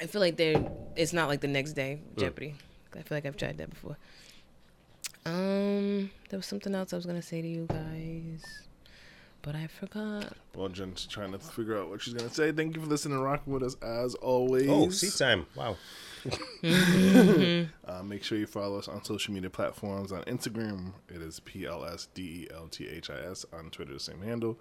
I 0.00 0.06
feel 0.06 0.20
like 0.20 0.36
they're. 0.36 0.70
It's 0.96 1.12
not 1.12 1.28
like 1.28 1.40
the 1.40 1.48
next 1.48 1.72
day 1.72 2.00
Jeopardy. 2.16 2.54
I 2.94 3.02
feel 3.02 3.16
like 3.16 3.26
I've 3.26 3.36
tried 3.36 3.58
that 3.58 3.70
before. 3.70 3.96
Um, 5.26 6.10
there 6.30 6.38
was 6.38 6.46
something 6.46 6.74
else 6.74 6.92
I 6.92 6.96
was 6.96 7.04
gonna 7.06 7.20
say 7.22 7.42
to 7.42 7.48
you 7.48 7.66
guys, 7.68 8.42
but 9.42 9.54
I 9.54 9.66
forgot. 9.66 10.32
Well, 10.54 10.68
Jen's 10.70 11.04
trying 11.06 11.32
to 11.32 11.38
figure 11.38 11.76
out 11.78 11.90
what 11.90 12.00
she's 12.00 12.14
gonna 12.14 12.30
say. 12.32 12.50
Thank 12.52 12.74
you 12.76 12.80
for 12.82 12.88
listening 12.88 13.16
and 13.16 13.24
rocking 13.24 13.52
with 13.52 13.62
us 13.62 13.76
as 13.82 14.14
always. 14.14 14.68
Oh, 14.70 14.88
seat 14.88 15.12
time. 15.18 15.46
Wow. 15.54 15.76
Uh, 16.62 18.02
make 18.02 18.22
sure 18.22 18.38
you 18.38 18.46
follow 18.46 18.78
us 18.78 18.88
on 18.88 19.02
social 19.04 19.34
media 19.34 19.50
platforms. 19.50 20.12
On 20.12 20.22
Instagram, 20.22 20.92
it 21.08 21.20
is 21.20 21.40
P 21.40 21.66
L 21.66 21.84
S 21.84 22.08
D 22.14 22.22
E 22.22 22.48
L 22.54 22.68
T 22.68 22.86
H 22.88 23.10
I 23.10 23.18
S. 23.30 23.44
On 23.52 23.70
Twitter, 23.70 23.92
the 23.94 24.00
same 24.00 24.20
handle. 24.22 24.58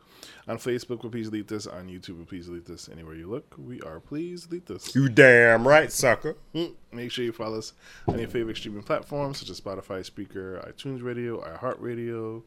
On 0.47 0.57
Facebook, 0.57 1.03
we're 1.03 1.09
Please 1.09 1.29
Delete 1.29 1.47
This. 1.47 1.67
On 1.67 1.87
YouTube, 1.87 2.19
we're 2.19 2.25
Please 2.25 2.47
Delete 2.47 2.65
This. 2.65 2.89
Anywhere 2.89 3.15
you 3.15 3.29
look, 3.29 3.53
we 3.57 3.81
are 3.81 3.99
Please 3.99 4.45
Delete 4.45 4.65
This. 4.65 4.95
You 4.95 5.09
damn 5.09 5.67
right, 5.67 5.91
sucker. 5.91 6.35
Mm. 6.55 6.73
Make 6.91 7.11
sure 7.11 7.23
you 7.23 7.31
follow 7.31 7.59
us 7.59 7.73
on 8.07 8.17
your 8.17 8.29
favorite 8.29 8.57
streaming 8.57 8.83
platforms 8.83 9.39
such 9.39 9.49
as 9.49 9.61
Spotify, 9.61 10.09
Spreaker, 10.09 10.67
iTunes 10.67 11.03
Radio, 11.03 11.41
iHeartRadio, 11.41 12.41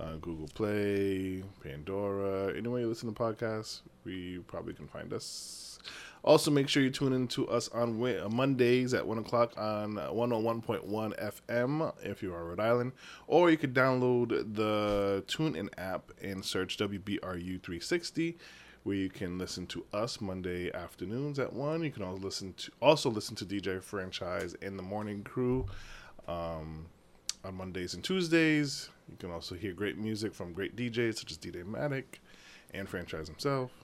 uh, 0.00 0.16
Google 0.20 0.48
Play, 0.54 1.42
Pandora. 1.62 2.56
Anywhere 2.56 2.80
you 2.80 2.88
listen 2.88 3.12
to 3.12 3.20
podcasts, 3.20 3.80
we 4.04 4.38
probably 4.46 4.74
can 4.74 4.88
find 4.88 5.12
us. 5.12 5.78
Also, 6.24 6.50
make 6.50 6.70
sure 6.70 6.82
you 6.82 6.90
tune 6.90 7.12
in 7.12 7.28
to 7.28 7.46
us 7.48 7.68
on 7.68 8.00
Mondays 8.34 8.94
at 8.94 9.06
1 9.06 9.18
o'clock 9.18 9.52
on 9.58 9.98
uh, 9.98 10.08
101.1 10.08 11.32
FM 11.48 11.92
if 12.02 12.22
you 12.22 12.34
are 12.34 12.46
Rhode 12.46 12.60
Island. 12.60 12.92
Or 13.26 13.50
you 13.50 13.58
could 13.58 13.74
download 13.74 14.54
the 14.54 15.22
TuneIn 15.26 15.68
app 15.76 16.10
and 16.22 16.42
search 16.42 16.78
WBRU 16.78 17.62
360 17.62 18.38
where 18.84 18.96
you 18.96 19.10
can 19.10 19.38
listen 19.38 19.66
to 19.66 19.84
us 19.92 20.20
Monday 20.20 20.72
afternoons 20.72 21.38
at 21.38 21.52
one. 21.52 21.82
You 21.82 21.90
can 21.90 22.02
also 22.02 22.20
listen 22.22 22.54
to 22.54 22.70
also 22.80 23.10
listen 23.10 23.36
to 23.36 23.44
DJ 23.44 23.82
Franchise 23.82 24.54
and 24.62 24.78
the 24.78 24.82
Morning 24.82 25.22
Crew 25.24 25.66
um, 26.26 26.86
on 27.44 27.54
Mondays 27.54 27.94
and 27.94 28.04
Tuesdays. 28.04 28.90
You 29.10 29.16
can 29.18 29.30
also 29.30 29.54
hear 29.54 29.72
great 29.72 29.98
music 29.98 30.34
from 30.34 30.52
great 30.52 30.76
DJs 30.76 31.18
such 31.18 31.32
as 31.32 31.38
DJ 31.38 31.64
Matic 31.64 32.18
and 32.72 32.88
Franchise 32.88 33.26
himself. 33.26 33.83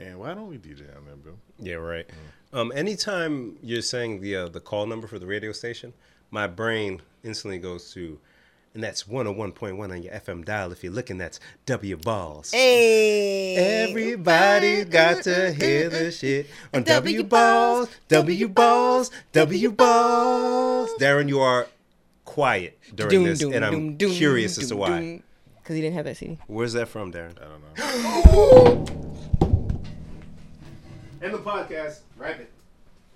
And 0.00 0.18
why 0.18 0.32
don't 0.32 0.48
we 0.48 0.56
DJ 0.56 0.96
on 0.96 1.04
there, 1.04 1.16
Bill? 1.16 1.38
Yeah, 1.58 1.74
right. 1.74 2.08
Um, 2.54 2.72
anytime 2.74 3.58
you're 3.62 3.82
saying 3.82 4.22
the 4.22 4.34
uh, 4.34 4.48
the 4.48 4.60
call 4.60 4.86
number 4.86 5.06
for 5.06 5.18
the 5.18 5.26
radio 5.26 5.52
station, 5.52 5.92
my 6.30 6.46
brain 6.46 7.02
instantly 7.22 7.58
goes 7.58 7.92
to, 7.92 8.18
and 8.72 8.82
that's 8.82 9.04
101.1 9.04 9.78
on 9.78 10.02
your 10.02 10.12
FM 10.14 10.44
dial. 10.44 10.72
If 10.72 10.82
you're 10.82 10.92
looking, 10.92 11.18
that's 11.18 11.38
W 11.66 11.98
balls. 11.98 12.50
Hey, 12.52 13.88
Everybody 13.90 14.84
got 14.84 15.22
to 15.24 15.52
hear 15.52 15.90
the 15.90 16.10
shit 16.10 16.46
on 16.72 16.82
W 16.84 17.18
W 17.18 17.28
balls, 17.28 17.90
W 18.08 18.48
balls, 18.48 19.10
W 19.32 19.70
balls. 19.70 20.90
Darren, 20.98 21.28
you 21.28 21.40
are 21.40 21.66
quiet 22.24 22.78
during 22.94 23.24
this, 23.24 23.42
and 23.42 23.62
I'm 23.62 23.98
curious 23.98 24.56
as 24.56 24.68
to 24.68 24.76
why. 24.76 25.22
Because 25.56 25.76
he 25.76 25.82
didn't 25.82 25.96
have 25.96 26.06
that 26.06 26.16
CD. 26.16 26.38
Where's 26.46 26.72
that 26.72 26.88
from, 26.88 27.12
Darren? 27.12 27.36
I 27.38 27.44
don't 27.44 28.86
know. 28.88 28.96
End 31.22 31.34
the 31.34 31.38
podcast. 31.38 32.00
Wrap 32.16 32.40
it. 32.40 32.50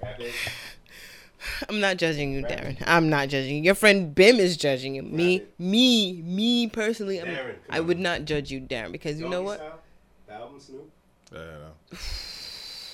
Wrap 0.02 0.20
it. 0.20 0.32
I'm 1.68 1.80
not 1.80 1.98
judging 1.98 2.32
you, 2.32 2.42
Darren. 2.42 2.82
I'm 2.86 3.10
not 3.10 3.28
judging 3.28 3.56
you. 3.56 3.62
Your 3.62 3.74
friend 3.74 4.14
Bim 4.14 4.36
is 4.36 4.56
judging 4.56 4.94
you. 4.94 5.02
Me, 5.02 5.42
me, 5.58 6.22
me 6.22 6.68
personally, 6.68 7.20
I'm, 7.20 7.26
Darren, 7.26 7.56
I 7.68 7.80
would 7.80 7.98
not 7.98 8.24
judge 8.24 8.50
you, 8.50 8.60
Darren, 8.60 8.92
because 8.92 9.20
you 9.20 9.28
know 9.28 9.42
what? 9.42 9.82
The 10.26 10.32
album 10.34 10.58
Snoop. 10.60 10.90
I 11.32 11.36
don't 11.36 11.46
know. 11.46 11.70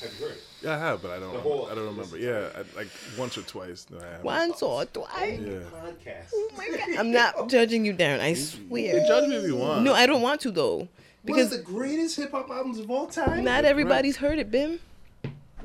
Have 0.01 0.15
you 0.19 0.27
heard 0.27 0.32
it? 0.32 0.43
Yeah, 0.62 0.74
I 0.74 0.78
have, 0.78 1.03
but 1.03 1.11
I 1.11 1.19
don't. 1.20 1.35
Whole- 1.37 1.69
I 1.70 1.74
don't 1.74 1.87
remember. 1.87 2.19
Yeah, 2.19 2.49
I, 2.55 2.77
like 2.77 2.89
once 3.19 3.37
or 3.39 3.43
twice. 3.43 3.87
No, 3.91 3.99
I 3.99 4.05
haven't. 4.05 4.24
Once 4.24 4.62
or 4.62 4.85
twice. 4.87 5.41
Yeah. 5.41 5.59
Podcast. 5.73 6.31
Oh 6.35 6.51
my 6.57 6.69
God. 6.69 6.99
I'm 6.99 7.11
not 7.12 7.49
judging 7.49 7.85
you, 7.85 7.93
Darren. 7.95 8.20
I 8.20 8.35
swear. 8.35 8.97
You 9.01 9.07
Judge 9.07 9.28
me 9.28 9.37
if 9.37 9.45
you 9.45 9.57
want. 9.57 9.82
No, 9.85 9.93
I 9.95 10.07
don't 10.07 10.23
want 10.23 10.41
to 10.43 10.51
though, 10.51 10.89
because 11.24 11.51
the 11.51 11.59
greatest 11.59 12.16
hip 12.16 12.31
hop 12.31 12.51
albums 12.51 12.78
of 12.78 12.91
all 12.91 13.07
time. 13.07 13.45
not 13.45 13.65
everybody's 13.66 14.16
heard 14.16 14.39
it, 14.39 14.51
Bim. 14.51 14.81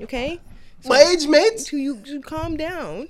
Okay, 0.01 0.39
my 0.85 0.99
age 1.01 1.27
mates. 1.27 1.69
so 1.71 1.77
you, 1.77 2.01
you 2.05 2.21
calm 2.21 2.57
down. 2.57 3.07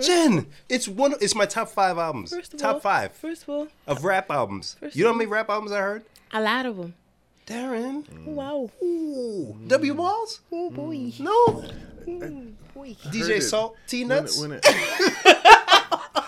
Jen, 0.00 0.46
it's 0.68 0.88
one. 0.88 1.14
It's 1.20 1.34
my 1.34 1.46
top 1.46 1.68
five 1.68 1.98
albums. 1.98 2.30
First 2.34 2.54
of 2.54 2.60
top 2.60 2.74
all, 2.74 2.80
five 2.80 3.12
First 3.12 3.42
of 3.44 3.48
all, 3.50 3.68
of 3.86 4.04
rap 4.04 4.30
albums. 4.30 4.76
First 4.80 4.96
you 4.96 5.04
know 5.04 5.12
how 5.12 5.16
many 5.18 5.28
rap 5.30 5.48
albums 5.48 5.70
I 5.72 5.78
heard? 5.80 6.04
a 6.32 6.40
lot 6.40 6.64
of 6.66 6.76
them. 6.78 6.94
Darren. 7.46 8.04
Mm. 8.08 8.24
Wow. 8.26 8.70
Ooh. 8.82 9.56
W 9.66 9.94
Balls? 9.94 10.40
Oh 10.50 10.70
boy. 10.70 10.96
Mm. 10.96 11.20
No. 11.20 11.30
Oh, 11.34 12.46
boy. 12.74 12.94
DJ 13.04 13.36
it. 13.36 13.42
Salt, 13.42 13.76
T 13.86 14.00
When 14.04 14.08
Nuts. 14.08 14.38
it, 14.38 14.40
when 14.48 14.52
it, 14.52 14.62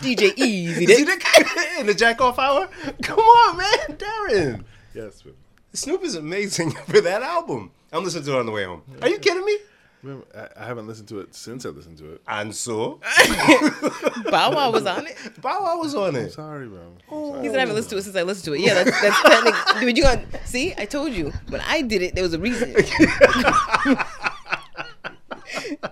DJ 0.00 0.32
Easy. 0.36 0.84
Is 0.84 0.98
he 0.98 1.04
Dick. 1.04 1.22
the, 1.22 1.66
in 1.80 1.86
the 1.86 1.94
Jack 1.94 2.20
Off 2.20 2.38
Hour? 2.38 2.68
Come 3.02 3.18
on, 3.18 3.56
man, 3.58 3.96
Darren. 3.96 4.64
yes, 4.94 5.22
but, 5.22 5.34
Snoop 5.72 6.02
is 6.02 6.14
amazing 6.14 6.70
for 6.88 7.00
that 7.00 7.22
album. 7.22 7.70
I'm 7.92 8.04
listening 8.04 8.24
to 8.24 8.36
it 8.36 8.40
on 8.40 8.46
the 8.46 8.52
way 8.52 8.64
home. 8.64 8.82
Are 9.02 9.08
you 9.08 9.18
kidding 9.18 9.44
me? 9.44 9.58
remember, 10.02 10.26
I, 10.34 10.62
I 10.62 10.66
haven't 10.66 10.86
listened 10.86 11.08
to 11.08 11.20
it 11.20 11.34
since 11.34 11.66
I 11.66 11.70
listened 11.70 11.98
to 11.98 12.12
it. 12.12 12.22
And 12.26 12.54
so, 12.54 13.00
Bow 14.30 14.52
Wow 14.52 14.70
was 14.70 14.86
on 14.86 15.06
it. 15.06 15.16
Bow 15.40 15.62
Wow 15.62 15.78
was 15.78 15.94
on 15.94 16.16
it. 16.16 16.32
Sorry, 16.32 16.66
bro. 16.66 16.80
Oh. 17.10 17.40
He 17.40 17.48
said 17.48 17.56
I 17.56 17.60
haven't 17.60 17.76
listened 17.76 17.90
to 17.90 17.96
it 17.98 18.02
since 18.02 18.16
I 18.16 18.22
listened 18.22 18.44
to 18.46 18.54
it. 18.54 18.60
Yeah, 18.60 18.74
that's 18.74 19.00
that's 19.00 19.22
technically. 19.22 19.80
Dude, 19.86 19.96
you 19.96 20.02
gonna 20.04 20.46
see? 20.46 20.74
I 20.76 20.84
told 20.84 21.12
you 21.12 21.32
when 21.48 21.60
I 21.62 21.82
did 21.82 22.02
it, 22.02 22.14
there 22.14 22.24
was 22.24 22.34
a 22.34 22.38
reason. 22.38 22.74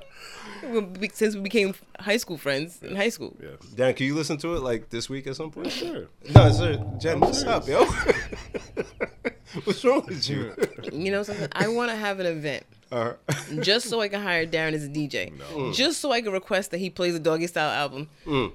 When 0.68 0.92
we- 0.94 1.10
Since 1.12 1.34
we 1.34 1.40
became 1.40 1.74
high 1.98 2.16
school 2.18 2.38
friends 2.38 2.80
in 2.82 2.94
high 2.96 3.08
school. 3.08 3.36
Yes. 3.40 3.58
Dan, 3.74 3.94
can 3.94 4.06
you 4.06 4.14
listen 4.14 4.36
to 4.38 4.54
it 4.54 4.60
like 4.60 4.90
this 4.90 5.08
week 5.08 5.26
at 5.26 5.36
some 5.36 5.50
point? 5.50 5.70
Sure. 5.72 6.06
No, 6.34 6.50
sir. 6.52 6.84
Jen, 6.98 7.20
what's 7.20 7.42
up, 7.44 7.66
yo? 7.66 7.84
what's 9.64 9.84
wrong 9.84 10.04
with 10.06 10.28
you? 10.28 10.54
You 10.92 11.10
know 11.10 11.22
something? 11.22 11.48
I 11.52 11.68
want 11.68 11.90
to 11.90 11.96
have 11.96 12.20
an 12.20 12.26
event 12.26 12.64
Uh, 12.92 13.12
just 13.60 13.88
so 13.88 14.00
I 14.00 14.08
can 14.08 14.22
hire 14.22 14.46
Darren 14.46 14.72
as 14.72 14.84
a 14.84 14.88
DJ. 14.88 15.32
Mm. 15.38 15.74
Just 15.74 16.00
so 16.00 16.12
I 16.12 16.20
can 16.20 16.32
request 16.32 16.70
that 16.70 16.78
he 16.78 16.90
plays 16.90 17.14
a 17.14 17.20
Doggy 17.20 17.46
Style 17.46 17.70
album 17.70 18.08
mm. 18.26 18.52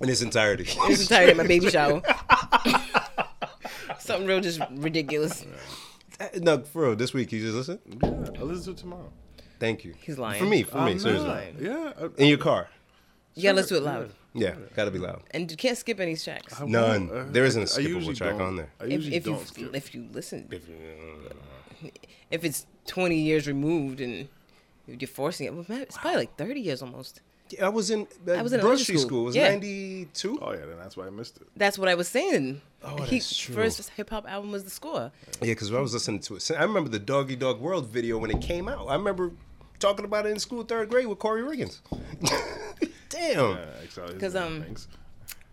in 0.00 0.08
its 0.08 0.22
entirety. 0.22 0.64
in 0.86 0.92
its 0.92 1.02
entirety 1.02 1.32
at 1.32 1.36
my 1.36 1.46
baby 1.46 1.70
shower. 1.70 2.02
Something 3.98 4.26
real 4.26 4.40
just 4.40 4.60
ridiculous. 4.70 5.44
Uh, 6.20 6.28
no, 6.36 6.58
for 6.62 6.82
real, 6.82 6.96
this 6.96 7.12
week 7.14 7.32
you 7.32 7.40
just 7.40 7.54
listen? 7.54 7.78
Yeah, 8.02 8.38
I'll 8.38 8.46
listen 8.46 8.64
to 8.64 8.70
it 8.72 8.76
tomorrow. 8.76 9.10
Thank 9.58 9.84
you. 9.84 9.94
He's 10.00 10.18
lying. 10.18 10.38
For 10.42 10.46
me, 10.46 10.62
for 10.62 10.80
me, 10.84 10.98
seriously. 10.98 11.28
not. 11.28 11.60
Yeah. 11.60 11.92
I, 12.00 12.22
In 12.22 12.28
your 12.28 12.38
car. 12.38 12.68
You 13.34 13.44
gotta 13.44 13.56
listen 13.56 13.76
to 13.78 13.82
it 13.82 13.86
loud. 13.86 14.10
Yeah, 14.32 14.54
gotta 14.76 14.90
be 14.90 14.98
loud. 14.98 15.22
And 15.32 15.50
you 15.50 15.56
can't 15.56 15.78
skip 15.78 16.00
any 16.00 16.16
tracks. 16.16 16.60
I 16.60 16.66
None. 16.66 17.08
won't. 17.08 17.28
Uh, 17.28 17.32
There 17.32 17.44
isn't 17.44 17.62
a 17.62 17.64
I 17.64 17.84
skippable 17.84 18.16
track 18.16 18.32
don't- 18.38 18.42
on 18.42 18.56
there. 18.56 18.70
I 18.80 18.84
If, 18.84 18.90
usually 18.92 19.16
if 19.16 19.26
you 19.26 19.32
don't 19.32 19.46
skip. 19.46 19.74
if 19.76 19.94
you 19.94 20.08
listen, 20.12 20.48
If 20.50 20.68
you- 20.68 21.90
if 22.30 22.44
it's 22.44 22.66
20 22.86 23.16
years 23.16 23.46
removed 23.46 24.00
and 24.00 24.28
you're 24.86 25.08
forcing 25.08 25.46
it, 25.46 25.54
well, 25.54 25.64
man, 25.68 25.82
it's 25.82 25.96
probably 25.98 26.18
like 26.20 26.36
30 26.36 26.60
years 26.60 26.82
almost. 26.82 27.20
I 27.60 27.68
was 27.68 27.90
in 27.90 28.06
uh, 28.26 28.32
I 28.32 28.42
was 28.42 28.52
in 28.52 28.60
elementary 28.60 28.96
school. 28.98 29.08
School. 29.08 29.22
It 29.22 29.26
was 29.26 29.36
Yeah. 29.36 29.50
92? 29.50 30.38
Oh 30.40 30.52
yeah, 30.52 30.58
then 30.66 30.78
that's 30.78 30.96
why 30.96 31.06
I 31.06 31.10
missed 31.10 31.36
it. 31.38 31.48
That's 31.56 31.78
what 31.78 31.88
I 31.88 31.94
was 31.94 32.08
saying. 32.08 32.60
Oh, 32.82 33.02
he, 33.02 33.18
that's 33.18 33.36
true. 33.36 33.54
First 33.54 33.88
hip 33.90 34.10
hop 34.10 34.28
album 34.28 34.50
was 34.52 34.64
The 34.64 34.70
Score. 34.70 35.10
Yeah, 35.40 35.48
because 35.48 35.72
I 35.72 35.80
was 35.80 35.92
listening 35.92 36.20
to 36.20 36.36
it. 36.36 36.50
I 36.56 36.62
remember 36.62 36.90
the 36.90 36.98
Doggy 36.98 37.36
Dog 37.36 37.60
World 37.60 37.88
video 37.88 38.18
when 38.18 38.30
it 38.30 38.40
came 38.40 38.68
out. 38.68 38.86
I 38.86 38.94
remember 38.94 39.32
talking 39.78 40.04
about 40.04 40.26
it 40.26 40.30
in 40.30 40.38
school, 40.38 40.62
third 40.62 40.88
grade, 40.88 41.06
with 41.06 41.18
Corey 41.18 41.42
Riggins. 41.42 41.80
Damn. 43.08 43.58
Yeah, 43.58 44.40
um, 44.40 44.62
Thanks. 44.62 44.88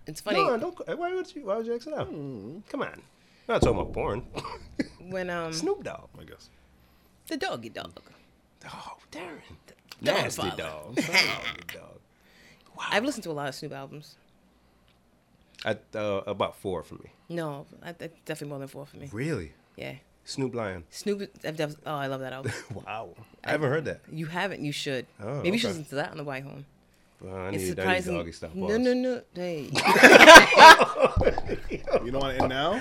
It's 0.07 0.21
funny 0.21 0.37
No, 0.37 0.57
don't, 0.57 0.97
why 0.97 1.13
would 1.13 1.33
you? 1.35 1.45
Why 1.45 1.57
would 1.57 1.65
you 1.67 1.75
X 1.75 1.87
it 1.87 1.93
out? 1.93 2.07
Come 2.07 2.81
on. 2.81 2.87
I'm 2.87 3.01
not 3.47 3.61
talking 3.61 3.79
about 3.79 3.93
porn. 3.93 4.23
when 4.99 5.29
um 5.37 5.53
Snoop 5.53 5.83
Dogg. 5.83 6.09
I 6.19 6.23
guess. 6.23 6.49
the 7.27 7.37
doggy 7.37 7.69
dog. 7.69 7.99
Oh, 8.65 8.97
Darren. 9.11 9.57
Dog 10.03 10.15
Nasty 10.15 10.41
father. 10.49 10.63
dog. 10.63 10.95
Nasty 10.97 11.77
dog. 11.77 11.99
I've 12.89 13.03
listened 13.05 13.23
to 13.25 13.31
a 13.31 13.33
lot 13.33 13.47
of 13.47 13.55
Snoop 13.55 13.73
albums. 13.73 14.15
I, 15.63 15.77
uh, 15.95 16.21
about 16.25 16.55
four 16.55 16.81
for 16.83 16.95
me. 16.95 17.11
No, 17.29 17.67
I, 17.83 17.91
that's 17.91 18.13
definitely 18.25 18.49
more 18.49 18.59
than 18.59 18.67
four 18.67 18.85
for 18.87 18.97
me. 18.97 19.09
Really? 19.13 19.53
Yeah, 19.77 19.93
Snoop 20.25 20.55
Lion. 20.55 20.83
Snoop. 20.89 21.29
I've 21.45 21.55
def- 21.57 21.75
oh, 21.85 21.93
I 21.95 22.07
love 22.07 22.21
that 22.21 22.33
album. 22.33 22.51
Wow. 22.73 23.09
I 23.43 23.51
haven't 23.51 23.69
heard 23.69 23.85
that. 23.85 24.01
You 24.11 24.25
haven't. 24.25 24.61
You 24.61 24.71
should. 24.71 25.05
Oh, 25.21 25.37
Maybe 25.43 25.51
you 25.51 25.57
should 25.59 25.69
okay. 25.69 25.77
listen 25.79 25.89
to 25.91 25.95
that 25.95 26.11
on 26.11 26.17
the 26.17 26.23
way 26.23 26.41
home. 26.41 26.65
Uh, 27.23 27.29
I 27.31 27.49
It's 27.49 27.57
need, 27.63 27.79
I 27.79 27.93
need 27.97 28.03
surprising. 28.03 28.15
doggy 28.17 28.31
style. 28.31 28.49
No, 28.55 28.77
no, 28.77 28.93
no. 28.95 29.21
Hey. 29.35 29.69
You 32.03 32.09
don't 32.11 32.21
want 32.21 32.35
to 32.37 32.41
end 32.43 32.49
now? 32.49 32.71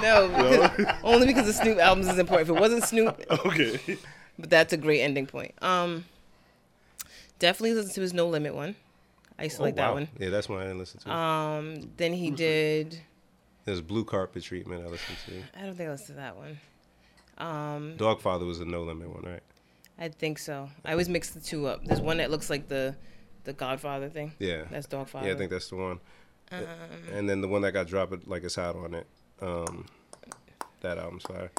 no, 0.00 0.28
no. 0.28 0.68
because- 0.76 0.94
only 1.02 1.26
because 1.26 1.46
the 1.46 1.52
Snoop 1.52 1.78
albums 1.78 2.06
is 2.08 2.18
important. 2.18 2.48
If 2.48 2.56
it 2.56 2.60
wasn't 2.60 2.84
Snoop, 2.84 3.20
okay. 3.30 3.98
But 4.38 4.50
that's 4.50 4.72
a 4.72 4.76
great 4.76 5.00
ending 5.00 5.26
point. 5.26 5.54
Um, 5.62 6.04
definitely 7.38 7.74
listen 7.74 7.92
to 7.94 8.00
his 8.00 8.12
No 8.14 8.28
Limit 8.28 8.54
one. 8.54 8.76
I 9.38 9.44
used 9.44 9.56
to 9.56 9.62
Oh, 9.62 9.64
like 9.66 9.76
that 9.76 9.92
one. 9.92 10.08
Yeah, 10.18 10.30
that's 10.30 10.48
one 10.48 10.60
I 10.60 10.62
didn't 10.64 10.78
listen 10.78 11.00
to. 11.00 11.12
Um, 11.12 11.90
then 11.96 12.12
he 12.14 12.30
did. 12.30 12.98
There's 13.64 13.80
blue 13.82 14.04
carpet 14.04 14.42
treatment 14.42 14.84
I 14.86 14.88
listened 14.88 15.18
to. 15.26 15.60
I 15.60 15.66
don't 15.66 15.74
think 15.76 15.88
I 15.88 15.92
listened 15.92 16.16
to 16.18 16.22
that 16.22 16.36
one. 16.36 16.58
Um, 17.38 17.94
Dogfather 17.98 18.46
was 18.46 18.60
a 18.60 18.64
no 18.64 18.82
limit 18.84 19.08
one, 19.10 19.30
right? 19.30 19.42
I 19.98 20.08
think 20.08 20.38
so. 20.38 20.70
I 20.84 20.92
always 20.92 21.08
mix 21.08 21.30
the 21.30 21.40
two 21.40 21.66
up. 21.66 21.84
There's 21.84 22.00
one 22.00 22.18
that 22.18 22.30
looks 22.30 22.48
like 22.48 22.68
the, 22.68 22.94
the 23.44 23.52
Godfather 23.52 24.08
thing. 24.08 24.32
Yeah. 24.38 24.64
That's 24.70 24.86
Dogfather. 24.86 25.24
Yeah, 25.26 25.32
I 25.32 25.36
think 25.36 25.50
that's 25.50 25.68
the 25.68 25.76
one. 25.76 26.00
Um, 26.52 26.64
and 27.12 27.28
then 27.28 27.40
the 27.40 27.48
one 27.48 27.62
that 27.62 27.72
got 27.72 27.88
dropped 27.88 28.26
like 28.28 28.44
it's 28.44 28.54
hot 28.54 28.76
on 28.76 28.94
it. 28.94 29.06
Um, 29.42 29.86
that 30.80 30.96
album's 30.96 31.24
fire. 31.24 31.50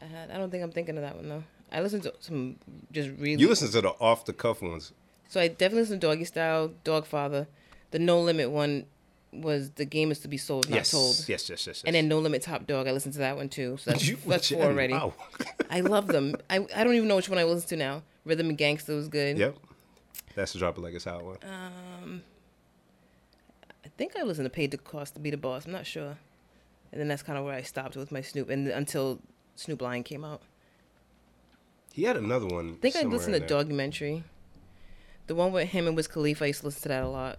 I, 0.00 0.06
had- 0.06 0.30
I 0.30 0.38
don't 0.38 0.50
think 0.50 0.62
I'm 0.64 0.72
thinking 0.72 0.96
of 0.96 1.02
that 1.02 1.14
one 1.16 1.28
though. 1.28 1.44
I 1.72 1.80
listened 1.80 2.04
to 2.04 2.14
some 2.20 2.56
just 2.92 3.10
really. 3.18 3.40
You 3.40 3.48
listen 3.48 3.70
to 3.70 3.80
the 3.80 3.90
off 4.00 4.24
the 4.24 4.32
cuff 4.32 4.62
ones. 4.62 4.92
So 5.28 5.40
I 5.40 5.48
definitely 5.48 5.80
listened 5.80 6.00
to 6.02 6.06
Doggy 6.06 6.24
Style, 6.24 6.72
Dogfather. 6.84 7.46
The 7.90 7.98
No 7.98 8.20
Limit 8.20 8.50
one 8.50 8.86
was 9.32 9.70
the 9.72 9.84
game 9.84 10.10
is 10.10 10.20
to 10.20 10.28
be 10.28 10.36
sold, 10.38 10.68
not 10.70 10.76
yes. 10.76 10.90
told. 10.92 11.16
yes, 11.28 11.28
yes, 11.28 11.50
yes, 11.50 11.66
yes. 11.66 11.82
And 11.84 11.94
then 11.94 12.08
No 12.08 12.18
Limit 12.20 12.42
Top 12.42 12.66
Dog, 12.66 12.86
I 12.86 12.92
listened 12.92 13.14
to 13.14 13.18
that 13.20 13.36
one 13.36 13.48
too. 13.48 13.76
So 13.78 13.90
that's, 13.90 14.06
You- 14.08 14.16
that's 14.26 14.48
four 14.50 14.62
already. 14.64 14.94
wow. 14.94 15.12
I 15.70 15.80
love 15.80 16.06
them. 16.06 16.36
I, 16.48 16.66
I 16.74 16.84
don't 16.84 16.94
even 16.94 17.08
know 17.08 17.16
which 17.16 17.28
one 17.28 17.38
I 17.38 17.44
listen 17.44 17.68
to 17.70 17.76
now. 17.76 18.02
Rhythm 18.24 18.48
and 18.48 18.56
Gangsta 18.58 18.94
was 18.94 19.08
good. 19.08 19.36
yep. 19.38 19.56
That's 20.34 20.52
the 20.52 20.58
drop 20.58 20.78
it 20.78 20.80
like 20.82 20.94
it's 20.94 21.04
hot 21.04 21.24
one. 21.24 21.38
Um, 21.42 22.22
I 23.84 23.88
think 23.96 24.16
I 24.16 24.22
listened 24.22 24.46
to 24.46 24.50
Paid 24.50 24.70
the 24.70 24.78
Cost 24.78 25.14
to 25.14 25.20
Be 25.20 25.30
the 25.30 25.36
Boss. 25.36 25.64
I'm 25.66 25.72
not 25.72 25.86
sure. 25.86 26.16
And 26.92 27.00
then 27.00 27.08
that's 27.08 27.22
kind 27.22 27.38
of 27.38 27.44
where 27.44 27.54
I 27.54 27.62
stopped 27.62 27.96
with 27.96 28.12
my 28.12 28.20
Snoop, 28.20 28.48
and 28.48 28.68
until 28.68 29.20
Snoop 29.56 29.82
Lion 29.82 30.02
came 30.02 30.24
out. 30.24 30.40
He 31.96 32.02
had 32.02 32.18
another 32.18 32.44
one. 32.44 32.74
I 32.74 32.76
think 32.76 32.94
I 32.94 33.04
listened 33.04 33.32
to. 33.32 33.40
Documentary. 33.40 34.22
The 35.28 35.34
one 35.34 35.50
with 35.50 35.70
him 35.70 35.86
and 35.86 35.96
Wiz 35.96 36.06
Khalifa, 36.06 36.44
I 36.44 36.48
used 36.48 36.60
to 36.60 36.66
listen 36.66 36.82
to 36.82 36.88
that 36.88 37.02
a 37.02 37.08
lot. 37.08 37.38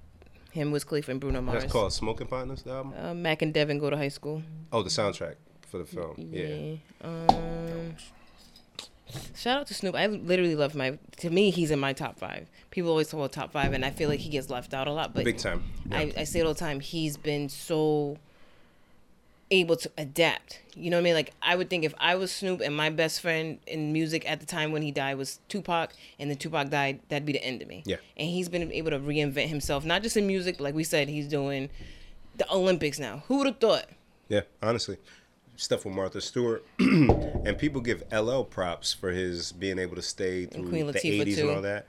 Him, 0.50 0.72
Wiz 0.72 0.84
Khalifa, 0.84 1.12
and 1.12 1.22
Bruno 1.22 1.42
Mars. 1.42 1.62
That's 1.62 1.72
called 1.72 1.94
Smoking 1.94 2.26
Partners, 2.26 2.64
the 2.64 2.72
album? 2.72 2.96
Uh, 3.00 3.14
Mac 3.14 3.44
and 3.44 3.54
Devin 3.54 3.78
go 3.78 3.92
to 3.92 3.96
high 3.96 4.08
school. 4.08 4.42
Oh, 4.74 4.82
the 4.82 4.90
soundtrack 4.90 5.36
for 5.70 5.78
the 5.78 5.86
film. 5.86 6.16
Yeah. 6.32 6.78
Um, 7.04 7.96
shout 9.36 9.60
out 9.60 9.68
to 9.68 9.76
Snoop. 9.76 9.94
I 9.94 10.08
literally 10.08 10.56
love 10.56 10.74
my. 10.74 10.98
To 11.18 11.30
me, 11.30 11.52
he's 11.52 11.70
in 11.70 11.78
my 11.78 11.94
top 11.94 12.18
five. 12.18 12.50
People 12.72 12.90
always 12.90 13.10
talk 13.10 13.20
about 13.20 13.34
top 13.34 13.52
five, 13.52 13.74
and 13.74 13.86
I 13.86 13.92
feel 13.92 14.10
like 14.10 14.22
he 14.22 14.32
gets 14.32 14.50
left 14.50 14.74
out 14.74 14.88
a 14.88 14.92
lot. 14.92 15.14
But 15.14 15.24
Big 15.24 15.38
time. 15.38 15.66
Yeah. 15.92 16.00
I, 16.00 16.14
I 16.18 16.24
say 16.24 16.40
it 16.40 16.48
all 16.48 16.56
the 16.56 16.60
time. 16.60 16.80
He's 16.80 17.16
been 17.16 17.48
so 17.48 18.18
able 19.52 19.76
to 19.78 19.92
adapt. 19.98 20.62
You 20.76 20.90
know 20.90 20.98
what 20.98 21.02
I 21.02 21.04
mean? 21.04 21.14
Like 21.16 21.34
I 21.42 21.56
would 21.56 21.70
think 21.70 21.84
if 21.84 21.94
I 21.98 22.16
was 22.16 22.32
Snoop 22.32 22.62
and 22.62 22.76
my 22.76 22.90
best 22.90 23.22
friend 23.22 23.60
in 23.66 23.94
music 23.94 24.30
at 24.30 24.40
the 24.40 24.46
time 24.46 24.72
when 24.72 24.82
he 24.82 24.92
died 24.92 25.18
was 25.18 25.40
Tupac, 25.50 25.92
and 26.20 26.30
then 26.30 26.38
Tupac 26.38 26.70
died, 26.70 27.00
that'd 27.10 27.26
be 27.26 27.34
the 27.34 27.44
end 27.44 27.62
of 27.62 27.68
me. 27.68 27.84
Yeah. 27.86 27.98
And 28.16 28.30
he's 28.30 28.50
been 28.50 28.72
able 28.72 28.92
to 28.92 29.00
reinvent 29.00 29.48
himself, 29.48 29.86
not 29.86 30.04
just 30.04 30.18
in 30.18 30.28
music, 30.28 30.60
like 30.60 30.76
we 30.76 30.84
said, 30.84 31.10
he's 31.10 31.28
doing 31.28 31.70
the 32.36 32.52
Olympics 32.52 33.00
now. 33.00 33.24
Who 33.28 33.38
would 33.38 33.48
have 33.48 33.60
thought? 33.60 33.86
Yeah, 34.30 34.42
honestly. 34.62 34.98
Stuff 35.56 35.86
with 35.86 35.96
Martha 35.96 36.22
Stewart. 36.22 36.64
and 36.80 37.58
people 37.58 37.82
give 37.82 38.04
LL 38.12 38.44
props 38.44 38.94
for 38.94 39.10
his 39.10 39.52
being 39.52 39.80
able 39.80 39.96
to 39.96 40.04
stay 40.04 40.46
through 40.46 40.70
the 40.70 40.94
80s 40.94 41.36
too. 41.36 41.48
and 41.48 41.56
all 41.56 41.62
that. 41.64 41.88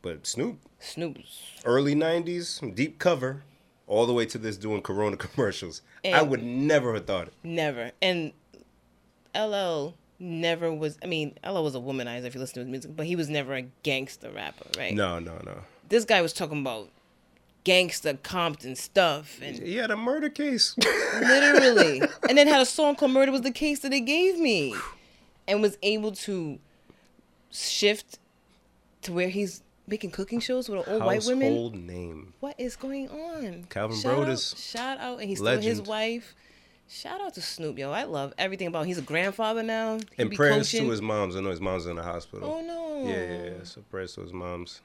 But 0.00 0.26
Snoop, 0.26 0.58
Snoop's 0.78 1.42
early 1.64 1.94
90s, 1.94 2.74
deep 2.74 2.98
cover, 2.98 3.42
all 3.88 4.06
the 4.06 4.12
way 4.12 4.26
to 4.26 4.38
this 4.38 4.56
doing 4.56 4.82
Corona 4.82 5.16
commercials. 5.26 5.82
I 6.04 6.22
would 6.22 6.42
never 6.42 6.94
have 6.94 7.06
thought 7.06 7.28
it. 7.28 7.32
Never. 7.42 7.90
And 8.00 8.32
LL 9.34 9.94
never 10.20 10.72
was. 10.72 10.98
I 11.02 11.06
mean, 11.06 11.34
LL 11.44 11.64
was 11.64 11.74
a 11.74 11.78
womanizer 11.80 12.24
if 12.24 12.34
you 12.34 12.40
listen 12.40 12.54
to 12.54 12.60
his 12.60 12.68
music, 12.68 12.94
but 12.94 13.06
he 13.06 13.16
was 13.16 13.28
never 13.28 13.54
a 13.54 13.62
gangster 13.82 14.30
rapper, 14.30 14.66
right? 14.78 14.94
No, 14.94 15.18
no, 15.18 15.40
no. 15.44 15.62
This 15.88 16.04
guy 16.04 16.20
was 16.20 16.32
talking 16.32 16.60
about 16.60 16.90
gangster 17.64 18.14
Compton 18.22 18.76
stuff 18.76 19.40
and 19.42 19.58
He 19.58 19.76
had 19.76 19.90
a 19.90 19.96
murder 19.96 20.30
case. 20.30 20.76
literally, 21.20 22.00
and 22.28 22.38
then 22.38 22.46
had 22.46 22.60
a 22.60 22.66
song 22.66 22.94
called 22.94 23.12
"Murder 23.12 23.32
Was 23.32 23.42
the 23.42 23.50
Case" 23.50 23.80
that 23.80 23.90
they 23.90 24.00
gave 24.00 24.38
me, 24.38 24.74
and 25.46 25.62
was 25.62 25.78
able 25.82 26.12
to 26.12 26.58
shift 27.50 28.18
to 29.02 29.12
where 29.12 29.28
he's 29.28 29.62
making 29.88 30.10
cooking 30.10 30.40
shows 30.40 30.68
with 30.68 30.86
old 30.88 31.02
white 31.02 31.24
women. 31.24 31.48
Household 31.48 31.74
name. 31.74 32.34
What 32.40 32.54
is 32.58 32.76
going 32.76 33.08
on? 33.08 33.64
Calvin 33.70 33.96
shout 33.96 34.16
Broadus. 34.16 34.52
Out, 34.52 34.58
shout 34.58 34.98
out, 34.98 35.20
and 35.20 35.28
he's 35.28 35.38
still 35.38 35.60
his 35.60 35.82
wife. 35.82 36.34
Shout 36.90 37.20
out 37.20 37.34
to 37.34 37.42
Snoop, 37.42 37.78
yo. 37.78 37.90
I 37.90 38.04
love 38.04 38.32
everything 38.38 38.66
about. 38.66 38.82
Him. 38.82 38.86
He's 38.88 38.98
a 38.98 39.02
grandfather 39.02 39.62
now. 39.62 39.98
He 40.16 40.22
And 40.22 40.32
prayers 40.32 40.70
coaching. 40.70 40.84
to 40.86 40.90
his 40.90 41.02
moms. 41.02 41.36
I 41.36 41.40
know 41.40 41.50
his 41.50 41.60
mom's 41.60 41.86
in 41.86 41.96
the 41.96 42.02
hospital. 42.02 42.48
Oh 42.50 42.62
no. 42.62 43.06
Yeah, 43.06 43.16
yeah, 43.24 43.44
yeah. 43.44 43.64
So 43.64 43.82
prayers 43.90 44.14
to 44.14 44.22
his 44.22 44.32
moms. 44.32 44.80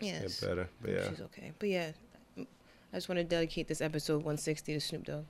Yes. 0.00 0.22
Yes. 0.22 0.40
Get 0.40 0.48
better. 0.48 0.68
But 0.82 0.90
yeah. 0.90 1.08
She's 1.08 1.20
okay. 1.22 1.52
But 1.58 1.68
yeah, 1.70 1.92
I 2.38 2.44
just 2.92 3.08
want 3.08 3.18
to 3.18 3.24
dedicate 3.24 3.68
this 3.68 3.80
episode 3.80 4.16
160 4.16 4.74
to 4.74 4.80
Snoop 4.80 5.04
Dogg. 5.04 5.24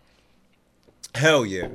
Hell 1.15 1.47
yeah. 1.47 1.69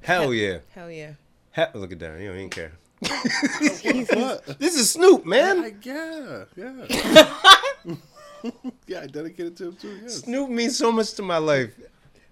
Hell 0.00 0.32
yeah. 0.32 0.58
Hell 0.74 0.90
yeah. 0.90 1.12
Hell, 1.50 1.70
look 1.74 1.92
at 1.92 1.98
that. 1.98 2.20
You 2.20 2.28
don't 2.28 2.36
even 2.36 2.50
care. 2.50 2.72
What? 3.00 4.58
This 4.58 4.74
is 4.76 4.90
Snoop, 4.90 5.24
man. 5.24 5.58
I, 5.58 5.74
yeah, 5.82 6.44
yeah. 6.56 7.94
yeah, 8.86 9.00
I 9.00 9.06
dedicated 9.06 9.56
to 9.58 9.68
him 9.68 9.76
too. 9.76 9.98
Yes. 10.02 10.18
Snoop 10.18 10.50
means 10.50 10.76
so 10.76 10.92
much 10.92 11.12
to 11.14 11.22
my 11.22 11.38
life 11.38 11.70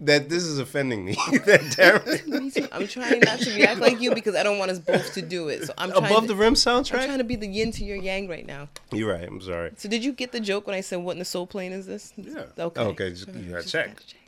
that 0.00 0.28
this 0.28 0.44
is 0.44 0.58
offending 0.58 1.04
me. 1.04 1.12
that 1.46 1.60
Darren, 1.76 2.54
too. 2.54 2.68
I'm 2.70 2.86
trying 2.86 3.20
not 3.20 3.38
to 3.40 3.54
react 3.54 3.80
like 3.80 4.00
you 4.00 4.14
because 4.14 4.34
I 4.34 4.42
don't 4.42 4.58
want 4.58 4.70
us 4.70 4.78
both 4.78 5.14
to 5.14 5.22
do 5.22 5.48
it. 5.48 5.64
So 5.64 5.72
I'm 5.78 5.90
trying 5.90 6.04
above 6.04 6.22
to, 6.22 6.28
the 6.28 6.36
rim 6.36 6.54
sounds 6.54 6.92
right? 6.92 7.00
I'm 7.00 7.06
trying 7.08 7.18
to 7.18 7.24
be 7.24 7.36
the 7.36 7.46
yin 7.46 7.72
to 7.72 7.84
your 7.84 7.96
yang 7.96 8.28
right 8.28 8.46
now. 8.46 8.68
You're 8.92 9.12
right. 9.12 9.26
I'm 9.26 9.40
sorry. 9.40 9.72
So 9.76 9.88
did 9.88 10.04
you 10.04 10.12
get 10.12 10.32
the 10.32 10.40
joke 10.40 10.66
when 10.66 10.76
I 10.76 10.80
said 10.82 10.96
what 10.96 11.12
in 11.12 11.18
the 11.18 11.24
soul 11.24 11.46
plane 11.46 11.72
is 11.72 11.86
this? 11.86 12.12
Yeah. 12.16 12.44
Okay. 12.58 12.80
Okay, 12.80 13.10
just, 13.10 13.28
you 13.28 13.50
gotta 13.50 13.62
Just 13.62 13.72
check. 13.72 13.96
gotta 13.96 14.06
check. 14.06 14.26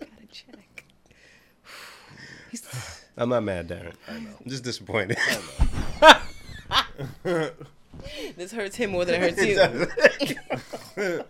Gotta 0.00 0.26
check. 0.30 0.84
He's- 2.50 3.04
I'm 3.18 3.28
not 3.28 3.42
mad, 3.42 3.68
Darren. 3.68 3.94
I 4.08 4.20
know. 4.20 4.30
I'm 4.42 4.48
just 4.48 4.64
disappointed. 4.64 5.18
This 8.36 8.52
hurts 8.52 8.76
him 8.76 8.90
more 8.90 9.04
than 9.04 9.20
it 9.20 9.38
hurts 9.38 9.44
you. 11.06 11.24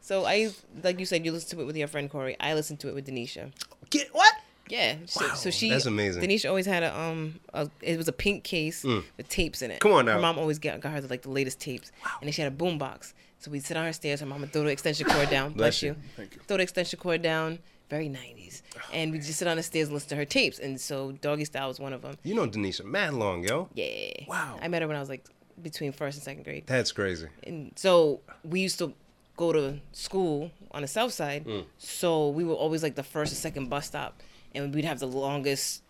So 0.00 0.24
I, 0.24 0.50
like 0.82 1.00
you 1.00 1.06
said, 1.06 1.24
you 1.24 1.32
listened 1.32 1.58
to 1.58 1.60
it 1.62 1.66
with 1.66 1.76
your 1.76 1.88
friend 1.88 2.08
Corey. 2.08 2.36
I 2.38 2.54
listened 2.54 2.78
to 2.80 2.88
it 2.88 2.94
with 2.94 3.06
Denisha. 3.08 3.50
Get 3.90 4.14
what? 4.14 4.32
Yeah. 4.68 4.96
So, 5.06 5.26
so 5.34 5.50
she. 5.50 5.68
that's 5.70 5.86
amazing. 5.86 6.22
Mm. 6.22 6.26
Denisha 6.26 6.48
always 6.48 6.66
had 6.66 6.82
a 6.82 6.96
um. 6.98 7.40
A, 7.54 7.68
it 7.82 7.96
was 7.96 8.08
a 8.08 8.12
pink 8.12 8.44
case 8.44 8.84
with 8.84 9.28
tapes 9.28 9.62
in 9.62 9.70
it. 9.70 9.80
Come 9.80 9.92
on 9.92 10.06
now. 10.06 10.14
Her 10.14 10.20
mom 10.20 10.38
always 10.38 10.58
got, 10.58 10.80
got 10.80 10.92
her 10.92 11.00
like 11.02 11.22
the 11.22 11.30
latest 11.30 11.60
tapes, 11.60 11.90
wow. 12.04 12.12
and 12.20 12.28
then 12.28 12.32
she 12.32 12.42
had 12.42 12.52
a 12.52 12.54
boom 12.54 12.78
box. 12.78 13.14
So 13.38 13.50
we'd 13.50 13.64
sit 13.64 13.76
on 13.76 13.84
her 13.84 13.92
stairs. 13.92 14.20
Her 14.20 14.26
mom 14.26 14.40
would 14.40 14.52
throw 14.52 14.62
the 14.62 14.70
extension 14.70 15.06
cord 15.08 15.28
down. 15.28 15.52
Bless, 15.52 15.80
Bless 15.80 15.82
you. 15.82 15.88
you. 15.90 15.96
Thank 16.16 16.34
you. 16.34 16.40
Throw 16.46 16.56
the 16.56 16.62
extension 16.62 16.98
cord 16.98 17.22
down. 17.22 17.58
Very 17.88 18.08
90s. 18.08 18.62
And 18.92 19.12
we 19.12 19.18
just 19.18 19.38
sit 19.38 19.46
on 19.46 19.56
the 19.56 19.62
stairs 19.62 19.88
and 19.88 19.94
listen 19.94 20.08
to 20.10 20.16
her 20.16 20.24
tapes. 20.24 20.58
And 20.58 20.80
so 20.80 21.12
Doggy 21.12 21.44
Style 21.44 21.68
was 21.68 21.78
one 21.78 21.92
of 21.92 22.02
them. 22.02 22.16
You 22.24 22.34
know 22.34 22.46
Denisha, 22.46 22.84
mad 22.84 23.14
long, 23.14 23.44
yo. 23.44 23.68
Yeah. 23.74 24.10
Wow. 24.26 24.58
I 24.60 24.68
met 24.68 24.82
her 24.82 24.88
when 24.88 24.96
I 24.96 25.00
was 25.00 25.08
like 25.08 25.24
between 25.62 25.92
first 25.92 26.16
and 26.16 26.24
second 26.24 26.44
grade. 26.44 26.64
That's 26.66 26.92
crazy. 26.92 27.28
And 27.44 27.72
so 27.76 28.20
we 28.44 28.60
used 28.60 28.78
to 28.78 28.92
go 29.36 29.52
to 29.52 29.78
school 29.92 30.50
on 30.72 30.82
the 30.82 30.88
south 30.88 31.12
side. 31.12 31.44
Mm. 31.44 31.64
So 31.78 32.28
we 32.30 32.44
were 32.44 32.54
always 32.54 32.82
like 32.82 32.94
the 32.94 33.02
first 33.02 33.32
or 33.32 33.36
second 33.36 33.68
bus 33.68 33.86
stop, 33.86 34.20
and 34.54 34.74
we'd 34.74 34.84
have 34.84 34.98
the 34.98 35.06
longest 35.06 35.82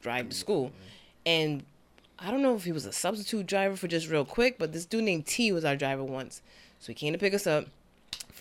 drive 0.00 0.28
to 0.30 0.36
school. 0.36 0.72
And 1.26 1.64
I 2.18 2.30
don't 2.30 2.42
know 2.42 2.54
if 2.54 2.64
he 2.64 2.72
was 2.72 2.86
a 2.86 2.92
substitute 2.92 3.46
driver 3.46 3.76
for 3.76 3.88
just 3.88 4.08
real 4.08 4.24
quick, 4.24 4.58
but 4.58 4.72
this 4.72 4.86
dude 4.86 5.04
named 5.04 5.26
T 5.26 5.52
was 5.52 5.64
our 5.64 5.76
driver 5.76 6.04
once. 6.04 6.40
So 6.78 6.88
he 6.88 6.94
came 6.94 7.12
to 7.12 7.18
pick 7.18 7.34
us 7.34 7.46
up. 7.46 7.66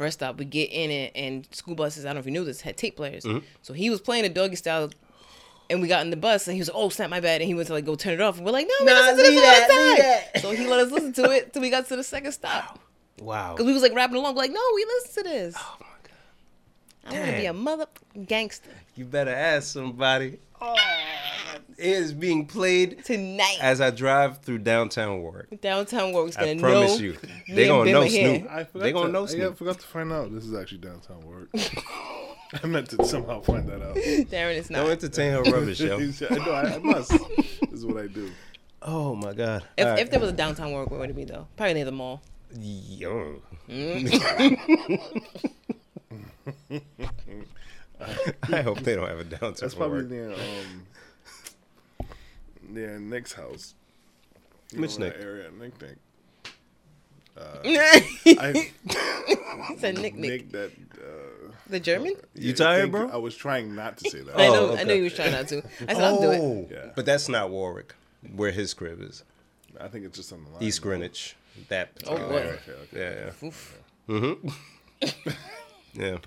First 0.01 0.17
stop, 0.17 0.39
we 0.39 0.45
get 0.45 0.71
in 0.71 0.89
it, 0.89 1.11
and 1.13 1.47
school 1.51 1.75
buses, 1.75 2.05
I 2.05 2.07
don't 2.07 2.15
know 2.15 2.19
if 2.21 2.25
you 2.25 2.31
knew 2.31 2.43
this, 2.43 2.59
had 2.59 2.75
tape 2.75 2.95
players. 2.95 3.23
Mm-hmm. 3.23 3.45
So 3.61 3.73
he 3.73 3.91
was 3.91 4.01
playing 4.01 4.25
a 4.25 4.29
doggy 4.29 4.55
style. 4.55 4.89
And 5.69 5.79
we 5.79 5.87
got 5.87 6.01
in 6.01 6.09
the 6.09 6.17
bus, 6.17 6.47
and 6.47 6.55
he 6.55 6.59
was, 6.59 6.71
oh, 6.73 6.89
snap, 6.89 7.11
my 7.11 7.19
bad. 7.19 7.39
And 7.39 7.47
he 7.47 7.53
went 7.53 7.67
to 7.67 7.73
like 7.73 7.85
go 7.85 7.93
turn 7.93 8.15
it 8.15 8.19
off. 8.21 8.37
And 8.37 8.43
we're 8.43 8.51
like, 8.51 8.65
no, 8.67 8.73
we 8.79 8.87
Nah, 8.87 8.93
listen 8.93 9.17
to 9.17 9.21
this 9.21 9.41
that, 9.41 9.67
the 9.67 9.75
leave 9.75 9.97
side. 9.97 10.31
that. 10.33 10.41
So 10.41 10.51
he 10.53 10.67
let 10.67 10.79
us 10.79 10.91
listen 10.91 11.13
to 11.13 11.29
it 11.29 11.53
till 11.53 11.61
we 11.61 11.69
got 11.69 11.87
to 11.89 11.95
the 11.95 12.03
second 12.03 12.31
stop. 12.31 12.79
Wow. 13.19 13.53
Because 13.53 13.67
we 13.67 13.73
was 13.73 13.83
like 13.83 13.93
rapping 13.93 14.15
along, 14.15 14.33
like, 14.33 14.51
no, 14.51 14.59
we 14.73 14.85
listen 14.85 15.23
to 15.23 15.29
this. 15.29 15.55
Oh 15.55 15.77
my 17.05 17.11
god. 17.11 17.15
I 17.15 17.19
want 17.19 17.25
to 17.31 17.37
be 17.37 17.45
a 17.45 17.53
Damn. 17.53 17.63
mother 17.63 17.85
gangster 18.27 18.69
You 18.95 19.05
better 19.05 19.31
ask 19.31 19.71
somebody. 19.73 20.39
Oh, 20.61 20.75
it 21.77 21.85
is 21.85 22.13
being 22.13 22.45
played 22.45 23.03
tonight. 23.03 23.57
as 23.61 23.81
I 23.81 23.89
drive 23.89 24.39
through 24.41 24.59
downtown 24.59 25.21
Warwick. 25.21 25.59
Downtown 25.61 26.11
Warwick's 26.13 26.37
gonna 26.37 26.55
promise 26.57 26.99
know. 26.99 27.03
you, 27.05 27.17
they 27.49 27.63
and 27.63 27.69
gonna 27.69 27.91
know 27.91 28.01
are 28.03 28.05
here. 28.05 28.39
Snoop. 28.39 28.51
I 28.51 28.63
forgot 28.65 28.83
They 28.83 28.91
gonna 28.91 29.05
to, 29.07 29.11
know 29.11 29.25
Snoop. 29.25 29.53
I 29.53 29.55
forgot 29.55 29.79
to 29.79 29.87
find 29.87 30.11
out 30.13 30.31
this 30.33 30.45
is 30.45 30.53
actually 30.53 30.77
downtown 30.79 31.21
work. 31.25 31.49
I 32.63 32.67
meant 32.67 32.89
to 32.91 33.03
somehow 33.05 33.41
find 33.41 33.67
that 33.69 33.81
out. 33.81 33.95
Darren 33.95 34.55
is 34.57 34.67
Don't 34.67 34.83
not. 34.83 34.91
entertain 34.91 35.31
her 35.31 35.41
rubbish, 35.43 35.79
yo. 35.79 35.95
I 36.29 36.35
know 36.35 36.51
I, 36.51 36.75
I 36.75 36.77
must. 36.79 37.09
this 37.11 37.71
is 37.71 37.85
what 37.85 37.97
I 38.03 38.07
do. 38.07 38.29
Oh 38.83 39.15
my 39.15 39.33
god. 39.33 39.63
If, 39.77 39.85
All 39.85 39.91
right. 39.93 39.99
if 40.01 40.11
there 40.11 40.19
was 40.19 40.29
a 40.29 40.33
downtown 40.33 40.71
Warwick, 40.71 40.91
where 40.91 40.99
would 40.99 41.09
it 41.09 41.15
be 41.15 41.23
though? 41.23 41.47
Probably 41.57 41.73
near 41.75 41.85
the 41.85 41.91
mall. 41.91 42.21
Yo. 42.59 43.41
Mm. 43.69 45.51
I 48.49 48.61
hope 48.61 48.79
they 48.79 48.95
don't 48.95 49.07
have 49.07 49.19
a 49.19 49.23
downtown. 49.23 49.53
That's 49.59 49.75
probably 49.75 49.99
work. 50.03 50.09
near 50.09 50.31
um 50.33 50.85
near 52.69 52.99
Nick's 52.99 53.33
house. 53.33 53.75
You 54.73 54.81
Which 54.81 54.97
know, 54.97 55.07
Nick? 55.07 55.17
area, 55.19 55.49
Nick 55.51 55.81
Nick. 55.81 55.97
he 57.63 57.77
I 58.39 59.75
said 59.77 59.97
Nick 59.97 60.15
Nick. 60.15 60.29
Nick 60.31 60.51
that. 60.51 60.71
Uh, 60.93 61.51
The 61.69 61.79
German? 61.79 62.13
You 62.35 62.53
tired, 62.53 62.91
bro? 62.91 63.09
I 63.09 63.17
was 63.17 63.35
trying 63.35 63.75
not 63.75 63.97
to 63.97 64.09
say 64.09 64.21
that. 64.21 64.35
I 64.39 64.47
know. 64.47 64.53
Oh, 64.53 64.69
I 64.69 64.73
okay. 64.73 64.83
know 64.85 64.95
he 64.95 65.01
was 65.01 65.13
trying 65.13 65.31
not 65.31 65.47
to. 65.49 65.57
I 65.87 65.93
said 65.93 66.03
I'll 66.03 66.21
do 66.21 66.31
it. 66.31 66.39
Oh, 66.39 66.67
Yeah. 66.71 66.91
but 66.95 67.05
that's 67.05 67.27
not 67.29 67.49
Warwick, 67.49 67.93
where 68.35 68.51
his 68.51 68.73
crib 68.73 69.01
is. 69.01 69.23
I 69.79 69.87
think 69.87 70.05
it's 70.05 70.17
just 70.17 70.31
on 70.33 70.43
the 70.43 70.49
line. 70.51 70.63
East 70.63 70.81
Greenwich. 70.81 71.35
That. 71.69 71.89
Oh, 72.05 72.11
particular 72.15 72.29
boy. 72.29 72.37
area. 72.37 72.53
Okay, 72.53 72.97
okay. 72.97 73.31
Yeah, 73.41 73.47
Oof. 73.47 73.77
yeah. 74.07 74.15
Mm-hmm. 74.15 75.29
yeah. 75.93 76.17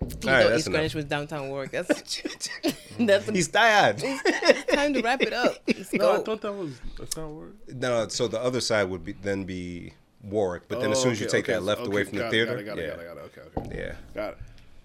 You 0.00 0.06
All 0.06 0.08
right, 0.08 0.42
thought 0.42 0.48
that's 0.48 0.58
East 0.60 0.66
enough. 0.68 0.78
Greenwich 0.78 0.94
was 0.94 1.04
downtown 1.04 1.50
work. 1.50 1.70
That's 1.72 1.88
mm-hmm. 1.92 3.06
that's 3.06 3.26
the 3.26 3.32
He's 3.32 3.48
tired. 3.48 3.98
time 4.68 4.94
to 4.94 5.02
wrap 5.02 5.20
it 5.20 5.32
up. 5.32 5.56
Let's 5.66 5.92
No, 5.92 6.14
I 6.14 6.18
thought 6.18 6.40
that 6.40 6.52
was 6.52 6.80
that's 6.98 7.16
not 7.16 7.28
word. 7.28 7.54
No, 7.68 8.08
so 8.08 8.26
the 8.26 8.40
other 8.40 8.60
side 8.60 8.88
would 8.88 9.04
be 9.04 9.12
then 9.12 9.44
be 9.44 9.92
Warwick, 10.22 10.62
but 10.68 10.80
then 10.80 10.92
as 10.92 11.02
soon 11.02 11.12
as 11.12 11.20
you 11.20 11.26
oh, 11.26 11.30
take 11.30 11.46
that 11.46 11.62
left 11.62 11.86
away 11.86 12.04
from 12.04 12.16
the 12.16 12.24
got 12.24 12.30
theater, 12.30 12.56
it, 12.58 12.64
got 12.64 12.78
it, 12.78 12.82
yeah, 12.82 12.90
got 12.90 13.00
it, 13.00 13.06
got 13.06 13.16
it, 13.16 13.34
got 13.34 13.38
it, 13.38 13.60
okay, 13.60 13.68
okay. 13.68 13.78
yeah. 13.78 13.94
Got 14.14 14.32
it. 14.32 14.38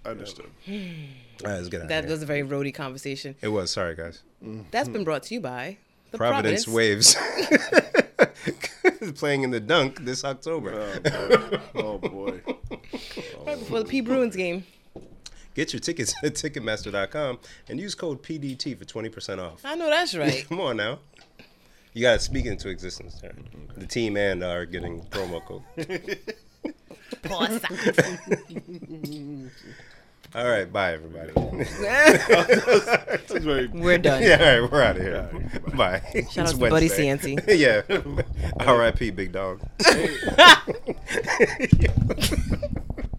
Understood. 0.05 0.49
All 0.69 0.75
right, 1.43 1.57
let's 1.57 1.69
get 1.69 1.81
out. 1.81 1.87
That 1.87 1.99
of 1.99 2.05
here. 2.05 2.13
was 2.13 2.23
a 2.23 2.25
very 2.25 2.43
roady 2.43 2.71
conversation. 2.71 3.35
It 3.41 3.47
was. 3.47 3.71
Sorry, 3.71 3.95
guys. 3.95 4.21
Mm-hmm. 4.43 4.63
That's 4.71 4.89
been 4.89 5.03
brought 5.03 5.23
to 5.23 5.33
you 5.33 5.39
by 5.39 5.77
the 6.11 6.17
Providence, 6.17 6.65
Providence. 6.65 7.15
Waves 7.15 8.04
playing 9.15 9.43
in 9.43 9.51
the 9.51 9.59
dunk 9.59 10.03
this 10.05 10.23
October. 10.23 11.01
Oh 11.05 11.09
boy. 11.09 11.59
Oh 11.75 11.97
boy. 11.97 12.41
Right 13.45 13.59
before 13.59 13.79
the 13.79 13.85
P 13.85 14.01
Bruins 14.01 14.35
game. 14.35 14.65
Get 15.53 15.71
your 15.71 15.79
tickets 15.79 16.15
at 16.23 16.33
Ticketmaster.com 16.33 17.39
and 17.69 17.79
use 17.79 17.93
code 17.95 18.23
PDT 18.23 18.77
for 18.77 18.85
twenty 18.85 19.09
percent 19.09 19.39
off. 19.39 19.61
I 19.63 19.75
know 19.75 19.89
that's 19.89 20.15
right. 20.15 20.45
Come 20.49 20.59
on 20.61 20.77
now. 20.77 20.99
You 21.93 22.01
got 22.01 22.13
to 22.13 22.19
speak 22.19 22.45
into 22.45 22.69
existence. 22.69 23.21
There. 23.21 23.33
The 23.77 23.87
team 23.87 24.17
and 24.17 24.43
are 24.43 24.65
getting 24.65 25.01
promo 25.05 25.41
code. 25.45 25.63
All 30.35 30.45
right, 30.45 30.71
bye 30.71 30.91
everybody. 30.91 31.31
We're 33.73 33.97
done. 33.97 34.21
yeah, 34.21 34.37
all 34.37 34.45
right, 34.61 34.71
we're 34.71 34.81
out 34.81 34.97
of 34.97 35.01
here. 35.01 35.29
Bye. 35.77 35.99
Shout 35.99 36.13
It's 36.13 36.37
out 36.37 36.47
to 36.49 36.57
Buddy 36.57 36.89
Wednesday. 36.89 37.35
Cianci. 37.37 37.41
yeah. 37.57 37.83
R.I.P. 38.67 39.11
Big 39.11 39.31
Dog. 39.31 39.61